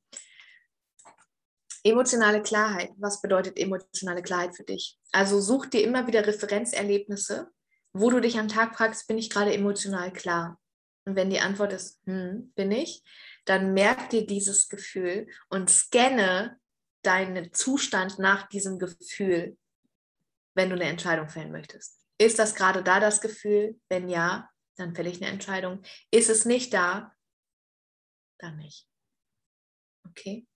Emotionale 1.82 2.42
Klarheit. 2.42 2.92
Was 2.98 3.22
bedeutet 3.22 3.58
emotionale 3.58 4.22
Klarheit 4.22 4.58
für 4.58 4.64
dich? 4.64 5.00
Also 5.14 5.40
such 5.40 5.68
dir 5.68 5.84
immer 5.84 6.06
wieder 6.06 6.28
Referenzerlebnisse, 6.28 7.50
wo 7.94 8.10
du 8.10 8.20
dich 8.20 8.38
am 8.40 8.50
Tag 8.50 8.76
fragst, 8.76 9.08
bin 9.08 9.18
ich 9.18 9.30
gerade 9.30 9.54
emotional 9.54 10.12
klar? 10.12 10.60
Und 11.06 11.16
wenn 11.16 11.30
die 11.30 11.40
Antwort 11.40 11.72
ist, 11.72 12.02
hm, 12.06 12.52
bin 12.56 12.74
ich, 12.74 13.04
dann 13.46 13.74
merk 13.74 14.10
dir 14.10 14.28
dieses 14.28 14.68
Gefühl 14.68 15.28
und 15.50 15.70
scanne 15.70 16.60
deinen 17.04 17.54
Zustand 17.54 18.20
nach 18.20 18.50
diesem 18.50 18.80
Gefühl, 18.80 19.58
wenn 20.56 20.70
du 20.70 20.76
eine 20.76 20.90
Entscheidung 20.90 21.30
fällen 21.30 21.54
möchtest. 21.54 22.02
Ist 22.18 22.38
das 22.38 22.54
gerade 22.54 22.84
da 22.84 23.00
das 23.00 23.22
Gefühl? 23.22 23.80
Wenn 23.88 24.10
ja, 24.10 24.50
dann 24.76 24.96
fälle 24.96 25.10
ich 25.10 25.22
eine 25.22 25.32
Entscheidung. 25.32 25.82
Ist 26.12 26.30
es 26.30 26.46
nicht 26.46 26.74
da? 26.74 27.16
Dann 28.40 28.58
nicht. 28.58 28.88
Okay? 30.08 30.48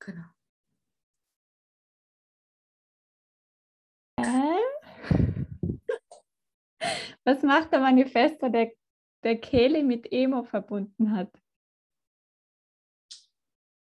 Genau. 0.00 0.24
Was 7.24 7.42
macht 7.42 7.72
der 7.72 7.80
Manifesto, 7.80 8.48
der, 8.48 8.72
der 9.22 9.38
Kehle 9.38 9.82
mit 9.82 10.10
Emo 10.10 10.44
verbunden 10.44 11.12
hat? 11.12 11.30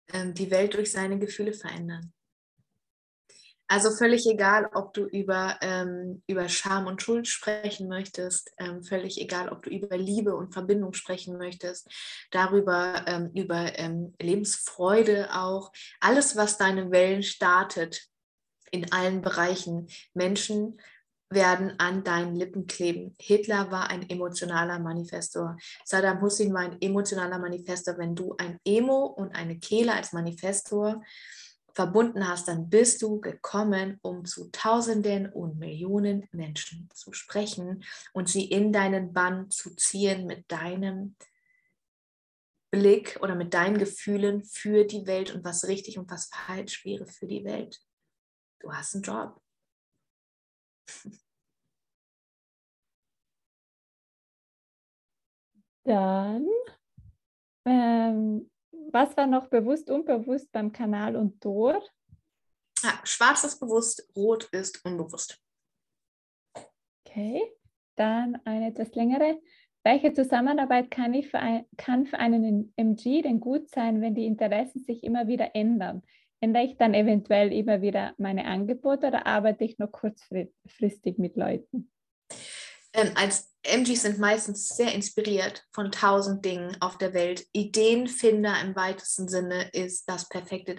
Ähm, 0.09 0.33
die 0.33 0.49
Welt 0.49 0.73
durch 0.73 0.91
seine 0.91 1.19
Gefühle 1.19 1.53
verändern. 1.53 2.14
Also 3.67 3.89
völlig 3.89 4.27
egal, 4.27 4.69
ob 4.73 4.93
du 4.93 5.05
über, 5.05 5.57
ähm, 5.61 6.21
über 6.27 6.47
Scham 6.49 6.85
und 6.85 7.01
Schuld 7.01 7.27
sprechen 7.27 7.87
möchtest, 7.87 8.53
ähm, 8.59 8.83
völlig 8.83 9.19
egal, 9.19 9.49
ob 9.49 9.63
du 9.63 9.71
über 9.71 9.97
Liebe 9.97 10.35
und 10.35 10.53
Verbindung 10.53 10.93
sprechen 10.93 11.37
möchtest, 11.37 11.89
darüber, 12.29 13.03
ähm, 13.07 13.31
über 13.33 13.77
ähm, 13.79 14.13
Lebensfreude 14.21 15.29
auch, 15.33 15.71
alles, 15.99 16.35
was 16.35 16.57
deine 16.57 16.91
Wellen 16.91 17.23
startet, 17.23 18.07
in 18.69 18.91
allen 18.91 19.21
Bereichen. 19.21 19.87
Menschen 20.13 20.79
werden 21.29 21.73
an 21.79 22.03
deinen 22.03 22.35
Lippen 22.35 22.67
kleben. 22.67 23.15
Hitler 23.19 23.71
war 23.71 23.89
ein 23.89 24.07
emotionaler 24.09 24.79
Manifestor. 24.79 25.57
Saddam 25.83 26.21
Hussein 26.21 26.53
war 26.53 26.61
ein 26.61 26.79
emotionaler 26.81 27.39
Manifestor. 27.39 27.97
Wenn 27.97 28.15
du 28.15 28.35
ein 28.37 28.59
Emo 28.63 29.05
und 29.05 29.35
eine 29.35 29.57
Kehle 29.57 29.93
als 29.93 30.13
Manifestor 30.13 31.01
verbunden 31.76 32.27
hast, 32.27 32.47
dann 32.47 32.69
bist 32.69 33.02
du 33.02 33.19
gekommen, 33.19 33.99
um 34.02 34.26
zu 34.26 34.49
Tausenden 34.52 35.30
und 35.31 35.60
Millionen 35.60 36.27
Menschen 36.31 36.89
zu 36.93 37.11
sprechen 37.11 37.84
und 38.14 38.30
sie 38.30 38.45
in 38.45 38.72
deinen 38.72 39.14
Bann 39.14 39.52
zu 39.52 39.76
ziehen 39.76 40.26
mit 40.26 40.49
deinem 40.49 41.15
Blick 42.72 43.19
oder 43.22 43.35
mit 43.35 43.53
deinen 43.53 43.77
Gefühlen 43.77 44.43
für 44.43 44.85
die 44.85 45.06
Welt 45.06 45.35
und 45.35 45.43
was 45.43 45.68
richtig 45.68 45.97
und 45.97 46.10
was 46.10 46.30
falsch 46.34 46.85
wäre 46.85 47.06
für 47.06 47.27
die 47.27 47.43
Welt. 47.43 47.80
Du 48.60 48.72
hast 48.72 48.95
einen 48.95 49.03
Job. 49.03 49.41
Dann 55.84 56.47
ähm, 57.65 58.49
was 58.91 59.16
war 59.18 59.28
noch 59.28 59.48
bewusst, 59.48 59.90
unbewusst 59.90 60.52
beim 60.52 60.72
Kanal 60.72 61.16
und 61.16 61.41
Tor? 61.41 61.82
Ja, 62.84 62.99
schwarz 63.03 63.44
ist 63.44 63.60
bewusst, 63.60 64.10
rot 64.16 64.45
ist 64.52 64.84
unbewusst. 64.86 65.41
Okay, 67.06 67.41
dann 67.95 68.40
eine 68.45 68.68
etwas 68.68 68.94
längere. 68.95 69.40
welche 69.84 70.14
Zusammenarbeit 70.14 70.90
kann, 70.90 71.14
ich 71.14 71.30
für 71.30 71.40
ein, 71.40 71.66
kann 71.78 72.07
für 72.07 72.18
einen 72.18 72.74
MG 72.76 73.22
denn 73.22 73.40
gut 73.40 73.70
sein, 73.70 74.02
wenn 74.02 74.16
die 74.16 74.26
Interessen 74.26 74.84
sich 74.84 75.03
immer 75.03 75.28
wieder 75.28 75.56
ändern? 75.56 76.02
Ändere 76.40 76.64
ich 76.64 76.78
dann 76.78 76.94
eventuell 76.94 77.53
immer 77.53 77.82
wieder 77.82 78.14
meine 78.18 78.45
Angebote 78.45 79.07
oder 79.07 79.28
arbeite 79.28 79.64
ich 79.64 79.78
nur 79.78 79.91
kurzfristig 79.91 81.18
mit 81.18 81.38
Leuten? 81.38 81.91
Ähm, 82.95 83.11
als 83.15 83.51
MGs 83.63 84.03
sind 84.03 84.19
meistens 84.19 84.69
sehr 84.69 84.93
inspiriert 84.93 85.65
von 85.73 85.91
tausend 85.91 86.45
Dingen 86.45 86.77
auf 86.80 86.97
der 86.97 87.13
Welt. 87.13 87.45
Ideenfinder 87.51 88.55
im 88.61 88.76
weitesten 88.76 89.27
Sinne 89.27 89.69
ist 89.73 90.05
das 90.07 90.30
perfekte 90.30 90.77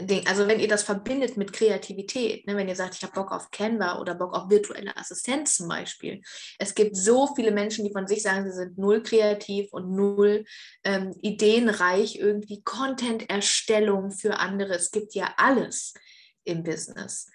Ding. 0.00 0.26
Also 0.26 0.48
wenn 0.48 0.58
ihr 0.58 0.66
das 0.66 0.82
verbindet 0.82 1.36
mit 1.36 1.52
Kreativität, 1.52 2.46
ne, 2.46 2.56
wenn 2.56 2.68
ihr 2.68 2.74
sagt, 2.74 2.96
ich 2.96 3.02
habe 3.04 3.12
Bock 3.12 3.30
auf 3.30 3.52
Canva 3.52 4.00
oder 4.00 4.16
Bock 4.16 4.34
auf 4.34 4.50
virtuelle 4.50 4.96
Assistenz 4.96 5.56
zum 5.56 5.68
Beispiel. 5.68 6.20
Es 6.58 6.74
gibt 6.74 6.96
so 6.96 7.32
viele 7.36 7.52
Menschen, 7.52 7.84
die 7.84 7.92
von 7.92 8.08
sich 8.08 8.22
sagen, 8.22 8.44
sie 8.44 8.56
sind 8.56 8.76
null 8.76 9.04
kreativ 9.04 9.72
und 9.72 9.94
null 9.94 10.44
ähm, 10.82 11.14
ideenreich, 11.22 12.18
irgendwie 12.18 12.62
Content-Erstellung 12.64 14.10
für 14.10 14.40
andere. 14.40 14.74
Es 14.74 14.90
gibt 14.90 15.14
ja 15.14 15.32
alles 15.36 15.94
im 16.42 16.64
Business. 16.64 17.30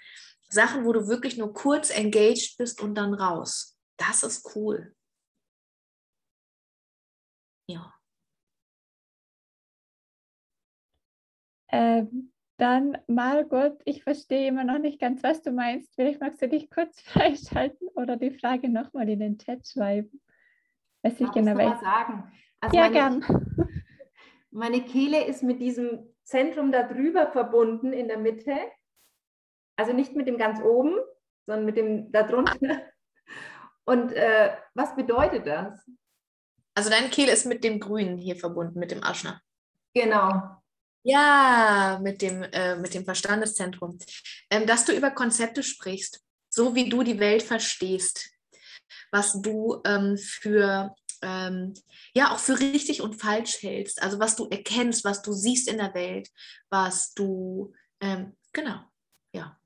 Sachen, 0.49 0.83
wo 0.83 0.91
du 0.91 1.07
wirklich 1.07 1.37
nur 1.37 1.53
kurz 1.53 1.91
engaged 1.91 2.57
bist 2.57 2.81
und 2.81 2.95
dann 2.95 3.13
raus. 3.13 3.68
Das 3.99 4.23
ist 4.23 4.55
cool. 4.55 4.95
Ja. 7.67 7.93
Ähm, 11.71 12.31
dann, 12.57 12.97
Margot, 13.07 13.79
ich 13.85 14.03
verstehe 14.03 14.47
immer 14.47 14.63
noch 14.63 14.79
nicht 14.79 14.99
ganz, 14.99 15.21
was 15.21 15.41
du 15.43 15.51
meinst. 15.51 15.93
Vielleicht 15.93 16.19
magst 16.19 16.41
du 16.41 16.47
dich 16.49 16.69
kurz 16.71 16.99
freischalten 17.01 17.87
oder 17.89 18.17
die 18.17 18.31
Frage 18.31 18.69
nochmal 18.69 19.07
in 19.09 19.19
den 19.19 19.37
Chat 19.37 19.67
schreiben. 19.67 20.21
Weiß 21.03 21.19
ich 21.19 21.31
genau 21.31 21.53
mal 21.53 21.79
sagen. 21.79 22.31
Also 22.59 22.75
ja, 22.75 22.89
meine, 22.89 22.93
gern. 22.93 23.69
Meine 24.51 24.81
Kehle 24.81 25.25
ist 25.25 25.43
mit 25.43 25.61
diesem 25.61 26.09
Zentrum 26.23 26.71
da 26.71 26.83
drüber 26.83 27.31
verbunden 27.31 27.93
in 27.93 28.07
der 28.07 28.17
Mitte. 28.17 28.57
Also 29.77 29.93
nicht 29.93 30.15
mit 30.15 30.27
dem 30.27 30.37
ganz 30.37 30.59
oben, 30.59 30.97
sondern 31.45 31.65
mit 31.65 31.77
dem 31.77 32.11
da 32.11 32.23
drunter. 32.23 32.81
Und 33.89 34.13
äh, 34.13 34.55
was 34.75 34.95
bedeutet 34.95 35.47
das? 35.47 35.79
Also 36.75 36.91
deine 36.91 37.09
Kehle 37.09 37.31
ist 37.31 37.47
mit 37.47 37.63
dem 37.63 37.79
Grünen 37.79 38.19
hier 38.19 38.35
verbunden, 38.35 38.77
mit 38.77 38.91
dem 38.91 39.03
Aschner. 39.03 39.41
Genau. 39.95 40.61
Ja, 41.01 41.99
mit 41.99 42.21
dem, 42.21 42.43
äh, 42.43 42.75
mit 42.75 42.93
dem 42.93 43.03
Verstandeszentrum. 43.03 43.97
Ähm, 44.51 44.67
dass 44.67 44.85
du 44.85 44.95
über 44.95 45.09
Konzepte 45.09 45.63
sprichst, 45.63 46.21
so 46.49 46.75
wie 46.75 46.87
du 46.87 47.01
die 47.01 47.19
Welt 47.19 47.41
verstehst, 47.41 48.29
was 49.11 49.41
du 49.41 49.81
ähm, 49.85 50.19
für 50.19 50.93
ähm, 51.23 51.73
ja 52.13 52.31
auch 52.31 52.39
für 52.39 52.59
richtig 52.59 53.01
und 53.01 53.19
falsch 53.19 53.63
hältst, 53.63 54.03
also 54.03 54.19
was 54.19 54.35
du 54.35 54.45
erkennst, 54.49 55.03
was 55.03 55.23
du 55.23 55.33
siehst 55.33 55.67
in 55.67 55.77
der 55.77 55.95
Welt, 55.95 56.29
was 56.69 57.15
du 57.15 57.73
ähm, 58.01 58.37
genau, 58.53 58.81
ja 59.33 59.58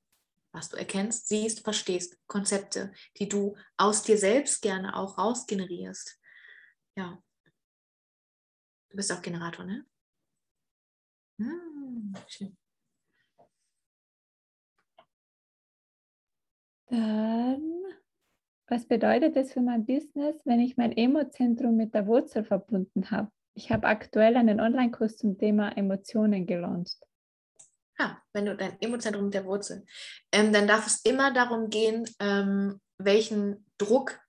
was 0.53 0.69
du 0.69 0.77
erkennst, 0.77 1.27
siehst, 1.27 1.61
verstehst, 1.63 2.17
Konzepte, 2.27 2.93
die 3.17 3.27
du 3.27 3.57
aus 3.75 4.03
dir 4.03 4.17
selbst 4.17 4.61
gerne 4.61 4.95
auch 4.95 5.17
rausgenerierst. 5.17 6.19
Ja. 6.95 7.21
Du 8.89 8.97
bist 8.97 9.11
auch 9.11 9.21
Generator, 9.21 9.65
ne? 9.65 9.85
Hm, 11.39 12.13
schön. 12.27 12.55
Dann, 16.87 17.83
was 18.67 18.85
bedeutet 18.85 19.35
es 19.35 19.51
für 19.51 19.61
mein 19.61 19.87
Business, 19.87 20.39
wenn 20.45 20.59
ich 20.59 20.77
mein 20.77 20.95
Emozentrum 20.95 21.75
mit 21.75 21.95
der 21.95 22.05
Wurzel 22.05 22.43
verbunden 22.45 23.09
habe? 23.09 23.31
Ich 23.55 23.71
habe 23.71 23.87
aktuell 23.87 24.35
einen 24.35 24.59
Online-Kurs 24.59 25.17
zum 25.17 25.39
Thema 25.39 25.75
Emotionen 25.75 26.45
gelauncht 26.45 26.99
ja, 28.03 28.21
wenn 28.33 28.45
du 28.45 28.55
dein 28.55 28.79
Emozentrum 28.81 29.25
mit 29.25 29.33
der 29.33 29.45
Wurzel, 29.45 29.85
ähm, 30.31 30.51
dann 30.51 30.67
darf 30.67 30.87
es 30.87 31.01
immer 31.03 31.33
darum 31.33 31.69
gehen, 31.69 32.09
ähm, 32.19 32.79
welchen 32.97 33.65
Druck 33.77 34.19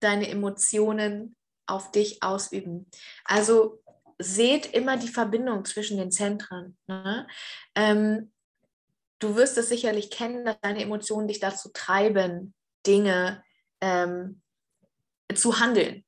deine 0.00 0.28
Emotionen 0.28 1.36
auf 1.66 1.90
dich 1.90 2.22
ausüben. 2.22 2.90
Also 3.24 3.82
seht 4.18 4.72
immer 4.74 4.96
die 4.96 5.08
Verbindung 5.08 5.64
zwischen 5.64 5.98
den 5.98 6.10
Zentren. 6.10 6.76
Ne? 6.86 7.26
Ähm, 7.74 8.32
du 9.18 9.36
wirst 9.36 9.58
es 9.58 9.68
sicherlich 9.68 10.10
kennen, 10.10 10.44
dass 10.44 10.60
deine 10.60 10.82
Emotionen 10.82 11.28
dich 11.28 11.40
dazu 11.40 11.70
treiben, 11.72 12.54
Dinge 12.86 13.44
ähm, 13.80 14.40
zu 15.34 15.60
handeln 15.60 16.04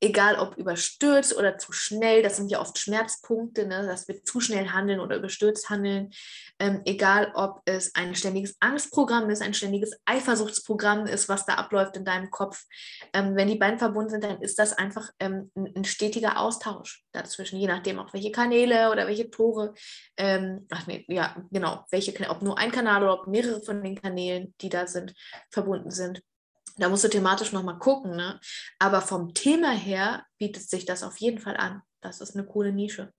egal 0.00 0.38
ob 0.38 0.56
überstürzt 0.56 1.36
oder 1.36 1.58
zu 1.58 1.72
schnell, 1.72 2.22
das 2.22 2.36
sind 2.36 2.50
ja 2.50 2.60
oft 2.60 2.78
Schmerzpunkte, 2.78 3.66
ne, 3.66 3.86
dass 3.86 4.08
wir 4.08 4.22
zu 4.24 4.40
schnell 4.40 4.68
handeln 4.68 4.98
oder 4.98 5.16
überstürzt 5.16 5.68
handeln, 5.68 6.10
ähm, 6.58 6.80
egal 6.84 7.32
ob 7.34 7.60
es 7.66 7.94
ein 7.94 8.14
ständiges 8.14 8.56
Angstprogramm 8.60 9.28
ist, 9.28 9.42
ein 9.42 9.54
ständiges 9.54 9.98
Eifersuchtsprogramm 10.06 11.06
ist, 11.06 11.28
was 11.28 11.44
da 11.44 11.54
abläuft 11.54 11.96
in 11.96 12.04
deinem 12.04 12.30
Kopf. 12.30 12.64
Ähm, 13.12 13.36
wenn 13.36 13.48
die 13.48 13.56
beiden 13.56 13.78
verbunden 13.78 14.10
sind, 14.10 14.24
dann 14.24 14.40
ist 14.40 14.58
das 14.58 14.72
einfach 14.72 15.10
ähm, 15.20 15.50
ein, 15.54 15.72
ein, 15.76 15.84
stetiger 15.84 16.38
Austausch 16.38 17.04
dazwischen, 17.12 17.58
je 17.58 17.66
nachdem 17.66 17.98
auch 17.98 18.12
welche 18.14 18.32
Kanäle 18.32 18.90
oder 18.90 19.06
welche 19.06 19.30
Tore, 19.30 19.74
ähm, 20.16 20.66
ach 20.70 20.86
nee, 20.86 21.04
ja, 21.08 21.36
genau, 21.50 21.84
welche, 21.90 22.14
ob 22.30 22.42
nur 22.42 22.58
ein 22.58 22.72
Kanal 22.72 23.02
oder 23.02 23.20
ob 23.20 23.26
mehrere 23.26 23.60
von 23.62 23.82
den 23.82 24.00
Kanälen, 24.00 24.54
die 24.60 24.68
da 24.70 24.86
sind, 24.86 25.14
verbunden 25.50 25.90
sind. 25.90 26.22
Da 26.78 26.88
musst 26.88 27.04
du 27.04 27.08
thematisch 27.08 27.52
nochmal 27.52 27.78
gucken. 27.78 28.16
Ne? 28.16 28.40
Aber 28.78 29.00
vom 29.00 29.34
Thema 29.34 29.70
her 29.72 30.26
bietet 30.38 30.62
sich 30.62 30.84
das 30.84 31.02
auf 31.02 31.18
jeden 31.18 31.38
Fall 31.38 31.56
an. 31.56 31.82
Das 32.00 32.20
ist 32.20 32.36
eine 32.36 32.46
coole 32.46 32.72
Nische. 32.72 33.12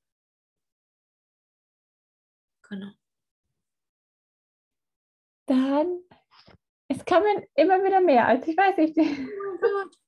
Genau. 2.67 2.91
Dann, 5.45 5.99
es 6.87 7.03
kommen 7.05 7.45
immer 7.55 7.83
wieder 7.83 7.99
mehr, 7.99 8.25
als 8.27 8.47
ich 8.47 8.55
weiß 8.55 8.77
nicht. 8.77 8.97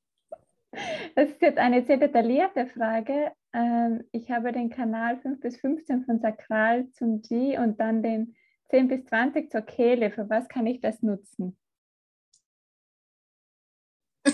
Das 1.15 1.29
ist 1.29 1.41
jetzt 1.41 1.59
eine 1.59 1.85
sehr 1.85 1.97
detaillierte 1.97 2.65
Frage. 2.65 3.31
Ähm, 3.53 4.05
ich 4.11 4.31
habe 4.31 4.51
den 4.51 4.71
Kanal 4.71 5.19
5 5.19 5.39
bis 5.39 5.57
15 5.57 6.05
von 6.05 6.19
Sakral 6.19 6.89
zum 6.89 7.21
G 7.21 7.57
und 7.59 7.79
dann 7.79 8.01
den 8.01 8.35
10 8.69 8.87
bis 8.87 9.05
20 9.05 9.51
zur 9.51 9.61
Kehle. 9.61 10.09
Für 10.09 10.29
was 10.29 10.47
kann 10.47 10.65
ich 10.65 10.81
das 10.81 11.03
nutzen? 11.03 11.55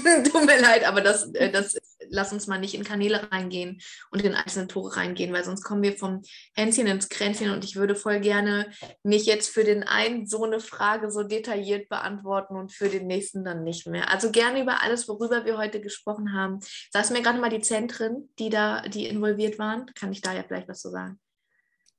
Tut 0.31 0.45
mir 0.45 0.59
leid, 0.59 0.88
aber 0.88 1.01
das, 1.01 1.34
äh, 1.34 1.51
das 1.51 1.77
lass 2.09 2.34
uns 2.34 2.47
mal 2.47 2.59
nicht 2.59 2.73
in 2.73 2.84
Kanäle 2.84 3.31
reingehen 3.31 3.81
und 4.11 4.23
in 4.23 4.34
einzelne 4.34 4.67
Tore 4.67 4.95
reingehen, 4.95 5.34
weil 5.34 5.43
sonst 5.43 5.63
kommen 5.63 5.84
wir 5.84 5.97
vom 5.97 6.21
Hänschen 6.53 6.88
ins 6.88 7.09
Kränzchen 7.09 7.51
und 7.51 7.63
ich 7.63 7.76
würde 7.76 7.95
voll 7.95 8.19
gerne 8.19 8.71
nicht 9.03 9.26
jetzt 9.26 9.49
für 9.49 9.63
den 9.63 9.84
einen 9.84 10.26
so 10.26 10.43
eine 10.43 10.59
Frage 10.59 11.11
so 11.11 11.23
detailliert 11.23 11.89
beantworten 11.89 12.55
und 12.55 12.71
für 12.71 12.89
den 12.89 13.07
nächsten 13.07 13.43
dann 13.43 13.63
nicht 13.63 13.88
mehr. 13.88 14.11
Also 14.11 14.31
gerne 14.31 14.61
über 14.61 14.81
alles, 14.84 15.07
worüber 15.07 15.45
wir 15.45 15.57
heute 15.57 15.81
gesprochen 15.81 16.34
haben. 16.34 16.59
Sagst 16.91 17.11
mir 17.11 17.21
gerade 17.21 17.39
mal 17.39 17.49
die 17.49 17.61
Zentren, 17.61 18.30
die 18.39 18.49
da, 18.49 18.81
die 18.81 19.07
involviert 19.07 19.59
waren. 19.59 19.85
Kann 19.93 20.11
ich 20.11 20.21
da 20.21 20.34
ja 20.34 20.43
vielleicht 20.43 20.67
was 20.67 20.81
zu 20.81 20.89
sagen? 20.89 21.19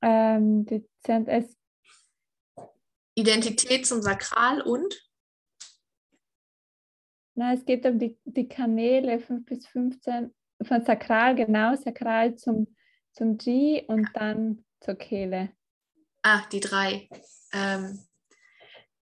Ähm, 0.01 0.65
die 0.65 0.87
Zentren 1.03 1.47
Identität 3.15 3.85
zum 3.85 4.01
Sakral 4.01 4.61
und? 4.61 5.10
Na, 7.35 7.53
es 7.53 7.65
geht 7.65 7.85
um 7.85 7.97
die, 7.97 8.17
die 8.25 8.47
Kanäle 8.47 9.19
5 9.19 9.45
bis 9.45 9.67
15 9.67 10.33
von 10.63 10.85
Sakral, 10.85 11.35
genau, 11.35 11.75
Sakral 11.75 12.35
zum, 12.35 12.75
zum 13.13 13.37
G 13.37 13.83
und 13.87 14.09
dann 14.13 14.65
zur 14.81 14.95
Kehle. 14.95 15.51
Ah, 16.23 16.41
die 16.51 16.59
drei. 16.59 17.09
Ähm, 17.53 17.99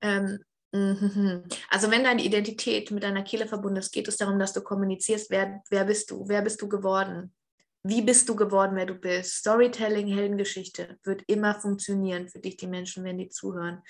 ähm, 0.00 0.38
mhm. 0.72 1.44
also 1.70 1.90
wenn 1.90 2.04
deine 2.04 2.22
Identität 2.22 2.90
mit 2.90 3.02
deiner 3.02 3.22
Kehle 3.22 3.46
verbunden 3.46 3.78
ist, 3.78 3.92
geht 3.92 4.08
es 4.08 4.16
darum, 4.16 4.38
dass 4.38 4.52
du 4.52 4.60
kommunizierst, 4.60 5.30
wer, 5.30 5.62
wer 5.70 5.84
bist 5.84 6.10
du, 6.10 6.28
wer 6.28 6.42
bist 6.42 6.62
du 6.62 6.68
geworden, 6.68 7.34
wie 7.82 8.02
bist 8.02 8.28
du 8.28 8.36
geworden, 8.36 8.76
wer 8.76 8.86
du 8.86 8.94
bist. 8.94 9.36
Storytelling, 9.36 10.06
Heldengeschichte 10.06 10.98
wird 11.04 11.22
immer 11.26 11.60
funktionieren 11.60 12.28
für 12.28 12.38
dich, 12.38 12.56
die 12.56 12.66
Menschen, 12.66 13.04
wenn 13.04 13.18
die 13.18 13.28
zuhören. 13.28 13.82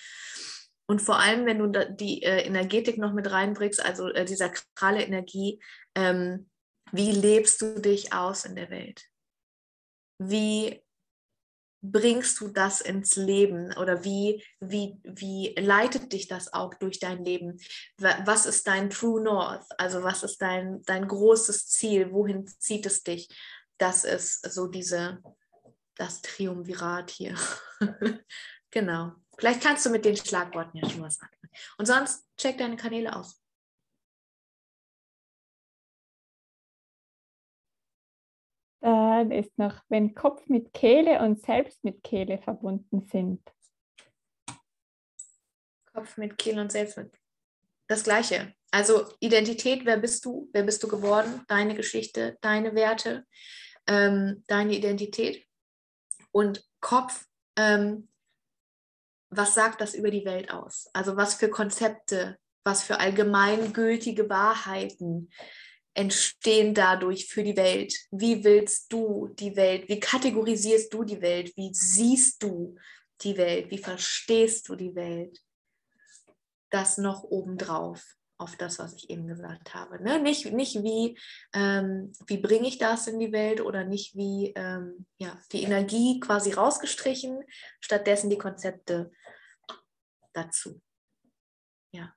Und 0.90 1.00
vor 1.02 1.18
allem, 1.18 1.44
wenn 1.44 1.58
du 1.58 1.94
die 1.94 2.22
äh, 2.22 2.46
Energetik 2.46 2.96
noch 2.96 3.12
mit 3.12 3.30
reinbringst, 3.30 3.84
also 3.84 4.08
äh, 4.08 4.24
die 4.24 4.36
sakrale 4.36 5.02
Energie, 5.02 5.62
ähm, 5.94 6.48
wie 6.92 7.12
lebst 7.12 7.60
du 7.60 7.80
dich 7.80 8.14
aus 8.14 8.46
in 8.46 8.56
der 8.56 8.70
Welt? 8.70 9.04
Wie 10.18 10.82
bringst 11.82 12.40
du 12.40 12.48
das 12.48 12.80
ins 12.80 13.16
Leben 13.16 13.76
oder 13.76 14.02
wie, 14.02 14.42
wie, 14.60 14.98
wie 15.04 15.54
leitet 15.58 16.12
dich 16.12 16.26
das 16.26 16.52
auch 16.52 16.74
durch 16.74 16.98
dein 16.98 17.24
Leben? 17.24 17.60
Was 17.98 18.46
ist 18.46 18.66
dein 18.66 18.90
True 18.90 19.22
North? 19.22 19.66
Also 19.76 20.02
was 20.02 20.22
ist 20.22 20.40
dein, 20.40 20.82
dein 20.86 21.06
großes 21.06 21.68
Ziel? 21.68 22.12
Wohin 22.12 22.46
zieht 22.46 22.86
es 22.86 23.02
dich? 23.02 23.28
Das 23.76 24.04
ist 24.04 24.42
so 24.52 24.66
diese, 24.66 25.22
das 25.96 26.22
Triumvirat 26.22 27.10
hier. 27.10 27.36
genau. 28.70 29.12
Vielleicht 29.38 29.62
kannst 29.62 29.86
du 29.86 29.90
mit 29.90 30.04
den 30.04 30.16
Schlagworten 30.16 30.78
ja 30.78 30.88
schon 30.88 31.02
was 31.02 31.20
anfangen. 31.20 31.50
Und 31.78 31.86
sonst 31.86 32.26
check 32.36 32.58
deine 32.58 32.76
Kanäle 32.76 33.14
aus. 33.14 33.40
Dann 38.80 39.30
ist 39.30 39.56
noch, 39.58 39.82
wenn 39.88 40.14
Kopf 40.14 40.46
mit 40.46 40.72
Kehle 40.72 41.20
und 41.20 41.40
Selbst 41.42 41.82
mit 41.84 42.02
Kehle 42.02 42.38
verbunden 42.38 43.02
sind. 43.02 43.42
Kopf 45.92 46.16
mit 46.16 46.38
Kehle 46.38 46.60
und 46.60 46.72
Selbst 46.72 46.96
mit. 46.96 47.12
Das 47.88 48.04
Gleiche. 48.04 48.54
Also 48.70 49.12
Identität, 49.20 49.84
wer 49.84 49.96
bist 49.96 50.24
du? 50.24 50.48
Wer 50.52 50.62
bist 50.62 50.82
du 50.82 50.88
geworden? 50.88 51.42
Deine 51.48 51.74
Geschichte, 51.74 52.38
deine 52.40 52.74
Werte, 52.74 53.26
ähm, 53.86 54.44
deine 54.46 54.74
Identität. 54.74 55.46
Und 56.30 56.64
Kopf, 56.80 57.26
ähm, 57.56 58.08
was 59.30 59.54
sagt 59.54 59.80
das 59.80 59.94
über 59.94 60.10
die 60.10 60.24
Welt 60.24 60.50
aus? 60.50 60.88
Also 60.92 61.16
was 61.16 61.34
für 61.34 61.48
Konzepte, 61.48 62.38
was 62.64 62.82
für 62.82 62.98
allgemeingültige 63.00 64.28
Wahrheiten 64.28 65.30
entstehen 65.94 66.74
dadurch 66.74 67.26
für 67.26 67.42
die 67.42 67.56
Welt? 67.56 67.92
Wie 68.10 68.44
willst 68.44 68.92
du 68.92 69.28
die 69.38 69.56
Welt? 69.56 69.88
Wie 69.88 70.00
kategorisierst 70.00 70.92
du 70.92 71.04
die 71.04 71.20
Welt? 71.20 71.52
Wie 71.56 71.72
siehst 71.72 72.42
du 72.42 72.76
die 73.22 73.36
Welt? 73.36 73.70
Wie 73.70 73.78
verstehst 73.78 74.68
du 74.68 74.76
die 74.76 74.94
Welt? 74.94 75.42
Das 76.70 76.98
noch 76.98 77.24
obendrauf 77.24 78.04
auf 78.38 78.54
das, 78.56 78.78
was 78.78 78.94
ich 78.94 79.10
eben 79.10 79.26
gesagt 79.26 79.74
habe. 79.74 80.00
Ne? 80.02 80.20
Nicht, 80.20 80.52
nicht 80.52 80.82
wie, 80.84 81.18
ähm, 81.52 82.12
wie 82.26 82.38
bringe 82.38 82.68
ich 82.68 82.78
das 82.78 83.08
in 83.08 83.18
die 83.18 83.32
Welt 83.32 83.60
oder 83.60 83.84
nicht 83.84 84.14
wie 84.14 84.52
ähm, 84.54 85.06
ja, 85.18 85.36
die 85.50 85.64
Energie 85.64 86.20
quasi 86.20 86.52
rausgestrichen, 86.52 87.42
stattdessen 87.80 88.30
die 88.30 88.38
Konzepte 88.38 89.10
dazu. 90.38 90.80
Ja. 91.92 92.14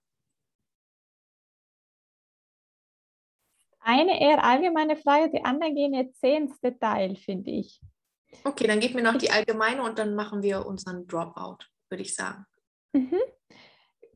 Eine 3.79 4.21
eher 4.21 4.43
allgemeine 4.43 4.95
Frage, 4.95 5.31
die 5.31 5.43
anderen 5.43 5.75
gehen 5.75 5.93
jetzt 5.93 6.19
sehr 6.21 6.37
ins 6.37 6.59
Detail, 6.59 7.15
finde 7.15 7.51
ich. 7.51 7.81
Okay, 8.43 8.67
dann 8.67 8.79
gib 8.79 8.93
mir 8.93 9.01
noch 9.01 9.17
die 9.17 9.31
allgemeine 9.31 9.83
und 9.83 9.99
dann 9.99 10.15
machen 10.15 10.41
wir 10.41 10.65
unseren 10.65 11.07
Dropout, 11.07 11.57
würde 11.89 12.03
ich 12.03 12.15
sagen. 12.15 12.45
Mhm. 12.93 13.19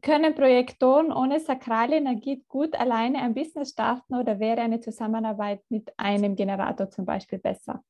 Können 0.01 0.35
Projektoren 0.35 1.11
ohne 1.11 1.39
sakrale 1.39 1.95
Energie 1.97 2.43
gut 2.47 2.75
alleine 2.75 3.19
ein 3.23 3.33
Business 3.33 3.71
starten 3.71 4.13
oder 4.13 4.39
wäre 4.39 4.61
eine 4.61 4.79
Zusammenarbeit 4.79 5.63
mit 5.69 5.91
einem 5.97 6.35
Generator 6.35 6.89
zum 6.91 7.05
Beispiel 7.05 7.39
besser? 7.39 7.83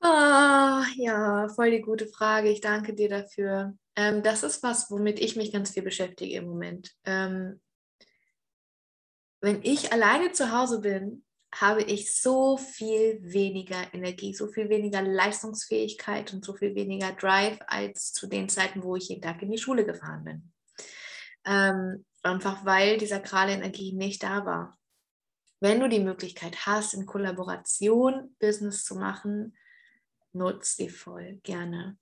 Ah, 0.00 0.84
ja, 0.96 1.48
voll 1.48 1.70
die 1.70 1.80
gute 1.80 2.06
Frage. 2.06 2.50
Ich 2.50 2.60
danke 2.60 2.92
dir 2.92 3.08
dafür. 3.08 3.74
Ähm, 3.96 4.22
das 4.22 4.42
ist 4.42 4.62
was, 4.62 4.90
womit 4.90 5.20
ich 5.20 5.36
mich 5.36 5.52
ganz 5.52 5.70
viel 5.70 5.82
beschäftige 5.82 6.36
im 6.36 6.46
Moment. 6.46 6.92
Ähm, 7.04 7.60
wenn 9.40 9.62
ich 9.62 9.92
alleine 9.92 10.32
zu 10.32 10.52
Hause 10.52 10.80
bin, 10.80 11.24
habe 11.54 11.82
ich 11.82 12.14
so 12.14 12.56
viel 12.56 13.18
weniger 13.20 13.92
Energie, 13.92 14.32
so 14.32 14.46
viel 14.46 14.70
weniger 14.70 15.02
Leistungsfähigkeit 15.02 16.32
und 16.32 16.44
so 16.44 16.54
viel 16.54 16.74
weniger 16.74 17.12
Drive 17.12 17.58
als 17.66 18.12
zu 18.12 18.26
den 18.26 18.48
Zeiten, 18.48 18.82
wo 18.82 18.96
ich 18.96 19.08
jeden 19.08 19.20
Tag 19.20 19.42
in 19.42 19.50
die 19.50 19.58
Schule 19.58 19.84
gefahren 19.84 20.24
bin. 20.24 20.52
Ähm, 21.44 22.06
einfach 22.22 22.64
weil 22.64 22.96
die 22.96 23.06
sakrale 23.06 23.52
Energie 23.52 23.92
nicht 23.92 24.22
da 24.22 24.46
war. 24.46 24.78
Wenn 25.60 25.80
du 25.80 25.88
die 25.88 26.00
Möglichkeit 26.00 26.66
hast, 26.66 26.94
in 26.94 27.04
Kollaboration 27.04 28.34
Business 28.38 28.84
zu 28.84 28.94
machen, 28.94 29.56
nutz 30.32 30.76
sie 30.76 30.88
voll 30.88 31.40
gerne. 31.42 31.98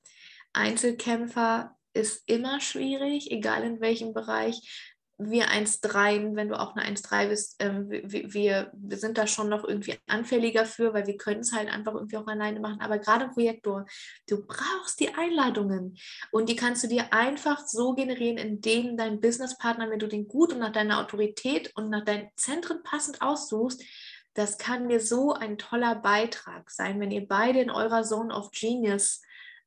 Einzelkämpfer 0.52 1.76
ist 1.92 2.22
immer 2.26 2.60
schwierig, 2.60 3.30
egal 3.30 3.64
in 3.64 3.80
welchem 3.80 4.12
Bereich 4.12 4.90
wir 5.22 5.48
1,3, 5.48 6.34
wenn 6.34 6.48
du 6.48 6.58
auch 6.58 6.74
eine 6.74 6.86
1,3 6.86 7.28
bist, 7.28 7.56
ähm, 7.58 7.90
wir, 7.90 8.70
wir, 8.72 8.96
sind 8.96 9.18
da 9.18 9.26
schon 9.26 9.50
noch 9.50 9.64
irgendwie 9.64 9.98
anfälliger 10.06 10.64
für, 10.64 10.94
weil 10.94 11.06
wir 11.06 11.18
können 11.18 11.40
es 11.40 11.52
halt 11.52 11.70
einfach 11.70 11.94
irgendwie 11.94 12.16
auch 12.16 12.26
alleine 12.26 12.58
machen. 12.58 12.80
Aber 12.80 12.98
gerade 12.98 13.26
im 13.26 13.30
Projektor, 13.32 13.84
du 14.28 14.46
brauchst 14.46 14.98
die 14.98 15.14
Einladungen 15.14 15.98
und 16.32 16.48
die 16.48 16.56
kannst 16.56 16.84
du 16.84 16.88
dir 16.88 17.12
einfach 17.12 17.66
so 17.66 17.94
generieren, 17.94 18.38
indem 18.38 18.96
dein 18.96 19.20
Businesspartner, 19.20 19.90
wenn 19.90 19.98
du 19.98 20.08
den 20.08 20.26
gut 20.26 20.54
und 20.54 20.60
nach 20.60 20.72
deiner 20.72 21.00
Autorität 21.00 21.70
und 21.76 21.90
nach 21.90 22.04
deinen 22.04 22.30
Zentren 22.36 22.82
passend 22.82 23.20
aussuchst, 23.20 23.84
das 24.32 24.56
kann 24.56 24.88
dir 24.88 25.00
so 25.00 25.34
ein 25.34 25.58
toller 25.58 25.96
Beitrag 25.96 26.70
sein, 26.70 26.98
wenn 26.98 27.10
ihr 27.10 27.28
beide 27.28 27.60
in 27.60 27.70
eurer 27.70 28.04
Zone 28.04 28.34
of 28.34 28.50
Genius 28.52 29.20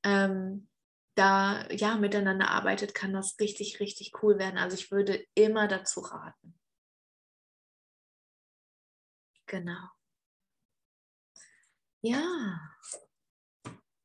ähm, 0.04 0.68
da 1.16 1.68
ja 1.72 1.96
miteinander 1.98 2.50
arbeitet, 2.50 2.94
kann 2.96 3.14
das 3.14 3.40
richtig, 3.40 3.80
richtig 3.80 4.12
cool 4.22 4.40
werden. 4.40 4.58
Also 4.58 4.76
ich 4.76 4.92
würde 4.92 5.24
immer 5.36 5.68
dazu 5.68 6.02
raten. 6.02 6.56
Genau. 9.48 9.94
Ja, 12.02 12.60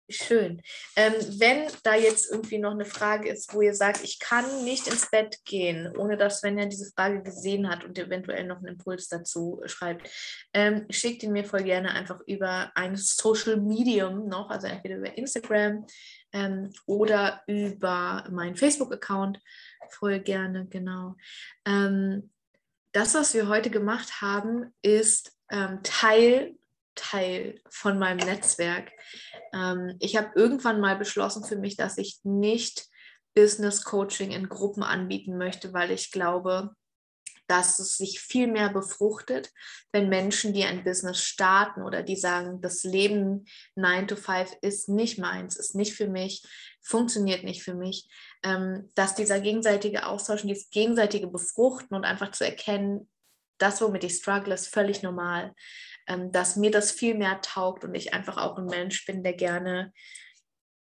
schön. 0.09 0.63
Ähm, 0.97 1.15
wenn 1.39 1.67
da 1.83 1.95
jetzt 1.95 2.31
irgendwie 2.31 2.59
noch 2.59 2.73
eine 2.73 2.85
Frage 2.85 3.29
ist, 3.29 3.53
wo 3.55 3.61
ihr 3.61 3.75
sagt, 3.75 4.03
ich 4.05 4.19
kann 4.19 4.65
nicht 4.65 4.87
ins 4.87 5.11
Bett 5.11 5.39
gehen, 5.45 5.95
ohne 5.97 6.17
dass 6.17 6.41
Svenja 6.41 6.67
diese 6.67 6.91
Frage 6.93 7.23
gesehen 7.23 7.69
hat 7.69 7.85
und 7.85 7.99
eventuell 7.99 8.45
noch 8.47 8.59
einen 8.59 8.69
Impuls 8.69 9.09
dazu 9.09 9.61
schreibt, 9.67 10.09
ähm, 10.55 10.87
schickt 10.91 11.23
ihn 11.23 11.33
mir 11.33 11.45
voll 11.45 11.63
gerne 11.63 11.91
einfach 11.93 12.21
über 12.27 12.73
ein 12.75 12.97
Social 12.97 13.57
Medium 13.57 14.29
noch, 14.29 14.51
also 14.51 14.67
entweder 14.67 14.97
über 14.97 15.17
Instagram, 15.17 15.87
ähm, 16.33 16.73
oder 16.87 17.43
über 17.47 18.25
meinen 18.31 18.57
Facebook-Account. 18.57 19.41
Voll 19.91 20.21
gerne, 20.21 20.67
genau. 20.69 21.17
Ähm, 21.65 22.31
das, 22.93 23.15
was 23.15 23.35
wir 23.35 23.49
heute 23.49 23.71
gemacht 23.71 24.21
haben, 24.21 24.75
ist 24.83 25.37
ähm, 25.51 25.81
Teil, 25.83 26.57
Teil 26.99 27.61
von 27.71 27.99
meinem 27.99 28.27
Netzwerk. 28.27 28.91
Ähm, 29.53 29.97
ich 30.01 30.17
habe 30.17 30.31
irgendwann 30.35 30.81
mal 30.81 30.97
beschlossen 30.97 31.45
für 31.45 31.57
mich, 31.57 31.77
dass 31.77 31.99
ich 31.99 32.21
nicht 32.25 32.87
Business 33.35 33.85
Coaching 33.85 34.33
in 34.33 34.49
Gruppen 34.49 34.83
anbieten 34.83 35.39
möchte, 35.39 35.73
weil 35.73 35.91
ich 35.91 36.11
glaube, 36.11 36.75
dass 37.49 37.79
es 37.79 37.97
sich 37.97 38.21
viel 38.21 38.47
mehr 38.47 38.69
befruchtet, 38.69 39.51
wenn 39.91 40.09
Menschen, 40.09 40.53
die 40.53 40.65
ein 40.65 40.85
Business 40.85 41.23
starten 41.23 41.83
oder 41.83 42.03
die 42.03 42.17
sagen, 42.17 42.61
das 42.61 42.85
Leben 42.85 43.47
9 43.75 44.07
to 44.07 44.17
5 44.17 44.53
ist 44.61 44.89
nicht 44.89 45.19
meins, 45.19 45.57
ist 45.57 45.75
nicht 45.75 45.95
für 45.95 46.09
mich, 46.09 46.47
funktioniert 46.83 47.45
nicht 47.45 47.63
für 47.63 47.75
mich, 47.75 48.09
ähm, 48.43 48.91
dass 48.95 49.15
dieser 49.15 49.41
gegenseitige 49.41 50.07
Austausch 50.07 50.43
und 50.43 50.49
dieses 50.49 50.71
gegenseitige 50.71 51.29
Befruchten 51.29 51.95
und 51.95 52.05
einfach 52.05 52.33
zu 52.33 52.45
erkennen, 52.45 53.09
das, 53.59 53.81
womit 53.81 54.05
ich 54.05 54.15
struggle, 54.15 54.55
ist 54.55 54.69
völlig 54.69 55.03
normal, 55.03 55.55
ähm, 56.07 56.33
dass 56.33 56.57
mir 56.57 56.71
das 56.71 56.91
viel 56.93 57.15
mehr 57.15 57.41
taugt 57.41 57.85
und 57.85 57.95
ich 57.95 58.15
einfach 58.15 58.37
auch 58.37 58.59
ein 58.59 58.67
Mensch 58.67 59.05
bin, 59.07 59.23
der 59.23 59.35
gerne 59.35 59.93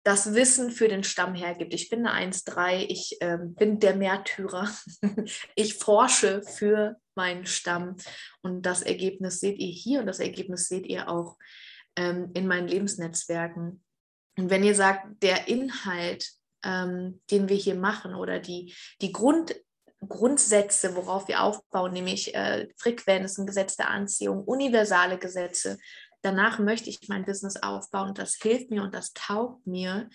das 0.02 0.34
Wissen 0.34 0.70
für 0.70 0.88
den 0.88 1.04
Stamm 1.04 1.34
hergibt. 1.34 1.74
Ich 1.74 1.90
bin 1.90 2.06
eine 2.06 2.32
1-3, 2.32 2.86
ich 2.88 3.18
ähm, 3.20 3.54
bin 3.54 3.80
der 3.80 3.96
Märtyrer. 3.96 4.70
ich 5.54 5.74
forsche 5.74 6.42
für 6.42 6.96
meinen 7.14 7.44
Stamm 7.44 7.96
und 8.40 8.62
das 8.62 8.82
Ergebnis 8.82 9.40
seht 9.40 9.58
ihr 9.58 9.72
hier 9.72 10.00
und 10.00 10.06
das 10.06 10.20
Ergebnis 10.20 10.68
seht 10.68 10.86
ihr 10.86 11.08
auch 11.08 11.36
ähm, 11.96 12.30
in 12.32 12.46
meinen 12.46 12.68
Lebensnetzwerken. 12.68 13.84
Und 14.38 14.50
wenn 14.50 14.64
ihr 14.64 14.74
sagt, 14.74 15.22
der 15.22 15.48
Inhalt, 15.48 16.30
ähm, 16.64 17.20
den 17.30 17.48
wir 17.48 17.56
hier 17.56 17.74
machen 17.74 18.14
oder 18.14 18.38
die, 18.38 18.74
die 19.02 19.12
Grund, 19.12 19.54
Grundsätze, 20.08 20.96
worauf 20.96 21.28
wir 21.28 21.42
aufbauen, 21.42 21.92
nämlich 21.92 22.34
äh, 22.34 22.68
Frequenzen, 22.76 23.46
Gesetz 23.46 23.76
der 23.76 23.90
Anziehung, 23.90 24.44
universale 24.44 25.18
Gesetze, 25.18 25.78
danach 26.22 26.58
möchte 26.58 26.90
ich 26.90 27.08
mein 27.08 27.24
Business 27.24 27.56
aufbauen 27.56 28.08
und 28.08 28.18
das 28.18 28.34
hilft 28.34 28.70
mir 28.70 28.82
und 28.82 28.94
das 28.94 29.12
taugt 29.12 29.66
mir, 29.66 30.08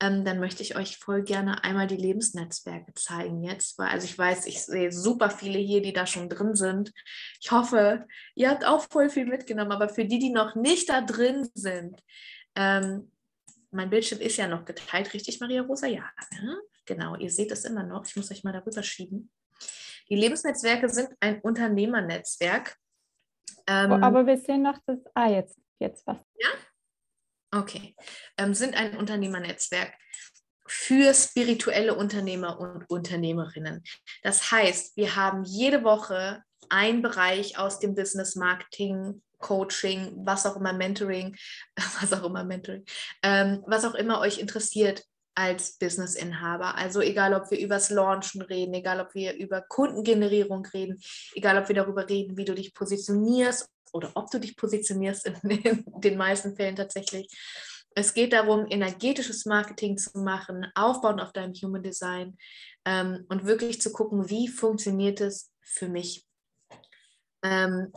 ähm, 0.00 0.24
dann 0.24 0.38
möchte 0.38 0.62
ich 0.62 0.76
euch 0.76 0.98
voll 0.98 1.22
gerne 1.22 1.64
einmal 1.64 1.86
die 1.86 1.96
Lebensnetzwerke 1.96 2.92
zeigen 2.94 3.42
jetzt, 3.42 3.78
weil 3.78 3.88
also 3.88 4.06
ich 4.06 4.16
weiß, 4.16 4.46
ich 4.46 4.62
sehe 4.62 4.92
super 4.92 5.30
viele 5.30 5.58
hier, 5.58 5.82
die 5.82 5.92
da 5.92 6.06
schon 6.06 6.28
drin 6.28 6.54
sind. 6.54 6.92
Ich 7.40 7.50
hoffe, 7.50 8.06
ihr 8.34 8.50
habt 8.50 8.64
auch 8.64 8.86
voll 8.90 9.08
viel 9.08 9.26
mitgenommen, 9.26 9.72
aber 9.72 9.88
für 9.88 10.04
die, 10.04 10.18
die 10.18 10.30
noch 10.30 10.54
nicht 10.54 10.88
da 10.88 11.00
drin 11.00 11.48
sind, 11.54 12.02
ähm, 12.54 13.10
mein 13.70 13.90
Bildschirm 13.90 14.20
ist 14.20 14.36
ja 14.36 14.48
noch 14.48 14.64
geteilt, 14.64 15.12
richtig, 15.12 15.40
Maria 15.40 15.62
Rosa? 15.62 15.86
Ja, 15.86 16.04
ne? 16.42 16.56
Genau, 16.86 17.16
ihr 17.16 17.30
seht 17.30 17.50
es 17.52 17.64
immer 17.64 17.82
noch. 17.82 18.06
Ich 18.06 18.16
muss 18.16 18.30
euch 18.30 18.44
mal 18.44 18.52
darüber 18.52 18.82
schieben. 18.82 19.30
Die 20.08 20.16
Lebensnetzwerke 20.16 20.88
sind 20.88 21.10
ein 21.20 21.40
Unternehmernetzwerk 21.40 22.76
ähm, 23.66 23.92
Aber 24.02 24.26
wir 24.26 24.38
sehen 24.38 24.62
noch 24.62 24.78
das. 24.86 24.98
Ah, 25.14 25.28
jetzt, 25.28 25.58
jetzt 25.78 26.06
was. 26.06 26.18
Ja? 26.38 26.48
Okay. 27.60 27.94
Ähm, 28.38 28.54
sind 28.54 28.76
ein 28.76 28.96
Unternehmernetzwerk 28.96 29.92
für 30.68 31.14
spirituelle 31.14 31.94
Unternehmer 31.94 32.58
und 32.58 32.88
Unternehmerinnen. 32.88 33.82
Das 34.22 34.50
heißt, 34.50 34.96
wir 34.96 35.14
haben 35.16 35.44
jede 35.44 35.84
Woche 35.84 36.42
einen 36.68 37.02
Bereich 37.02 37.58
aus 37.58 37.78
dem 37.78 37.94
Business 37.94 38.34
Marketing, 38.34 39.22
Coaching, 39.38 40.12
was 40.24 40.46
auch 40.46 40.56
immer, 40.56 40.72
Mentoring, 40.72 41.36
was 42.00 42.12
auch 42.12 42.24
immer, 42.24 42.42
Mentoring, 42.42 42.84
ähm, 43.22 43.62
was 43.66 43.84
auch 43.84 43.94
immer 43.94 44.20
euch 44.20 44.38
interessiert, 44.38 45.04
als 45.36 45.78
Business-Inhaber. 45.78 46.74
Also 46.76 47.00
egal, 47.00 47.34
ob 47.34 47.50
wir 47.50 47.60
übers 47.60 47.90
Launchen 47.90 48.42
reden, 48.42 48.74
egal, 48.74 49.00
ob 49.00 49.14
wir 49.14 49.34
über 49.34 49.60
Kundengenerierung 49.60 50.66
reden, 50.66 50.98
egal, 51.34 51.58
ob 51.58 51.68
wir 51.68 51.76
darüber 51.76 52.08
reden, 52.08 52.36
wie 52.36 52.44
du 52.44 52.54
dich 52.54 52.74
positionierst 52.74 53.68
oder 53.92 54.10
ob 54.14 54.30
du 54.30 54.38
dich 54.38 54.56
positionierst 54.56 55.26
in, 55.26 55.84
den 56.00 56.16
meisten 56.16 56.56
Fällen 56.56 56.76
tatsächlich. 56.76 57.28
Es 57.94 58.14
geht 58.14 58.32
darum, 58.32 58.66
energetisches 58.68 59.46
Marketing 59.46 59.96
zu 59.96 60.18
machen, 60.18 60.66
aufbauen 60.74 61.20
auf 61.20 61.32
deinem 61.32 61.54
Human 61.54 61.82
Design 61.82 62.36
ähm, 62.84 63.24
und 63.28 63.46
wirklich 63.46 63.80
zu 63.80 63.92
gucken, 63.92 64.28
wie 64.28 64.48
funktioniert 64.48 65.20
es 65.20 65.50
für 65.62 65.88
mich. 65.88 66.26
Ähm, 67.42 67.92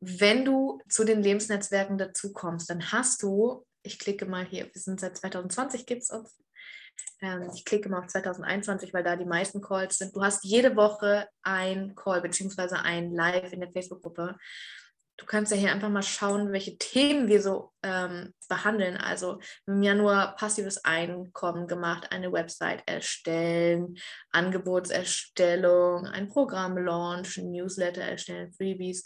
wenn 0.00 0.44
du 0.44 0.80
zu 0.88 1.04
den 1.04 1.22
Lebensnetzwerken 1.22 1.98
dazukommst, 1.98 2.70
dann 2.70 2.92
hast 2.92 3.22
du, 3.22 3.64
ich 3.88 3.98
klicke 3.98 4.26
mal 4.26 4.44
hier, 4.44 4.64
wir 4.64 4.80
sind 4.80 5.00
seit 5.00 5.16
2020 5.16 5.86
gibt 5.86 6.02
es 6.02 6.10
uns, 6.10 6.36
ähm, 7.20 7.50
ich 7.54 7.64
klicke 7.64 7.88
mal 7.88 8.00
auf 8.00 8.06
2021, 8.06 8.94
weil 8.94 9.02
da 9.02 9.16
die 9.16 9.24
meisten 9.24 9.60
Calls 9.60 9.98
sind. 9.98 10.14
Du 10.14 10.22
hast 10.22 10.44
jede 10.44 10.76
Woche 10.76 11.26
ein 11.42 11.94
Call 11.94 12.20
beziehungsweise 12.20 12.78
ein 12.80 13.12
Live 13.12 13.52
in 13.52 13.60
der 13.60 13.72
Facebook-Gruppe 13.72 14.36
du 15.18 15.26
kannst 15.26 15.52
ja 15.52 15.58
hier 15.58 15.72
einfach 15.72 15.90
mal 15.90 16.02
schauen, 16.02 16.52
welche 16.52 16.78
Themen 16.78 17.28
wir 17.28 17.42
so 17.42 17.72
ähm, 17.82 18.32
behandeln. 18.48 18.96
Also 18.96 19.40
im 19.66 19.82
Januar 19.82 20.34
passives 20.36 20.84
Einkommen 20.84 21.66
gemacht, 21.66 22.10
eine 22.12 22.32
Website 22.32 22.82
erstellen, 22.86 23.98
Angebotserstellung, 24.30 26.06
ein 26.06 26.28
Programm 26.28 26.78
launchen, 26.78 27.50
Newsletter 27.50 28.02
erstellen, 28.02 28.52
Freebies. 28.52 29.02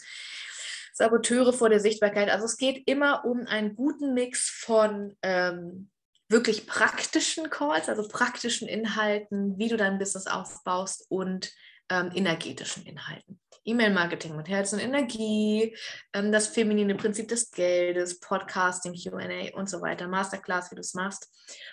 Saboteure 0.93 1.53
vor 1.53 1.69
der 1.69 1.79
Sichtbarkeit. 1.79 2.29
Also 2.29 2.45
es 2.45 2.57
geht 2.57 2.83
immer 2.87 3.25
um 3.25 3.45
einen 3.47 3.75
guten 3.75 4.13
Mix 4.13 4.49
von 4.49 5.17
ähm, 5.21 5.89
wirklich 6.29 6.67
praktischen 6.67 7.49
Calls, 7.49 7.89
also 7.89 8.07
praktischen 8.07 8.67
Inhalten, 8.67 9.57
wie 9.57 9.67
du 9.67 9.77
dein 9.77 9.99
Business 9.99 10.27
aufbaust 10.27 11.05
und 11.09 11.51
ähm, 11.89 12.11
energetischen 12.13 12.85
Inhalten. 12.85 13.39
E-Mail-Marketing 13.65 14.35
mit 14.35 14.49
Herz 14.49 14.73
und 14.73 14.79
Energie, 14.79 15.75
ähm, 16.13 16.31
das 16.31 16.47
feminine 16.47 16.95
Prinzip 16.95 17.27
des 17.27 17.49
Geldes, 17.51 18.19
Podcasting, 18.19 18.93
QA 18.93 19.55
und 19.55 19.69
so 19.69 19.81
weiter, 19.81 20.07
Masterclass, 20.07 20.71
wie 20.71 20.75
du 20.75 20.81
es 20.81 20.93
machst. 20.93 21.29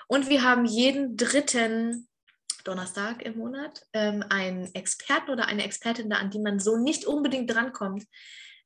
Und 0.07 0.29
wir 0.29 0.43
haben 0.43 0.65
jeden 0.65 1.17
dritten 1.17 2.09
Donnerstag 2.65 3.23
im 3.23 3.39
Monat 3.39 3.83
ähm, 3.93 4.25
einen 4.29 4.73
Experten 4.75 5.31
oder 5.31 5.47
eine 5.47 5.65
Expertin 5.65 6.11
da, 6.11 6.17
an 6.17 6.31
die 6.31 6.39
man 6.39 6.59
so 6.59 6.77
nicht 6.77 7.07
unbedingt 7.07 7.53
drankommt. 7.53 8.05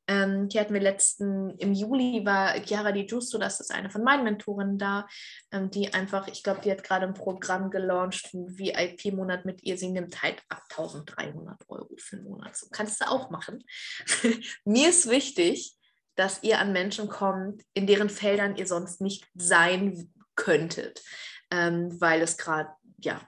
Ähm, 0.07 0.49
hier 0.51 0.61
hatten 0.61 0.75
wir 0.75 0.81
letzten, 0.81 1.57
im 1.59 1.73
Juli 1.73 2.25
war 2.27 2.55
Chiara 2.65 2.93
Di 2.93 3.07
Giusto, 3.07 3.39
das 3.39 3.61
ist 3.61 3.73
eine 3.73 3.91
von 3.91 4.05
meinen 4.05 4.25
Mentorinnen 4.25 4.79
da, 4.79 5.07
ähm, 5.51 5.71
die 5.71 5.95
einfach, 5.95 6.29
ich 6.29 6.43
glaube, 6.43 6.61
die 6.63 6.71
hat 6.71 6.85
gerade 6.85 7.07
ein 7.07 7.15
Programm 7.15 7.71
gelauncht, 7.71 8.35
ein 8.35 8.59
VIP-Monat 8.59 9.47
mit 9.47 9.63
ihr. 9.63 9.79
Sie 9.79 9.91
nimmt 9.91 10.23
halt 10.23 10.43
ab 10.49 10.63
1300 10.71 11.59
Euro 11.69 11.89
für 11.97 12.17
einen 12.17 12.27
Monat. 12.27 12.57
So 12.57 12.67
kannst 12.71 13.01
du 13.01 13.09
auch 13.09 13.31
machen. 13.31 13.65
Mir 14.65 14.91
ist 14.91 15.09
wichtig, 15.09 15.79
dass 16.17 16.43
ihr 16.43 16.59
an 16.59 16.73
Menschen 16.73 17.09
kommt, 17.09 17.63
in 17.73 17.87
deren 17.87 18.11
Feldern 18.11 18.57
ihr 18.57 18.67
sonst 18.67 19.01
nicht 19.01 19.27
sein 19.35 20.13
könntet, 20.37 21.03
ähm, 21.51 22.01
weil 22.01 22.23
es 22.23 22.37
gerade, 22.37 22.71
ja, 22.99 23.21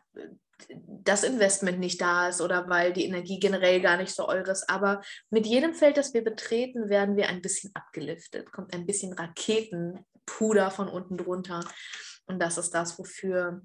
das 0.69 1.23
Investment 1.23 1.79
nicht 1.79 2.01
da 2.01 2.29
ist 2.29 2.41
oder 2.41 2.69
weil 2.69 2.93
die 2.93 3.05
Energie 3.05 3.39
generell 3.39 3.81
gar 3.81 3.97
nicht 3.97 4.15
so 4.15 4.27
eures. 4.29 4.69
Aber 4.69 5.03
mit 5.31 5.47
jedem 5.47 5.75
Feld, 5.75 5.97
das 5.97 6.15
wir 6.15 6.25
betreten, 6.25 6.89
werden 6.89 7.17
wir 7.17 7.29
ein 7.29 7.43
bisschen 7.43 7.71
abgeliftet, 7.75 8.51
kommt 8.53 8.75
ein 8.75 8.87
bisschen 8.87 9.13
Raketenpuder 9.13 10.71
von 10.71 10.89
unten 10.89 11.17
drunter. 11.17 11.61
Und 12.27 12.41
das 12.41 12.59
ist 12.59 12.71
das, 12.71 12.99
wofür, 12.99 13.63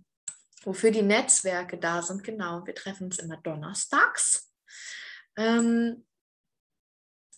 wofür 0.64 0.92
die 0.92 1.02
Netzwerke 1.02 1.78
da 1.78 2.02
sind. 2.02 2.24
Genau, 2.24 2.66
wir 2.66 2.76
treffen 2.76 3.06
uns 3.06 3.20
immer 3.20 3.38
donnerstags. 3.38 4.52
Ähm, 5.38 6.06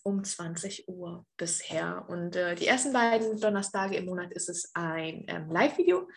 um 0.03 0.23
20 0.23 0.89
Uhr 0.89 1.25
bisher. 1.37 2.05
Und 2.09 2.35
äh, 2.35 2.55
die 2.55 2.67
ersten 2.67 2.91
beiden 2.91 3.39
Donnerstage 3.39 3.95
im 3.95 4.05
Monat 4.05 4.33
ist 4.33 4.49
es 4.49 4.71
ein 4.73 5.23
ähm, 5.27 5.49
Live-Video 5.49 6.09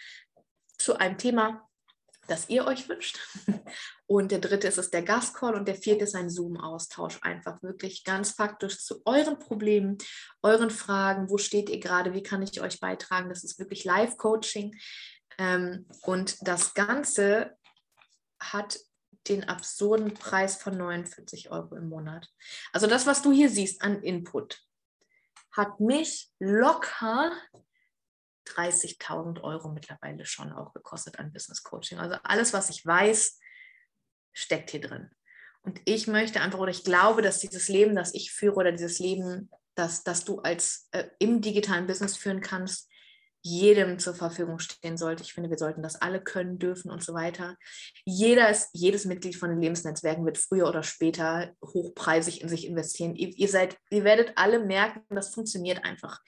zu 0.77 0.97
einem 0.97 1.17
Thema, 1.17 1.69
das 2.28 2.48
ihr 2.48 2.66
euch 2.66 2.89
wünscht. 2.89 3.19
Und 4.07 4.31
der 4.31 4.39
dritte 4.39 4.69
ist 4.69 4.78
es 4.78 4.90
der 4.90 5.03
Gastcall 5.03 5.57
und 5.57 5.66
der 5.66 5.74
vierte 5.74 6.05
ist 6.05 6.15
ein 6.15 6.31
Zoom-Austausch. 6.31 7.19
Einfach 7.23 7.61
wirklich 7.65 8.05
ganz 8.05 8.31
faktisch 8.31 8.78
zu 8.78 9.03
euren 9.05 9.40
Problemen, 9.40 9.98
euren 10.44 10.70
Fragen. 10.70 11.28
Wo 11.28 11.39
steht 11.39 11.69
ihr 11.69 11.81
gerade? 11.81 12.15
Wie 12.15 12.23
kann 12.23 12.40
ich 12.40 12.61
euch 12.61 12.78
beitragen? 12.78 13.28
Das 13.28 13.43
ist 13.43 13.59
wirklich 13.59 13.85
Live-Coaching. 13.85 14.78
Ähm, 15.39 15.86
und 16.03 16.36
das 16.47 16.74
Ganze 16.74 17.57
hat 18.39 18.78
den 19.28 19.48
absurden 19.48 20.15
Preis 20.15 20.57
von 20.57 20.77
49 20.77 21.51
Euro 21.51 21.74
im 21.74 21.89
Monat. 21.89 22.28
Also 22.73 22.86
das, 22.86 23.07
was 23.07 23.23
du 23.23 23.32
hier 23.32 23.51
siehst 23.51 23.82
an 23.82 24.03
Input, 24.03 24.62
hat 25.53 25.81
mich 25.81 26.31
locker 26.39 27.32
30.000 28.47 29.43
Euro 29.43 29.70
mittlerweile 29.70 30.24
schon 30.24 30.52
auch 30.52 30.73
gekostet 30.73 31.18
an 31.18 31.32
Business 31.32 31.62
Coaching. 31.62 31.98
Also 31.98 32.16
alles, 32.23 32.52
was 32.52 32.70
ich 32.70 32.85
weiß, 32.85 33.39
steckt 34.32 34.70
hier 34.70 34.81
drin. 34.81 35.10
Und 35.62 35.81
ich 35.85 36.06
möchte 36.06 36.40
einfach, 36.40 36.60
oder 36.60 36.70
ich 36.70 36.85
glaube, 36.85 37.23
dass 37.23 37.40
dieses 37.40 37.68
Leben, 37.68 37.97
das 37.97 38.14
ich 38.14 38.31
führe, 38.31 38.56
oder 38.56 38.73
dieses 38.73 38.98
Leben, 38.98 39.51
das, 39.74 40.05
das 40.05 40.24
du 40.24 40.39
als 40.39 40.89
äh, 40.93 41.05
im 41.18 41.40
digitalen 41.40 41.86
Business 41.86 42.16
führen 42.16 42.40
kannst, 42.40 42.89
jedem 43.47 44.01
zur 44.01 44.14
Verfügung 44.14 44.59
stehen 44.59 44.97
sollte. 44.97 45.23
Ich 45.23 45.32
finde, 45.32 45.51
wir 45.51 45.59
sollten 45.59 45.82
das 45.82 46.01
alle 46.01 46.20
können, 46.20 46.59
dürfen 46.59 46.90
und 46.90 47.05
so 47.05 47.14
weiter. 47.14 47.56
Jeder 48.05 48.51
ist, 48.51 48.70
jedes 48.73 49.05
Mitglied 49.05 49.36
von 49.36 49.51
den 49.51 49.60
Lebensnetzwerken 49.60 50.24
wird 50.24 50.39
früher 50.39 50.68
oder 50.68 50.82
später 50.82 51.52
hochpreisig 51.62 52.43
in 52.43 52.48
sich 52.48 52.66
investieren. 52.66 53.14
Ihr, 53.14 53.28
ihr, 53.28 53.48
seid, 53.48 53.78
ihr 53.90 54.02
werdet 54.02 54.32
alle 54.35 54.64
merken, 54.64 55.02
das 55.10 55.32
funktioniert 55.32 55.85
einfach. 55.85 56.20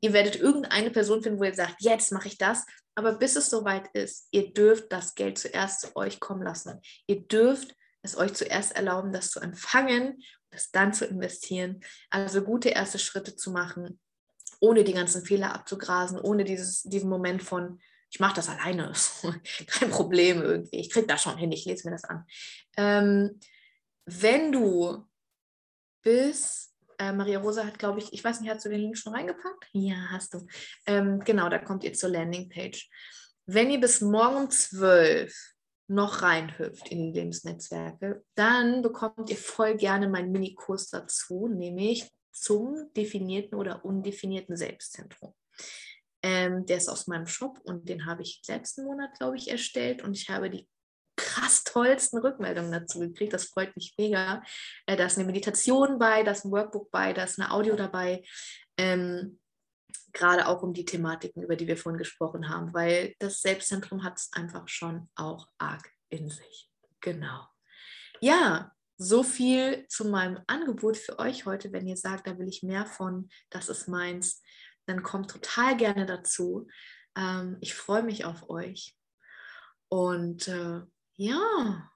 Ihr 0.00 0.12
werdet 0.12 0.36
irgendeine 0.36 0.90
Person 0.90 1.22
finden, 1.22 1.38
wo 1.38 1.44
ihr 1.44 1.54
sagt, 1.54 1.76
jetzt 1.80 2.12
mache 2.12 2.28
ich 2.28 2.38
das. 2.38 2.64
Aber 2.94 3.14
bis 3.14 3.36
es 3.36 3.50
soweit 3.50 3.88
ist, 3.94 4.28
ihr 4.30 4.52
dürft 4.52 4.92
das 4.92 5.14
Geld 5.14 5.38
zuerst 5.38 5.80
zu 5.80 5.96
euch 5.96 6.20
kommen 6.20 6.42
lassen. 6.42 6.80
Ihr 7.06 7.20
dürft 7.20 7.74
es 8.02 8.16
euch 8.16 8.34
zuerst 8.34 8.74
erlauben, 8.74 9.12
das 9.12 9.30
zu 9.30 9.40
empfangen, 9.40 10.22
das 10.50 10.70
dann 10.70 10.92
zu 10.92 11.06
investieren. 11.06 11.80
Also 12.08 12.42
gute 12.42 12.70
erste 12.70 12.98
Schritte 12.98 13.36
zu 13.36 13.50
machen, 13.50 14.00
ohne 14.60 14.84
die 14.84 14.92
ganzen 14.92 15.24
Fehler 15.24 15.54
abzugrasen, 15.54 16.18
ohne 16.18 16.44
dieses, 16.44 16.82
diesen 16.82 17.10
Moment 17.10 17.42
von, 17.42 17.80
ich 18.10 18.20
mache 18.20 18.36
das 18.36 18.48
alleine, 18.48 18.92
kein 19.66 19.90
Problem 19.90 20.42
irgendwie, 20.42 20.80
ich 20.80 20.90
kriege 20.90 21.06
das 21.06 21.22
schon 21.22 21.36
hin, 21.36 21.52
ich 21.52 21.64
lese 21.64 21.88
mir 21.88 21.92
das 21.92 22.04
an. 22.04 22.26
Ähm, 22.76 23.40
wenn 24.06 24.50
du 24.50 25.06
bis 26.02 26.69
äh, 27.00 27.12
Maria 27.12 27.40
Rosa 27.40 27.64
hat, 27.64 27.78
glaube 27.78 27.98
ich, 27.98 28.12
ich 28.12 28.22
weiß 28.22 28.40
nicht, 28.40 28.50
hast 28.50 28.64
du 28.64 28.68
den 28.68 28.80
Link 28.80 28.98
schon 28.98 29.14
reingepackt? 29.14 29.68
Ja, 29.72 30.08
hast 30.10 30.34
du. 30.34 30.46
Ähm, 30.86 31.20
genau, 31.24 31.48
da 31.48 31.58
kommt 31.58 31.82
ihr 31.82 31.94
zur 31.94 32.10
Landingpage. 32.10 32.88
Wenn 33.46 33.70
ihr 33.70 33.80
bis 33.80 34.02
morgen 34.02 34.36
um 34.36 34.50
12 34.50 35.34
noch 35.88 36.22
reinhüpft 36.22 36.88
in 36.90 37.12
die 37.12 37.18
Lebensnetzwerke, 37.18 38.22
dann 38.34 38.82
bekommt 38.82 39.30
ihr 39.30 39.36
voll 39.36 39.76
gerne 39.76 40.08
meinen 40.08 40.30
Minikurs 40.30 40.88
dazu, 40.88 41.48
nämlich 41.48 42.08
zum 42.32 42.92
definierten 42.96 43.58
oder 43.58 43.84
undefinierten 43.84 44.56
Selbstzentrum. 44.56 45.34
Ähm, 46.22 46.66
der 46.66 46.76
ist 46.76 46.88
aus 46.88 47.06
meinem 47.06 47.26
Shop 47.26 47.58
und 47.64 47.88
den 47.88 48.04
habe 48.04 48.22
ich 48.22 48.42
letzten 48.46 48.84
Monat, 48.84 49.18
glaube 49.18 49.36
ich, 49.36 49.50
erstellt 49.50 50.02
und 50.04 50.14
ich 50.14 50.28
habe 50.28 50.50
die 50.50 50.68
krass 51.30 51.62
tollsten 51.64 52.18
Rückmeldungen 52.18 52.72
dazu 52.72 52.98
gekriegt. 52.98 53.32
Das 53.32 53.44
freut 53.44 53.74
mich 53.76 53.94
mega. 53.96 54.42
Äh, 54.86 54.96
da 54.96 55.06
ist 55.06 55.16
eine 55.16 55.26
Meditation 55.26 55.98
bei, 55.98 56.22
da 56.22 56.32
ist 56.32 56.44
ein 56.44 56.50
Workbook 56.50 56.90
bei, 56.90 57.12
da 57.12 57.22
ist 57.24 57.38
eine 57.38 57.52
Audio 57.52 57.76
dabei. 57.76 58.24
Ähm, 58.76 59.38
gerade 60.12 60.48
auch 60.48 60.62
um 60.62 60.72
die 60.72 60.84
Thematiken, 60.84 61.42
über 61.42 61.54
die 61.54 61.68
wir 61.68 61.76
vorhin 61.76 61.98
gesprochen 61.98 62.48
haben, 62.48 62.74
weil 62.74 63.14
das 63.20 63.40
Selbstzentrum 63.40 64.02
hat 64.02 64.18
es 64.18 64.30
einfach 64.32 64.66
schon 64.66 65.08
auch 65.14 65.46
arg 65.58 65.88
in 66.08 66.28
sich. 66.28 66.68
Genau. 67.00 67.46
Ja, 68.20 68.72
so 68.98 69.22
viel 69.22 69.86
zu 69.88 70.04
meinem 70.06 70.40
Angebot 70.48 70.96
für 70.96 71.18
euch 71.18 71.46
heute. 71.46 71.72
Wenn 71.72 71.86
ihr 71.86 71.96
sagt, 71.96 72.26
da 72.26 72.38
will 72.38 72.48
ich 72.48 72.62
mehr 72.62 72.86
von, 72.86 73.30
das 73.50 73.68
ist 73.68 73.86
meins, 73.86 74.42
dann 74.86 75.02
kommt 75.02 75.30
total 75.30 75.76
gerne 75.76 76.06
dazu. 76.06 76.66
Ähm, 77.16 77.56
ich 77.60 77.74
freue 77.74 78.02
mich 78.02 78.24
auf 78.24 78.50
euch. 78.50 78.96
Und 79.88 80.48
äh, 80.48 80.82
ja, 81.20 81.92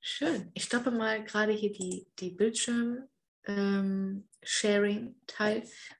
schön. 0.00 0.50
Ich 0.54 0.64
stoppe 0.64 0.90
mal 0.90 1.22
gerade 1.22 1.52
hier 1.52 1.70
die, 1.70 2.08
die 2.18 2.30
Bildschirm. 2.30 3.06
Ähm, 3.46 4.28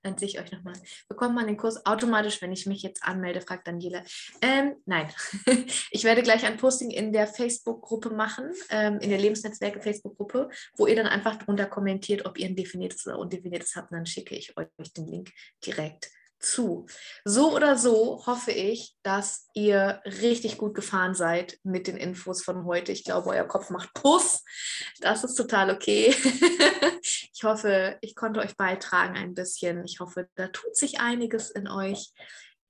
dann 0.02 0.18
sehe 0.18 0.28
ich 0.28 0.40
euch 0.40 0.50
nochmal. 0.50 0.74
Bekommt 1.08 1.36
man 1.36 1.46
den 1.46 1.56
Kurs 1.56 1.86
automatisch, 1.86 2.42
wenn 2.42 2.50
ich 2.50 2.66
mich 2.66 2.82
jetzt 2.82 3.04
anmelde, 3.04 3.40
fragt 3.40 3.68
Daniela. 3.68 4.02
Ähm, 4.42 4.74
nein, 4.84 5.08
ich 5.92 6.02
werde 6.02 6.22
gleich 6.22 6.44
ein 6.44 6.56
Posting 6.56 6.90
in 6.90 7.12
der 7.12 7.28
Facebook-Gruppe 7.28 8.10
machen, 8.10 8.50
ähm, 8.70 8.98
in 8.98 9.10
der 9.10 9.20
Lebensnetzwerke 9.20 9.80
Facebook-Gruppe, 9.80 10.50
wo 10.76 10.88
ihr 10.88 10.96
dann 10.96 11.06
einfach 11.06 11.36
drunter 11.36 11.66
kommentiert, 11.66 12.26
ob 12.26 12.36
ihr 12.36 12.46
ein 12.46 12.56
definiertes 12.56 13.06
oder 13.06 13.20
undefiniertes 13.20 13.76
habt. 13.76 13.92
Und 13.92 13.98
dann 13.98 14.06
schicke 14.06 14.34
ich 14.34 14.56
euch 14.56 14.92
den 14.96 15.06
Link 15.06 15.30
direkt 15.64 16.10
zu. 16.40 16.86
So 17.24 17.54
oder 17.54 17.76
so 17.76 18.24
hoffe 18.26 18.50
ich, 18.50 18.96
dass 19.02 19.48
ihr 19.54 20.00
richtig 20.04 20.58
gut 20.58 20.74
gefahren 20.74 21.14
seid 21.14 21.58
mit 21.62 21.86
den 21.86 21.96
Infos 21.96 22.42
von 22.42 22.64
heute. 22.64 22.92
Ich 22.92 23.04
glaube, 23.04 23.30
euer 23.30 23.46
Kopf 23.46 23.70
macht 23.70 23.94
Puss. 23.94 24.42
Das 25.00 25.22
ist 25.24 25.34
total 25.34 25.70
okay. 25.70 26.14
ich 27.32 27.44
hoffe, 27.44 27.98
ich 28.00 28.16
konnte 28.16 28.40
euch 28.40 28.56
beitragen 28.56 29.16
ein 29.16 29.34
bisschen. 29.34 29.84
Ich 29.84 30.00
hoffe, 30.00 30.28
da 30.34 30.48
tut 30.48 30.76
sich 30.76 31.00
einiges 31.00 31.50
in 31.50 31.68
euch. 31.68 32.12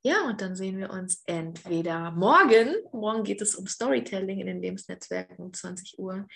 Ja, 0.03 0.27
und 0.27 0.41
dann 0.41 0.57
sehen 0.57 0.79
wir 0.79 0.91
uns 0.91 1.23
entweder 1.27 2.11
morgen. 2.11 2.75
Morgen 2.93 3.23
geht 3.23 3.43
es 3.43 3.55
um 3.55 3.67
Storytelling 3.67 4.41
in 4.41 4.47
den 4.47 4.63
Lebensnetzwerken 4.63 5.45
um 5.45 5.53
20 5.53 5.99
Uhr. 5.99 6.27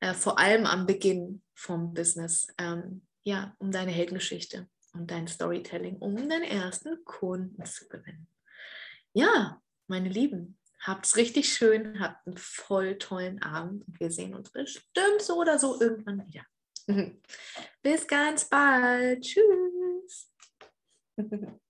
Äh, 0.00 0.12
vor 0.12 0.38
allem 0.38 0.66
am 0.66 0.86
Beginn 0.86 1.42
vom 1.54 1.94
Business. 1.94 2.48
Ähm, 2.58 3.06
ja, 3.22 3.54
um 3.58 3.70
deine 3.70 3.92
Heldengeschichte 3.92 4.68
und 4.96 5.10
dein 5.10 5.28
Storytelling, 5.28 5.96
um 5.96 6.16
deinen 6.16 6.42
ersten 6.42 7.04
Kunden 7.04 7.64
zu 7.64 7.88
gewinnen. 7.88 8.28
Ja, 9.12 9.62
meine 9.88 10.08
Lieben, 10.08 10.58
habt's 10.80 11.16
richtig 11.16 11.52
schön, 11.52 12.00
habt 12.00 12.26
einen 12.26 12.36
voll 12.36 12.98
tollen 12.98 13.42
Abend 13.42 13.86
und 13.86 14.00
wir 14.00 14.10
sehen 14.10 14.34
uns 14.34 14.50
bestimmt 14.50 15.20
so 15.20 15.38
oder 15.38 15.58
so 15.58 15.80
irgendwann 15.80 16.26
wieder. 16.26 16.44
Bis 17.82 18.06
ganz 18.06 18.48
bald. 18.48 19.22
Tschüss. 19.22 20.32